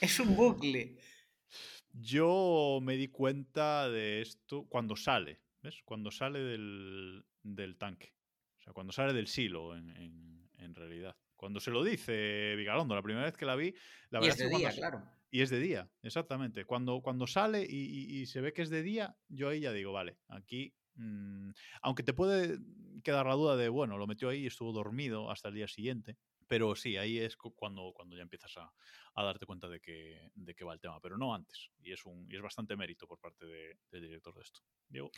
Es 0.00 0.20
un 0.20 0.36
bucle. 0.36 0.96
Yo 1.92 2.80
me 2.82 2.96
di 2.96 3.08
cuenta 3.08 3.88
de 3.88 4.20
esto 4.20 4.66
cuando 4.68 4.96
sale, 4.96 5.40
¿ves? 5.62 5.80
Cuando 5.84 6.10
sale 6.10 6.40
del, 6.40 7.24
del 7.42 7.76
tanque. 7.76 8.12
O 8.58 8.62
sea, 8.62 8.72
cuando 8.72 8.92
sale 8.92 9.12
del 9.12 9.26
silo, 9.28 9.76
en, 9.76 9.90
en- 9.90 10.50
en 10.58 10.74
realidad. 10.74 11.14
Cuando 11.36 11.60
se 11.60 11.70
lo 11.70 11.84
dice 11.84 12.54
Vigalondo, 12.56 12.94
la 12.94 13.02
primera 13.02 13.26
vez 13.26 13.36
que 13.36 13.44
la 13.46 13.56
vi, 13.56 13.74
la 14.10 14.18
Y 14.18 14.22
verdad 14.22 14.40
es 14.40 14.50
de 14.50 14.56
día, 14.56 14.70
se- 14.72 14.78
claro. 14.80 15.02
Y 15.30 15.42
es 15.42 15.50
de 15.50 15.60
día, 15.60 15.90
exactamente. 16.02 16.64
Cuando, 16.64 17.00
cuando 17.02 17.26
sale 17.26 17.62
y, 17.68 17.76
y- 17.76 18.20
y 18.22 18.26
se 18.26 18.40
ve 18.40 18.52
que 18.52 18.62
es 18.62 18.70
de 18.70 18.82
día, 18.82 19.16
yo 19.28 19.48
ahí 19.48 19.60
ya 19.60 19.72
digo, 19.72 19.92
vale, 19.92 20.18
aquí. 20.28 20.74
mm, 20.94 21.50
aunque 21.82 22.02
te 22.02 22.14
puede 22.14 22.58
quedar 23.04 23.26
la 23.26 23.34
duda 23.34 23.56
de, 23.56 23.68
bueno, 23.68 23.98
lo 23.98 24.06
metió 24.06 24.30
ahí 24.30 24.44
y 24.44 24.46
estuvo 24.46 24.72
dormido 24.72 25.30
hasta 25.30 25.48
el 25.48 25.54
día 25.54 25.68
siguiente. 25.68 26.16
Pero 26.46 26.76
sí, 26.76 26.96
ahí 26.96 27.18
es 27.18 27.36
cuando, 27.36 27.92
cuando 27.94 28.16
ya 28.16 28.22
empiezas 28.22 28.56
a, 28.56 28.72
a 29.14 29.24
darte 29.24 29.46
cuenta 29.46 29.68
de 29.68 29.80
que, 29.80 30.30
de 30.34 30.54
que 30.54 30.64
va 30.64 30.74
el 30.74 30.80
tema, 30.80 31.00
pero 31.00 31.16
no 31.18 31.34
antes. 31.34 31.70
Y 31.80 31.92
es, 31.92 32.04
un, 32.04 32.26
y 32.30 32.36
es 32.36 32.42
bastante 32.42 32.76
mérito 32.76 33.06
por 33.06 33.18
parte 33.18 33.46
de, 33.46 33.78
del 33.90 34.02
director 34.02 34.34
de 34.34 34.42
esto. 34.42 34.60
Diego. 34.88 35.10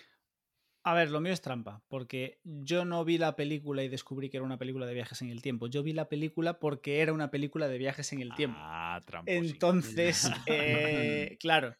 A 0.84 0.94
ver, 0.94 1.10
lo 1.10 1.20
mío 1.20 1.32
es 1.32 1.42
trampa, 1.42 1.82
porque 1.88 2.40
yo 2.44 2.84
no 2.84 3.04
vi 3.04 3.18
la 3.18 3.36
película 3.36 3.82
y 3.82 3.88
descubrí 3.88 4.30
que 4.30 4.38
era 4.38 4.46
una 4.46 4.58
película 4.58 4.86
de 4.86 4.94
viajes 4.94 5.20
en 5.20 5.28
el 5.28 5.42
tiempo. 5.42 5.66
Yo 5.66 5.82
vi 5.82 5.92
la 5.92 6.08
película 6.08 6.58
porque 6.60 7.00
era 7.00 7.12
una 7.12 7.30
película 7.30 7.68
de 7.68 7.78
viajes 7.78 8.12
en 8.12 8.22
el 8.22 8.34
tiempo. 8.34 8.58
Ah, 8.60 9.00
trampa. 9.04 9.30
Entonces, 9.30 10.30
eh, 10.46 11.36
claro, 11.40 11.76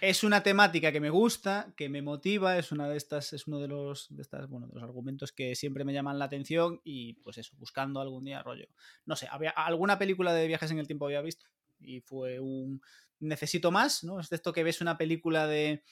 es 0.00 0.24
una 0.24 0.42
temática 0.42 0.92
que 0.92 1.00
me 1.00 1.10
gusta, 1.10 1.72
que 1.76 1.88
me 1.88 2.02
motiva, 2.02 2.56
es 2.58 2.72
una 2.72 2.88
de 2.88 2.96
estas, 2.96 3.32
es 3.32 3.46
uno 3.46 3.58
de 3.58 3.68
los, 3.68 4.08
bueno, 4.48 4.66
de 4.66 4.74
los 4.74 4.82
argumentos 4.82 5.32
que 5.32 5.54
siempre 5.54 5.84
me 5.84 5.92
llaman 5.92 6.18
la 6.18 6.24
atención 6.24 6.80
y 6.84 7.14
pues 7.14 7.38
eso, 7.38 7.54
buscando 7.58 8.00
algún 8.00 8.24
día 8.24 8.42
rollo. 8.42 8.68
No 9.04 9.16
sé, 9.16 9.28
había 9.30 9.50
alguna 9.50 9.98
película 9.98 10.32
de 10.32 10.46
viajes 10.46 10.70
en 10.70 10.78
el 10.78 10.86
tiempo 10.86 11.06
había 11.06 11.20
visto 11.20 11.46
y 11.80 12.00
fue 12.00 12.40
un 12.40 12.80
necesito 13.20 13.70
más, 13.70 14.02
¿no? 14.04 14.20
Es 14.20 14.32
esto 14.32 14.52
que 14.52 14.64
ves 14.64 14.80
una 14.80 14.96
película 14.96 15.46
de 15.46 15.82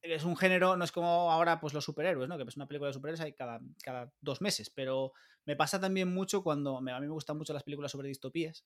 es 0.00 0.24
un 0.24 0.36
género, 0.36 0.76
no 0.76 0.84
es 0.84 0.92
como 0.92 1.32
ahora 1.32 1.60
pues 1.60 1.74
los 1.74 1.84
superhéroes, 1.84 2.28
¿no? 2.28 2.38
Que 2.38 2.44
ves 2.44 2.56
una 2.56 2.68
película 2.68 2.88
de 2.88 2.94
superhéroes 2.94 3.20
hay 3.20 3.32
cada, 3.32 3.60
cada 3.82 4.12
dos 4.20 4.40
meses, 4.40 4.70
pero 4.70 5.12
me 5.44 5.56
pasa 5.56 5.80
también 5.80 6.12
mucho 6.12 6.42
cuando 6.42 6.78
a 6.78 6.80
mí 6.80 7.06
me 7.06 7.08
gustan 7.08 7.36
mucho 7.36 7.52
las 7.52 7.64
películas 7.64 7.90
sobre 7.90 8.08
distopías 8.08 8.64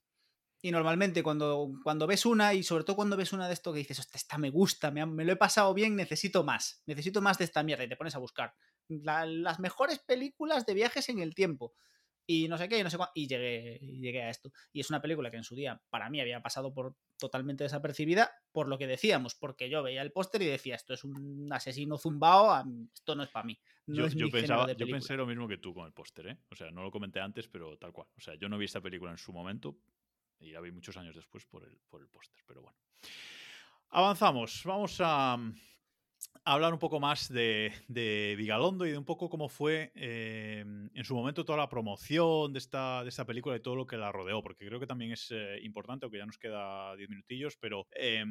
y 0.60 0.70
normalmente 0.70 1.22
cuando, 1.22 1.70
cuando 1.82 2.06
ves 2.06 2.26
una, 2.26 2.54
y 2.54 2.62
sobre 2.62 2.84
todo 2.84 2.96
cuando 2.96 3.16
ves 3.16 3.32
una 3.32 3.46
de 3.46 3.54
esto 3.54 3.72
que 3.72 3.78
dices, 3.78 4.08
esta 4.12 4.38
me 4.38 4.50
gusta, 4.50 4.90
me, 4.90 5.04
me, 5.06 5.24
lo 5.24 5.32
he 5.32 5.36
pasado 5.36 5.72
bien, 5.72 5.94
necesito 5.94 6.42
más, 6.42 6.82
necesito 6.86 7.22
más 7.22 7.38
de 7.38 7.44
esta 7.44 7.62
mierda, 7.62 7.84
y 7.84 7.88
te 7.88 7.96
pones 7.96 8.14
a 8.16 8.18
buscar 8.18 8.54
la, 8.88 9.24
las 9.26 9.60
mejores 9.60 9.98
películas 10.00 10.66
de 10.66 10.74
viajes 10.74 11.08
en 11.08 11.20
el 11.20 11.34
tiempo. 11.34 11.74
Y 12.30 12.46
no 12.46 12.58
sé 12.58 12.68
qué, 12.68 12.78
y 12.78 12.82
no 12.82 12.90
sé 12.90 12.98
cuándo, 12.98 13.12
y 13.14 13.26
llegué, 13.26 13.78
y 13.80 14.00
llegué 14.00 14.22
a 14.22 14.28
esto. 14.28 14.52
Y 14.70 14.80
es 14.80 14.90
una 14.90 15.00
película 15.00 15.30
que 15.30 15.38
en 15.38 15.44
su 15.44 15.54
día, 15.54 15.80
para 15.88 16.10
mí, 16.10 16.20
había 16.20 16.42
pasado 16.42 16.74
por 16.74 16.94
totalmente 17.18 17.64
desapercibida, 17.64 18.30
por 18.52 18.68
lo 18.68 18.76
que 18.76 18.86
decíamos, 18.86 19.34
porque 19.34 19.70
yo 19.70 19.82
veía 19.82 20.02
el 20.02 20.12
póster 20.12 20.42
y 20.42 20.46
decía, 20.46 20.74
esto 20.74 20.92
es 20.92 21.04
un 21.04 21.48
asesino 21.50 21.96
zumbao, 21.96 22.64
esto 22.92 23.14
no 23.14 23.22
es 23.22 23.30
para 23.30 23.46
mí. 23.46 23.58
No 23.86 23.94
yo, 23.94 24.04
es 24.04 24.14
yo 24.14 24.26
mi 24.26 24.30
pensaba, 24.30 24.66
de 24.66 24.76
yo 24.76 24.86
pensé 24.86 25.14
lo 25.14 25.26
mismo 25.26 25.48
que 25.48 25.56
tú 25.56 25.72
con 25.72 25.86
el 25.86 25.94
póster, 25.94 26.26
¿eh? 26.26 26.38
O 26.50 26.54
sea, 26.54 26.70
no 26.70 26.82
lo 26.82 26.90
comenté 26.90 27.18
antes, 27.18 27.48
pero 27.48 27.78
tal 27.78 27.92
cual. 27.92 28.08
O 28.18 28.20
sea, 28.20 28.34
yo 28.34 28.50
no 28.50 28.58
vi 28.58 28.66
esta 28.66 28.82
película 28.82 29.10
en 29.10 29.16
su 29.16 29.32
momento, 29.32 29.78
y 30.40 30.50
la 30.52 30.60
vi 30.60 30.70
muchos 30.72 30.96
años 30.96 31.14
después 31.16 31.44
por 31.46 31.64
el, 31.64 31.78
por 31.88 32.00
el 32.00 32.08
póster, 32.08 32.42
pero 32.46 32.62
bueno. 32.62 32.78
Avanzamos, 33.90 34.62
vamos 34.64 35.00
a, 35.00 35.32
a 35.34 36.52
hablar 36.52 36.72
un 36.74 36.78
poco 36.78 37.00
más 37.00 37.28
de, 37.30 37.72
de, 37.88 38.34
Vigalondo 38.36 38.86
y 38.86 38.90
de 38.90 38.98
un 38.98 39.04
poco 39.04 39.30
cómo 39.30 39.48
fue 39.48 39.92
eh, 39.94 40.60
en 40.60 41.04
su 41.04 41.14
momento 41.14 41.44
toda 41.44 41.56
la 41.58 41.68
promoción 41.70 42.52
de 42.52 42.58
esta, 42.58 43.02
de 43.02 43.08
esta 43.08 43.24
película 43.24 43.56
y 43.56 43.60
todo 43.60 43.76
lo 43.76 43.86
que 43.86 43.96
la 43.96 44.12
rodeó, 44.12 44.42
porque 44.42 44.66
creo 44.66 44.78
que 44.78 44.86
también 44.86 45.12
es 45.12 45.28
eh, 45.30 45.58
importante, 45.62 46.04
aunque 46.04 46.18
ya 46.18 46.26
nos 46.26 46.38
queda 46.38 46.94
10 46.96 47.08
minutillos, 47.08 47.56
pero 47.56 47.86
eh, 47.96 48.24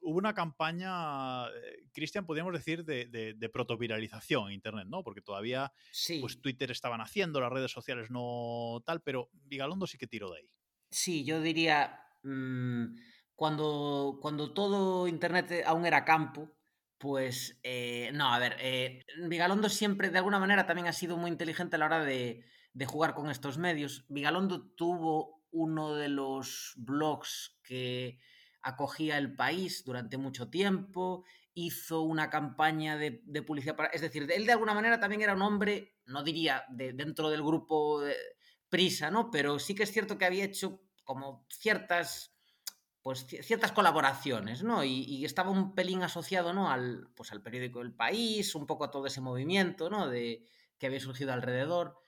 hubo 0.00 0.16
una 0.18 0.34
campaña, 0.34 1.46
Cristian, 1.92 2.24
podríamos 2.24 2.54
decir, 2.54 2.84
de, 2.84 3.06
de, 3.06 3.34
de 3.34 3.48
protoviralización 3.50 4.48
en 4.48 4.54
Internet, 4.54 4.86
¿no? 4.88 5.02
Porque 5.02 5.20
todavía 5.20 5.72
Sí. 5.90 6.20
pues, 6.20 6.40
Twitter 6.40 6.70
estaban 6.70 7.00
haciendo, 7.02 7.40
las 7.40 7.52
redes 7.52 7.70
sociales 7.70 8.10
no 8.10 8.82
tal, 8.86 9.02
pero 9.02 9.28
Vigalondo 9.32 9.86
sí 9.86 9.98
que 9.98 10.06
tiró 10.06 10.30
de 10.30 10.38
ahí. 10.40 10.48
Sí, 10.92 11.24
yo 11.24 11.40
diría, 11.40 12.00
mmm, 12.22 12.94
cuando, 13.34 14.18
cuando 14.20 14.52
todo 14.52 15.08
Internet 15.08 15.64
aún 15.66 15.86
era 15.86 16.04
campo, 16.04 16.50
pues 16.98 17.58
eh, 17.62 18.10
no, 18.12 18.32
a 18.32 18.38
ver, 18.38 18.56
eh, 18.60 19.02
Vigalondo 19.26 19.68
siempre 19.70 20.10
de 20.10 20.18
alguna 20.18 20.38
manera 20.38 20.66
también 20.66 20.86
ha 20.86 20.92
sido 20.92 21.16
muy 21.16 21.30
inteligente 21.30 21.76
a 21.76 21.78
la 21.78 21.86
hora 21.86 22.04
de, 22.04 22.44
de, 22.74 22.86
jugar 22.86 23.14
con 23.14 23.30
estos 23.30 23.56
medios. 23.58 24.04
Vigalondo 24.08 24.70
tuvo 24.76 25.42
uno 25.50 25.94
de 25.94 26.08
los 26.08 26.74
blogs 26.76 27.58
que 27.64 28.20
acogía 28.60 29.16
el 29.16 29.34
país 29.34 29.84
durante 29.84 30.18
mucho 30.18 30.50
tiempo, 30.50 31.24
hizo 31.54 32.02
una 32.02 32.28
campaña 32.28 32.98
de, 32.98 33.22
de 33.24 33.42
publicidad 33.42 33.76
para... 33.76 33.88
Es 33.88 34.02
decir, 34.02 34.30
él 34.30 34.46
de 34.46 34.52
alguna 34.52 34.74
manera 34.74 35.00
también 35.00 35.22
era 35.22 35.34
un 35.34 35.42
hombre, 35.42 35.96
no 36.04 36.22
diría 36.22 36.64
de, 36.68 36.92
dentro 36.92 37.30
del 37.30 37.42
grupo... 37.42 38.02
Prisa, 38.72 39.10
¿no? 39.10 39.30
Pero 39.30 39.58
sí 39.58 39.74
que 39.74 39.82
es 39.82 39.92
cierto 39.92 40.16
que 40.16 40.24
había 40.24 40.44
hecho 40.44 40.80
como 41.04 41.46
ciertas, 41.50 42.34
pues 43.02 43.26
ciertas 43.26 43.70
colaboraciones, 43.72 44.62
¿no? 44.62 44.82
Y, 44.82 45.04
y, 45.04 45.26
estaba 45.26 45.50
un 45.50 45.74
pelín 45.74 46.02
asociado, 46.02 46.54
¿no? 46.54 46.70
Al, 46.70 47.10
pues 47.14 47.32
al 47.32 47.42
periódico 47.42 47.82
El 47.82 47.92
País, 47.92 48.54
un 48.54 48.64
poco 48.66 48.84
a 48.84 48.90
todo 48.90 49.06
ese 49.06 49.20
movimiento, 49.20 49.90
¿no? 49.90 50.08
De, 50.08 50.46
que 50.78 50.86
había 50.86 51.00
surgido 51.00 51.34
alrededor. 51.34 51.98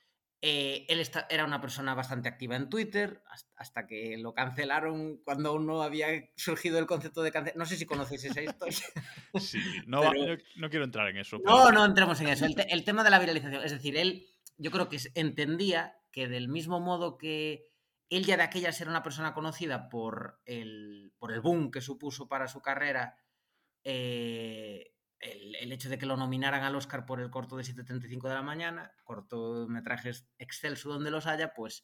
Eh, 0.41 0.87
él 0.89 0.99
está, 1.01 1.27
era 1.29 1.45
una 1.45 1.61
persona 1.61 1.93
bastante 1.93 2.29
activa 2.29 2.55
en 2.55 2.67
Twitter, 2.67 3.21
hasta, 3.29 3.53
hasta, 3.57 3.85
que 3.85 4.17
lo 4.17 4.33
cancelaron 4.33 5.17
cuando 5.23 5.49
aún 5.49 5.67
no 5.67 5.83
había 5.83 6.07
surgido 6.35 6.79
el 6.79 6.87
concepto 6.87 7.21
de 7.21 7.31
cancelación. 7.31 7.59
No 7.59 7.67
sé 7.67 7.77
si 7.77 7.85
conocéis 7.85 8.23
esa 8.23 8.41
historia. 8.41 8.87
Sí, 9.39 9.59
no, 9.85 10.01
pero... 10.01 10.35
no, 10.35 10.41
no, 10.55 10.69
quiero 10.71 10.85
entrar 10.85 11.09
en 11.09 11.17
eso. 11.17 11.37
Pero... 11.37 11.55
No, 11.55 11.71
no 11.71 11.85
entremos 11.85 12.19
en 12.21 12.29
eso. 12.29 12.45
El, 12.45 12.55
te, 12.55 12.73
el 12.73 12.83
tema 12.83 13.03
de 13.03 13.11
la 13.11 13.19
viralización, 13.19 13.63
es 13.63 13.71
decir, 13.71 13.95
él, 13.97 14.25
yo 14.57 14.71
creo 14.71 14.89
que 14.89 14.97
entendía 15.13 15.95
que 16.15 16.29
del 16.29 16.47
mismo 16.47 16.79
modo 16.79 17.17
que 17.17 17.67
él 18.09 18.23
ya 18.25 18.37
de 18.37 18.43
aquellas 18.43 18.79
era 18.79 18.89
una 18.89 19.03
persona 19.03 19.33
conocida 19.33 19.89
por 19.89 20.39
el, 20.45 21.11
por 21.17 21.33
el 21.33 21.41
boom 21.41 21.71
que 21.71 21.81
supuso 21.81 22.29
para 22.29 22.47
su 22.47 22.61
carrera 22.61 23.17
eh, 23.83 24.93
el, 25.19 25.73
hecho 25.73 25.89
de 25.89 25.97
que 25.97 26.05
lo 26.05 26.15
nominaran 26.15 26.63
al 26.63 26.77
Oscar 26.77 27.05
por 27.05 27.19
el 27.19 27.29
corto 27.29 27.57
de 27.57 27.63
7.35 27.63 28.29
de 28.29 28.33
la 28.33 28.41
mañana, 28.43 28.93
cortometrajes 29.03 30.29
excelso 30.37 30.87
donde 30.87 31.11
los 31.11 31.27
haya, 31.27 31.53
pues 31.53 31.83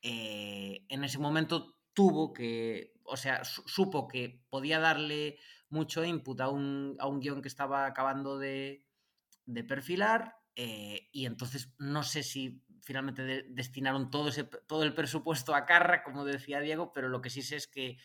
eh, 0.00 0.84
en 0.88 1.02
ese 1.02 1.18
momento 1.18 1.76
tuvo 1.92 2.32
que, 2.32 2.94
o 3.02 3.16
sea, 3.16 3.42
su, 3.42 3.66
supo 3.66 4.06
que 4.06 4.44
podía 4.48 4.78
darle 4.78 5.40
mucho 5.70 6.04
input 6.04 6.40
a 6.40 6.50
un, 6.50 6.94
a 7.00 7.08
un 7.08 7.18
guion 7.18 7.42
que 7.42 7.48
estaba 7.48 7.84
acabando 7.86 8.38
de, 8.38 8.86
de 9.44 9.64
perfilar 9.64 10.36
eh, 10.54 11.08
y 11.10 11.26
entonces 11.26 11.74
no 11.78 12.04
sé 12.04 12.22
si 12.22 12.62
finalmente 12.82 13.22
de, 13.22 13.44
destinaron 13.48 14.10
todo, 14.10 14.28
ese, 14.28 14.44
todo 14.44 14.82
el 14.82 14.94
presupuesto 14.94 15.54
a 15.54 15.64
Carra, 15.64 16.02
como 16.02 16.24
decía 16.24 16.60
Diego, 16.60 16.92
pero 16.92 17.08
lo 17.08 17.22
que 17.22 17.30
sí 17.30 17.42
sé 17.42 17.56
es 17.56 17.66
que, 17.66 17.96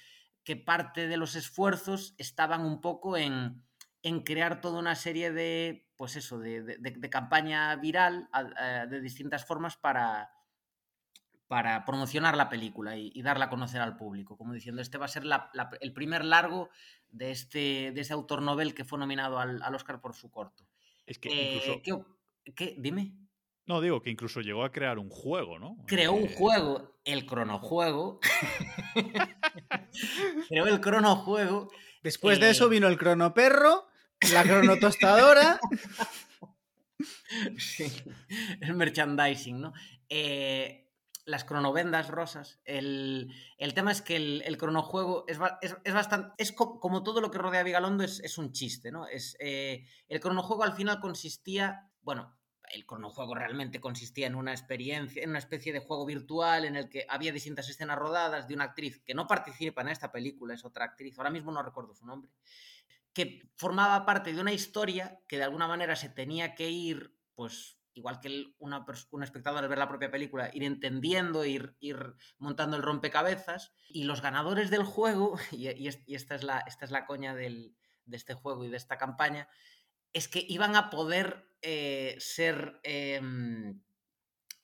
que 0.43 0.55
parte 0.55 1.07
de 1.07 1.17
los 1.17 1.35
esfuerzos 1.35 2.15
estaban 2.17 2.61
un 2.61 2.79
poco 2.79 3.17
en, 3.17 3.63
en, 4.03 4.21
crear 4.21 4.61
toda 4.61 4.79
una 4.79 4.95
serie 4.95 5.31
de, 5.31 5.89
pues 5.97 6.15
eso, 6.15 6.39
de, 6.39 6.61
de, 6.61 6.77
de 6.77 7.09
campaña 7.09 7.75
viral 7.75 8.29
a, 8.31 8.39
a, 8.39 8.85
de 8.85 9.01
distintas 9.01 9.45
formas 9.45 9.77
para, 9.77 10.31
para 11.47 11.83
promocionar 11.85 12.37
la 12.37 12.49
película 12.49 12.97
y, 12.97 13.11
y, 13.13 13.21
darla 13.21 13.45
a 13.45 13.49
conocer 13.49 13.81
al 13.81 13.97
público, 13.97 14.37
como 14.37 14.53
diciendo, 14.53 14.81
este 14.81 14.97
va 14.97 15.05
a 15.05 15.09
ser 15.09 15.25
la, 15.25 15.49
la, 15.53 15.69
el 15.81 15.93
primer 15.93 16.23
largo 16.23 16.69
de 17.09 17.31
este, 17.31 17.91
de 17.93 18.01
ese 18.01 18.13
autor 18.13 18.41
novel 18.41 18.75
que 18.75 18.85
fue 18.85 18.99
nominado 18.99 19.39
al, 19.39 19.61
al 19.63 19.75
Oscar 19.75 20.01
por 20.01 20.13
su 20.13 20.29
corto. 20.29 20.67
Es 21.05 21.19
que 21.19 21.29
incluso... 21.29 21.71
Eh, 21.73 21.81
¿qué, 21.83 22.53
¿qué? 22.53 22.75
Dime. 22.77 23.26
No, 23.67 23.81
digo 23.81 24.01
que 24.01 24.09
incluso 24.09 24.39
llegó 24.39 24.63
a 24.63 24.71
crear 24.71 24.97
un 24.97 25.09
juego, 25.09 25.59
¿no? 25.59 25.75
Creó 25.87 26.13
un 26.13 26.29
juego, 26.29 26.97
el 27.03 27.25
cronojuego. 27.25 28.21
Creó 30.47 30.67
el 30.67 30.79
cronojuego. 30.79 31.69
Después 32.01 32.37
eh... 32.37 32.41
de 32.41 32.49
eso 32.51 32.69
vino 32.69 32.87
el 32.87 32.97
cronoperro, 32.97 33.87
la 34.31 34.43
cronotostadora. 34.43 35.59
sí, 37.57 37.91
el 38.61 38.73
merchandising, 38.73 39.59
¿no? 39.59 39.73
Eh, 40.07 40.87
las 41.25 41.43
cronovendas 41.43 42.07
rosas. 42.07 42.61
El, 42.63 43.33
el, 43.57 43.73
tema 43.73 43.91
es 43.91 44.01
que 44.01 44.15
el, 44.15 44.43
el 44.45 44.57
cronojuego 44.57 45.25
es, 45.27 45.39
es, 45.61 45.75
es, 45.83 45.93
bastante. 45.93 46.33
Es 46.37 46.53
co 46.53 46.79
como 46.79 47.03
todo 47.03 47.19
lo 47.19 47.31
que 47.31 47.37
rodea 47.37 47.59
a 47.59 47.63
Vigalondo, 47.63 48.05
es, 48.05 48.21
es 48.21 48.37
un 48.37 48.53
chiste, 48.53 48.93
¿no? 48.93 49.07
Es, 49.07 49.35
eh, 49.41 49.85
el 50.07 50.21
cronojuego 50.21 50.63
al 50.63 50.73
final 50.73 51.01
consistía. 51.01 51.91
Bueno, 52.01 52.36
el 52.71 52.85
cronojuego 52.85 53.35
realmente 53.35 53.79
consistía 53.79 54.27
en 54.27 54.35
una 54.35 54.51
experiencia, 54.51 55.23
en 55.23 55.29
una 55.29 55.39
especie 55.39 55.73
de 55.73 55.79
juego 55.79 56.05
virtual 56.05 56.65
en 56.65 56.75
el 56.75 56.89
que 56.89 57.05
había 57.09 57.31
distintas 57.31 57.69
escenas 57.69 57.97
rodadas 57.97 58.47
de 58.47 58.53
una 58.53 58.65
actriz 58.65 59.01
que 59.05 59.13
no 59.13 59.27
participa 59.27 59.81
en 59.81 59.89
esta 59.89 60.11
película, 60.11 60.53
es 60.53 60.65
otra 60.65 60.85
actriz, 60.85 61.17
ahora 61.17 61.29
mismo 61.29 61.51
no 61.51 61.63
recuerdo 61.63 61.93
su 61.93 62.05
nombre, 62.05 62.31
que 63.13 63.49
formaba 63.55 64.05
parte 64.05 64.33
de 64.33 64.41
una 64.41 64.53
historia 64.53 65.19
que 65.27 65.37
de 65.37 65.43
alguna 65.43 65.67
manera 65.67 65.95
se 65.95 66.09
tenía 66.09 66.55
que 66.55 66.69
ir, 66.69 67.15
pues 67.35 67.79
igual 67.93 68.19
que 68.19 68.53
una, 68.59 68.85
un 69.11 69.23
espectador 69.23 69.63
al 69.63 69.69
ver 69.69 69.79
la 69.79 69.89
propia 69.89 70.11
película, 70.11 70.51
ir 70.53 70.63
entendiendo, 70.63 71.43
ir, 71.45 71.75
ir 71.79 72.15
montando 72.37 72.77
el 72.77 72.83
rompecabezas, 72.83 73.73
y 73.89 74.03
los 74.03 74.21
ganadores 74.21 74.69
del 74.69 74.83
juego, 74.83 75.37
y, 75.51 75.67
y, 75.69 75.89
y 76.05 76.15
esta, 76.15 76.35
es 76.35 76.43
la, 76.43 76.59
esta 76.59 76.85
es 76.85 76.91
la 76.91 77.05
coña 77.05 77.33
del, 77.33 77.75
de 78.05 78.17
este 78.17 78.33
juego 78.33 78.65
y 78.65 78.69
de 78.69 78.77
esta 78.77 78.97
campaña, 78.97 79.47
es 80.13 80.27
que 80.27 80.45
iban 80.47 80.75
a 80.75 80.89
poder 80.89 81.46
eh, 81.61 82.15
ser. 82.19 82.79
Eh, 82.83 83.21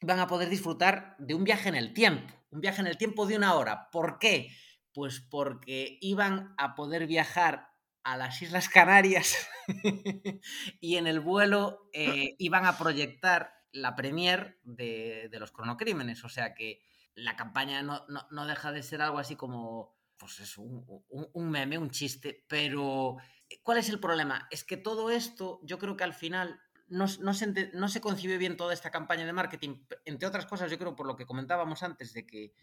iban 0.03 0.20
a 0.20 0.28
poder 0.28 0.49
disfrutar 0.49 1.15
de 1.18 1.34
un 1.34 1.44
viaje 1.44 1.70
en 1.70 1.76
el 1.76 1.94
tiempo. 1.94 2.34
Un 2.52 2.61
viaje 2.61 2.82
en 2.82 2.88
el 2.88 2.98
tiempo 2.98 3.26
de 3.26 3.38
una 3.38 3.56
hora. 3.56 3.90
¿Por 3.91 4.20
qué? 4.20 4.49
Pues 4.94 5.22
porque 5.22 5.98
iban 6.02 6.53
a 6.57 6.76
poder 6.76 7.07
viajar 7.07 7.70
a 8.03 8.18
las 8.18 8.41
Islas 8.41 8.68
Canarias 8.68 9.48
y 10.82 10.98
en 10.98 11.07
el 11.07 11.22
vuelo 11.22 11.90
eh, 11.94 12.36
iban 12.38 12.65
a 12.65 12.78
proyectar 12.78 13.53
la 13.72 13.95
premier 13.95 14.60
de, 14.64 15.30
de 15.32 15.40
los 15.40 15.52
cronocrímenes. 15.52 16.24
O 16.26 16.30
sea 16.30 16.53
que 16.53 16.82
la 17.15 17.36
campaña 17.36 17.82
no, 17.82 18.06
no, 18.10 18.28
no 18.30 18.45
deja 18.45 18.72
de 18.72 18.84
ser 18.84 19.02
algo 19.02 19.20
así 19.20 19.36
como, 19.36 19.95
pues 20.18 20.40
es 20.41 20.57
un, 20.57 20.86
un, 21.10 21.30
un 21.32 21.49
meme, 21.49 21.78
un 21.78 21.91
chiste, 21.91 22.45
pero 22.48 23.18
¿cuál 23.64 23.78
es 23.78 23.90
el 23.90 23.99
problema? 23.99 24.48
Es 24.52 24.64
que 24.64 24.78
todo 24.78 25.10
esto, 25.11 25.60
yo 25.64 25.80
creo 25.80 25.95
que 25.95 26.03
al 26.03 26.14
final 26.14 26.60
no, 26.94 27.06
no, 27.20 27.34
se, 27.34 27.72
no, 27.74 27.88
se, 27.90 28.02
concibe 28.02 28.38
bien 28.38 28.56
toda 28.56 28.74
esta 28.74 28.91
campaña 28.91 29.26
de 29.26 29.34
marketing. 29.34 29.84
Entre 30.06 30.28
otras 30.28 30.45
cosas, 30.45 30.70
yo 30.70 30.78
creo 30.78 30.95
por 30.95 31.07
lo 31.07 31.15
que 31.15 31.26
comentábamos 31.26 31.84
antes, 31.84 32.14
de 32.14 32.26
que 32.26 32.53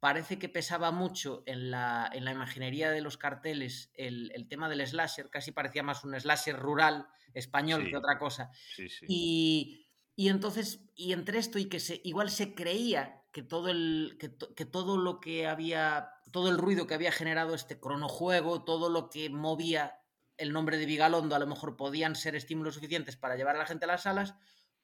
parece 0.00 0.38
que 0.38 0.48
pesaba 0.48 0.90
mucho 0.90 1.42
en 1.46 1.70
la, 1.70 2.10
en 2.12 2.24
la 2.24 2.32
imaginería 2.32 2.90
de 2.90 3.00
los 3.00 3.16
carteles 3.16 3.90
el, 3.94 4.30
el, 4.34 4.48
tema 4.48 4.68
del 4.68 4.86
slasher, 4.86 5.30
casi 5.30 5.52
parecía 5.52 5.82
más 5.82 6.04
un 6.04 6.18
slasher 6.18 6.56
rural 6.56 7.06
español 7.32 7.84
Sí. 7.84 7.90
que 7.90 7.96
otra 7.96 8.18
cosa. 8.18 8.50
Sí, 8.74 8.88
sí. 8.88 9.06
Y, 9.08 9.88
y 10.16 10.28
entonces, 10.28 10.80
y 10.94 11.12
entre 11.12 11.38
esto 11.38 11.58
y 11.58 11.66
que 11.66 11.80
se, 11.80 12.00
igual 12.04 12.30
se 12.30 12.54
creía 12.54 13.22
que 13.32 13.42
todo, 13.42 13.68
el, 13.68 14.16
que, 14.18 14.28
to, 14.28 14.54
que 14.54 14.64
todo 14.64 14.96
lo 14.96 15.20
que 15.20 15.46
había, 15.46 16.10
todo 16.32 16.48
el 16.48 16.58
ruido 16.58 16.86
que 16.86 16.94
había 16.94 17.12
generado 17.12 17.54
este 17.54 17.78
cronojuego, 17.78 18.64
todo 18.64 18.88
lo 18.88 19.10
que 19.10 19.28
movía 19.30 19.98
el 20.38 20.52
nombre 20.52 20.76
de 20.76 20.86
Vigalondo 20.86 21.34
a 21.34 21.38
lo 21.38 21.46
mejor 21.46 21.76
podían 21.76 22.14
ser 22.14 22.36
estímulos 22.36 22.74
suficientes 22.74 23.16
para 23.16 23.36
llevar 23.36 23.56
a 23.56 23.60
la 23.60 23.66
gente 23.66 23.84
a 23.84 23.88
las 23.88 24.02
salas, 24.02 24.34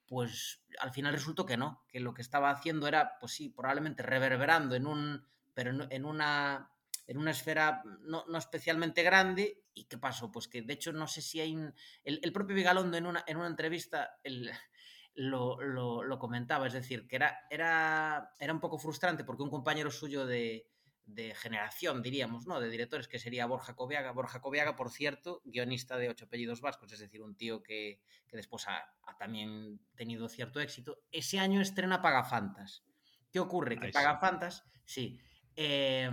pues 0.07 0.61
al 0.79 0.91
final 0.91 1.13
resultó 1.13 1.45
que 1.45 1.57
no, 1.57 1.83
que 1.87 1.99
lo 1.99 2.13
que 2.13 2.21
estaba 2.21 2.49
haciendo 2.49 2.87
era, 2.87 3.17
pues 3.19 3.33
sí, 3.33 3.49
probablemente 3.49 4.03
reverberando 4.03 4.75
en 4.75 4.87
un, 4.87 5.25
pero 5.53 5.71
en, 5.89 6.05
una, 6.05 6.69
en 7.07 7.17
una 7.17 7.31
esfera 7.31 7.83
no, 8.01 8.25
no, 8.27 8.37
especialmente 8.37 9.03
grande. 9.03 9.63
¿Y 9.73 9.85
qué 9.85 9.97
pasó? 9.97 10.31
Pues 10.31 10.47
que 10.47 10.61
de 10.61 10.73
hecho 10.73 10.93
no 10.93 11.07
sé 11.07 11.21
si 11.21 11.39
hay 11.39 11.57
el, 12.03 12.33
propio 12.33 12.55
Vigalondo 12.55 12.97
en 12.97 13.07
una, 13.07 13.23
en 13.25 13.37
una 13.37 13.47
entrevista 13.47 14.19
el, 14.23 14.51
lo, 15.15 15.61
lo, 15.61 16.03
lo, 16.03 16.19
comentaba, 16.19 16.67
es 16.67 16.73
decir, 16.73 17.07
que 17.07 17.15
era, 17.15 17.39
era, 17.49 18.31
era 18.39 18.53
un 18.53 18.59
poco 18.59 18.77
frustrante 18.77 19.23
porque 19.23 19.43
un 19.43 19.49
compañero 19.49 19.89
suyo 19.89 20.25
de, 20.25 20.67
de 21.05 21.35
generación, 21.35 22.01
diríamos, 22.01 22.47
¿no? 22.47 22.59
De 22.59 22.69
directores, 22.69 23.07
que 23.07 23.19
sería 23.19 23.45
Borja 23.45 23.75
Coviaga. 23.75 24.11
Borja 24.11 24.41
Coviaga, 24.41 24.75
por 24.75 24.89
cierto, 24.89 25.41
guionista 25.43 25.97
de 25.97 26.09
Ocho 26.09 26.25
Apellidos 26.25 26.61
Vascos, 26.61 26.91
es 26.93 26.99
decir, 26.99 27.21
un 27.21 27.35
tío 27.35 27.61
que, 27.61 27.99
que 28.27 28.37
después 28.37 28.67
ha, 28.67 28.77
ha, 29.03 29.17
también 29.17 29.79
tenido 29.95 30.29
cierto 30.29 30.59
éxito. 30.59 31.03
Ese 31.11 31.39
año 31.39 31.61
estrena 31.61 32.01
Pagafantas. 32.01 32.83
¿Qué 33.31 33.39
ocurre? 33.39 33.79
Que 33.79 33.89
Pagafantas, 33.89 34.65
sí, 34.85 35.19
eh, 35.55 36.09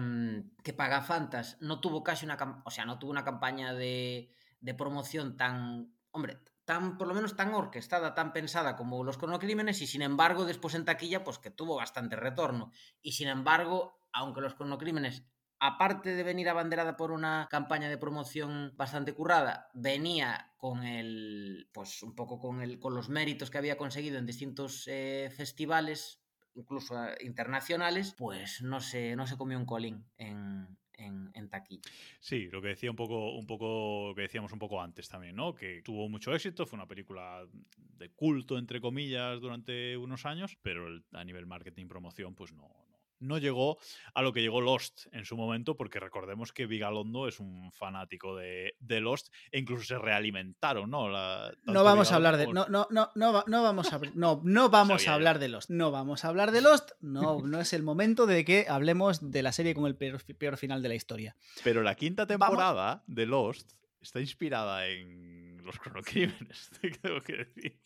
que 0.62 0.72
Pagafantas 0.72 1.56
no 1.60 1.80
tuvo 1.80 2.02
casi 2.02 2.24
una, 2.26 2.62
o 2.64 2.70
sea, 2.70 2.84
no 2.84 2.98
tuvo 2.98 3.10
una 3.10 3.24
campaña 3.24 3.74
de, 3.74 4.32
de 4.60 4.74
promoción 4.74 5.36
tan, 5.36 5.94
hombre, 6.10 6.38
tan, 6.64 6.98
por 6.98 7.08
lo 7.08 7.14
menos 7.14 7.36
tan 7.36 7.54
orquestada, 7.54 8.14
tan 8.14 8.32
pensada 8.32 8.76
como 8.76 9.02
los 9.02 9.18
cronocrímenes 9.18 9.80
y 9.82 9.86
sin 9.86 10.02
embargo 10.02 10.44
después 10.44 10.74
en 10.74 10.84
taquilla 10.84 11.24
pues 11.24 11.38
que 11.38 11.50
tuvo 11.50 11.76
bastante 11.76 12.16
retorno 12.16 12.70
y 13.02 13.12
sin 13.12 13.28
embargo 13.28 13.99
aunque 14.12 14.40
los 14.40 14.54
cronocrímenes 14.54 15.24
aparte 15.60 16.14
de 16.14 16.22
venir 16.22 16.48
abanderada 16.48 16.96
por 16.96 17.12
una 17.12 17.46
campaña 17.50 17.88
de 17.88 17.98
promoción 17.98 18.72
bastante 18.76 19.12
currada, 19.12 19.68
venía 19.74 20.52
con 20.56 20.82
el, 20.82 21.68
pues 21.72 22.02
un 22.02 22.14
poco 22.14 22.38
con, 22.38 22.62
el, 22.62 22.80
con 22.80 22.94
los 22.94 23.10
méritos 23.10 23.50
que 23.50 23.58
había 23.58 23.76
conseguido 23.76 24.18
en 24.18 24.26
distintos 24.26 24.88
eh, 24.88 25.30
festivales, 25.36 26.22
incluso 26.54 27.04
eh, 27.04 27.14
internacionales, 27.20 28.14
pues 28.16 28.62
no 28.62 28.80
se, 28.80 29.14
no 29.16 29.26
se 29.26 29.36
comió 29.36 29.58
un 29.58 29.66
colín 29.66 30.06
en, 30.16 30.78
en, 30.94 31.48
taquilla. 31.50 31.82
Sí, 32.20 32.48
lo 32.48 32.62
que 32.62 32.68
decía 32.68 32.90
un 32.90 32.96
poco, 32.96 33.34
un 33.34 33.46
poco, 33.46 34.14
que 34.14 34.22
decíamos 34.22 34.52
un 34.52 34.58
poco 34.58 34.80
antes 34.80 35.08
también, 35.08 35.34
¿no? 35.34 35.54
Que 35.54 35.82
tuvo 35.82 36.08
mucho 36.08 36.34
éxito, 36.34 36.64
fue 36.64 36.78
una 36.78 36.86
película 36.86 37.44
de 37.76 38.10
culto, 38.10 38.56
entre 38.56 38.80
comillas, 38.80 39.40
durante 39.40 39.96
unos 39.96 40.24
años, 40.26 40.56
pero 40.62 40.88
el, 40.88 41.04
a 41.12 41.24
nivel 41.24 41.46
marketing 41.46 41.86
promoción, 41.86 42.34
pues 42.34 42.52
no, 42.52 42.89
no 43.20 43.38
llegó 43.38 43.78
a 44.14 44.22
lo 44.22 44.32
que 44.32 44.40
llegó 44.40 44.60
Lost 44.60 45.06
en 45.12 45.24
su 45.24 45.36
momento, 45.36 45.76
porque 45.76 46.00
recordemos 46.00 46.52
que 46.52 46.66
Vigalondo 46.66 47.28
es 47.28 47.38
un 47.40 47.70
fanático 47.72 48.36
de, 48.36 48.74
de 48.80 49.00
Lost 49.00 49.28
e 49.52 49.58
incluso 49.58 49.84
se 49.84 49.98
realimentaron, 49.98 50.90
¿no? 50.90 51.08
La, 51.08 51.52
no 51.64 51.84
vamos 51.84 52.08
Vigalondo 52.08 52.12
a 52.12 52.16
hablar 52.16 52.36
de. 52.36 52.46
No, 52.46 52.66
no, 52.68 52.88
no, 52.90 53.10
no, 53.14 53.44
no 53.46 53.62
vamos 53.62 53.92
a 53.92 54.00
no, 54.14 54.40
no 54.44 54.70
vamos 54.70 55.06
a 55.06 55.14
hablar 55.14 55.38
de 55.38 55.48
Lost. 55.48 55.70
No 55.70 55.90
vamos 55.90 56.24
a 56.24 56.28
hablar 56.28 56.50
de 56.50 56.60
Lost. 56.62 56.90
No, 57.00 57.40
no 57.40 57.60
es 57.60 57.72
el 57.72 57.82
momento 57.82 58.26
de 58.26 58.44
que 58.44 58.66
hablemos 58.68 59.30
de 59.30 59.42
la 59.42 59.52
serie 59.52 59.74
con 59.74 59.86
el 59.86 59.96
peor, 59.96 60.22
peor 60.36 60.56
final 60.56 60.82
de 60.82 60.88
la 60.88 60.94
historia. 60.94 61.36
Pero 61.62 61.82
la 61.82 61.94
quinta 61.94 62.26
temporada 62.26 62.84
vamos. 62.84 63.04
de 63.06 63.26
Lost 63.26 63.72
está 64.00 64.20
inspirada 64.20 64.86
en 64.86 65.62
los 65.64 65.78
cronocrímenes, 65.80 66.70
tengo 66.80 67.20
que 67.22 67.36
decir. 67.36 67.78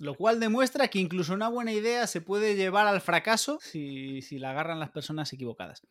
Lo 0.00 0.14
cual 0.14 0.40
demuestra 0.40 0.88
que 0.88 0.98
incluso 0.98 1.34
una 1.34 1.48
buena 1.48 1.72
idea 1.72 2.06
se 2.06 2.22
puede 2.22 2.56
llevar 2.56 2.86
al 2.86 3.02
fracaso 3.02 3.58
si, 3.60 4.22
si 4.22 4.38
la 4.38 4.50
agarran 4.50 4.80
las 4.80 4.90
personas 4.90 5.30
equivocadas. 5.34 5.82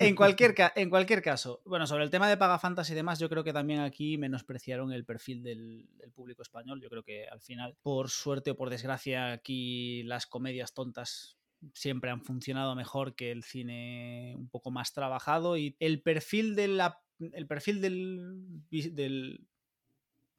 En 0.00 0.16
cualquier, 0.16 0.52
en 0.74 0.90
cualquier, 0.90 1.22
caso, 1.22 1.62
bueno, 1.64 1.86
sobre 1.86 2.02
el 2.02 2.10
tema 2.10 2.28
de 2.28 2.36
Pagafantas 2.36 2.90
y 2.90 2.94
demás, 2.94 3.20
yo 3.20 3.28
creo 3.28 3.44
que 3.44 3.52
también 3.52 3.80
aquí 3.80 4.18
menospreciaron 4.18 4.92
el 4.92 5.04
perfil 5.04 5.44
del, 5.44 5.88
público 6.12 6.42
español. 6.42 6.80
Yo 6.82 6.90
creo 6.90 7.04
que 7.04 7.28
al 7.28 7.40
final, 7.40 7.76
por 7.82 8.10
suerte 8.10 8.50
o 8.50 8.56
por 8.56 8.68
desgracia, 8.68 9.30
aquí 9.30 10.02
las 10.02 10.26
comedias 10.26 10.74
tontas 10.74 11.36
siempre 11.72 12.10
han 12.10 12.22
funcionado 12.22 12.74
mejor 12.74 13.14
que 13.14 13.30
el 13.30 13.44
cine 13.44 14.34
un 14.36 14.48
poco 14.48 14.72
más 14.72 14.92
trabajado 14.92 15.56
y 15.56 15.76
el 15.78 16.02
perfil 16.02 16.56
de 16.56 16.66
la 16.66 16.98
el 17.20 17.46
perfil 17.46 17.80
del 17.80 19.46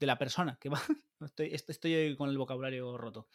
de 0.01 0.07
la 0.07 0.17
persona 0.17 0.57
que 0.59 0.67
va. 0.67 0.81
Estoy, 1.21 1.51
estoy 1.53 2.15
con 2.15 2.31
el 2.31 2.37
vocabulario 2.39 2.97
roto. 2.97 3.27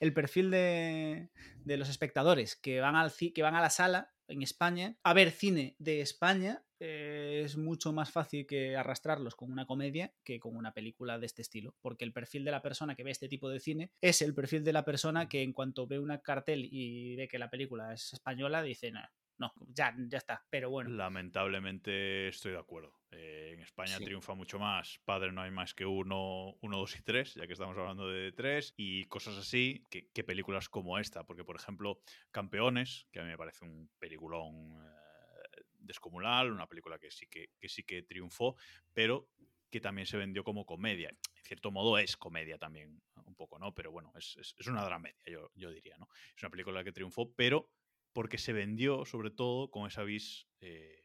El 0.00 0.14
perfil 0.14 0.50
de, 0.50 1.28
de 1.56 1.76
los 1.76 1.90
espectadores 1.90 2.56
que 2.56 2.80
van, 2.80 2.96
al, 2.96 3.12
que 3.12 3.42
van 3.42 3.54
a 3.54 3.60
la 3.60 3.68
sala 3.68 4.14
en 4.28 4.40
España 4.40 4.96
a 5.02 5.12
ver 5.12 5.30
cine 5.30 5.76
de 5.78 6.00
España 6.00 6.64
eh, 6.80 7.42
es 7.44 7.58
mucho 7.58 7.92
más 7.92 8.10
fácil 8.10 8.46
que 8.46 8.78
arrastrarlos 8.78 9.34
con 9.34 9.52
una 9.52 9.66
comedia 9.66 10.14
que 10.24 10.40
con 10.40 10.56
una 10.56 10.72
película 10.72 11.18
de 11.18 11.26
este 11.26 11.42
estilo. 11.42 11.76
Porque 11.82 12.06
el 12.06 12.14
perfil 12.14 12.46
de 12.46 12.50
la 12.50 12.62
persona 12.62 12.94
que 12.94 13.04
ve 13.04 13.10
este 13.10 13.28
tipo 13.28 13.50
de 13.50 13.60
cine 13.60 13.92
es 14.00 14.22
el 14.22 14.34
perfil 14.34 14.64
de 14.64 14.72
la 14.72 14.86
persona 14.86 15.28
que 15.28 15.42
en 15.42 15.52
cuanto 15.52 15.86
ve 15.86 15.98
una 15.98 16.22
cartel 16.22 16.66
y 16.70 17.14
ve 17.16 17.28
que 17.28 17.38
la 17.38 17.50
película 17.50 17.92
es 17.92 18.14
española 18.14 18.62
dice, 18.62 18.90
no, 18.90 19.02
no, 19.38 19.52
ya, 19.68 19.94
ya 20.08 20.18
está, 20.18 20.44
pero 20.48 20.70
bueno. 20.70 20.90
Lamentablemente 20.90 22.28
estoy 22.28 22.52
de 22.52 22.58
acuerdo. 22.58 22.92
Eh, 23.16 23.52
en 23.54 23.60
España 23.60 23.96
sí. 23.98 24.04
triunfa 24.04 24.34
mucho 24.34 24.58
más 24.58 24.98
Padre 25.04 25.30
no 25.30 25.40
hay 25.42 25.50
más 25.50 25.72
que 25.72 25.86
uno, 25.86 26.56
uno, 26.60 26.78
dos 26.78 26.96
y 26.96 27.02
tres, 27.02 27.34
ya 27.34 27.46
que 27.46 27.52
estamos 27.52 27.76
hablando 27.78 28.08
de 28.08 28.32
tres, 28.32 28.74
y 28.76 29.04
cosas 29.04 29.36
así, 29.36 29.84
que, 29.88 30.08
que 30.08 30.24
películas 30.24 30.68
como 30.68 30.98
esta, 30.98 31.24
porque 31.24 31.44
por 31.44 31.56
ejemplo, 31.56 32.00
Campeones, 32.30 33.06
que 33.12 33.20
a 33.20 33.22
mí 33.22 33.28
me 33.28 33.38
parece 33.38 33.64
un 33.64 33.88
peliculón 33.98 34.72
eh, 34.84 35.62
descomunal, 35.78 36.50
una 36.50 36.66
película 36.66 36.98
que 36.98 37.10
sí 37.10 37.26
que, 37.26 37.50
que 37.58 37.68
sí 37.68 37.84
que 37.84 38.02
triunfó, 38.02 38.56
pero 38.92 39.28
que 39.70 39.80
también 39.80 40.06
se 40.06 40.16
vendió 40.16 40.44
como 40.44 40.66
comedia. 40.66 41.08
En 41.10 41.44
cierto 41.44 41.70
modo 41.70 41.98
es 41.98 42.16
comedia 42.16 42.58
también, 42.58 43.02
un 43.24 43.34
poco, 43.34 43.58
¿no? 43.58 43.74
Pero 43.74 43.90
bueno, 43.90 44.12
es, 44.16 44.36
es, 44.36 44.54
es 44.58 44.66
una 44.66 44.84
dramedia, 44.84 45.20
yo, 45.26 45.50
yo 45.54 45.70
diría, 45.70 45.96
¿no? 45.98 46.08
Es 46.36 46.42
una 46.42 46.50
película 46.50 46.84
que 46.84 46.92
triunfó, 46.92 47.32
pero 47.34 47.70
porque 48.12 48.38
se 48.38 48.52
vendió 48.52 49.04
sobre 49.04 49.30
todo 49.30 49.70
con 49.70 49.86
esa 49.86 50.04
vis 50.04 50.46
eh, 50.60 51.04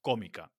cómica. 0.00 0.52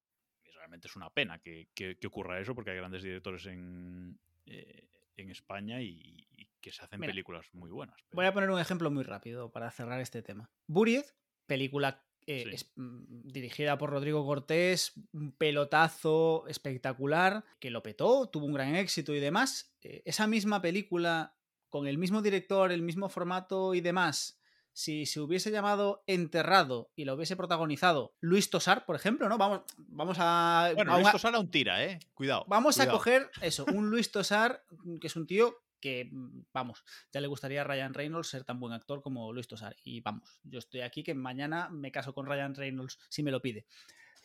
Realmente 0.70 0.88
es 0.88 0.96
una 0.96 1.10
pena 1.10 1.40
que, 1.40 1.70
que, 1.74 1.98
que, 1.98 2.08
ocurra 2.08 2.40
eso 2.40 2.54
porque 2.54 2.70
hay 2.70 2.78
grandes 2.78 3.02
directores 3.02 3.44
en, 3.48 4.20
eh, 4.46 4.88
en 5.18 5.32
España 5.32 5.82
y, 5.82 6.28
y, 6.38 6.48
que 6.62 6.72
se 6.72 6.84
hacen 6.84 7.00
Mira, 7.00 7.10
películas 7.12 7.48
muy 7.54 7.72
buenas. 7.72 7.96
Pero... 8.08 8.18
Voy 8.18 8.28
a 8.28 8.34
poner 8.34 8.52
un 8.52 8.60
ejemplo 8.60 8.92
muy 8.92 9.04
rápido 9.04 9.52
para 9.52 9.72
cerrar 9.72 10.00
este 10.00 10.22
tema. 10.22 10.52
Buriez, 10.68 11.16
película 11.48 12.06
eh, 12.28 12.44
sí. 12.44 12.50
es, 12.54 12.72
mm, 12.76 13.32
dirigida 13.32 13.80
por 13.80 13.90
Rodrigo 13.90 14.24
Cortés, 14.28 14.94
un 15.12 15.32
pelotazo 15.32 16.46
espectacular, 16.48 17.44
que 17.60 17.72
lo 17.72 17.82
petó, 17.82 18.30
tuvo 18.30 18.46
un 18.46 18.54
gran 18.54 18.76
éxito 18.76 19.16
y 19.16 19.20
demás. 19.20 19.74
Eh, 19.82 20.04
esa 20.06 20.28
misma 20.28 20.62
película, 20.62 21.36
con 21.70 21.88
el 21.88 21.98
mismo 21.98 22.22
director, 22.22 22.72
el 22.72 22.84
mismo 22.84 23.10
formato 23.10 23.74
y 23.74 23.82
demás, 23.82 24.39
si 24.74 25.06
se 25.06 25.20
hubiese 25.20 25.52
llamado 25.52 26.04
Enterrado 26.08 26.92
y 26.96 27.06
lo 27.06 27.16
hubiese 27.16 27.36
protagonizado 27.36 28.14
Luis 28.20 28.50
Tosar, 28.50 28.86
por 28.86 28.96
ejemplo, 28.96 29.30
¿no? 29.30 29.38
Vamos, 29.38 29.62
vamos 29.78 30.18
a. 30.20 30.72
Bueno, 30.76 30.94
a 30.94 31.00
Luis 31.00 31.12
Tosar 31.12 31.36
a 31.36 31.40
un 31.40 31.52
tira, 31.52 31.84
¿eh? 31.84 32.00
Cuidado. 32.14 32.46
Vamos 32.48 32.76
cuidado. 32.76 32.92
a 32.92 32.98
coger 32.98 33.32
eso, 33.42 33.66
un 33.74 33.90
Luis 33.92 34.12
Tosar, 34.12 34.64
que 35.02 35.08
es 35.08 35.16
un 35.16 35.28
tío 35.28 35.56
que, 35.80 36.10
vamos, 36.54 36.84
ya 37.12 37.22
le 37.22 37.28
gustaría 37.28 37.62
a 37.62 37.64
Ryan 37.64 37.94
Reynolds 37.94 38.30
ser 38.30 38.44
tan 38.44 38.60
buen 38.60 38.74
actor 38.74 39.02
como 39.02 39.32
Luis 39.34 39.48
Tosar. 39.48 39.76
Y 39.84 40.02
vamos, 40.02 40.40
yo 40.44 40.60
estoy 40.60 40.82
aquí 40.82 41.04
que 41.04 41.14
mañana 41.14 41.70
me 41.70 41.92
caso 41.92 42.14
con 42.14 42.26
Ryan 42.26 42.56
Reynolds 42.56 43.00
si 43.10 43.24
me 43.24 43.32
lo 43.32 43.42
pide. 43.42 43.66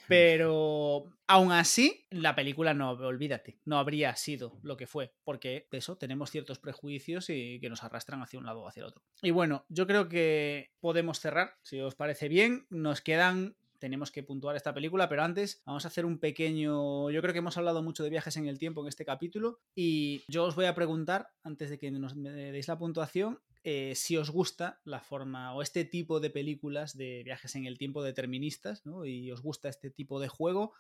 Pero 0.09 1.10
aún 1.26 1.52
así, 1.52 2.06
la 2.10 2.35
película 2.35 2.74
no, 2.74 2.90
olvídate, 2.90 3.59
no 3.64 3.78
habría 3.78 4.14
sido 4.16 4.59
lo 4.62 4.76
que 4.76 4.86
fue, 4.86 5.12
porque 5.24 5.66
de 5.70 5.78
eso 5.78 5.97
tenemos 5.97 6.31
ciertos 6.31 6.59
prejuicios 6.59 7.31
y 7.31 7.59
que 7.60 7.70
nos 7.70 7.82
arrastran 7.82 8.22
hacia 8.22 8.39
un 8.39 8.47
lado 8.47 8.62
o 8.62 8.68
hacia 8.68 8.81
el 8.81 8.89
otro. 8.89 9.02
Y 9.22 9.31
bueno, 9.31 9.64
yo 9.68 9.86
creo 9.86 10.09
que 10.09 10.70
podemos 10.81 11.20
cerrar, 11.20 11.56
si 11.62 11.81
os 11.81 11.94
parece 11.94 12.28
bien. 12.28 12.66
Nos 12.70 13.01
quedan 13.01 13.56
tenemos 13.85 14.10
que 14.10 14.22
puntuar 14.22 14.56
esta 14.56 14.72
película, 14.72 15.10
pero 15.10 15.22
antes 15.22 15.60
vamos 15.66 15.85
a 15.85 15.89
hacer 15.89 16.06
un 16.06 16.18
pequeño... 16.18 17.10
Yo 17.10 17.20
creo 17.20 17.35
que 17.35 17.40
hemos 17.40 17.59
hablado 17.59 17.82
mucho 17.82 18.02
de 18.02 18.09
viajes 18.09 18.35
en 18.39 18.47
el 18.47 18.59
tiempo 18.59 18.81
en 18.81 18.89
este 18.89 19.05
capítulo 19.05 19.60
y 19.74 20.24
yo 20.26 20.44
os 20.44 20.55
voy 20.55 20.64
a 20.64 20.74
preguntar, 20.74 21.28
antes 21.43 21.68
de 21.68 21.78
que 21.78 21.90
nos 21.90 22.14
deis 22.14 22.66
la 22.66 22.78
puntuación, 22.78 23.40
eh, 23.66 23.95
si 23.95 24.19
os 24.19 24.28
gusta 24.31 24.81
la 24.85 25.01
forma 25.01 25.55
o 25.55 25.62
este 25.62 25.86
tipo 25.86 26.20
de 26.20 26.28
películas 26.28 26.99
de 26.99 27.23
viajes 27.24 27.57
en 27.57 27.65
el 27.65 27.78
tiempo 27.78 28.03
deterministas, 28.03 28.85
¿no? 28.85 29.07
Y 29.07 29.32
os 29.32 29.41
gusta 29.41 29.70
este 29.70 29.91
tipo 29.91 30.20
de 30.20 30.28
juego, 30.28 30.74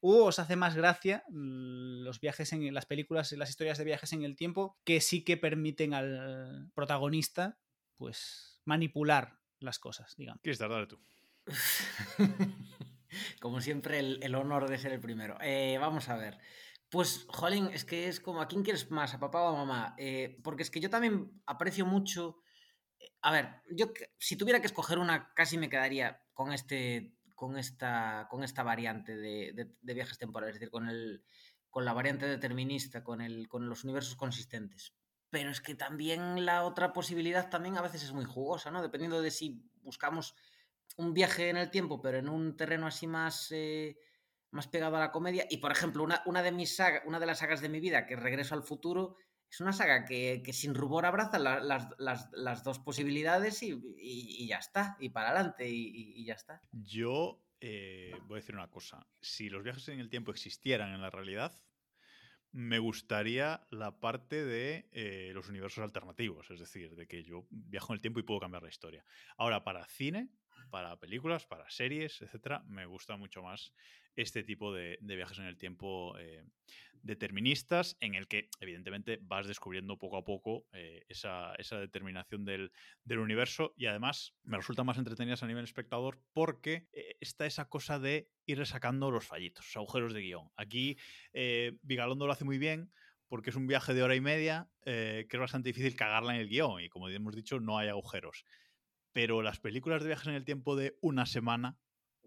o 0.00 0.24
os 0.24 0.38
hace 0.38 0.54
más 0.54 0.74
gracia 0.74 1.24
mm, 1.30 2.02
los 2.02 2.20
viajes 2.20 2.52
en 2.52 2.74
las 2.74 2.84
películas 2.84 3.32
y 3.32 3.36
las 3.36 3.48
historias 3.48 3.78
de 3.78 3.84
viajes 3.84 4.12
en 4.12 4.22
el 4.22 4.36
tiempo 4.36 4.76
que 4.84 5.00
sí 5.00 5.24
que 5.24 5.38
permiten 5.38 5.94
al 5.94 6.70
protagonista, 6.74 7.58
pues, 7.96 8.60
manipular 8.66 9.38
las 9.58 9.78
cosas, 9.78 10.14
digamos. 10.16 10.42
¿Quieres 10.42 10.58
tardar 10.58 10.86
tú? 10.86 11.00
Como 13.40 13.62
siempre, 13.62 13.98
el, 13.98 14.18
el, 14.22 14.34
honor 14.34 14.68
de 14.68 14.76
ser 14.76 14.92
el 14.92 15.00
primero. 15.00 15.38
Eh, 15.40 15.78
vamos 15.80 16.10
a 16.10 16.16
ver. 16.16 16.38
Pues, 16.88 17.26
jolín, 17.28 17.68
es 17.72 17.84
que 17.84 18.08
es 18.08 18.20
como, 18.20 18.40
¿a 18.40 18.48
quién 18.48 18.62
quieres 18.62 18.90
más? 18.90 19.12
¿A 19.14 19.20
papá 19.20 19.42
o 19.42 19.48
a 19.48 19.56
mamá? 19.64 19.94
Eh, 19.98 20.38
porque 20.42 20.62
es 20.62 20.70
que 20.70 20.80
yo 20.80 20.88
también 20.90 21.42
aprecio 21.46 21.84
mucho... 21.84 22.38
eh, 22.98 23.10
A 23.22 23.32
ver, 23.32 23.62
yo 23.70 23.92
si 24.18 24.36
tuviera 24.36 24.60
que 24.60 24.66
escoger 24.66 24.98
una, 24.98 25.32
casi 25.34 25.58
me 25.58 25.68
quedaría 25.68 26.22
con 26.34 26.52
este 26.52 27.12
con 27.34 27.58
esta, 27.58 28.28
con 28.30 28.42
esta 28.42 28.62
variante 28.62 29.14
de 29.14 29.94
viajes 29.94 30.16
temporales, 30.16 30.54
es 30.54 30.60
decir, 30.60 30.70
con, 30.70 30.88
el, 30.88 31.22
con 31.68 31.84
la 31.84 31.92
variante 31.92 32.26
determinista, 32.26 33.04
con, 33.04 33.20
el, 33.20 33.46
con 33.46 33.68
los 33.68 33.84
universos 33.84 34.16
consistentes. 34.16 34.94
Pero 35.28 35.50
es 35.50 35.60
que 35.60 35.74
también 35.74 36.46
la 36.46 36.64
otra 36.64 36.94
posibilidad 36.94 37.50
también 37.50 37.76
a 37.76 37.82
veces 37.82 38.02
es 38.04 38.12
muy 38.14 38.24
jugosa, 38.24 38.70
¿no? 38.70 38.80
Dependiendo 38.80 39.20
de 39.20 39.30
si 39.30 39.62
buscamos 39.82 40.34
un 40.96 41.12
viaje 41.12 41.50
en 41.50 41.58
el 41.58 41.70
tiempo, 41.70 42.00
pero 42.00 42.16
en 42.16 42.30
un 42.30 42.56
terreno 42.56 42.86
así 42.86 43.06
más, 43.06 43.48
eh, 43.52 43.98
más 44.50 44.68
pegado 44.68 44.96
a 44.96 45.00
la 45.00 45.12
comedia. 45.12 45.46
Y 45.50 45.58
por 45.58 45.72
ejemplo, 45.72 46.02
una, 46.02 46.22
una 46.26 46.42
de 46.42 46.52
mis 46.52 46.76
saga- 46.76 47.02
una 47.06 47.20
de 47.20 47.26
las 47.26 47.38
sagas 47.40 47.60
de 47.60 47.68
mi 47.68 47.80
vida, 47.80 48.06
que 48.06 48.14
es 48.14 48.20
Regreso 48.20 48.54
al 48.54 48.62
Futuro, 48.62 49.16
es 49.50 49.60
una 49.60 49.72
saga 49.72 50.04
que, 50.04 50.42
que 50.44 50.52
sin 50.52 50.74
rubor 50.74 51.06
abraza 51.06 51.38
la- 51.38 51.60
las, 51.60 51.88
las- 51.98 52.28
las 52.32 52.64
dos 52.64 52.78
posibilidades 52.80 53.62
y, 53.62 53.80
y- 53.98 54.46
ya 54.48 54.58
está, 54.58 54.96
y 55.00 55.10
para 55.10 55.30
adelante, 55.30 55.68
y, 55.68 55.86
y- 55.86 56.20
y 56.20 56.24
ya 56.24 56.34
está. 56.34 56.60
Yo 56.72 57.42
eh, 57.60 58.12
voy 58.26 58.38
a 58.38 58.40
decir 58.40 58.54
una 58.54 58.68
cosa. 58.70 59.06
Si 59.20 59.48
los 59.48 59.62
viajes 59.62 59.88
en 59.88 60.00
el 60.00 60.10
tiempo 60.10 60.30
existieran 60.30 60.92
en 60.92 61.00
la 61.00 61.10
realidad, 61.10 61.52
me 62.52 62.78
gustaría 62.78 63.66
la 63.70 64.00
parte 64.00 64.44
de 64.44 64.88
eh, 64.92 65.30
los 65.34 65.48
universos 65.48 65.84
alternativos, 65.84 66.50
es 66.50 66.58
decir, 66.60 66.94
de 66.96 67.06
que 67.06 67.22
yo 67.22 67.46
viajo 67.50 67.92
en 67.92 67.96
el 67.96 68.00
tiempo 68.00 68.20
y 68.20 68.22
puedo 68.22 68.40
cambiar 68.40 68.62
la 68.62 68.68
historia. 68.70 69.04
Ahora, 69.36 69.62
para 69.62 69.86
cine, 69.86 70.30
para 70.70 70.98
películas, 70.98 71.46
para 71.46 71.68
series, 71.70 72.22
etcétera, 72.22 72.62
me 72.66 72.86
gusta 72.86 73.16
mucho 73.16 73.42
más 73.42 73.72
este 74.16 74.42
tipo 74.42 74.72
de, 74.72 74.98
viajes 75.00 75.38
en 75.38 75.44
el 75.44 75.58
tiempo 75.58 76.18
eh, 76.18 76.42
deterministas, 77.02 77.96
en 78.00 78.14
el 78.14 78.26
que, 78.26 78.48
evidentemente, 78.60 79.18
vas 79.22 79.46
descubriendo 79.46 79.98
poco 79.98 80.16
a 80.16 80.24
poco 80.24 80.66
eh, 80.72 81.04
esa, 81.08 81.54
determinación 81.78 82.44
del, 82.44 82.72
universo 83.08 83.74
y 83.76 83.86
además 83.86 84.34
me 84.42 84.56
resultan 84.56 84.86
más 84.86 84.98
entretenidas 84.98 85.42
a 85.42 85.46
nivel 85.46 85.64
espectador 85.64 86.20
porque 86.32 86.88
eh, 86.92 87.16
está 87.20 87.46
esa 87.46 87.68
cosa 87.68 87.98
de 87.98 88.28
ir 88.46 88.64
sacando 88.66 89.10
los 89.10 89.26
fallitos, 89.26 89.66
los 89.66 89.76
agujeros 89.76 90.14
de 90.14 90.22
guion. 90.22 90.50
Aquí 90.56 90.96
Vigalondo 91.82 92.26
lo 92.26 92.32
hace 92.32 92.44
muy 92.44 92.58
bien 92.58 92.90
porque 93.28 93.50
es 93.50 93.56
un 93.56 93.66
viaje 93.66 93.92
de 93.92 94.02
hora 94.02 94.14
y 94.14 94.20
media 94.20 94.68
que 94.84 95.26
es 95.28 95.38
bastante 95.38 95.68
difícil 95.68 95.96
cagarla 95.96 96.34
en 96.34 96.40
el 96.40 96.48
guion 96.48 96.80
y 96.80 96.88
como 96.88 97.08
hemos 97.08 97.34
dicho 97.34 97.58
no 97.60 97.78
hay 97.78 97.88
agujeros. 97.88 98.44
Pero 99.12 99.42
las 99.42 99.58
películas 99.58 100.02
de 100.02 100.08
viajes 100.08 100.28
en 100.28 100.34
el 100.34 100.44
tiempo 100.44 100.76
de 100.76 100.96
una 101.00 101.26
semana 101.26 101.76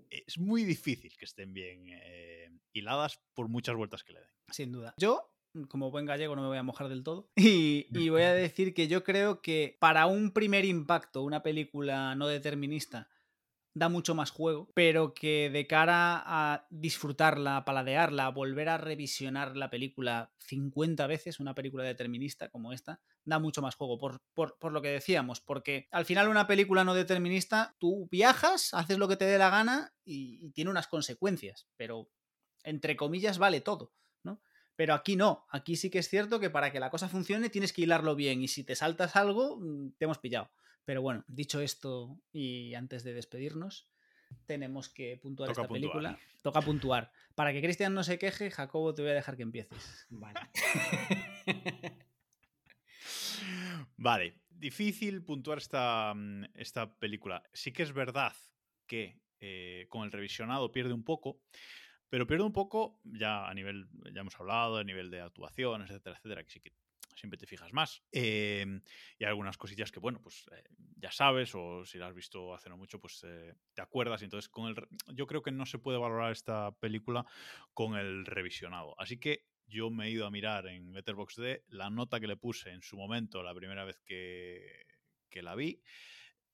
es 0.09 0.37
muy 0.37 0.63
difícil 0.63 1.15
que 1.17 1.25
estén 1.25 1.53
bien 1.53 1.87
eh, 1.89 2.49
hiladas 2.73 3.21
por 3.33 3.49
muchas 3.49 3.75
vueltas 3.75 4.03
que 4.03 4.13
le 4.13 4.19
den. 4.19 4.29
Sin 4.51 4.71
duda. 4.71 4.93
Yo, 4.97 5.31
como 5.67 5.91
buen 5.91 6.05
gallego, 6.05 6.35
no 6.35 6.41
me 6.41 6.47
voy 6.47 6.57
a 6.57 6.63
mojar 6.63 6.89
del 6.89 7.03
todo. 7.03 7.29
Y, 7.35 7.87
y 7.91 8.09
voy 8.09 8.23
a 8.23 8.33
decir 8.33 8.73
que 8.73 8.87
yo 8.87 9.03
creo 9.03 9.41
que 9.41 9.77
para 9.79 10.05
un 10.05 10.31
primer 10.31 10.65
impacto, 10.65 11.23
una 11.23 11.43
película 11.43 12.15
no 12.15 12.27
determinista 12.27 13.09
da 13.73 13.87
mucho 13.87 14.15
más 14.15 14.31
juego, 14.31 14.71
pero 14.73 15.13
que 15.13 15.49
de 15.49 15.67
cara 15.67 16.21
a 16.25 16.67
disfrutarla, 16.69 17.57
a 17.57 17.65
paladearla, 17.65 18.25
a 18.25 18.31
volver 18.31 18.67
a 18.67 18.77
revisionar 18.77 19.55
la 19.55 19.69
película 19.69 20.33
50 20.39 21.05
veces, 21.07 21.39
una 21.39 21.55
película 21.55 21.83
determinista 21.83 22.49
como 22.49 22.73
esta, 22.73 22.99
da 23.29 23.39
mucho 23.39 23.61
más 23.61 23.75
juego, 23.75 23.97
por, 23.97 24.21
por, 24.33 24.57
por 24.59 24.71
lo 24.71 24.81
que 24.81 24.89
decíamos, 24.89 25.39
porque 25.41 25.87
al 25.91 26.05
final 26.05 26.27
una 26.27 26.47
película 26.47 26.83
no 26.83 26.93
determinista, 26.93 27.75
tú 27.79 28.07
viajas, 28.11 28.73
haces 28.73 28.97
lo 28.97 29.07
que 29.07 29.15
te 29.17 29.25
dé 29.25 29.37
la 29.37 29.49
gana 29.49 29.93
y, 30.03 30.45
y 30.45 30.51
tiene 30.51 30.71
unas 30.71 30.87
consecuencias, 30.87 31.67
pero 31.77 32.09
entre 32.63 32.95
comillas 32.95 33.37
vale 33.37 33.61
todo, 33.61 33.93
¿no? 34.23 34.41
Pero 34.75 34.93
aquí 34.93 35.15
no, 35.15 35.45
aquí 35.49 35.75
sí 35.75 35.89
que 35.89 35.99
es 35.99 36.09
cierto 36.09 36.39
que 36.39 36.49
para 36.49 36.71
que 36.71 36.79
la 36.79 36.89
cosa 36.89 37.09
funcione 37.09 37.49
tienes 37.49 37.73
que 37.73 37.83
hilarlo 37.83 38.15
bien 38.15 38.41
y 38.41 38.47
si 38.47 38.63
te 38.63 38.75
saltas 38.75 39.15
algo, 39.15 39.57
mm, 39.57 39.91
te 39.97 40.05
hemos 40.05 40.19
pillado. 40.19 40.51
Pero 40.85 41.01
bueno, 41.01 41.23
dicho 41.27 41.61
esto 41.61 42.19
y 42.31 42.73
antes 42.73 43.03
de 43.03 43.13
despedirnos, 43.13 43.89
tenemos 44.45 44.89
que 44.89 45.17
puntuar 45.17 45.49
Toca 45.49 45.61
esta 45.61 45.67
puntuar. 45.67 45.91
película. 45.91 46.19
Toca 46.41 46.61
puntuar. 46.61 47.11
Para 47.35 47.53
que 47.53 47.61
Cristian 47.61 47.93
no 47.93 48.03
se 48.03 48.17
queje, 48.17 48.49
Jacobo, 48.51 48.93
te 48.93 49.01
voy 49.01 49.11
a 49.11 49.15
dejar 49.15 49.35
que 49.35 49.43
empieces. 49.43 50.07
Vale. 50.09 50.39
Vale, 54.01 54.39
difícil 54.49 55.25
puntuar 55.25 55.57
esta, 55.57 56.13
mm, 56.15 56.45
esta 56.55 56.97
película. 56.97 57.43
Sí 57.53 57.73
que 57.73 57.83
es 57.83 57.91
verdad 57.91 58.33
que 58.87 59.19
eh, 59.41 59.87
con 59.89 60.03
el 60.05 60.11
revisionado 60.11 60.71
pierde 60.71 60.93
un 60.93 61.03
poco, 61.03 61.41
pero 62.09 62.25
pierde 62.25 62.45
un 62.45 62.53
poco 62.53 63.01
ya 63.03 63.49
a 63.49 63.53
nivel, 63.53 63.89
ya 64.13 64.21
hemos 64.21 64.39
hablado, 64.39 64.77
a 64.77 64.85
nivel 64.85 65.11
de 65.11 65.19
actuación, 65.19 65.81
etcétera, 65.81 66.15
etcétera, 66.15 66.43
que 66.45 66.49
sí 66.49 66.61
que 66.61 66.71
siempre 67.13 67.37
te 67.37 67.45
fijas 67.45 67.73
más. 67.73 68.01
Eh, 68.13 68.65
y 69.17 69.25
hay 69.25 69.29
algunas 69.29 69.57
cosillas 69.57 69.91
que, 69.91 69.99
bueno, 69.99 70.21
pues 70.21 70.45
eh, 70.53 70.63
ya 70.95 71.11
sabes, 71.11 71.53
o 71.53 71.85
si 71.85 71.97
la 71.97 72.07
has 72.07 72.15
visto 72.15 72.53
hace 72.53 72.69
no 72.69 72.77
mucho, 72.77 73.01
pues 73.01 73.21
eh, 73.27 73.53
te 73.73 73.81
acuerdas. 73.81 74.21
Y 74.21 74.25
entonces, 74.25 74.47
con 74.47 74.69
el, 74.69 74.75
yo 75.13 75.27
creo 75.27 75.41
que 75.41 75.51
no 75.51 75.65
se 75.65 75.79
puede 75.79 75.97
valorar 75.97 76.31
esta 76.31 76.71
película 76.79 77.25
con 77.73 77.97
el 77.97 78.25
revisionado. 78.25 78.95
Así 78.97 79.19
que 79.19 79.49
yo 79.69 79.89
me 79.89 80.07
he 80.07 80.11
ido 80.11 80.25
a 80.25 80.31
mirar 80.31 80.67
en 80.67 80.93
Letterboxd 80.93 81.61
la 81.69 81.89
nota 81.89 82.19
que 82.19 82.27
le 82.27 82.37
puse 82.37 82.71
en 82.71 82.81
su 82.81 82.97
momento, 82.97 83.43
la 83.43 83.53
primera 83.53 83.85
vez 83.85 83.99
que, 84.05 84.83
que 85.29 85.41
la 85.41 85.55
vi. 85.55 85.81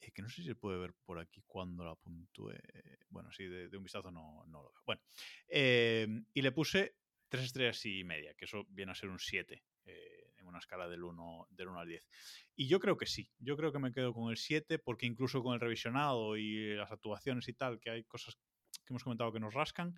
eh, 0.02 0.12
que 0.12 0.22
no 0.22 0.30
sé 0.30 0.42
si 0.42 0.48
se 0.48 0.56
puede 0.56 0.78
ver 0.78 0.94
por 1.06 1.20
aquí 1.20 1.42
cuando 1.48 1.84
la 1.84 1.96
puntué. 1.96 2.62
Bueno, 3.10 3.32
sí, 3.32 3.46
de, 3.46 3.76
un 3.78 3.84
vistazo 3.84 4.12
no, 4.12 4.46
no 4.48 4.62
lo 4.62 4.72
veo. 4.72 4.82
Bueno, 4.86 5.02
eh, 5.48 6.08
y 6.34 6.42
le 6.42 6.52
puse 6.52 6.98
tres 7.30 7.46
estrellas 7.46 7.86
y 7.86 8.04
media, 8.04 8.34
que 8.36 8.46
eso 8.46 8.66
viene 8.70 8.92
a 8.92 8.96
ser 8.96 9.10
un 9.10 9.20
7 9.20 9.64
eh, 9.86 10.32
en 10.38 10.46
una 10.46 10.60
escala 10.60 10.88
del 10.88 11.04
1, 11.04 11.48
del 11.50 11.68
1 11.70 11.80
al 11.80 11.88
10. 11.88 12.08
Y 12.56 12.68
yo 12.68 12.80
creo 12.80 12.98
que 12.98 13.06
sí, 13.06 13.32
yo 13.40 13.58
creo 13.58 13.72
que 13.72 13.80
me 13.80 13.92
quedo 13.92 14.14
con 14.14 14.30
el 14.30 14.38
7, 14.38 14.80
porque 14.80 15.06
incluso 15.06 15.42
con 15.42 15.54
el 15.54 15.60
revisionado 15.60 16.38
y 16.38 16.76
las 16.76 16.92
actuaciones 16.92 17.48
y 17.48 17.54
tal, 17.54 17.80
que 17.80 17.90
hay 17.90 18.04
cosas 18.04 18.38
que 18.86 18.94
hemos 18.94 19.04
comentado 19.04 19.32
que 19.32 19.40
nos 19.40 19.54
rascan, 19.54 19.96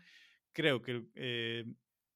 creo 0.53 0.81
que 0.81 1.05
eh, 1.15 1.65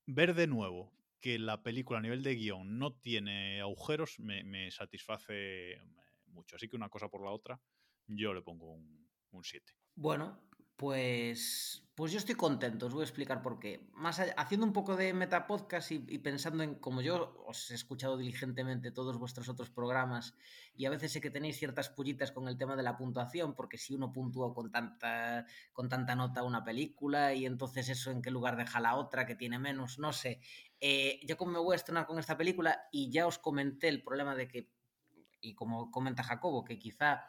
ver 0.05 0.33
de 0.33 0.47
nuevo 0.47 0.91
que 1.19 1.37
la 1.37 1.61
película 1.61 1.99
a 1.99 2.01
nivel 2.01 2.23
de 2.23 2.35
guion 2.35 2.79
no 2.79 2.93
tiene 2.93 3.61
agujeros 3.61 4.19
me, 4.19 4.43
me 4.43 4.71
satisface 4.71 5.73
eh, 5.73 5.81
mucho. 6.27 6.55
Así 6.55 6.67
que 6.67 6.75
una 6.75 6.89
cosa 6.89 7.09
por 7.09 7.23
la 7.23 7.31
otra, 7.31 7.61
yo 8.07 8.33
le 8.33 8.41
pongo 8.41 8.73
un, 8.73 9.07
un 9.31 9.43
7. 9.43 9.73
Bueno, 9.95 10.39
pues, 10.81 11.83
pues 11.93 12.11
yo 12.11 12.17
estoy 12.17 12.33
contento, 12.33 12.87
os 12.87 12.93
voy 12.93 13.01
a 13.01 13.05
explicar 13.05 13.43
por 13.43 13.59
qué. 13.59 13.87
Más 13.93 14.19
allá- 14.19 14.33
haciendo 14.35 14.65
un 14.65 14.73
poco 14.73 14.95
de 14.95 15.13
metapodcast 15.13 15.91
y, 15.91 16.03
y 16.09 16.17
pensando 16.17 16.63
en 16.63 16.73
como 16.79 17.01
yo 17.01 17.35
os 17.45 17.69
he 17.69 17.75
escuchado 17.75 18.17
diligentemente 18.17 18.89
todos 18.91 19.19
vuestros 19.19 19.47
otros 19.47 19.69
programas 19.69 20.33
y 20.75 20.85
a 20.85 20.89
veces 20.89 21.11
sé 21.11 21.21
que 21.21 21.29
tenéis 21.29 21.57
ciertas 21.59 21.89
pullitas 21.89 22.31
con 22.31 22.47
el 22.47 22.57
tema 22.57 22.75
de 22.75 22.81
la 22.81 22.97
puntuación, 22.97 23.53
porque 23.53 23.77
si 23.77 23.93
uno 23.93 24.11
puntúa 24.11 24.55
con 24.55 24.71
tanta, 24.71 25.45
con 25.71 25.87
tanta 25.87 26.15
nota 26.15 26.41
una 26.41 26.63
película 26.63 27.35
y 27.35 27.45
entonces 27.45 27.87
eso 27.87 28.09
en 28.09 28.23
qué 28.23 28.31
lugar 28.31 28.57
deja 28.57 28.79
la 28.79 28.95
otra 28.95 29.27
que 29.27 29.35
tiene 29.35 29.59
menos, 29.59 29.99
no 29.99 30.13
sé. 30.13 30.39
Eh, 30.79 31.19
yo 31.27 31.37
como 31.37 31.51
me 31.51 31.59
voy 31.59 31.73
a 31.73 31.75
estrenar 31.75 32.07
con 32.07 32.17
esta 32.17 32.35
película 32.37 32.87
y 32.91 33.11
ya 33.11 33.27
os 33.27 33.37
comenté 33.37 33.87
el 33.87 34.01
problema 34.01 34.33
de 34.33 34.47
que, 34.47 34.71
y 35.41 35.53
como 35.53 35.91
comenta 35.91 36.23
Jacobo, 36.23 36.63
que 36.63 36.79
quizá 36.79 37.21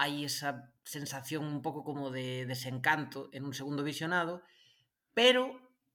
hay 0.00 0.24
esa 0.24 0.72
sensación 0.84 1.44
un 1.44 1.60
poco 1.60 1.82
como 1.84 2.10
de 2.10 2.46
desencanto 2.46 3.28
en 3.32 3.44
un 3.44 3.52
segundo 3.52 3.82
visionado, 3.82 4.42
pero 5.12 5.46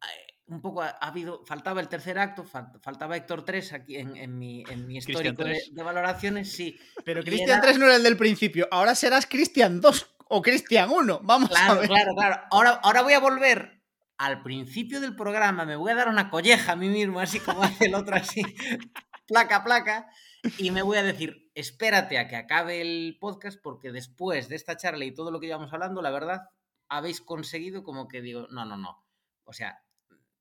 eh, 0.01 0.33
un 0.47 0.61
poco 0.61 0.81
ha, 0.81 0.89
ha 0.89 1.07
habido, 1.07 1.45
faltaba 1.45 1.79
el 1.79 1.87
tercer 1.87 2.19
acto, 2.19 2.43
fal- 2.43 2.79
faltaba 2.81 3.15
Héctor 3.15 3.45
3 3.45 3.73
aquí 3.73 3.95
en, 3.95 4.15
en 4.17 4.37
mi, 4.37 4.63
en 4.69 4.85
mi 4.85 4.97
histórico 4.97 5.43
de, 5.45 5.51
3. 5.53 5.69
de 5.75 5.83
valoraciones, 5.83 6.51
sí. 6.51 6.77
Pero 7.05 7.23
Cristian 7.23 7.59
era- 7.59 7.61
3 7.61 7.79
no 7.79 7.85
era 7.85 7.95
el 7.95 8.03
del 8.03 8.17
principio, 8.17 8.67
ahora 8.71 8.93
serás 8.93 9.25
Cristian 9.25 9.79
2 9.79 10.15
o 10.27 10.41
Cristian 10.41 10.89
1. 10.89 11.21
Vamos 11.23 11.49
a 11.55 11.73
ver. 11.75 11.87
claro, 11.87 12.13
claro. 12.15 12.41
Ahora, 12.51 12.71
ahora 12.83 13.01
voy 13.03 13.13
a 13.13 13.19
volver 13.19 13.81
al 14.17 14.43
principio 14.43 14.99
del 14.99 15.15
programa, 15.15 15.63
me 15.65 15.75
voy 15.77 15.91
a 15.91 15.95
dar 15.95 16.09
una 16.09 16.29
colleja 16.29 16.73
a 16.73 16.75
mí 16.75 16.89
mismo, 16.89 17.19
así 17.21 17.39
como 17.39 17.63
hace 17.63 17.85
el 17.85 17.95
otro, 17.95 18.15
así, 18.15 18.41
placa, 19.27 19.63
placa, 19.63 20.07
y 20.57 20.71
me 20.71 20.81
voy 20.81 20.97
a 20.97 21.03
decir, 21.03 21.51
espérate 21.55 22.17
a 22.17 22.27
que 22.27 22.35
acabe 22.35 22.81
el 22.81 23.17
podcast, 23.19 23.59
porque 23.61 23.91
después 23.91 24.49
de 24.49 24.55
esta 24.55 24.77
charla 24.77 25.05
y 25.05 25.13
todo 25.13 25.31
lo 25.31 25.39
que 25.39 25.47
llevamos 25.47 25.71
hablando, 25.73 26.01
la 26.01 26.11
verdad, 26.11 26.49
habéis 26.89 27.21
conseguido 27.21 27.83
como 27.83 28.07
que 28.07 28.21
digo, 28.21 28.47
no, 28.49 28.65
no, 28.65 28.77
no. 28.77 29.05
O 29.45 29.53
sea, 29.53 29.83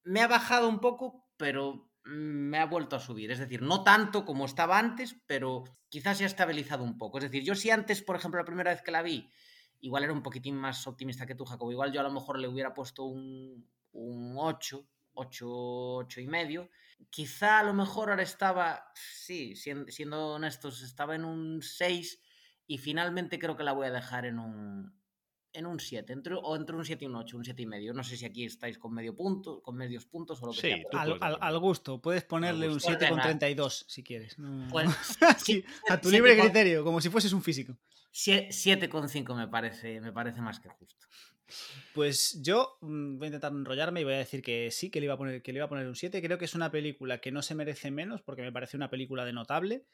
me 0.05 0.21
ha 0.21 0.29
bajado 0.29 0.69
un 0.69 0.81
poco, 0.81 1.27
pero 1.37 1.91
me 2.05 2.59
ha 2.59 2.67
vuelto 2.67 2.97
a 2.97 3.01
subir. 3.01 3.31
Es 3.31 3.39
decir, 3.39 3.63
no 3.63 3.85
tanto 3.85 4.25
como 4.25 4.45
estaba 4.45 4.79
antes, 4.79 5.17
pero 5.27 5.65
quizás 5.89 6.19
se 6.19 6.25
ha 6.25 6.27
estabilizado 6.27 6.85
un 6.85 6.99
poco. 6.99 7.19
Es 7.19 7.25
decir, 7.25 7.45
yo 7.45 7.55
si 7.55 7.71
antes, 7.71 8.03
por 8.03 8.17
ejemplo, 8.17 8.41
la 8.41 8.47
primera 8.47 8.73
vez 8.73 8.83
que 8.83 8.91
la 8.91 9.03
vi, 9.03 9.31
igual 9.81 10.05
era 10.05 10.13
un 10.13 10.23
poquitín 10.23 10.57
más 10.57 10.87
optimista 10.87 11.27
que 11.27 11.35
tú, 11.35 11.45
Jacobo. 11.45 11.71
Igual 11.71 11.93
yo 11.93 12.01
a 12.01 12.05
lo 12.05 12.13
mejor 12.13 12.39
le 12.39 12.49
hubiera 12.49 12.75
puesto 12.75 13.05
un, 13.05 13.69
un 13.93 14.35
8, 14.37 14.85
8, 15.15 15.47
8 15.47 16.21
y 16.21 16.27
medio. 16.27 16.71
Quizá 17.11 17.59
a 17.61 17.63
lo 17.63 17.75
mejor 17.75 18.11
ahora 18.11 18.23
estaba, 18.23 18.85
sí, 18.95 19.55
siendo, 19.57 19.91
siendo 19.91 20.29
honestos, 20.35 20.83
estaba 20.83 21.15
en 21.15 21.25
un 21.25 21.63
6 21.63 22.21
y 22.67 22.79
finalmente 22.79 23.39
creo 23.39 23.57
que 23.57 23.65
la 23.65 23.73
voy 23.73 23.87
a 23.87 23.91
dejar 23.91 24.25
en 24.25 24.39
un, 24.39 24.95
en 25.55 25.67
un 25.67 25.79
7, 25.81 26.13
entre, 26.13 26.35
o 26.35 26.57
entre 26.57 26.75
un 26.77 26.85
7 26.85 27.05
y 27.05 27.09
un 27.09 27.17
8, 27.17 27.37
un 27.37 27.45
7 27.45 27.61
y 27.63 27.67
medio. 27.67 27.93
No 27.93 28.03
sé 28.05 28.17
si 28.17 28.25
aquí 28.25 28.45
estáis 28.45 28.79
con 28.79 28.95
medio 28.95 29.15
punto, 29.15 29.61
con 29.63 29.77
medios 29.77 30.07
puntos 30.07 30.43
o 30.43 30.47
lo 30.47 30.53
que 30.53 30.61
Sí, 30.61 30.69
sea. 30.69 30.77
Al, 31.01 31.09
puedes 31.09 31.23
al- 31.23 31.39
al 31.41 31.59
gusto, 31.59 32.01
puedes 32.01 32.25
ponerle 32.25 32.69
un 32.69 32.75
gusto. 32.75 32.89
7 32.89 33.09
con 33.09 33.17
Venga. 33.19 33.29
32 33.29 33.85
si 33.89 34.03
quieres. 34.03 34.39
No- 34.39 34.69
Pues, 34.71 34.89
Sí, 35.45 35.65
a 35.89 36.01
tu 36.01 36.11
libre 36.11 36.39
criterio, 36.39 36.83
como 36.85 37.01
si 37.01 37.11
fueses 37.11 37.33
un 37.33 37.43
físico. 37.43 37.77
sie- 38.13 38.49
7,5 38.51 39.35
me 39.37 39.49
parece, 39.49 40.01
me 40.01 40.13
parece 40.13 40.41
más 40.41 40.59
que 40.61 40.69
justo. 40.71 41.07
Pues 41.95 42.41
yo 42.43 42.79
mm, 42.81 43.19
voy 43.19 43.27
a 43.27 43.29
intentar 43.29 43.53
enrollarme 43.53 44.01
y 44.01 44.05
voy 44.05 44.15
a 44.15 44.19
decir 44.19 44.43
que 44.43 44.71
sí, 44.71 44.91
que 44.91 45.01
le 45.01 45.07
iba 45.07 45.15
a 45.15 45.19
poner, 45.19 45.43
que 45.43 45.53
le 45.53 45.59
iba 45.59 45.67
a 45.67 45.69
poner 45.69 45.87
un 45.87 45.97
7. 45.97 46.23
Creo 46.23 46.39
que 46.39 46.47
es 46.47 46.55
una 46.55 46.71
película 46.71 47.19
que 47.19 47.33
no 47.33 47.43
se 47.43 47.55
merece 47.55 47.91
menos 47.91 48.23
porque 48.23 48.43
me 48.43 48.53
parece 48.53 48.77
una 48.77 48.91
película 48.91 49.25
de 49.25 49.33
notable. 49.33 49.85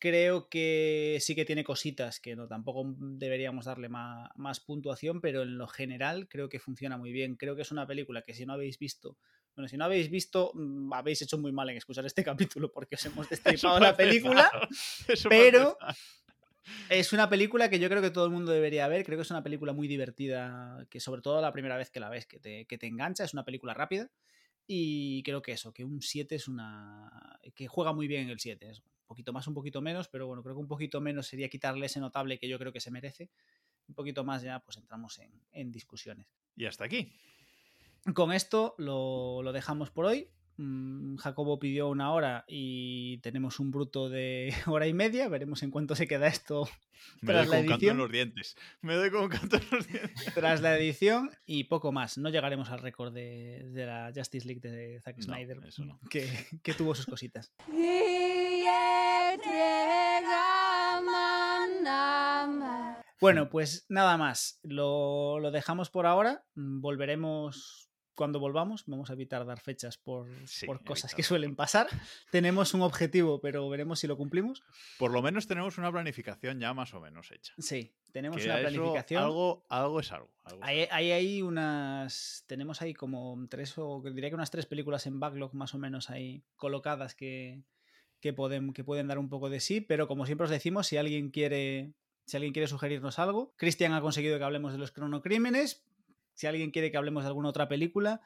Creo 0.00 0.48
que 0.48 1.18
sí 1.20 1.34
que 1.34 1.44
tiene 1.44 1.64
cositas 1.64 2.20
que 2.20 2.36
no 2.36 2.46
tampoco 2.46 2.94
deberíamos 2.96 3.64
darle 3.64 3.88
más, 3.88 4.60
puntuación, 4.60 5.20
pero 5.20 5.42
en 5.42 5.58
lo 5.58 5.66
general 5.66 6.28
creo 6.28 6.48
que 6.48 6.60
funciona 6.60 6.96
muy 6.96 7.10
bien. 7.10 7.34
Creo 7.34 7.56
que 7.56 7.62
es 7.62 7.72
una 7.72 7.86
película 7.86 8.22
que 8.22 8.34
si 8.34 8.46
no 8.46 8.52
habéis 8.52 8.78
visto, 8.78 9.18
bueno, 9.56 9.68
si 9.68 9.76
no 9.76 9.86
habéis 9.86 10.08
visto, 10.08 10.52
mm, 10.54 10.92
habéis 10.92 11.22
hecho 11.22 11.38
muy 11.38 11.50
mal 11.50 11.68
en 11.70 11.78
escuchar 11.78 12.06
este 12.06 12.22
capítulo 12.58 12.70
porque 12.70 12.94
os 12.94 13.06
hemos 13.06 13.28
destripado 13.30 13.80
la 13.80 13.96
película. 13.96 14.50
pero-. 15.28 15.76
Es 16.88 17.12
una 17.12 17.28
película 17.28 17.68
que 17.68 17.78
yo 17.78 17.88
creo 17.88 18.02
que 18.02 18.10
todo 18.10 18.24
el 18.24 18.30
mundo 18.30 18.52
debería 18.52 18.88
ver. 18.88 19.04
Creo 19.04 19.18
que 19.18 19.22
es 19.22 19.30
una 19.30 19.42
película 19.42 19.72
muy 19.72 19.88
divertida, 19.88 20.86
que 20.90 21.00
sobre 21.00 21.22
todo 21.22 21.40
la 21.40 21.52
primera 21.52 21.76
vez 21.76 21.90
que 21.90 22.00
la 22.00 22.08
ves, 22.08 22.26
que 22.26 22.38
te, 22.38 22.66
que 22.66 22.78
te 22.78 22.86
engancha. 22.86 23.24
Es 23.24 23.32
una 23.32 23.44
película 23.44 23.74
rápida. 23.74 24.10
Y 24.66 25.22
creo 25.22 25.40
que 25.40 25.52
eso, 25.52 25.72
que 25.72 25.84
un 25.84 26.02
7 26.02 26.34
es 26.34 26.46
una... 26.46 27.40
que 27.54 27.66
juega 27.66 27.92
muy 27.92 28.06
bien 28.06 28.28
el 28.28 28.38
7. 28.38 28.68
Es 28.70 28.80
un 28.80 29.06
poquito 29.06 29.32
más, 29.32 29.46
un 29.46 29.54
poquito 29.54 29.80
menos, 29.80 30.08
pero 30.08 30.26
bueno, 30.26 30.42
creo 30.42 30.54
que 30.54 30.60
un 30.60 30.68
poquito 30.68 31.00
menos 31.00 31.26
sería 31.26 31.48
quitarle 31.48 31.86
ese 31.86 32.00
notable 32.00 32.38
que 32.38 32.48
yo 32.48 32.58
creo 32.58 32.72
que 32.72 32.80
se 32.80 32.90
merece. 32.90 33.30
Un 33.88 33.94
poquito 33.94 34.24
más 34.24 34.42
ya, 34.42 34.60
pues 34.60 34.76
entramos 34.76 35.18
en, 35.18 35.32
en 35.52 35.72
discusiones. 35.72 36.26
Y 36.54 36.66
hasta 36.66 36.84
aquí. 36.84 37.12
Con 38.14 38.32
esto 38.32 38.74
lo, 38.78 39.42
lo 39.42 39.52
dejamos 39.52 39.90
por 39.90 40.04
hoy. 40.04 40.28
Mm, 40.60 41.16
Jacobo 41.18 41.58
pidió 41.60 41.88
una 41.88 42.12
hora 42.12 42.44
y 42.48 43.18
tenemos 43.18 43.60
un 43.60 43.70
bruto 43.70 44.08
de 44.08 44.52
hora 44.66 44.86
y 44.88 44.92
media. 44.92 45.28
Veremos 45.28 45.62
en 45.62 45.70
cuánto 45.70 45.94
se 45.94 46.06
queda 46.08 46.26
esto 46.26 46.68
Me 47.22 47.32
Tras 47.32 47.46
doy 47.46 47.50
la 47.50 47.56
con 47.56 47.58
un 47.60 47.66
canto 47.68 47.74
en 47.74 47.78
edición. 47.78 47.96
los 47.98 48.10
dientes. 48.10 48.56
Me 48.82 48.94
doy 48.94 49.10
con 49.10 49.22
un 49.22 49.28
canto 49.28 49.56
en 49.56 49.62
los 49.70 49.86
dientes. 49.86 50.24
tras 50.34 50.60
la 50.60 50.76
edición 50.76 51.30
y 51.46 51.64
poco 51.64 51.92
más. 51.92 52.18
No 52.18 52.28
llegaremos 52.28 52.70
al 52.70 52.80
récord 52.80 53.12
de, 53.14 53.70
de 53.70 53.86
la 53.86 54.10
Justice 54.14 54.46
League 54.46 54.60
de 54.60 55.00
Zack 55.00 55.16
No, 55.18 55.22
Snyder, 55.22 55.60
eso 55.66 55.84
no. 55.84 55.98
que, 56.10 56.28
que 56.62 56.74
tuvo 56.74 56.94
sus 56.94 57.06
cositas. 57.06 57.52
Bueno, 63.20 63.48
pues 63.50 63.84
nada 63.88 64.16
más. 64.16 64.60
Lo, 64.62 65.40
lo 65.40 65.50
dejamos 65.50 65.90
por 65.90 66.06
ahora. 66.06 66.44
Mm, 66.54 66.80
Volveremos 66.80 67.87
cuando 68.18 68.40
volvamos. 68.40 68.82
Vamos 68.86 69.08
a 69.10 69.12
evitar 69.12 69.46
dar 69.46 69.60
fechas 69.60 69.96
por, 69.96 70.26
Sí, 70.44 70.66
por 70.66 70.82
cosas 70.84 71.04
evitar 71.04 71.16
que 71.16 71.22
suelen 71.22 71.54
pasar. 71.54 71.86
Tenemos 72.32 72.74
un 72.74 72.82
objetivo, 72.82 73.40
pero 73.40 73.66
veremos 73.68 74.00
si 74.00 74.08
lo 74.08 74.16
cumplimos. 74.16 74.64
Por 74.98 75.12
lo 75.12 75.22
menos 75.22 75.46
tenemos 75.46 75.78
una 75.78 75.90
planificación 75.92 76.58
ya 76.58 76.74
más 76.74 76.92
o 76.94 77.00
menos 77.00 77.30
hecha. 77.30 77.54
Sí, 77.58 77.94
tenemos 78.12 78.38
Que 78.38 78.46
una 78.46 78.58
planificación. 78.58 79.22
algo, 79.22 79.64
algo 79.68 80.00
es 80.00 80.10
algo. 80.10 80.28
algo 80.44 80.62
es 80.64 80.68
Hay, 80.90 81.10
hay 81.12 81.42
unas. 81.42 82.44
Tenemos 82.48 82.82
ahí 82.82 82.92
como 82.92 83.46
tres 83.48 83.78
o 83.78 84.02
diría 84.02 84.30
que 84.30 84.34
unas 84.34 84.50
tres 84.50 84.66
películas 84.66 85.06
en 85.06 85.20
backlog 85.20 85.54
más 85.54 85.72
o 85.74 85.78
menos 85.78 86.10
ahí 86.10 86.42
colocadas 86.56 87.14
que, 87.14 87.62
que, 88.20 88.32
pueden, 88.32 88.72
que 88.72 88.82
pueden 88.82 89.06
dar 89.06 89.18
un 89.18 89.28
poco 89.28 89.48
de 89.48 89.60
sí, 89.60 89.80
pero 89.80 90.08
como 90.08 90.26
siempre 90.26 90.46
os 90.46 90.50
decimos, 90.50 90.88
si 90.88 90.96
alguien 90.96 91.30
quiere. 91.30 91.92
Si 92.26 92.36
alguien 92.36 92.52
quiere 92.52 92.66
sugerirnos 92.66 93.18
algo, 93.18 93.54
Cristian 93.56 93.94
ha 93.94 94.02
conseguido 94.02 94.36
que 94.36 94.44
hablemos 94.44 94.72
de 94.72 94.78
los 94.78 94.92
cronocrímenes. 94.92 95.82
Si 96.38 96.46
alguien 96.46 96.70
quiere 96.70 96.92
que 96.92 96.96
hablemos 96.96 97.24
de 97.24 97.26
alguna 97.30 97.48
otra 97.48 97.66
película, 97.66 98.20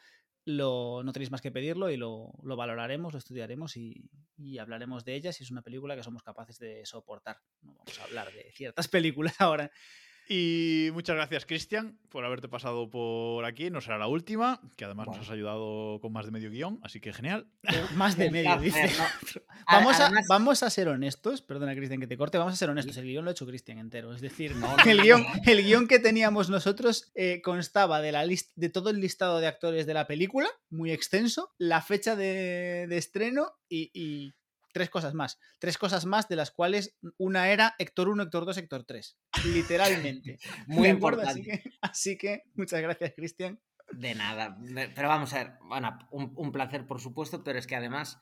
lo, 0.44 1.02
no 1.02 1.12
tenéis 1.14 1.30
más 1.30 1.40
que 1.40 1.50
pedirlo 1.50 1.88
y 1.88 1.96
lo, 1.96 2.34
lo 2.42 2.56
valoraremos, 2.56 3.14
lo 3.14 3.18
estudiaremos 3.18 3.74
y, 3.78 4.10
y 4.36 4.58
hablaremos 4.58 5.06
de 5.06 5.14
ella 5.14 5.32
si 5.32 5.44
es 5.44 5.50
una 5.50 5.62
película 5.62 5.96
que 5.96 6.02
somos 6.02 6.22
capaces 6.22 6.58
de 6.58 6.84
soportar. 6.84 7.38
No 7.62 7.72
vamos 7.72 7.98
a 7.98 8.04
hablar 8.04 8.30
de 8.30 8.52
ciertas 8.52 8.86
películas 8.88 9.40
ahora. 9.40 9.72
Y 10.34 10.88
muchas 10.92 11.14
gracias, 11.14 11.44
Cristian, 11.44 11.98
por 12.08 12.24
haberte 12.24 12.48
pasado 12.48 12.88
por 12.88 13.44
aquí. 13.44 13.68
No 13.68 13.82
será 13.82 13.98
la 13.98 14.06
última, 14.06 14.62
que 14.76 14.86
además 14.86 15.04
Bueno. 15.04 15.18
nos 15.20 15.28
has 15.28 15.32
ayudado 15.34 16.00
con 16.00 16.10
más 16.10 16.24
de 16.24 16.30
medio 16.32 16.50
guion, 16.50 16.80
así 16.82 17.00
que 17.00 17.12
genial. 17.12 17.46
Más 17.96 18.16
de 18.16 18.30
medio, 18.30 18.56
dice. 18.58 18.90
Vamos 19.70 20.00
a, 20.00 20.10
vamos 20.28 20.62
a 20.62 20.70
ser 20.70 20.88
honestos, 20.88 21.40
perdona 21.42 21.74
Cristian 21.76 22.00
que 22.00 22.06
te 22.06 22.16
corte, 22.16 22.36
vamos 22.38 22.54
a 22.54 22.56
ser 22.56 22.68
honestos, 22.70 22.96
el 22.96 23.04
guion 23.04 23.24
lo 23.24 23.30
ha 23.30 23.32
hecho 23.32 23.46
Cristian 23.46 23.78
entero, 23.78 24.12
es 24.14 24.20
decir, 24.20 24.56
No, 24.56 24.74
no, 24.76 24.82
el, 24.90 25.02
guion, 25.02 25.24
el 25.46 25.62
guion 25.64 25.86
que 25.86 25.98
teníamos 25.98 26.48
nosotros 26.50 27.12
eh, 27.14 27.40
constaba 27.42 28.00
de, 28.00 28.10
la 28.12 28.24
list- 28.26 28.52
de 28.56 28.70
todo 28.70 28.90
el 28.90 29.00
listado 29.00 29.38
de 29.38 29.46
actores 29.46 29.86
de 29.86 29.94
la 29.94 30.06
película, 30.06 30.48
muy 30.70 30.90
extenso, 30.92 31.52
la 31.58 31.80
fecha 31.80 32.16
de, 32.16 32.86
de 32.88 32.96
estreno 32.96 33.52
y, 33.68 33.90
y 33.94 34.32
tres 34.72 34.90
cosas 34.90 35.14
más, 35.14 35.38
tres 35.58 35.78
cosas 35.78 36.06
más 36.06 36.28
de 36.28 36.36
las 36.36 36.50
cuales 36.50 36.96
una 37.18 37.50
era 37.50 37.74
Héctor 37.78 38.08
1, 38.08 38.24
Héctor 38.24 38.46
2, 38.46 38.56
Héctor 38.56 38.84
3, 38.84 39.18
literalmente. 39.44 40.38
Muy 40.66 40.88
importante. 40.88 41.42
que, 41.42 41.62
así 41.80 42.16
que 42.16 42.42
muchas 42.54 42.80
gracias 42.82 43.12
Cristian. 43.14 43.60
De 43.92 44.14
nada. 44.14 44.56
Pero 44.94 45.08
vamos 45.08 45.32
a 45.34 45.38
ver, 45.38 45.52
bueno, 45.62 45.98
un, 46.10 46.32
un 46.36 46.52
placer, 46.52 46.86
por 46.86 47.00
supuesto, 47.00 47.44
pero 47.44 47.58
es 47.58 47.66
que 47.66 47.76
además, 47.76 48.18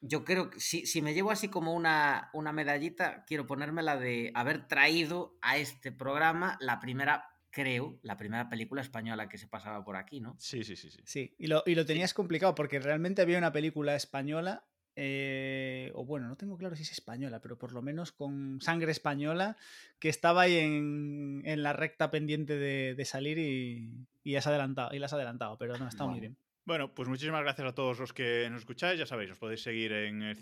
yo 0.00 0.24
creo 0.24 0.50
que 0.50 0.60
si, 0.60 0.86
si 0.86 1.02
me 1.02 1.14
llevo 1.14 1.30
así 1.30 1.48
como 1.48 1.74
una, 1.74 2.30
una 2.32 2.52
medallita, 2.52 3.24
quiero 3.26 3.46
ponerme 3.46 3.82
la 3.82 3.96
de 3.96 4.30
haber 4.34 4.68
traído 4.68 5.36
a 5.40 5.56
este 5.56 5.90
programa 5.90 6.56
la 6.60 6.78
primera, 6.78 7.24
creo, 7.50 7.98
la 8.02 8.16
primera 8.16 8.48
película 8.48 8.80
española 8.80 9.28
que 9.28 9.38
se 9.38 9.48
pasaba 9.48 9.84
por 9.84 9.96
aquí, 9.96 10.20
¿no? 10.20 10.36
Sí, 10.38 10.62
sí, 10.62 10.76
sí, 10.76 10.90
sí. 10.90 11.00
Sí, 11.04 11.34
y 11.38 11.48
lo, 11.48 11.64
y 11.66 11.74
lo 11.74 11.84
tenías 11.84 12.14
complicado 12.14 12.54
porque 12.54 12.78
realmente 12.78 13.22
había 13.22 13.38
una 13.38 13.52
película 13.52 13.96
española, 13.96 14.66
eh, 15.00 15.92
o 15.94 16.04
bueno, 16.04 16.26
no 16.26 16.36
tengo 16.36 16.58
claro 16.58 16.74
si 16.74 16.82
es 16.82 16.90
española, 16.92 17.40
pero 17.40 17.56
por 17.56 17.72
lo 17.72 17.80
menos 17.82 18.10
con 18.10 18.60
sangre 18.60 18.90
española, 18.90 19.56
que 20.00 20.08
estaba 20.08 20.42
ahí 20.42 20.56
en, 20.56 21.42
en 21.44 21.62
la 21.62 21.72
recta 21.72 22.10
pendiente 22.10 22.56
de, 22.56 22.94
de 22.96 23.04
salir 23.04 23.38
y, 23.38 24.06
y 24.24 24.34
has 24.34 24.48
adelantado, 24.48 24.92
y 24.94 24.98
la 24.98 25.06
has 25.06 25.12
adelantado, 25.12 25.56
pero 25.56 25.78
no, 25.78 25.86
está 25.86 26.04
muy 26.04 26.18
bien. 26.18 26.36
Bueno, 26.64 26.92
pues 26.94 27.08
muchísimas 27.08 27.42
gracias 27.42 27.66
a 27.66 27.74
todos 27.74 27.98
los 27.98 28.12
que 28.12 28.48
nos 28.50 28.60
escucháis. 28.60 28.98
Ya 28.98 29.06
sabéis, 29.06 29.30
os 29.30 29.38
podéis 29.38 29.62
seguir 29.62 29.92
en 29.92 30.22
el. 30.22 30.36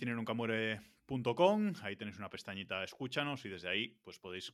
Ahí 1.84 1.94
tenéis 1.96 2.18
una 2.18 2.28
pestañita 2.30 2.82
Escúchanos 2.82 3.44
y 3.44 3.48
desde 3.48 3.68
ahí 3.68 3.96
pues 4.02 4.18
podéis 4.18 4.52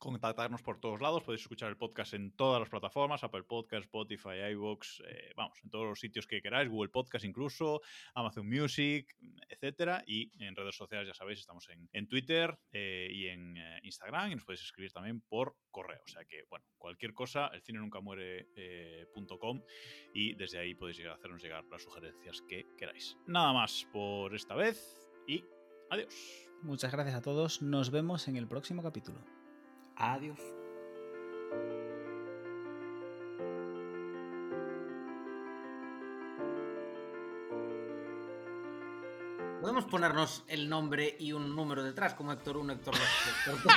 contactarnos 0.00 0.62
por 0.62 0.80
todos 0.80 1.00
lados. 1.00 1.22
Podéis 1.22 1.42
escuchar 1.42 1.68
el 1.68 1.76
podcast 1.76 2.14
en 2.14 2.32
todas 2.32 2.58
las 2.58 2.68
plataformas, 2.68 3.22
Apple 3.22 3.44
Podcast, 3.44 3.84
Spotify, 3.84 4.50
iVoox, 4.52 5.00
eh, 5.06 5.32
vamos, 5.36 5.56
en 5.62 5.70
todos 5.70 5.86
los 5.86 6.00
sitios 6.00 6.26
que 6.26 6.42
queráis, 6.42 6.68
Google 6.68 6.88
Podcast 6.88 7.24
incluso, 7.24 7.82
Amazon 8.14 8.48
Music, 8.48 9.14
etcétera. 9.48 10.02
Y 10.06 10.32
en 10.42 10.56
redes 10.56 10.74
sociales, 10.74 11.06
ya 11.06 11.14
sabéis, 11.14 11.38
estamos 11.38 11.68
en, 11.68 11.88
en 11.92 12.08
Twitter 12.08 12.58
eh, 12.72 13.08
y 13.12 13.28
en 13.28 13.56
eh, 13.56 13.80
Instagram 13.82 14.32
y 14.32 14.34
nos 14.34 14.44
podéis 14.44 14.62
escribir 14.62 14.90
también 14.90 15.20
por 15.20 15.54
correo. 15.70 16.00
O 16.04 16.08
sea 16.08 16.24
que, 16.24 16.44
bueno, 16.48 16.64
cualquier 16.78 17.12
cosa, 17.12 17.48
el 17.48 17.62
cine 17.62 17.78
nunca 17.78 18.00
muere.com 18.00 19.62
y 20.14 20.34
desde 20.34 20.58
ahí 20.58 20.74
podéis 20.74 20.96
llegar 20.96 21.10
hacernos 21.12 21.42
llegar 21.42 21.64
las 21.66 21.82
sugerencias 21.82 22.42
que 22.48 22.66
queráis. 22.78 23.18
Nada 23.26 23.52
más 23.52 23.86
por 23.92 24.34
esta 24.34 24.54
vez 24.54 25.06
y 25.28 25.44
adiós. 25.90 26.48
Muchas 26.62 26.92
gracias 26.92 27.16
a 27.16 27.22
todos, 27.22 27.62
nos 27.62 27.90
vemos 27.90 28.28
en 28.28 28.36
el 28.36 28.48
próximo 28.48 28.82
capítulo. 28.82 29.39
Adiós. 29.96 30.38
Podemos 39.60 39.84
ponernos 39.84 40.42
el 40.48 40.68
nombre 40.68 41.16
y 41.18 41.32
un 41.32 41.54
número 41.54 41.84
detrás, 41.84 42.14
como 42.14 42.32
Héctor 42.32 42.56
1, 42.56 42.72
Héctor 42.72 42.94
2, 42.94 43.02
Héctor 43.46 43.62
2. 43.62 43.74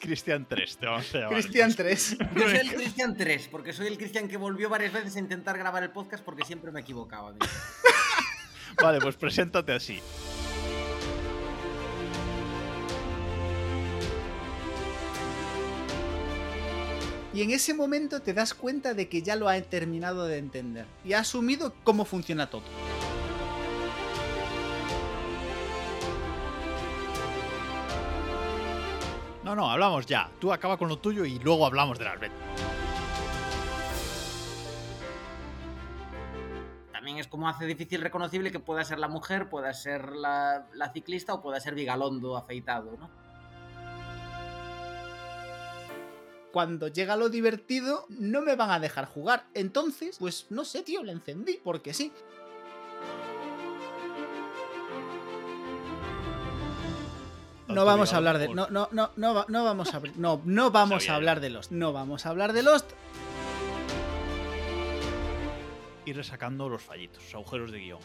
Cristian 0.00 0.46
3, 0.48 0.76
te 0.76 0.86
vamos 0.86 1.14
a 1.14 1.18
llamar. 1.18 1.34
Cristian 1.34 1.72
3. 1.72 2.18
Yo 2.34 2.48
soy 2.48 2.58
el 2.58 2.74
Cristian 2.74 3.16
3, 3.16 3.48
porque 3.48 3.72
soy 3.72 3.86
el 3.86 3.96
Cristian 3.96 4.26
que 4.26 4.36
volvió 4.36 4.68
varias 4.68 4.92
veces 4.92 5.14
a 5.14 5.18
intentar 5.20 5.56
grabar 5.56 5.84
el 5.84 5.90
podcast 5.90 6.24
porque 6.24 6.44
siempre 6.44 6.72
me 6.72 6.80
equivocaba. 6.80 7.32
Vale, 8.82 8.98
pues 9.00 9.16
preséntate 9.16 9.72
así. 9.72 10.00
Y 17.40 17.42
en 17.42 17.52
ese 17.52 17.72
momento 17.72 18.20
te 18.20 18.34
das 18.34 18.52
cuenta 18.52 18.92
de 18.92 19.08
que 19.08 19.22
ya 19.22 19.34
lo 19.34 19.48
ha 19.48 19.58
terminado 19.62 20.26
de 20.26 20.36
entender 20.36 20.84
y 21.02 21.14
ha 21.14 21.20
asumido 21.20 21.72
cómo 21.84 22.04
funciona 22.04 22.50
todo. 22.50 22.64
No, 29.42 29.56
no, 29.56 29.70
hablamos 29.70 30.04
ya. 30.04 30.30
Tú 30.38 30.52
acaba 30.52 30.76
con 30.76 30.90
lo 30.90 30.98
tuyo 30.98 31.24
y 31.24 31.38
luego 31.38 31.64
hablamos 31.64 31.98
de 31.98 32.04
las 32.04 32.20
betas. 32.20 32.36
También 36.92 37.16
es 37.16 37.26
como 37.26 37.48
hace 37.48 37.64
difícil 37.64 38.02
reconocible 38.02 38.52
que 38.52 38.60
pueda 38.60 38.84
ser 38.84 38.98
la 38.98 39.08
mujer, 39.08 39.48
pueda 39.48 39.72
ser 39.72 40.12
la, 40.12 40.66
la 40.74 40.92
ciclista 40.92 41.32
o 41.32 41.40
pueda 41.40 41.58
ser 41.58 41.74
Vigalondo 41.74 42.36
afeitado, 42.36 42.98
¿no? 43.00 43.19
Cuando 46.52 46.88
llega 46.88 47.16
lo 47.16 47.28
divertido, 47.28 48.06
no 48.08 48.40
me 48.42 48.56
van 48.56 48.70
a 48.70 48.80
dejar 48.80 49.06
jugar. 49.06 49.46
Entonces, 49.54 50.16
pues 50.18 50.46
no 50.50 50.64
sé, 50.64 50.82
tío, 50.82 51.02
le 51.04 51.12
encendí, 51.12 51.60
porque 51.62 51.94
sí. 51.94 52.12
No 57.68 57.84
vamos 57.84 58.12
a 58.12 58.16
hablar 58.16 58.38
de. 58.38 58.48
No, 58.48 58.68
no, 58.70 58.88
no, 58.90 59.10
no, 59.16 59.34
va- 59.34 59.46
no 59.48 59.64
vamos 59.64 59.94
a. 59.94 60.00
No, 60.16 60.40
no 60.44 60.70
vamos 60.72 61.08
a 61.08 61.14
hablar 61.14 61.40
de 61.40 61.50
Lost. 61.50 61.70
No 61.70 61.92
vamos 61.92 62.26
a 62.26 62.30
hablar 62.30 62.52
de 62.52 62.62
Lost. 62.62 62.90
Ir 66.04 66.16
resacando 66.16 66.68
los 66.68 66.82
fallitos, 66.82 67.22
los 67.24 67.34
agujeros 67.34 67.70
de 67.70 67.78
guion. 67.78 68.00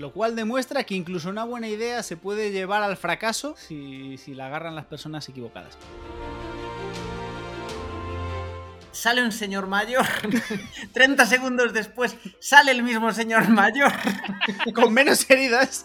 Lo 0.00 0.14
cual 0.14 0.34
demuestra 0.34 0.84
que 0.84 0.94
incluso 0.94 1.28
una 1.28 1.44
buena 1.44 1.68
idea 1.68 2.02
se 2.02 2.16
puede 2.16 2.52
llevar 2.52 2.82
al 2.82 2.96
fracaso 2.96 3.54
si, 3.58 4.16
si 4.16 4.32
la 4.32 4.46
agarran 4.46 4.74
las 4.74 4.86
personas 4.86 5.28
equivocadas. 5.28 5.76
Sale 8.92 9.22
un 9.22 9.30
señor 9.30 9.66
mayor, 9.66 10.06
30 10.94 11.26
segundos 11.26 11.74
después 11.74 12.16
sale 12.38 12.70
el 12.70 12.82
mismo 12.82 13.12
señor 13.12 13.50
mayor. 13.50 13.92
Con 14.74 14.94
menos 14.94 15.28
heridas. 15.28 15.84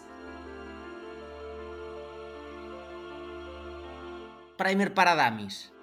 Primer 4.55 4.93
para 4.93 5.15
Damis. 5.15 5.74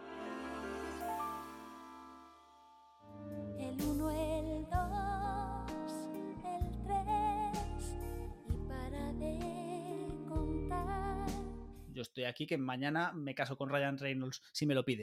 Estoy 12.03 12.25
aquí 12.25 12.47
que 12.47 12.59
mañana 12.59 13.13
me 13.13 13.35
caso 13.35 13.57
con 13.57 13.71
Ryan 13.71 13.99
Reynolds 13.99 14.43
si 14.53 14.67
me 14.67 14.75
lo 14.75 14.85
pide. 14.85 15.01